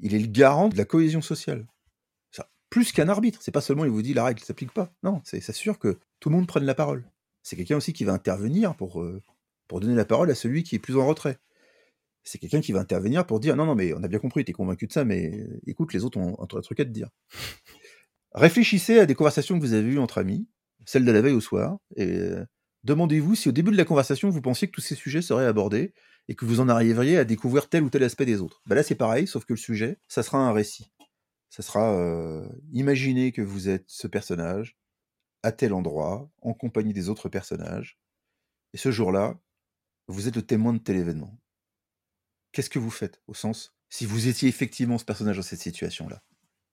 Il 0.01 0.15
est 0.15 0.19
le 0.19 0.27
garant 0.27 0.69
de 0.69 0.77
la 0.77 0.85
cohésion 0.85 1.23
sociale. 1.23 1.67
Plus 2.71 2.91
qu'un 2.91 3.11
arbitre. 3.11 3.39
C'est 3.43 3.51
pas 3.51 3.61
seulement 3.61 3.85
il 3.85 3.91
vous 3.91 4.01
dit 4.01 4.15
la 4.15 4.25
règle 4.25 4.41
ne 4.41 4.47
s'applique 4.47 4.73
pas. 4.73 4.95
Non, 5.03 5.21
c'est 5.25 5.43
s'assure 5.43 5.79
que 5.79 5.99
tout 6.21 6.31
le 6.31 6.37
monde 6.37 6.47
prenne 6.47 6.65
la 6.65 6.75
parole. 6.75 7.05
C'est 7.43 7.55
quelqu'un 7.55 7.77
aussi 7.77 7.93
qui 7.93 8.05
va 8.05 8.15
intervenir 8.15 8.75
pour, 8.75 9.03
euh, 9.03 9.21
pour 9.73 9.81
donner 9.81 9.95
la 9.95 10.05
parole 10.05 10.31
à 10.31 10.35
celui 10.35 10.65
qui 10.65 10.75
est 10.75 10.79
plus 10.79 10.99
en 10.99 11.07
retrait. 11.07 11.39
C'est 12.25 12.37
quelqu'un 12.37 12.61
qui 12.61 12.73
va 12.73 12.81
intervenir 12.81 13.27
pour 13.27 13.41
dire 13.41 13.57
non, 13.57 13.65
non, 13.65 13.75
mais 13.75 13.95
on 13.95 14.03
a 14.03 14.09
bien 14.09 14.19
compris, 14.19 14.45
tu 14.45 14.51
es 14.51 14.53
convaincu 14.53 14.87
de 14.87 14.93
ça, 14.93 15.03
mais 15.03 15.47
écoute, 15.67 15.95
les 15.95 16.05
autres 16.05 16.19
ont 16.19 16.37
un 16.39 16.61
truc 16.61 16.79
à 16.81 16.85
te 16.85 16.91
dire. 16.91 17.09
Réfléchissez 18.35 18.99
à 18.99 19.07
des 19.07 19.15
conversations 19.15 19.59
que 19.59 19.65
vous 19.65 19.73
avez 19.73 19.89
eues 19.89 19.99
entre 19.99 20.19
amis, 20.19 20.47
celles 20.85 21.07
de 21.07 21.11
la 21.11 21.23
veille 21.23 21.33
au 21.33 21.41
soir, 21.41 21.79
et 21.97 22.07
euh, 22.07 22.45
demandez-vous 22.85 23.35
si 23.35 23.49
au 23.49 23.53
début 23.53 23.71
de 23.71 23.79
la 23.79 23.87
conversation, 23.87 24.29
vous 24.29 24.43
pensiez 24.43 24.69
que 24.69 24.73
tous 24.73 24.83
ces 24.83 24.95
sujets 24.95 25.23
seraient 25.23 25.47
abordés 25.47 25.95
et 26.29 26.35
que 26.35 26.45
vous 26.45 26.61
en 26.61 26.69
arriveriez 26.69 27.17
à 27.17 27.25
découvrir 27.25 27.71
tel 27.71 27.83
ou 27.83 27.89
tel 27.89 28.03
aspect 28.03 28.27
des 28.27 28.43
autres. 28.43 28.61
Ben 28.67 28.75
là, 28.75 28.83
c'est 28.83 28.95
pareil, 28.95 29.27
sauf 29.27 29.47
que 29.47 29.55
le 29.55 29.59
sujet, 29.59 29.97
ça 30.07 30.23
sera 30.23 30.37
un 30.37 30.53
récit. 30.53 30.93
Ça 31.49 31.63
sera 31.63 31.95
euh, 31.95 32.47
imaginer 32.75 33.33
que 33.33 33.41
vous 33.41 33.71
êtes 33.71 33.87
ce 33.87 34.07
personnage 34.07 34.77
à 35.43 35.51
tel 35.51 35.73
endroit, 35.73 36.31
en 36.43 36.53
compagnie 36.53 36.93
des 36.93 37.09
autres 37.09 37.31
personnages, 37.31 37.99
et 38.75 38.79
ce 38.79 38.91
jour-là, 38.91 39.39
vous 40.13 40.29
êtes 40.29 40.37
le 40.37 40.43
témoin 40.43 40.73
de 40.73 40.79
tel 40.79 40.97
événement. 40.97 41.39
Qu'est-ce 42.53 42.71
que 42.71 42.79
vous 42.79 42.91
faites, 42.91 43.23
au 43.27 43.35
sens, 43.35 43.75
si 43.89 44.07
vous 44.07 44.29
étiez 44.29 44.49
effectivement 44.49 44.99
ce 44.99 45.05
personnage 45.05 45.37
dans 45.37 45.43
cette 45.43 45.61
situation-là, 45.61 46.23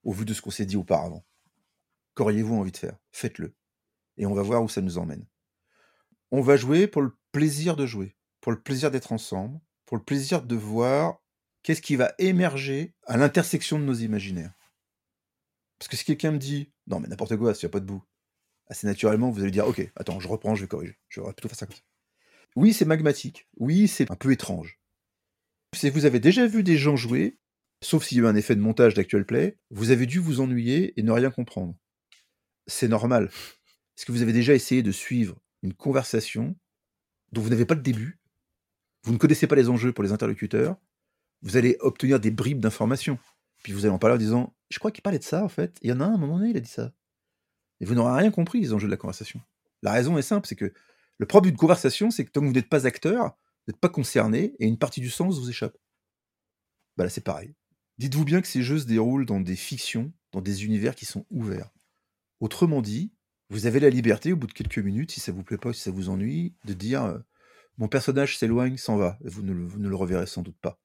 au 0.04 0.12
vu 0.12 0.24
de 0.24 0.34
ce 0.34 0.42
qu'on 0.42 0.50
s'est 0.50 0.66
dit 0.66 0.76
auparavant 0.76 1.24
Qu'auriez-vous 2.14 2.54
envie 2.54 2.72
de 2.72 2.76
faire? 2.76 2.98
Faites-le. 3.12 3.54
Et 4.16 4.26
on 4.26 4.34
va 4.34 4.42
voir 4.42 4.62
où 4.62 4.68
ça 4.68 4.80
nous 4.80 4.98
emmène. 4.98 5.26
On 6.30 6.42
va 6.42 6.56
jouer 6.56 6.86
pour 6.86 7.02
le 7.02 7.16
plaisir 7.32 7.76
de 7.76 7.86
jouer, 7.86 8.16
pour 8.40 8.52
le 8.52 8.60
plaisir 8.60 8.90
d'être 8.90 9.12
ensemble, 9.12 9.60
pour 9.86 9.96
le 9.96 10.04
plaisir 10.04 10.42
de 10.42 10.56
voir 10.56 11.20
qu'est-ce 11.62 11.82
qui 11.82 11.96
va 11.96 12.14
émerger 12.18 12.94
à 13.06 13.16
l'intersection 13.16 13.78
de 13.78 13.84
nos 13.84 13.94
imaginaires. 13.94 14.52
Parce 15.78 15.88
que 15.88 15.96
si 15.96 16.04
quelqu'un 16.04 16.32
me 16.32 16.38
dit, 16.38 16.72
non 16.86 17.00
mais 17.00 17.08
n'importe 17.08 17.36
quoi, 17.36 17.54
s'il 17.54 17.66
n'y 17.66 17.70
a 17.70 17.72
pas 17.72 17.80
de 17.80 17.86
bout, 17.86 18.02
assez 18.66 18.86
naturellement, 18.86 19.30
vous 19.30 19.40
allez 19.40 19.50
dire, 19.50 19.66
ok, 19.66 19.90
attends, 19.96 20.20
je 20.20 20.28
reprends, 20.28 20.54
je 20.54 20.62
vais 20.62 20.68
corriger. 20.68 20.98
Je 21.08 21.20
vais 21.20 21.32
plutôt 21.32 21.48
faire 21.48 21.58
ça 21.58 21.66
ça. 21.66 21.89
Oui, 22.56 22.72
c'est 22.72 22.84
magmatique. 22.84 23.48
Oui, 23.56 23.88
c'est 23.88 24.10
un 24.10 24.16
peu 24.16 24.32
étrange. 24.32 24.80
Si 25.74 25.88
vous 25.90 26.04
avez 26.04 26.20
déjà 26.20 26.46
vu 26.46 26.62
des 26.62 26.76
gens 26.76 26.96
jouer, 26.96 27.38
sauf 27.82 28.04
s'il 28.04 28.18
y 28.18 28.20
a 28.20 28.24
eu 28.24 28.26
un 28.26 28.34
effet 28.34 28.56
de 28.56 28.60
montage 28.60 28.94
d'actual 28.94 29.24
play, 29.24 29.56
vous 29.70 29.90
avez 29.90 30.06
dû 30.06 30.18
vous 30.18 30.40
ennuyer 30.40 30.92
et 30.98 31.02
ne 31.02 31.12
rien 31.12 31.30
comprendre 31.30 31.76
c'est 32.70 32.88
normal. 32.88 33.30
Est-ce 33.96 34.06
que 34.06 34.12
vous 34.12 34.22
avez 34.22 34.32
déjà 34.32 34.54
essayé 34.54 34.82
de 34.82 34.92
suivre 34.92 35.36
une 35.62 35.74
conversation 35.74 36.56
dont 37.32 37.42
vous 37.42 37.50
n'avez 37.50 37.66
pas 37.66 37.74
le 37.74 37.82
début 37.82 38.20
Vous 39.04 39.12
ne 39.12 39.18
connaissez 39.18 39.46
pas 39.46 39.56
les 39.56 39.68
enjeux 39.68 39.92
pour 39.92 40.04
les 40.04 40.12
interlocuteurs 40.12 40.76
Vous 41.42 41.56
allez 41.56 41.76
obtenir 41.80 42.20
des 42.20 42.30
bribes 42.30 42.60
d'informations. 42.60 43.18
Puis 43.62 43.72
vous 43.72 43.84
allez 43.84 43.94
en 43.94 43.98
parler 43.98 44.16
en 44.16 44.18
disant 44.18 44.56
Je 44.70 44.78
crois 44.78 44.90
qu'il 44.90 45.02
parlait 45.02 45.18
de 45.18 45.24
ça, 45.24 45.44
en 45.44 45.48
fait. 45.48 45.76
Il 45.82 45.90
y 45.90 45.92
en 45.92 46.00
a 46.00 46.04
un, 46.04 46.12
à 46.12 46.14
un 46.14 46.18
moment 46.18 46.38
donné, 46.38 46.50
il 46.50 46.56
a 46.56 46.60
dit 46.60 46.70
ça. 46.70 46.92
Et 47.80 47.84
vous 47.84 47.94
n'aurez 47.94 48.20
rien 48.20 48.30
compris, 48.30 48.60
les 48.60 48.72
enjeux 48.72 48.88
de 48.88 48.92
la 48.92 48.96
conversation. 48.96 49.40
La 49.82 49.92
raison 49.92 50.16
est 50.18 50.22
simple 50.22 50.46
c'est 50.46 50.56
que 50.56 50.72
le 51.20 51.26
problème 51.26 51.50
d'une 51.50 51.58
conversation, 51.58 52.10
c'est 52.10 52.24
que 52.24 52.30
tant 52.30 52.40
que 52.40 52.46
vous 52.46 52.52
n'êtes 52.54 52.70
pas 52.70 52.86
acteur, 52.86 53.24
vous 53.26 53.72
n'êtes 53.72 53.80
pas 53.80 53.90
concerné 53.90 54.54
et 54.58 54.66
une 54.66 54.78
partie 54.78 55.02
du 55.02 55.10
sens 55.10 55.38
vous 55.38 55.50
échappe. 55.50 55.76
Bah 56.96 57.04
là, 57.04 57.10
c'est 57.10 57.20
pareil. 57.20 57.54
Dites-vous 57.98 58.24
bien 58.24 58.40
que 58.40 58.48
ces 58.48 58.62
jeux 58.62 58.78
se 58.78 58.86
déroulent 58.86 59.26
dans 59.26 59.38
des 59.38 59.54
fictions, 59.54 60.14
dans 60.32 60.40
des 60.40 60.64
univers 60.64 60.94
qui 60.94 61.04
sont 61.04 61.26
ouverts. 61.28 61.70
Autrement 62.40 62.80
dit, 62.80 63.12
vous 63.50 63.66
avez 63.66 63.80
la 63.80 63.90
liberté, 63.90 64.32
au 64.32 64.36
bout 64.36 64.46
de 64.46 64.54
quelques 64.54 64.78
minutes, 64.78 65.10
si 65.10 65.20
ça 65.20 65.30
vous 65.30 65.44
plaît 65.44 65.58
pas, 65.58 65.74
si 65.74 65.82
ça 65.82 65.90
vous 65.90 66.08
ennuie, 66.08 66.54
de 66.64 66.72
dire 66.72 67.04
euh, 67.04 67.18
mon 67.76 67.88
personnage 67.88 68.38
s'éloigne, 68.38 68.78
s'en 68.78 68.96
va. 68.96 69.18
Vous 69.22 69.42
ne, 69.42 69.52
vous 69.52 69.78
ne, 69.78 69.90
le 69.90 69.96
reverrez 69.96 70.26
sans 70.26 70.40
doute 70.40 70.58
pas. 70.62 70.80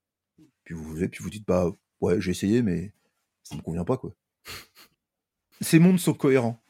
Puis 0.65 0.75
vous 0.75 0.83
vous 0.83 1.29
dites 1.29 1.47
bah 1.47 1.71
ouais, 2.01 2.19
j'ai 2.19 2.31
essayé, 2.31 2.61
mais 2.61 2.93
ça 3.43 3.55
me 3.55 3.61
convient 3.61 3.85
pas 3.85 3.95
quoi. 3.95 4.13
Ces 5.61 5.79
mondes 5.79 5.99
sont 5.99 6.13
cohérents. 6.13 6.61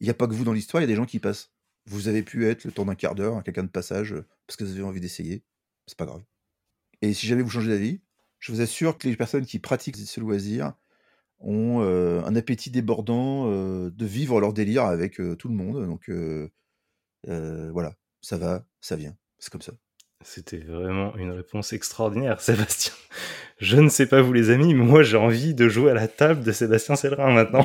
Il 0.00 0.04
n'y 0.04 0.10
a 0.10 0.14
pas 0.14 0.26
que 0.26 0.32
vous 0.32 0.44
dans 0.44 0.54
l'histoire, 0.54 0.80
il 0.80 0.84
y 0.84 0.90
a 0.90 0.94
des 0.94 0.96
gens 0.96 1.04
qui 1.04 1.18
passent. 1.18 1.52
Vous 1.86 2.08
avez 2.08 2.22
pu 2.22 2.46
être 2.46 2.64
le 2.64 2.72
temps 2.72 2.84
d'un 2.84 2.94
quart 2.94 3.14
d'heure, 3.14 3.42
quelqu'un 3.42 3.64
de 3.64 3.68
passage, 3.68 4.12
euh, 4.12 4.24
parce 4.46 4.56
que 4.56 4.64
vous 4.64 4.72
avez 4.72 4.82
envie 4.82 5.00
d'essayer. 5.00 5.42
C'est 5.86 5.98
pas 5.98 6.06
grave. 6.06 6.22
Et 7.02 7.12
si 7.14 7.26
jamais 7.26 7.42
vous 7.42 7.50
changez 7.50 7.70
d'avis, 7.70 8.00
je 8.38 8.52
vous 8.52 8.60
assure 8.60 8.98
que 8.98 9.08
les 9.08 9.16
personnes 9.16 9.46
qui 9.46 9.58
pratiquent 9.58 9.96
ce 9.96 10.20
loisir 10.20 10.74
ont 11.40 11.80
un 11.80 12.36
appétit 12.36 12.70
débordant 12.70 13.48
de 13.50 14.06
vivre 14.06 14.40
leur 14.40 14.52
délire 14.52 14.84
avec 14.84 15.16
tout 15.16 15.48
le 15.48 15.54
monde. 15.54 15.84
Donc 15.86 16.08
voilà, 17.24 17.96
ça 18.20 18.38
va, 18.38 18.64
ça 18.80 18.94
vient. 18.94 19.16
C'est 19.40 19.50
comme 19.50 19.62
ça. 19.62 19.72
C'était 20.24 20.58
vraiment 20.58 21.16
une 21.16 21.30
réponse 21.30 21.72
extraordinaire, 21.72 22.40
Sébastien. 22.40 22.92
Je 23.58 23.76
ne 23.76 23.88
sais 23.88 24.06
pas 24.06 24.20
vous 24.20 24.32
les 24.32 24.50
amis, 24.50 24.74
mais 24.74 24.84
moi 24.84 25.02
j'ai 25.02 25.16
envie 25.16 25.54
de 25.54 25.68
jouer 25.68 25.92
à 25.92 25.94
la 25.94 26.08
table 26.08 26.42
de 26.42 26.52
Sébastien 26.52 26.96
Célerin 26.96 27.32
maintenant. 27.32 27.64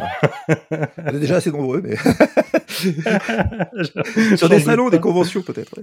On 0.97 1.07
est 1.07 1.19
déjà 1.19 1.37
assez 1.37 1.51
nombreux, 1.51 1.81
mais... 1.81 1.95
Sur 4.37 4.49
des 4.49 4.59
salons, 4.59 4.89
des 4.89 4.99
conventions 4.99 5.41
peut-être. 5.41 5.79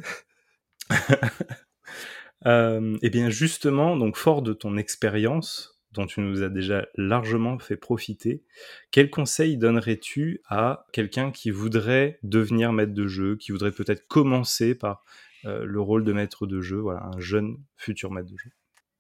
euh, 2.47 2.97
eh 3.03 3.11
bien 3.11 3.31
justement, 3.31 3.97
donc 3.97 4.16
fort 4.16 4.43
de 4.43 4.53
ton 4.53 4.77
expérience, 4.77 5.81
dont 5.93 6.07
tu 6.07 6.20
nous 6.20 6.43
as 6.43 6.49
déjà 6.49 6.87
largement 6.97 7.59
fait 7.59 7.77
profiter, 7.77 8.43
quel 8.91 9.11
conseil 9.11 9.57
donnerais-tu 9.57 10.41
à 10.49 10.87
quelqu'un 10.93 11.31
qui 11.31 11.51
voudrait 11.51 12.18
devenir 12.22 12.72
maître 12.72 12.95
de 12.95 13.07
jeu, 13.07 13.37
qui 13.37 13.53
voudrait 13.53 13.72
peut-être 13.72 14.07
commencer 14.07 14.75
par 14.75 15.05
le 15.45 15.80
rôle 15.80 16.05
de 16.05 16.12
maître 16.12 16.47
de 16.47 16.61
jeu, 16.61 16.78
voilà, 16.78 17.05
un 17.05 17.20
jeune 17.20 17.57
futur 17.76 18.11
maître 18.11 18.30
de 18.30 18.36
jeu 18.36 18.51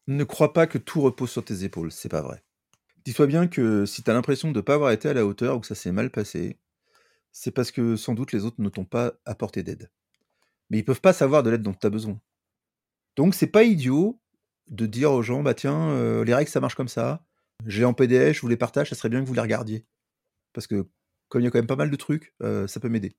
Ne 0.06 0.24
crois 0.24 0.52
pas 0.52 0.66
que 0.66 0.78
tout 0.78 1.00
repose 1.00 1.30
sur 1.30 1.44
tes 1.44 1.64
épaules, 1.64 1.90
c'est 1.90 2.08
pas 2.08 2.22
vrai. 2.22 2.42
Dis-toi 3.04 3.26
bien 3.26 3.48
que 3.48 3.84
si 3.84 4.02
tu 4.02 4.10
as 4.10 4.14
l'impression 4.14 4.50
de 4.50 4.56
ne 4.56 4.60
pas 4.62 4.74
avoir 4.74 4.90
été 4.90 5.08
à 5.08 5.14
la 5.14 5.26
hauteur 5.26 5.56
ou 5.56 5.60
que 5.60 5.66
ça 5.66 5.74
s'est 5.74 5.92
mal 5.92 6.10
passé, 6.10 6.58
c'est 7.32 7.50
parce 7.50 7.70
que 7.70 7.96
sans 7.96 8.14
doute 8.14 8.32
les 8.32 8.44
autres 8.44 8.60
ne 8.60 8.68
t'ont 8.70 8.86
pas 8.86 9.12
apporté 9.26 9.62
d'aide. 9.62 9.90
Mais 10.70 10.78
ils 10.78 10.84
peuvent 10.84 11.02
pas 11.02 11.12
savoir 11.12 11.42
de 11.42 11.50
l'aide 11.50 11.62
dont 11.62 11.74
tu 11.74 11.86
as 11.86 11.90
besoin. 11.90 12.18
Donc 13.16 13.34
c'est 13.34 13.46
pas 13.48 13.64
idiot 13.64 14.18
de 14.68 14.86
dire 14.86 15.12
aux 15.12 15.22
gens, 15.22 15.42
bah 15.42 15.52
tiens, 15.52 15.90
euh, 15.90 16.24
les 16.24 16.34
règles 16.34 16.50
ça 16.50 16.60
marche 16.60 16.76
comme 16.76 16.88
ça. 16.88 17.26
J'ai 17.66 17.84
en 17.84 17.92
PDF, 17.92 18.36
je 18.36 18.40
vous 18.40 18.48
les 18.48 18.56
partage, 18.56 18.88
ça 18.88 18.96
serait 18.96 19.10
bien 19.10 19.20
que 19.20 19.26
vous 19.26 19.34
les 19.34 19.40
regardiez. 19.40 19.84
Parce 20.54 20.66
que 20.66 20.88
comme 21.28 21.42
il 21.42 21.44
y 21.44 21.48
a 21.48 21.50
quand 21.50 21.58
même 21.58 21.66
pas 21.66 21.76
mal 21.76 21.90
de 21.90 21.96
trucs, 21.96 22.34
euh, 22.42 22.66
ça 22.66 22.80
peut 22.80 22.88
m'aider. 22.88 23.16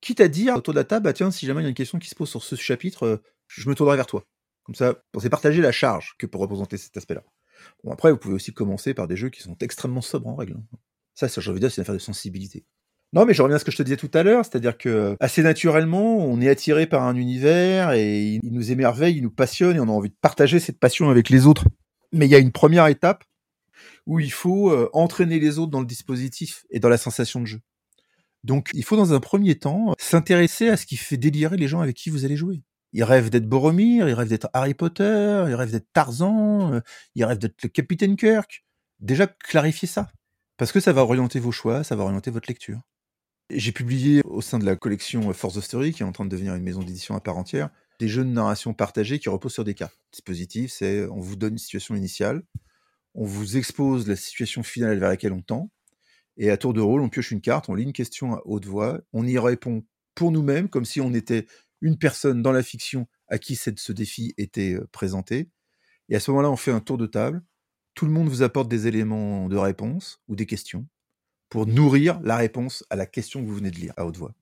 Quitte 0.00 0.20
à 0.20 0.28
dire 0.28 0.56
autour 0.56 0.74
de 0.74 0.78
la 0.78 0.84
table, 0.84 1.04
bah, 1.04 1.12
tiens, 1.12 1.30
si 1.30 1.46
jamais 1.46 1.60
il 1.60 1.64
y 1.64 1.66
a 1.66 1.70
une 1.70 1.74
question 1.74 1.98
qui 1.98 2.08
se 2.08 2.14
pose 2.14 2.28
sur 2.28 2.42
ce 2.42 2.54
chapitre, 2.56 3.04
euh, 3.04 3.16
je 3.46 3.68
me 3.68 3.74
tournerai 3.74 3.96
vers 3.96 4.06
toi. 4.06 4.24
Comme 4.64 4.74
ça, 4.74 4.96
on 5.14 5.20
s'est 5.20 5.30
partagé 5.30 5.62
la 5.62 5.72
charge 5.72 6.14
que 6.18 6.26
pour 6.26 6.40
représenter 6.40 6.76
cet 6.76 6.96
aspect-là. 6.96 7.24
Bon, 7.84 7.92
après, 7.92 8.12
vous 8.12 8.18
pouvez 8.18 8.34
aussi 8.34 8.52
commencer 8.52 8.94
par 8.94 9.08
des 9.08 9.16
jeux 9.16 9.30
qui 9.30 9.42
sont 9.42 9.56
extrêmement 9.60 10.02
sobres 10.02 10.28
en 10.28 10.36
règle. 10.36 10.54
hein. 10.54 10.78
Ça, 11.14 11.28
ça, 11.28 11.40
j'ai 11.40 11.50
envie 11.50 11.60
de 11.60 11.68
c'est 11.68 11.78
une 11.78 11.82
affaire 11.82 11.94
de 11.94 12.00
sensibilité. 12.00 12.64
Non, 13.14 13.24
mais 13.24 13.32
je 13.32 13.40
reviens 13.42 13.56
à 13.56 13.58
ce 13.58 13.64
que 13.64 13.70
je 13.72 13.76
te 13.78 13.82
disais 13.82 13.96
tout 13.96 14.10
à 14.12 14.22
l'heure, 14.22 14.44
c'est-à-dire 14.44 14.76
que 14.76 15.16
assez 15.18 15.42
naturellement, 15.42 16.18
on 16.18 16.40
est 16.40 16.48
attiré 16.48 16.86
par 16.86 17.02
un 17.04 17.16
univers 17.16 17.92
et 17.92 18.38
il 18.42 18.52
nous 18.52 18.70
émerveille, 18.70 19.16
il 19.16 19.22
nous 19.22 19.30
passionne 19.30 19.76
et 19.76 19.80
on 19.80 19.84
a 19.88 19.92
envie 19.92 20.10
de 20.10 20.16
partager 20.20 20.60
cette 20.60 20.78
passion 20.78 21.08
avec 21.08 21.30
les 21.30 21.46
autres. 21.46 21.64
Mais 22.12 22.26
il 22.26 22.30
y 22.30 22.34
a 22.34 22.38
une 22.38 22.52
première 22.52 22.86
étape 22.86 23.24
où 24.06 24.20
il 24.20 24.30
faut 24.30 24.70
euh, 24.70 24.90
entraîner 24.92 25.40
les 25.40 25.58
autres 25.58 25.70
dans 25.70 25.80
le 25.80 25.86
dispositif 25.86 26.66
et 26.70 26.80
dans 26.80 26.88
la 26.90 26.98
sensation 26.98 27.40
de 27.40 27.46
jeu. 27.46 27.60
Donc, 28.48 28.70
il 28.72 28.82
faut 28.82 28.96
dans 28.96 29.12
un 29.12 29.20
premier 29.20 29.58
temps 29.58 29.92
s'intéresser 29.98 30.70
à 30.70 30.78
ce 30.78 30.86
qui 30.86 30.96
fait 30.96 31.18
délirer 31.18 31.58
les 31.58 31.68
gens 31.68 31.82
avec 31.82 31.94
qui 31.94 32.08
vous 32.08 32.24
allez 32.24 32.34
jouer. 32.34 32.62
Ils 32.94 33.04
rêvent 33.04 33.28
d'être 33.28 33.46
Boromir, 33.46 34.08
ils 34.08 34.14
rêvent 34.14 34.30
d'être 34.30 34.48
Harry 34.54 34.72
Potter, 34.72 35.44
ils 35.48 35.54
rêvent 35.54 35.70
d'être 35.70 35.92
Tarzan, 35.92 36.72
euh, 36.72 36.80
ils 37.14 37.26
rêvent 37.26 37.36
d'être 37.36 37.62
le 37.62 37.68
Capitaine 37.68 38.16
Kirk. 38.16 38.64
Déjà, 39.00 39.26
clarifiez 39.26 39.86
ça. 39.86 40.10
Parce 40.56 40.72
que 40.72 40.80
ça 40.80 40.94
va 40.94 41.02
orienter 41.02 41.40
vos 41.40 41.52
choix, 41.52 41.84
ça 41.84 41.94
va 41.94 42.04
orienter 42.04 42.30
votre 42.30 42.48
lecture. 42.48 42.80
J'ai 43.50 43.72
publié 43.72 44.22
au 44.24 44.40
sein 44.40 44.58
de 44.58 44.64
la 44.64 44.76
collection 44.76 45.30
Force 45.34 45.58
of 45.58 45.64
Story, 45.66 45.92
qui 45.92 46.02
est 46.02 46.06
en 46.06 46.12
train 46.12 46.24
de 46.24 46.30
devenir 46.30 46.54
une 46.54 46.62
maison 46.62 46.80
d'édition 46.80 47.14
à 47.14 47.20
part 47.20 47.36
entière, 47.36 47.68
des 48.00 48.08
jeux 48.08 48.24
de 48.24 48.30
narration 48.30 48.72
partagés 48.72 49.18
qui 49.18 49.28
reposent 49.28 49.52
sur 49.52 49.64
des 49.64 49.74
cas. 49.74 49.90
Dispositif, 50.10 50.72
c'est 50.72 51.06
on 51.08 51.20
vous 51.20 51.36
donne 51.36 51.52
une 51.52 51.58
situation 51.58 51.94
initiale, 51.94 52.42
on 53.14 53.26
vous 53.26 53.58
expose 53.58 54.08
la 54.08 54.16
situation 54.16 54.62
finale 54.62 54.98
vers 54.98 55.10
laquelle 55.10 55.34
on 55.34 55.42
tend, 55.42 55.70
et 56.38 56.50
à 56.50 56.56
tour 56.56 56.72
de 56.72 56.80
rôle, 56.80 57.02
on 57.02 57.08
pioche 57.08 57.30
une 57.32 57.40
carte, 57.40 57.68
on 57.68 57.74
lit 57.74 57.82
une 57.84 57.92
question 57.92 58.34
à 58.34 58.42
haute 58.44 58.64
voix, 58.64 59.00
on 59.12 59.26
y 59.26 59.38
répond 59.38 59.84
pour 60.14 60.32
nous-mêmes, 60.32 60.68
comme 60.68 60.84
si 60.84 61.00
on 61.00 61.12
était 61.12 61.46
une 61.80 61.98
personne 61.98 62.42
dans 62.42 62.52
la 62.52 62.62
fiction 62.62 63.06
à 63.28 63.38
qui 63.38 63.54
cette- 63.56 63.78
ce 63.80 63.92
défi 63.92 64.34
était 64.38 64.74
euh, 64.74 64.86
présenté. 64.92 65.50
Et 66.08 66.16
à 66.16 66.20
ce 66.20 66.30
moment-là, 66.30 66.50
on 66.50 66.56
fait 66.56 66.72
un 66.72 66.80
tour 66.80 66.96
de 66.98 67.06
table. 67.06 67.42
Tout 67.94 68.06
le 68.06 68.12
monde 68.12 68.28
vous 68.28 68.42
apporte 68.42 68.68
des 68.68 68.86
éléments 68.86 69.48
de 69.48 69.56
réponse 69.56 70.20
ou 70.28 70.36
des 70.36 70.46
questions 70.46 70.86
pour 71.50 71.66
nourrir 71.66 72.20
la 72.22 72.36
réponse 72.36 72.84
à 72.90 72.96
la 72.96 73.06
question 73.06 73.42
que 73.42 73.46
vous 73.48 73.56
venez 73.56 73.70
de 73.70 73.76
lire 73.76 73.92
à 73.96 74.06
haute 74.06 74.16
voix. 74.16 74.34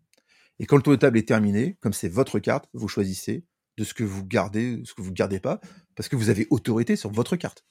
Et 0.59 0.67
quand 0.67 0.77
le 0.77 0.83
tour 0.83 0.93
de 0.93 0.99
table 0.99 1.19
est 1.19 1.29
terminé, 1.29 1.77
comme 1.81 1.93
c'est 1.93 2.09
votre 2.09 2.39
carte, 2.39 2.69
vous 2.73 2.89
choisissez 2.89 3.45
de 3.77 3.85
ce 3.85 3.93
que 3.95 4.05
vous 4.05 4.25
gardez, 4.25 4.81
ce 4.85 4.95
que 4.95 5.03
vous 5.03 5.11
ne 5.11 5.15
gardez 5.15 5.41
pas, 5.41 5.61
parce 5.95 6.09
que 6.09 6.17
vous 6.17 6.31
avez 6.31 6.47
autorité 6.51 6.97
sur 6.97 7.11
votre 7.11 7.37
carte. 7.37 7.65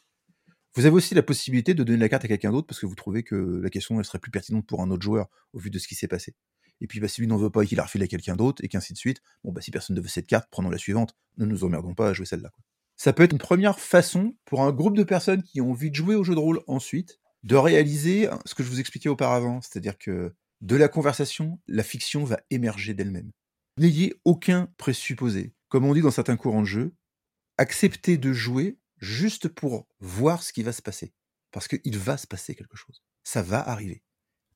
Vous 0.75 0.85
avez 0.85 0.95
aussi 0.95 1.15
la 1.15 1.23
possibilité 1.23 1.73
de 1.73 1.83
donner 1.83 1.97
la 1.97 2.09
carte 2.09 2.25
à 2.25 2.27
quelqu'un 2.27 2.51
d'autre 2.51 2.67
parce 2.67 2.81
que 2.81 2.85
vous 2.85 2.95
trouvez 2.95 3.23
que 3.23 3.61
la 3.63 3.69
question 3.69 4.01
serait 4.03 4.19
plus 4.19 4.31
pertinente 4.31 4.67
pour 4.67 4.81
un 4.81 4.91
autre 4.91 5.03
joueur 5.03 5.27
au 5.53 5.59
vu 5.59 5.69
de 5.69 5.79
ce 5.79 5.87
qui 5.87 5.95
s'est 5.95 6.09
passé. 6.09 6.35
Et 6.81 6.87
puis 6.87 6.99
bah, 6.99 7.07
si 7.07 7.21
lui 7.21 7.27
n'en 7.27 7.37
veut 7.37 7.49
pas 7.49 7.63
et 7.63 7.67
qu'il 7.67 7.77
la 7.77 7.83
refile 7.83 8.03
à 8.03 8.07
quelqu'un 8.07 8.35
d'autre, 8.35 8.61
et 8.63 8.67
qu'ainsi 8.67 8.91
de 8.91 8.97
suite, 8.97 9.21
bon 9.45 9.53
bah 9.53 9.61
si 9.61 9.71
personne 9.71 9.95
ne 9.95 10.01
veut 10.01 10.09
cette 10.09 10.27
carte, 10.27 10.49
prenons 10.51 10.69
la 10.69 10.77
suivante, 10.77 11.15
ne 11.37 11.45
nous 11.45 11.63
emmerdons 11.63 11.93
pas 11.93 12.09
à 12.09 12.13
jouer 12.13 12.25
celle-là. 12.25 12.51
Ça 12.97 13.13
peut 13.13 13.23
être 13.23 13.31
une 13.31 13.37
première 13.37 13.79
façon 13.79 14.35
pour 14.43 14.63
un 14.63 14.71
groupe 14.73 14.97
de 14.97 15.03
personnes 15.03 15.43
qui 15.43 15.61
ont 15.61 15.71
envie 15.71 15.91
de 15.91 15.95
jouer 15.95 16.15
au 16.15 16.23
jeu 16.23 16.35
de 16.35 16.39
rôle 16.39 16.61
ensuite, 16.67 17.19
de 17.43 17.55
réaliser 17.55 18.29
ce 18.45 18.55
que 18.55 18.63
je 18.63 18.69
vous 18.69 18.79
expliquais 18.79 19.09
auparavant, 19.09 19.61
c'est-à-dire 19.61 19.97
que 19.97 20.33
de 20.61 20.75
la 20.75 20.87
conversation, 20.87 21.59
la 21.67 21.83
fiction 21.83 22.23
va 22.23 22.39
émerger 22.49 22.93
d'elle-même. 22.93 23.31
N'ayez 23.77 24.13
aucun 24.25 24.69
présupposé. 24.77 25.53
Comme 25.69 25.85
on 25.85 25.93
dit 25.93 26.01
dans 26.01 26.11
certains 26.11 26.37
courants 26.37 26.61
de 26.61 26.67
jeu, 26.67 26.95
acceptez 27.57 28.17
de 28.17 28.33
jouer 28.33 28.77
juste 28.99 29.47
pour 29.47 29.87
voir 29.99 30.43
ce 30.43 30.53
qui 30.53 30.63
va 30.63 30.71
se 30.71 30.81
passer. 30.81 31.13
Parce 31.51 31.67
qu'il 31.67 31.97
va 31.97 32.17
se 32.17 32.27
passer 32.27 32.55
quelque 32.55 32.77
chose. 32.77 33.01
Ça 33.23 33.41
va 33.41 33.67
arriver. 33.67 34.03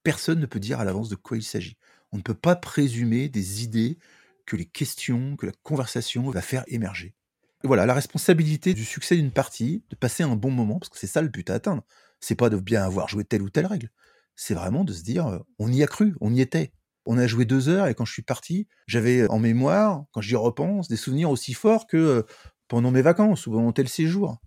Personne 0.04 0.40
ne 0.40 0.46
peut 0.46 0.60
dire 0.60 0.80
à 0.80 0.86
l'avance 0.86 1.10
de 1.10 1.16
quoi 1.16 1.38
il 1.38 1.44
s'agit. 1.44 1.78
On 2.12 2.18
ne 2.18 2.22
peut 2.22 2.34
pas 2.34 2.56
présumer 2.56 3.30
des 3.30 3.64
idées 3.64 3.98
que 4.46 4.56
les 4.56 4.66
questions, 4.66 5.36
que 5.36 5.46
la 5.46 5.52
conversation 5.64 6.30
va 6.30 6.42
faire 6.42 6.64
émerger. 6.68 7.16
Et 7.64 7.68
voilà, 7.68 7.86
la 7.86 7.94
responsabilité 7.94 8.74
du 8.74 8.86
succès 8.86 9.16
d'une 9.16 9.32
partie, 9.32 9.84
de 9.90 9.96
passer 9.96 10.24
un 10.24 10.36
bon 10.36 10.52
moment, 10.52 10.80
parce 10.80 10.90
que 10.90 10.98
c'est 10.98 11.08
ça 11.08 11.22
le 11.22 11.28
but 11.28 11.50
à 11.50 11.56
atteindre. 11.56 11.84
C'est 12.20 12.36
pas 12.36 12.50
de 12.50 12.58
bien 12.58 12.84
avoir 12.84 13.10
joué 13.10 13.26
telle 13.26 13.42
ou 13.42 13.50
telle 13.50 13.66
règle. 13.66 13.90
C'est 14.36 14.54
vraiment 14.54 14.84
de 14.84 14.94
se 14.94 15.04
dire, 15.04 15.28
euh, 15.28 15.40
on 15.60 15.72
y 15.72 15.84
a 15.84 15.88
cru, 15.88 16.16
on 16.22 16.34
y 16.34 16.42
était. 16.42 16.72
On 17.06 17.18
a 17.18 17.28
joué 17.28 17.46
deux 17.46 17.70
heures 17.70 17.88
et 17.88 17.96
quand 17.96 18.06
je 18.06 18.14
suis 18.14 18.22
parti, 18.22 18.68
j'avais 18.88 19.28
en 19.30 19.40
mémoire, 19.40 20.06
quand 20.12 20.22
j'y 20.22 20.36
repense, 20.36 20.88
des 20.88 20.96
souvenirs 20.96 21.30
aussi 21.30 21.54
forts 21.54 21.88
que 21.88 21.98
euh, 21.98 22.24
pendant 22.70 22.92
mes 22.92 23.02
vacances 23.02 23.48
ou 23.48 23.52
pendant 23.52 23.74
tel 23.74 23.90
séjour. 23.90 24.38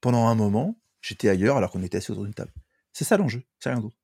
Pendant 0.00 0.28
un 0.28 0.36
moment, 0.36 0.78
j'étais 1.00 1.28
ailleurs 1.28 1.56
alors 1.56 1.72
qu'on 1.72 1.82
était 1.82 1.98
assis 1.98 2.12
autour 2.12 2.24
d'une 2.24 2.34
table. 2.34 2.52
C'est 2.92 3.04
ça 3.04 3.16
l'enjeu, 3.16 3.42
c'est 3.58 3.70
rien 3.70 3.80
d'autre. 3.80 3.96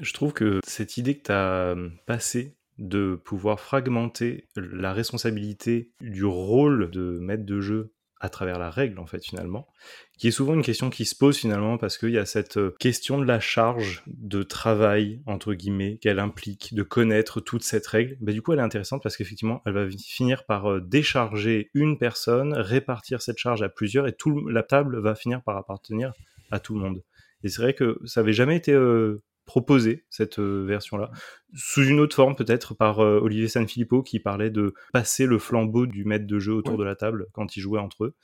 Je 0.00 0.12
trouve 0.12 0.32
que 0.32 0.60
cette 0.66 0.98
idée 0.98 1.16
que 1.16 1.22
tu 1.22 1.32
as 1.32 1.74
passée 2.06 2.58
de 2.78 3.14
pouvoir 3.14 3.60
fragmenter 3.60 4.48
la 4.56 4.92
responsabilité 4.92 5.92
du 6.00 6.24
rôle 6.24 6.90
de 6.90 7.18
maître 7.20 7.44
de 7.44 7.60
jeu 7.60 7.93
à 8.24 8.30
travers 8.30 8.58
la 8.58 8.70
règle, 8.70 8.98
en 9.00 9.06
fait, 9.06 9.22
finalement, 9.22 9.68
qui 10.16 10.28
est 10.28 10.30
souvent 10.30 10.54
une 10.54 10.62
question 10.62 10.88
qui 10.88 11.04
se 11.04 11.14
pose 11.14 11.36
finalement 11.36 11.76
parce 11.76 11.98
qu'il 11.98 12.08
y 12.08 12.16
a 12.18 12.24
cette 12.24 12.56
euh, 12.56 12.74
question 12.80 13.18
de 13.18 13.26
la 13.26 13.38
charge 13.38 14.02
de 14.06 14.42
travail, 14.42 15.20
entre 15.26 15.52
guillemets, 15.52 15.98
qu'elle 15.98 16.18
implique, 16.18 16.74
de 16.74 16.82
connaître 16.82 17.42
toute 17.42 17.62
cette 17.62 17.86
règle. 17.86 18.16
Bah, 18.22 18.32
du 18.32 18.40
coup, 18.40 18.54
elle 18.54 18.60
est 18.60 18.62
intéressante 18.62 19.02
parce 19.02 19.18
qu'effectivement, 19.18 19.60
elle 19.66 19.74
va 19.74 19.86
finir 19.90 20.46
par 20.46 20.72
euh, 20.72 20.80
décharger 20.80 21.70
une 21.74 21.98
personne, 21.98 22.54
répartir 22.54 23.20
cette 23.20 23.36
charge 23.36 23.60
à 23.60 23.68
plusieurs 23.68 24.06
et 24.06 24.14
tout, 24.14 24.48
la 24.48 24.62
table 24.62 24.98
va 25.00 25.14
finir 25.14 25.42
par 25.42 25.58
appartenir 25.58 26.14
à 26.50 26.60
tout 26.60 26.74
le 26.74 26.80
monde. 26.80 27.02
Et 27.42 27.48
c'est 27.48 27.60
vrai 27.60 27.74
que 27.74 28.00
ça 28.06 28.22
n'avait 28.22 28.32
jamais 28.32 28.56
été 28.56 28.72
euh, 28.72 29.22
proposé, 29.46 30.04
cette 30.10 30.38
euh, 30.38 30.64
version-là, 30.66 31.10
sous 31.54 31.82
une 31.82 32.00
autre 32.00 32.16
forme 32.16 32.34
peut-être 32.34 32.74
par 32.74 33.00
euh, 33.00 33.20
Olivier 33.20 33.48
Sanfilippo 33.48 34.02
qui 34.02 34.18
parlait 34.18 34.50
de 34.50 34.74
passer 34.92 35.26
le 35.26 35.38
flambeau 35.38 35.86
du 35.86 36.04
maître 36.04 36.26
de 36.26 36.38
jeu 36.38 36.52
autour 36.54 36.74
Ouais. 36.74 36.78
de 36.80 36.84
la 36.84 36.96
table 36.96 37.26
quand 37.32 37.56
ils 37.56 37.60
jouaient 37.60 37.78
entre 37.80 38.04
eux. 38.04 38.14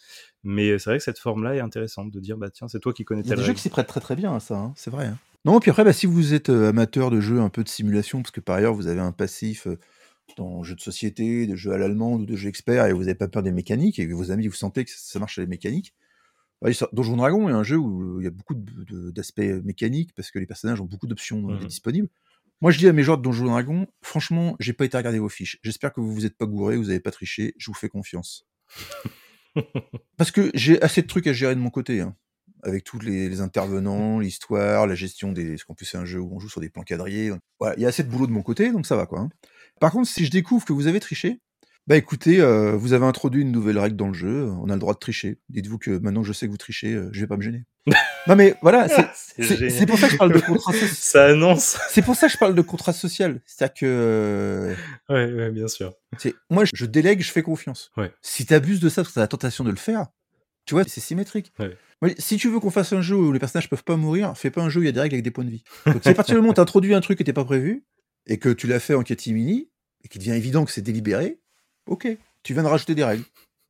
Mais 0.44 0.78
c'est 0.78 0.90
vrai 0.90 0.98
que 0.98 1.04
cette 1.04 1.18
forme-là 1.18 1.54
est 1.56 1.60
intéressante 1.60 2.10
de 2.10 2.20
dire, 2.20 2.36
bah 2.38 2.50
tiens, 2.50 2.68
c'est 2.68 2.80
toi 2.80 2.92
qui 2.92 3.04
connais 3.04 3.20
Il 3.22 3.28
y 3.28 3.32
a 3.32 3.36
des 3.36 3.42
jeux 3.42 3.52
qui 3.52 3.60
s'y 3.62 3.68
prêtent 3.68 3.86
très 3.86 4.00
très 4.00 4.16
bien 4.16 4.34
à 4.34 4.40
ça, 4.40 4.56
hein, 4.56 4.72
c'est 4.76 4.90
vrai. 4.90 5.06
hein. 5.06 5.18
Non, 5.44 5.58
puis 5.60 5.70
après, 5.70 5.84
bah, 5.84 5.92
si 5.92 6.06
vous 6.06 6.34
êtes 6.34 6.50
euh, 6.50 6.68
amateur 6.68 7.10
de 7.10 7.20
jeux 7.20 7.40
un 7.40 7.48
peu 7.48 7.64
de 7.64 7.68
simulation, 7.68 8.20
parce 8.22 8.30
que 8.30 8.40
par 8.40 8.56
ailleurs 8.56 8.74
vous 8.74 8.88
avez 8.88 9.00
un 9.00 9.12
passif 9.12 9.66
euh, 9.66 9.78
dans 10.36 10.62
jeux 10.62 10.74
de 10.74 10.80
société, 10.80 11.46
de 11.46 11.56
jeux 11.56 11.72
à 11.72 11.78
l'allemande 11.78 12.22
ou 12.22 12.26
de 12.26 12.36
jeux 12.36 12.48
experts, 12.48 12.86
et 12.86 12.92
vous 12.92 13.00
n'avez 13.00 13.14
pas 13.14 13.28
peur 13.28 13.42
des 13.42 13.52
mécaniques, 13.52 13.98
et 13.98 14.06
que 14.08 14.12
vos 14.14 14.30
amis 14.32 14.46
vous 14.48 14.54
sentez 14.54 14.84
que 14.84 14.90
ça 14.94 15.18
marche 15.18 15.38
à 15.38 15.42
les 15.42 15.46
mécaniques, 15.48 15.94
Donjon 16.92 17.16
Dragon 17.16 17.48
est 17.48 17.52
un 17.52 17.62
jeu 17.62 17.76
où 17.76 18.20
il 18.20 18.24
y 18.24 18.26
a 18.26 18.30
beaucoup 18.30 18.54
d'aspects 18.54 19.40
mécaniques, 19.64 20.12
parce 20.14 20.30
que 20.30 20.38
les 20.38 20.46
personnages 20.46 20.80
ont 20.80 20.84
beaucoup 20.86 21.06
d'options 21.06 21.50
euh, 21.50 21.54
Mhm. 21.58 21.66
disponibles. 21.66 22.08
Moi, 22.60 22.70
je 22.70 22.78
dis 22.78 22.86
à 22.88 22.92
mes 22.92 23.02
joueurs 23.02 23.16
de 23.16 23.22
Donjon 23.22 23.46
Dragon, 23.46 23.86
franchement, 24.02 24.56
j'ai 24.60 24.74
pas 24.74 24.84
été 24.84 24.96
regarder 24.96 25.18
vos 25.18 25.30
fiches. 25.30 25.58
J'espère 25.62 25.92
que 25.94 26.00
vous 26.00 26.12
vous 26.12 26.26
êtes 26.26 26.36
pas 26.36 26.44
gouré, 26.46 26.76
vous 26.76 26.90
avez 26.90 27.00
pas 27.00 27.10
triché, 27.10 27.54
je 27.56 27.66
vous 27.70 27.74
fais 27.74 27.88
confiance. 27.88 28.46
Parce 30.16 30.30
que 30.30 30.50
j'ai 30.54 30.80
assez 30.82 31.02
de 31.02 31.06
trucs 31.06 31.26
à 31.26 31.32
gérer 31.32 31.54
de 31.54 31.60
mon 31.60 31.70
côté, 31.70 32.00
hein, 32.00 32.14
avec 32.62 32.84
tous 32.84 32.98
les, 33.00 33.28
les 33.28 33.40
intervenants, 33.40 34.18
l'histoire, 34.18 34.86
la 34.86 34.94
gestion 34.94 35.32
des. 35.32 35.50
Parce 35.52 35.64
qu'en 35.64 35.74
plus, 35.74 35.86
c'est 35.86 35.96
un 35.98 36.04
jeu 36.04 36.20
où 36.20 36.34
on 36.34 36.38
joue 36.38 36.48
sur 36.48 36.60
des 36.60 36.68
plans 36.68 36.82
quadrillés. 36.82 37.32
Voilà, 37.58 37.74
il 37.76 37.82
y 37.82 37.86
a 37.86 37.88
assez 37.88 38.02
de 38.04 38.10
boulot 38.10 38.26
de 38.26 38.32
mon 38.32 38.42
côté, 38.42 38.70
donc 38.72 38.86
ça 38.86 38.96
va 38.96 39.06
quoi. 39.06 39.20
hein. 39.20 39.30
Par 39.80 39.92
contre, 39.92 40.08
si 40.08 40.26
je 40.26 40.30
découvre 40.30 40.64
que 40.66 40.72
vous 40.74 40.86
avez 40.86 41.00
triché, 41.00 41.40
bah 41.86 41.96
écoutez, 41.96 42.40
euh, 42.40 42.72
vous 42.76 42.92
avez 42.92 43.04
introduit 43.06 43.42
une 43.42 43.50
nouvelle 43.50 43.78
règle 43.78 43.96
dans 43.96 44.08
le 44.08 44.14
jeu, 44.14 44.48
on 44.62 44.68
a 44.70 44.74
le 44.74 44.78
droit 44.80 44.94
de 44.94 44.98
tricher. 44.98 45.38
Dites-vous 45.48 45.78
que 45.78 45.90
maintenant 45.98 46.22
que 46.22 46.28
je 46.28 46.32
sais 46.32 46.46
que 46.46 46.50
vous 46.52 46.56
trichez, 46.56 46.92
euh, 46.94 47.08
je 47.12 47.20
vais 47.20 47.26
pas 47.26 47.36
me 47.36 47.42
gêner. 47.42 47.64
non 48.28 48.36
mais 48.36 48.54
voilà, 48.62 48.88
c'est- 48.88 49.08
c'est 49.14 49.42
c'est 49.42 49.56
génial. 49.56 49.78
c'est 49.78 49.86
pour 49.86 49.98
ça 49.98 50.06
que 50.06 50.12
je 50.12 50.18
parle 50.18 50.32
de 50.34 50.38
contrat 50.40 50.72
social. 50.72 50.88
Ça 51.00 51.24
annonce. 51.26 51.78
C'est 51.88 52.02
pour 52.02 52.14
ça 52.14 52.26
que 52.28 52.32
je 52.34 52.38
parle 52.38 52.54
de 52.54 52.62
contrat 52.62 52.92
social. 52.92 53.40
C'est-à-dire 53.46 53.74
que 53.74 53.86
euh, 53.86 54.74
ouais, 55.08 55.32
ouais, 55.32 55.50
bien 55.50 55.66
sûr. 55.68 55.92
c'est 56.18 56.34
moi, 56.50 56.64
je 56.72 56.84
délègue, 56.86 57.22
je 57.22 57.32
fais 57.32 57.42
confiance. 57.42 57.90
Ouais. 57.96 58.12
Si 58.22 58.46
t'abuses 58.46 58.80
de 58.80 58.88
ça 58.88 59.02
parce 59.02 59.08
que 59.08 59.14
t'as 59.14 59.22
la 59.22 59.28
tentation 59.28 59.64
de 59.64 59.70
le 59.70 59.76
faire, 59.76 60.06
tu 60.66 60.74
vois, 60.74 60.84
c'est 60.86 61.00
symétrique. 61.00 61.52
Ouais. 61.58 62.14
Si 62.18 62.36
tu 62.36 62.48
veux 62.48 62.60
qu'on 62.60 62.70
fasse 62.70 62.92
un 62.92 63.02
jeu 63.02 63.16
où 63.16 63.32
les 63.32 63.38
personnages 63.38 63.68
peuvent 63.68 63.84
pas 63.84 63.96
mourir, 63.96 64.36
fais 64.36 64.50
pas 64.50 64.62
un 64.62 64.68
jeu 64.68 64.80
où 64.80 64.82
il 64.82 64.86
y 64.86 64.88
a 64.88 64.92
des 64.92 65.00
règles 65.00 65.14
avec 65.16 65.24
des 65.24 65.30
points 65.30 65.44
de 65.44 65.50
vie. 65.50 65.64
Donc, 65.86 66.02
si 66.02 66.08
à 66.08 66.14
partir 66.14 66.34
du 66.34 66.40
moment 66.40 66.52
où 66.52 66.54
t'introduis 66.54 66.94
un 66.94 67.00
truc 67.00 67.16
qui 67.18 67.22
était 67.22 67.32
pas 67.32 67.44
prévu 67.44 67.84
et 68.26 68.38
que 68.38 68.48
tu 68.50 68.66
l'as 68.68 68.78
fait 68.80 68.94
en 68.94 69.02
catimini 69.02 69.68
et 70.04 70.08
qu'il 70.08 70.20
devient 70.20 70.32
évident 70.32 70.64
que 70.64 70.70
c'est 70.70 70.80
délibéré, 70.82 71.39
ok, 71.90 72.08
tu 72.42 72.54
viens 72.54 72.62
de 72.62 72.68
rajouter 72.68 72.94
des 72.94 73.04
règles. 73.04 73.24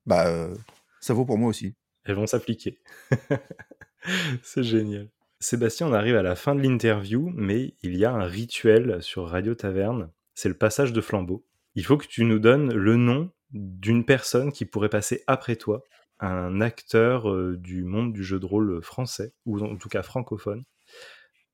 Bah, 0.06 0.28
euh, 0.28 0.54
ça 1.00 1.14
vaut 1.14 1.24
pour 1.24 1.38
moi 1.38 1.48
aussi. 1.48 1.74
Elles 2.04 2.14
vont 2.14 2.26
s'appliquer. 2.26 2.78
c'est 4.42 4.62
génial. 4.62 5.08
Sébastien, 5.40 5.88
on 5.88 5.92
arrive 5.92 6.16
à 6.16 6.22
la 6.22 6.36
fin 6.36 6.54
de 6.54 6.60
l'interview, 6.60 7.30
mais 7.34 7.74
il 7.82 7.96
y 7.96 8.04
a 8.04 8.12
un 8.12 8.24
rituel 8.24 9.02
sur 9.02 9.26
Radio 9.28 9.54
Taverne. 9.54 10.10
C'est 10.34 10.48
le 10.48 10.56
passage 10.56 10.92
de 10.92 11.00
flambeau. 11.00 11.44
Il 11.74 11.84
faut 11.84 11.96
que 11.96 12.06
tu 12.06 12.24
nous 12.24 12.38
donnes 12.38 12.72
le 12.72 12.96
nom 12.96 13.30
d'une 13.52 14.04
personne 14.04 14.52
qui 14.52 14.64
pourrait 14.64 14.88
passer 14.90 15.24
après 15.26 15.56
toi, 15.56 15.82
un 16.20 16.60
acteur 16.60 17.30
euh, 17.30 17.56
du 17.56 17.84
monde 17.84 18.12
du 18.12 18.22
jeu 18.22 18.38
de 18.38 18.46
rôle 18.46 18.82
français, 18.82 19.32
ou 19.46 19.58
en 19.60 19.76
tout 19.76 19.88
cas 19.88 20.02
francophone, 20.02 20.64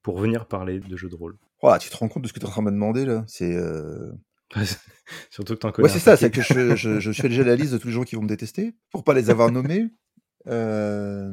pour 0.03 0.19
venir 0.19 0.47
parler 0.47 0.81
de 0.81 0.97
jeu 0.97 1.09
de 1.09 1.15
rôle. 1.15 1.37
Oh, 1.63 1.73
tu 1.81 1.89
te 1.89 1.97
rends 1.97 2.09
compte 2.09 2.23
de 2.25 2.29
ce 2.29 2.33
que 2.33 2.41
tu 2.41 2.45
es 2.45 2.49
en 2.49 2.53
train 2.53 2.63
de 2.63 2.67
me 2.67 2.73
demander 2.73 3.07
là? 3.07 3.25
C'est. 3.29 3.55
euh, 3.55 4.13
Surtout 5.31 5.55
que 5.55 5.59
t'en 5.61 5.73
connais 5.73 5.89
Ouais, 5.89 5.93
c'est 5.93 6.01
ça, 6.01 6.17
c'est 6.17 6.31
que 6.31 6.43
je, 6.43 6.77
je, 6.77 7.01
je 7.01 7.13
fais 7.13 7.29
déjà 7.29 7.43
la 7.45 7.57
liste 7.57 7.73
de 7.73 7.79
tous 7.79 7.89
les 7.89 7.95
gens 7.95 8.05
qui 8.05 8.17
vont 8.17 8.23
me 8.23 8.29
détester 8.29 8.75
pour 8.91 9.05
pas 9.05 9.15
les 9.15 9.31
avoir 9.31 9.51
nommés. 9.51 9.89
Euh... 10.49 11.33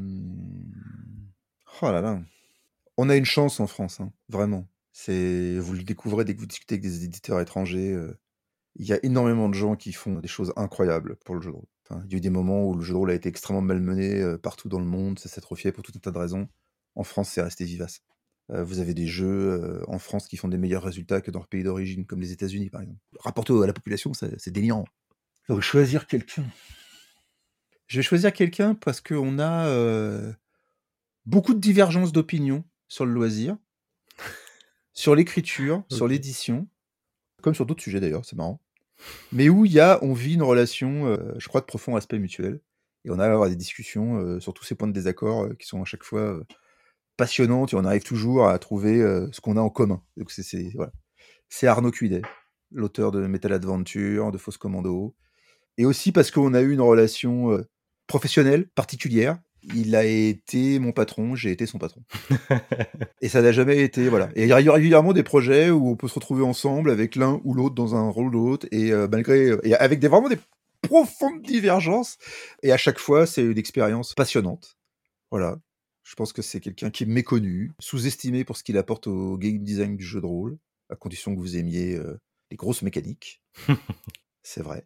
Oh 1.82 1.92
là 1.92 2.02
là. 2.02 2.22
On 2.98 3.10
a 3.10 3.16
une 3.16 3.26
chance 3.26 3.60
en 3.60 3.68
France, 3.68 4.00
hein, 4.00 4.12
vraiment. 4.30 4.68
C'est, 4.92 5.58
vous 5.60 5.74
le 5.74 5.84
découvrez 5.84 6.26
dès 6.26 6.36
que 6.36 6.40
vous 6.40 6.46
discutez 6.48 6.76
avec 6.76 6.84
des 6.84 7.04
éditeurs 7.06 7.40
étrangers. 7.40 7.92
euh, 7.94 8.20
Il 8.76 8.86
y 8.88 8.94
a 8.94 9.00
énormément 9.04 9.50
de 9.50 9.54
gens 9.56 9.76
qui 9.76 9.92
font 9.94 10.20
des 10.20 10.28
choses 10.28 10.54
incroyables 10.56 11.18
pour 11.26 11.36
le 11.36 11.42
jeu 11.42 11.52
de 11.52 11.56
rôle. 11.56 11.66
Enfin, 11.88 12.02
il 12.06 12.12
y 12.12 12.16
a 12.16 12.18
eu 12.18 12.22
des 12.22 12.30
moments 12.32 12.68
où 12.68 12.76
le 12.76 12.82
jeu 12.84 12.94
de 12.94 12.98
rôle 12.98 13.12
a 13.12 13.16
été 13.16 13.30
extrêmement 13.30 13.62
malmené 13.62 14.22
euh, 14.22 14.38
partout 14.38 14.70
dans 14.70 14.80
le 14.80 14.86
monde, 14.86 15.20
ça 15.20 15.30
s'est 15.30 15.40
atrophié 15.40 15.72
pour 15.72 15.84
tout 15.84 15.92
un 15.96 16.00
tas 16.00 16.12
de 16.12 16.18
raisons. 16.18 16.48
En 16.96 17.04
France, 17.04 17.30
c'est 17.30 17.42
resté 17.42 17.66
vivace. 17.66 18.02
Vous 18.50 18.80
avez 18.80 18.94
des 18.94 19.08
jeux 19.08 19.82
en 19.88 20.00
France 20.00 20.28
qui 20.28 20.38
font 20.38 20.48
des 20.48 20.58
meilleurs 20.58 20.84
résultats 20.84 21.22
que 21.22 21.32
dans 21.32 21.40
leur 21.40 21.48
pays 21.48 21.64
d'origine, 21.64 22.06
comme 22.06 22.20
les 22.20 22.34
États-Unis 22.34 22.70
par 22.70 22.82
exemple. 22.82 23.00
Rapporté 23.20 23.54
à 23.54 23.66
la 23.66 23.74
population, 23.74 24.12
c'est 24.14 24.52
délirant. 24.52 24.86
Donc 25.50 25.62
choisir 25.62 26.08
quelqu'un. 26.08 26.46
Je 27.88 28.00
vais 28.00 28.04
choisir 28.04 28.34
quelqu'un 28.34 28.76
parce 28.76 29.02
qu'on 29.02 29.40
a 29.40 29.68
euh, 29.68 30.32
beaucoup 31.26 31.54
de 31.54 31.60
divergences 31.60 32.12
d'opinion 32.12 32.64
sur 32.88 33.06
le 33.06 33.12
loisir, 33.12 33.58
sur 34.94 35.16
l'écriture, 35.16 35.84
sur 35.90 36.08
l'édition, 36.08 36.68
comme 37.42 37.54
sur 37.54 37.66
d'autres 37.66 37.84
sujets 37.84 38.00
d'ailleurs, 38.00 38.26
c'est 38.26 38.36
marrant. 38.36 38.62
Mais 39.32 39.50
où 39.50 39.66
il 39.66 39.74
y 39.74 39.80
a, 39.80 40.00
on 40.02 40.14
vit 40.14 40.36
une 40.36 40.44
relation, 40.44 41.08
euh, 41.08 41.34
je 41.38 41.48
crois, 41.50 41.62
de 41.62 41.66
profond 41.66 41.94
respect 41.94 42.20
mutuel. 42.20 42.62
Et 43.06 43.12
on 43.12 43.20
a 43.20 43.26
à 43.26 43.32
avoir 43.32 43.50
des 43.50 43.58
discussions 43.58 44.18
euh, 44.18 44.40
sur 44.40 44.54
tous 44.54 44.64
ces 44.64 44.76
points 44.76 44.88
de 44.88 44.94
désaccord 44.94 45.50
qui 45.60 45.68
sont 45.68 45.82
à 45.82 45.86
chaque 45.86 46.04
fois 46.04 46.42
passionnantes 47.18 47.74
et 47.74 47.76
on 47.76 47.86
arrive 47.86 48.04
toujours 48.04 48.48
à 48.48 48.58
trouver 48.60 49.02
euh, 49.02 49.28
ce 49.32 49.42
qu'on 49.42 49.58
a 49.58 49.62
en 49.62 49.70
commun. 49.70 50.02
Donc 50.18 50.32
c'est 50.32 50.44
c'est- 50.44 50.72
voilà. 50.76 50.92
C'est 51.50 51.68
Arnaud 51.68 51.92
Cuidet, 51.92 52.22
l'auteur 52.72 53.12
de 53.12 53.26
Metal 53.28 53.54
Adventure, 53.54 54.32
de 54.32 54.38
Fausse 54.38 54.58
Commando. 54.58 55.16
Et 55.78 55.86
aussi 55.86 56.12
parce 56.12 56.32
qu'on 56.32 56.54
a 56.54 56.62
eu 56.62 56.72
une 56.74 56.82
relation 56.82 57.52
euh, 57.52 57.64
professionnelle 58.08 58.68
particulière. 58.76 59.40
Il 59.76 59.96
a 59.96 60.04
été 60.06 60.80
mon 60.80 60.92
patron, 60.92 61.36
j'ai 61.36 61.52
été 61.52 61.66
son 61.66 61.80
patron. 61.80 62.04
Et 63.22 63.30
ça 63.30 63.42
n'a 63.42 63.52
jamais 63.52 63.80
été, 63.82 64.10
voilà. 64.10 64.30
Et 64.36 64.44
il 64.44 64.50
y 64.50 64.52
a 64.52 64.58
régulièrement 64.74 65.14
des 65.14 65.24
projets 65.24 65.70
où 65.70 65.88
on 65.90 65.96
peut 65.96 66.08
se 66.10 66.16
retrouver 66.16 66.44
ensemble 66.44 66.92
avec 66.92 67.16
l'un 67.16 67.40
ou 67.44 67.54
l'autre 67.54 67.76
dans 67.76 67.96
un 67.96 68.10
rôle 68.10 68.28
ou 68.36 68.48
l'autre, 68.50 68.68
et 68.72 68.92
euh, 68.92 69.08
malgré, 69.10 69.52
et 69.64 69.74
avec 69.76 70.00
des, 70.00 70.08
vraiment 70.10 70.30
des 70.30 70.38
profondes 70.82 71.42
divergences. 71.42 72.18
Et 72.62 72.72
à 72.74 72.78
chaque 72.78 73.00
fois, 73.00 73.26
c'est 73.26 73.44
une 73.44 73.58
expérience 73.58 74.14
passionnante. 74.14 74.76
Voilà. 75.32 75.58
Je 76.04 76.16
pense 76.16 76.34
que 76.34 76.42
c'est 76.42 76.60
quelqu'un 76.60 76.90
qui 76.90 77.04
est 77.04 77.08
méconnu, 77.08 77.72
sous-estimé 77.80 78.44
pour 78.44 78.58
ce 78.58 78.64
qu'il 78.64 78.78
apporte 78.78 79.08
au 79.08 79.38
game 79.38 79.64
design 79.64 79.96
du 79.96 80.06
jeu 80.06 80.22
de 80.22 80.26
rôle, 80.26 80.58
à 80.90 80.96
condition 80.96 81.34
que 81.34 81.40
vous 81.40 81.58
aimiez 81.58 81.96
euh, 81.96 82.20
les 82.52 82.58
grosses 82.58 82.82
mécaniques. 82.82 83.42
c'est 84.44 84.62
vrai. 84.62 84.86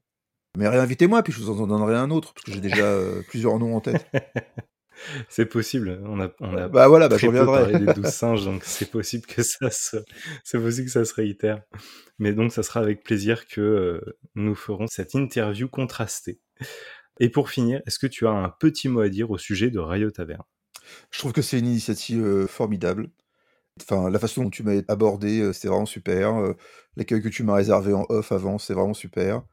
Mais 0.57 0.67
réinvitez-moi, 0.67 1.23
puis 1.23 1.33
je 1.33 1.39
vous 1.39 1.49
en 1.49 1.67
donnerai 1.67 1.95
un 1.95 2.11
autre, 2.11 2.33
parce 2.33 2.45
que 2.45 2.51
j'ai 2.51 2.61
déjà 2.61 2.85
euh, 2.85 3.21
plusieurs 3.27 3.57
noms 3.59 3.75
en 3.75 3.81
tête. 3.81 4.05
C'est 5.29 5.45
possible. 5.45 6.01
On 6.05 6.19
a, 6.19 6.29
on 6.39 6.55
a 6.57 6.67
Bah 6.67 6.87
voilà, 6.87 7.07
bah, 7.07 7.17
je 7.17 7.27
très 7.27 7.31
peu 7.31 7.39
reviendrai. 7.39 7.71
parlé 7.71 7.85
des 7.85 7.93
douze 8.01 8.11
singes, 8.11 8.45
donc 8.45 8.63
c'est 8.63 8.89
possible 8.89 9.25
que 9.27 9.43
ça 9.43 9.69
se, 9.69 9.97
c'est 10.43 10.59
possible 10.59 10.85
que 10.87 10.91
ça 10.91 11.05
se 11.05 11.13
réitère. 11.13 11.61
Mais 12.19 12.33
donc, 12.33 12.51
ça 12.51 12.63
sera 12.63 12.79
avec 12.79 13.03
plaisir 13.03 13.47
que 13.47 13.61
euh, 13.61 14.17
nous 14.35 14.55
ferons 14.55 14.87
cette 14.87 15.13
interview 15.13 15.67
contrastée. 15.67 16.41
Et 17.19 17.29
pour 17.29 17.49
finir, 17.49 17.81
est-ce 17.85 17.99
que 17.99 18.07
tu 18.07 18.27
as 18.27 18.31
un 18.31 18.49
petit 18.49 18.89
mot 18.89 19.01
à 19.01 19.09
dire 19.09 19.29
au 19.31 19.37
sujet 19.37 19.69
de 19.69 19.79
Rayo 19.79 20.11
Taverne? 20.11 20.43
Je 21.11 21.19
trouve 21.19 21.33
que 21.33 21.41
c'est 21.41 21.59
une 21.59 21.67
initiative 21.67 22.45
formidable. 22.47 23.09
Enfin, 23.81 24.09
la 24.09 24.19
façon 24.19 24.43
dont 24.43 24.49
tu 24.49 24.63
m'as 24.63 24.81
abordé, 24.87 25.53
c'est 25.53 25.67
vraiment 25.67 25.85
super. 25.85 26.33
L'accueil 26.95 27.21
que 27.21 27.29
tu 27.29 27.43
m'as 27.43 27.55
réservé 27.55 27.93
en 27.93 28.05
off 28.09 28.31
avant, 28.31 28.57
c'est 28.57 28.73
vraiment 28.73 28.93
super. 28.93 29.43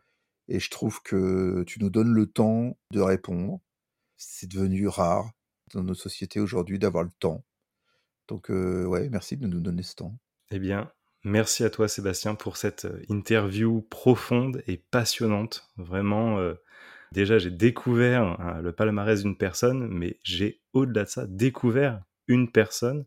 Et 0.49 0.61
je 0.61 0.70
trouve 0.70 1.03
que 1.03 1.62
tu 1.66 1.80
nous 1.80 1.91
donnes 1.91 2.12
le 2.12 2.26
temps 2.26 2.76
de 2.91 3.01
répondre. 3.01 3.61
C'est 4.16 4.51
devenu 4.51 4.89
rare 4.89 5.30
dans 5.72 5.82
notre 5.82 6.01
société 6.01 6.41
aujourd'hui 6.41 6.78
d'avoir 6.78 7.05
le 7.05 7.11
temps. 7.18 7.45
Donc, 8.28 8.51
euh, 8.51 8.85
ouais, 8.85 9.09
merci 9.11 9.37
de 9.37 9.47
nous 9.47 9.61
donner 9.61 9.82
ce 9.82 9.95
temps. 9.95 10.18
Eh 10.51 10.59
bien, 10.59 10.91
merci 11.24 11.64
à 11.64 11.70
toi 11.70 11.89
Sébastien 11.89 12.35
pour 12.35 12.57
cette 12.57 12.87
interview 13.09 13.82
profonde 13.82 14.62
et 14.66 14.76
passionnante. 14.76 15.68
Vraiment, 15.76 16.39
déjà 17.14 17.38
j'ai 17.38 17.50
découvert 17.50 18.22
hein, 18.22 18.60
le 18.62 18.72
palmarès 18.72 19.22
d'une 19.22 19.38
personne, 19.38 19.88
mais 19.88 20.18
j'ai 20.22 20.60
au-delà 20.74 21.04
de 21.04 21.08
ça 21.08 21.24
découvert 21.26 22.02
une 22.26 22.50
personne, 22.50 23.06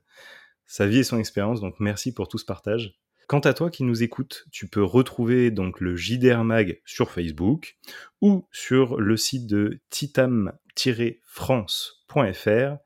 sa 0.66 0.88
vie 0.88 1.00
et 1.00 1.04
son 1.04 1.20
expérience. 1.20 1.60
Donc 1.62 1.76
merci 1.80 2.12
pour 2.14 2.28
tout 2.28 2.40
ce 2.40 2.46
partage. 2.46 3.00
Quant 3.28 3.42
à 3.42 3.54
toi 3.54 3.70
qui 3.70 3.84
nous 3.84 4.04
écoutes, 4.04 4.46
tu 4.52 4.70
peux 4.70 4.84
retrouver 4.84 5.52
donc 5.52 5.82
le 5.82 5.98
JDR 5.98 6.46
Mag 6.46 6.82
sur 6.86 7.12
Facebook 7.12 7.78
ou 8.22 8.48
sur 8.52 9.00
le 9.00 9.18
site 9.18 9.48
de 9.48 9.82
titam-france.fr 9.90 12.78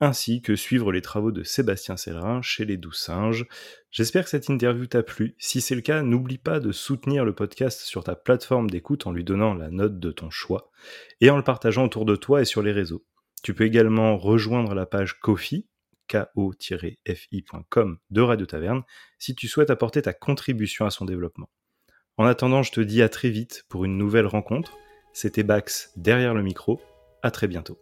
ainsi 0.00 0.42
que 0.42 0.56
suivre 0.56 0.92
les 0.92 1.02
travaux 1.02 1.32
de 1.32 1.42
Sébastien 1.42 1.96
Cellerin 1.96 2.40
chez 2.42 2.64
les 2.64 2.76
Douze 2.76 2.98
Singes. 2.98 3.46
J'espère 3.90 4.24
que 4.24 4.30
cette 4.30 4.48
interview 4.48 4.86
t'a 4.86 5.02
plu. 5.02 5.34
Si 5.38 5.60
c'est 5.60 5.74
le 5.74 5.80
cas, 5.80 6.02
n'oublie 6.02 6.38
pas 6.38 6.60
de 6.60 6.72
soutenir 6.72 7.24
le 7.24 7.34
podcast 7.34 7.80
sur 7.80 8.04
ta 8.04 8.14
plateforme 8.14 8.70
d'écoute 8.70 9.06
en 9.06 9.12
lui 9.12 9.24
donnant 9.24 9.54
la 9.54 9.70
note 9.70 9.98
de 9.98 10.10
ton 10.10 10.30
choix 10.30 10.70
et 11.20 11.30
en 11.30 11.36
le 11.36 11.42
partageant 11.42 11.84
autour 11.84 12.04
de 12.04 12.16
toi 12.16 12.40
et 12.42 12.44
sur 12.44 12.62
les 12.62 12.72
réseaux. 12.72 13.04
Tu 13.42 13.54
peux 13.54 13.64
également 13.64 14.16
rejoindre 14.16 14.74
la 14.74 14.86
page 14.86 15.18
Kofi, 15.20 15.68
ko-fi.com 16.08 17.98
de 18.10 18.20
Radio 18.20 18.46
Taverne, 18.46 18.82
si 19.18 19.34
tu 19.34 19.48
souhaites 19.48 19.70
apporter 19.70 20.02
ta 20.02 20.12
contribution 20.12 20.86
à 20.86 20.90
son 20.90 21.04
développement. 21.04 21.50
En 22.16 22.24
attendant, 22.24 22.62
je 22.62 22.72
te 22.72 22.80
dis 22.80 23.02
à 23.02 23.08
très 23.08 23.30
vite 23.30 23.64
pour 23.68 23.84
une 23.84 23.96
nouvelle 23.96 24.26
rencontre. 24.26 24.76
C'était 25.12 25.44
Bax 25.44 25.92
derrière 25.96 26.34
le 26.34 26.42
micro. 26.42 26.80
À 27.22 27.30
très 27.30 27.48
bientôt. 27.48 27.78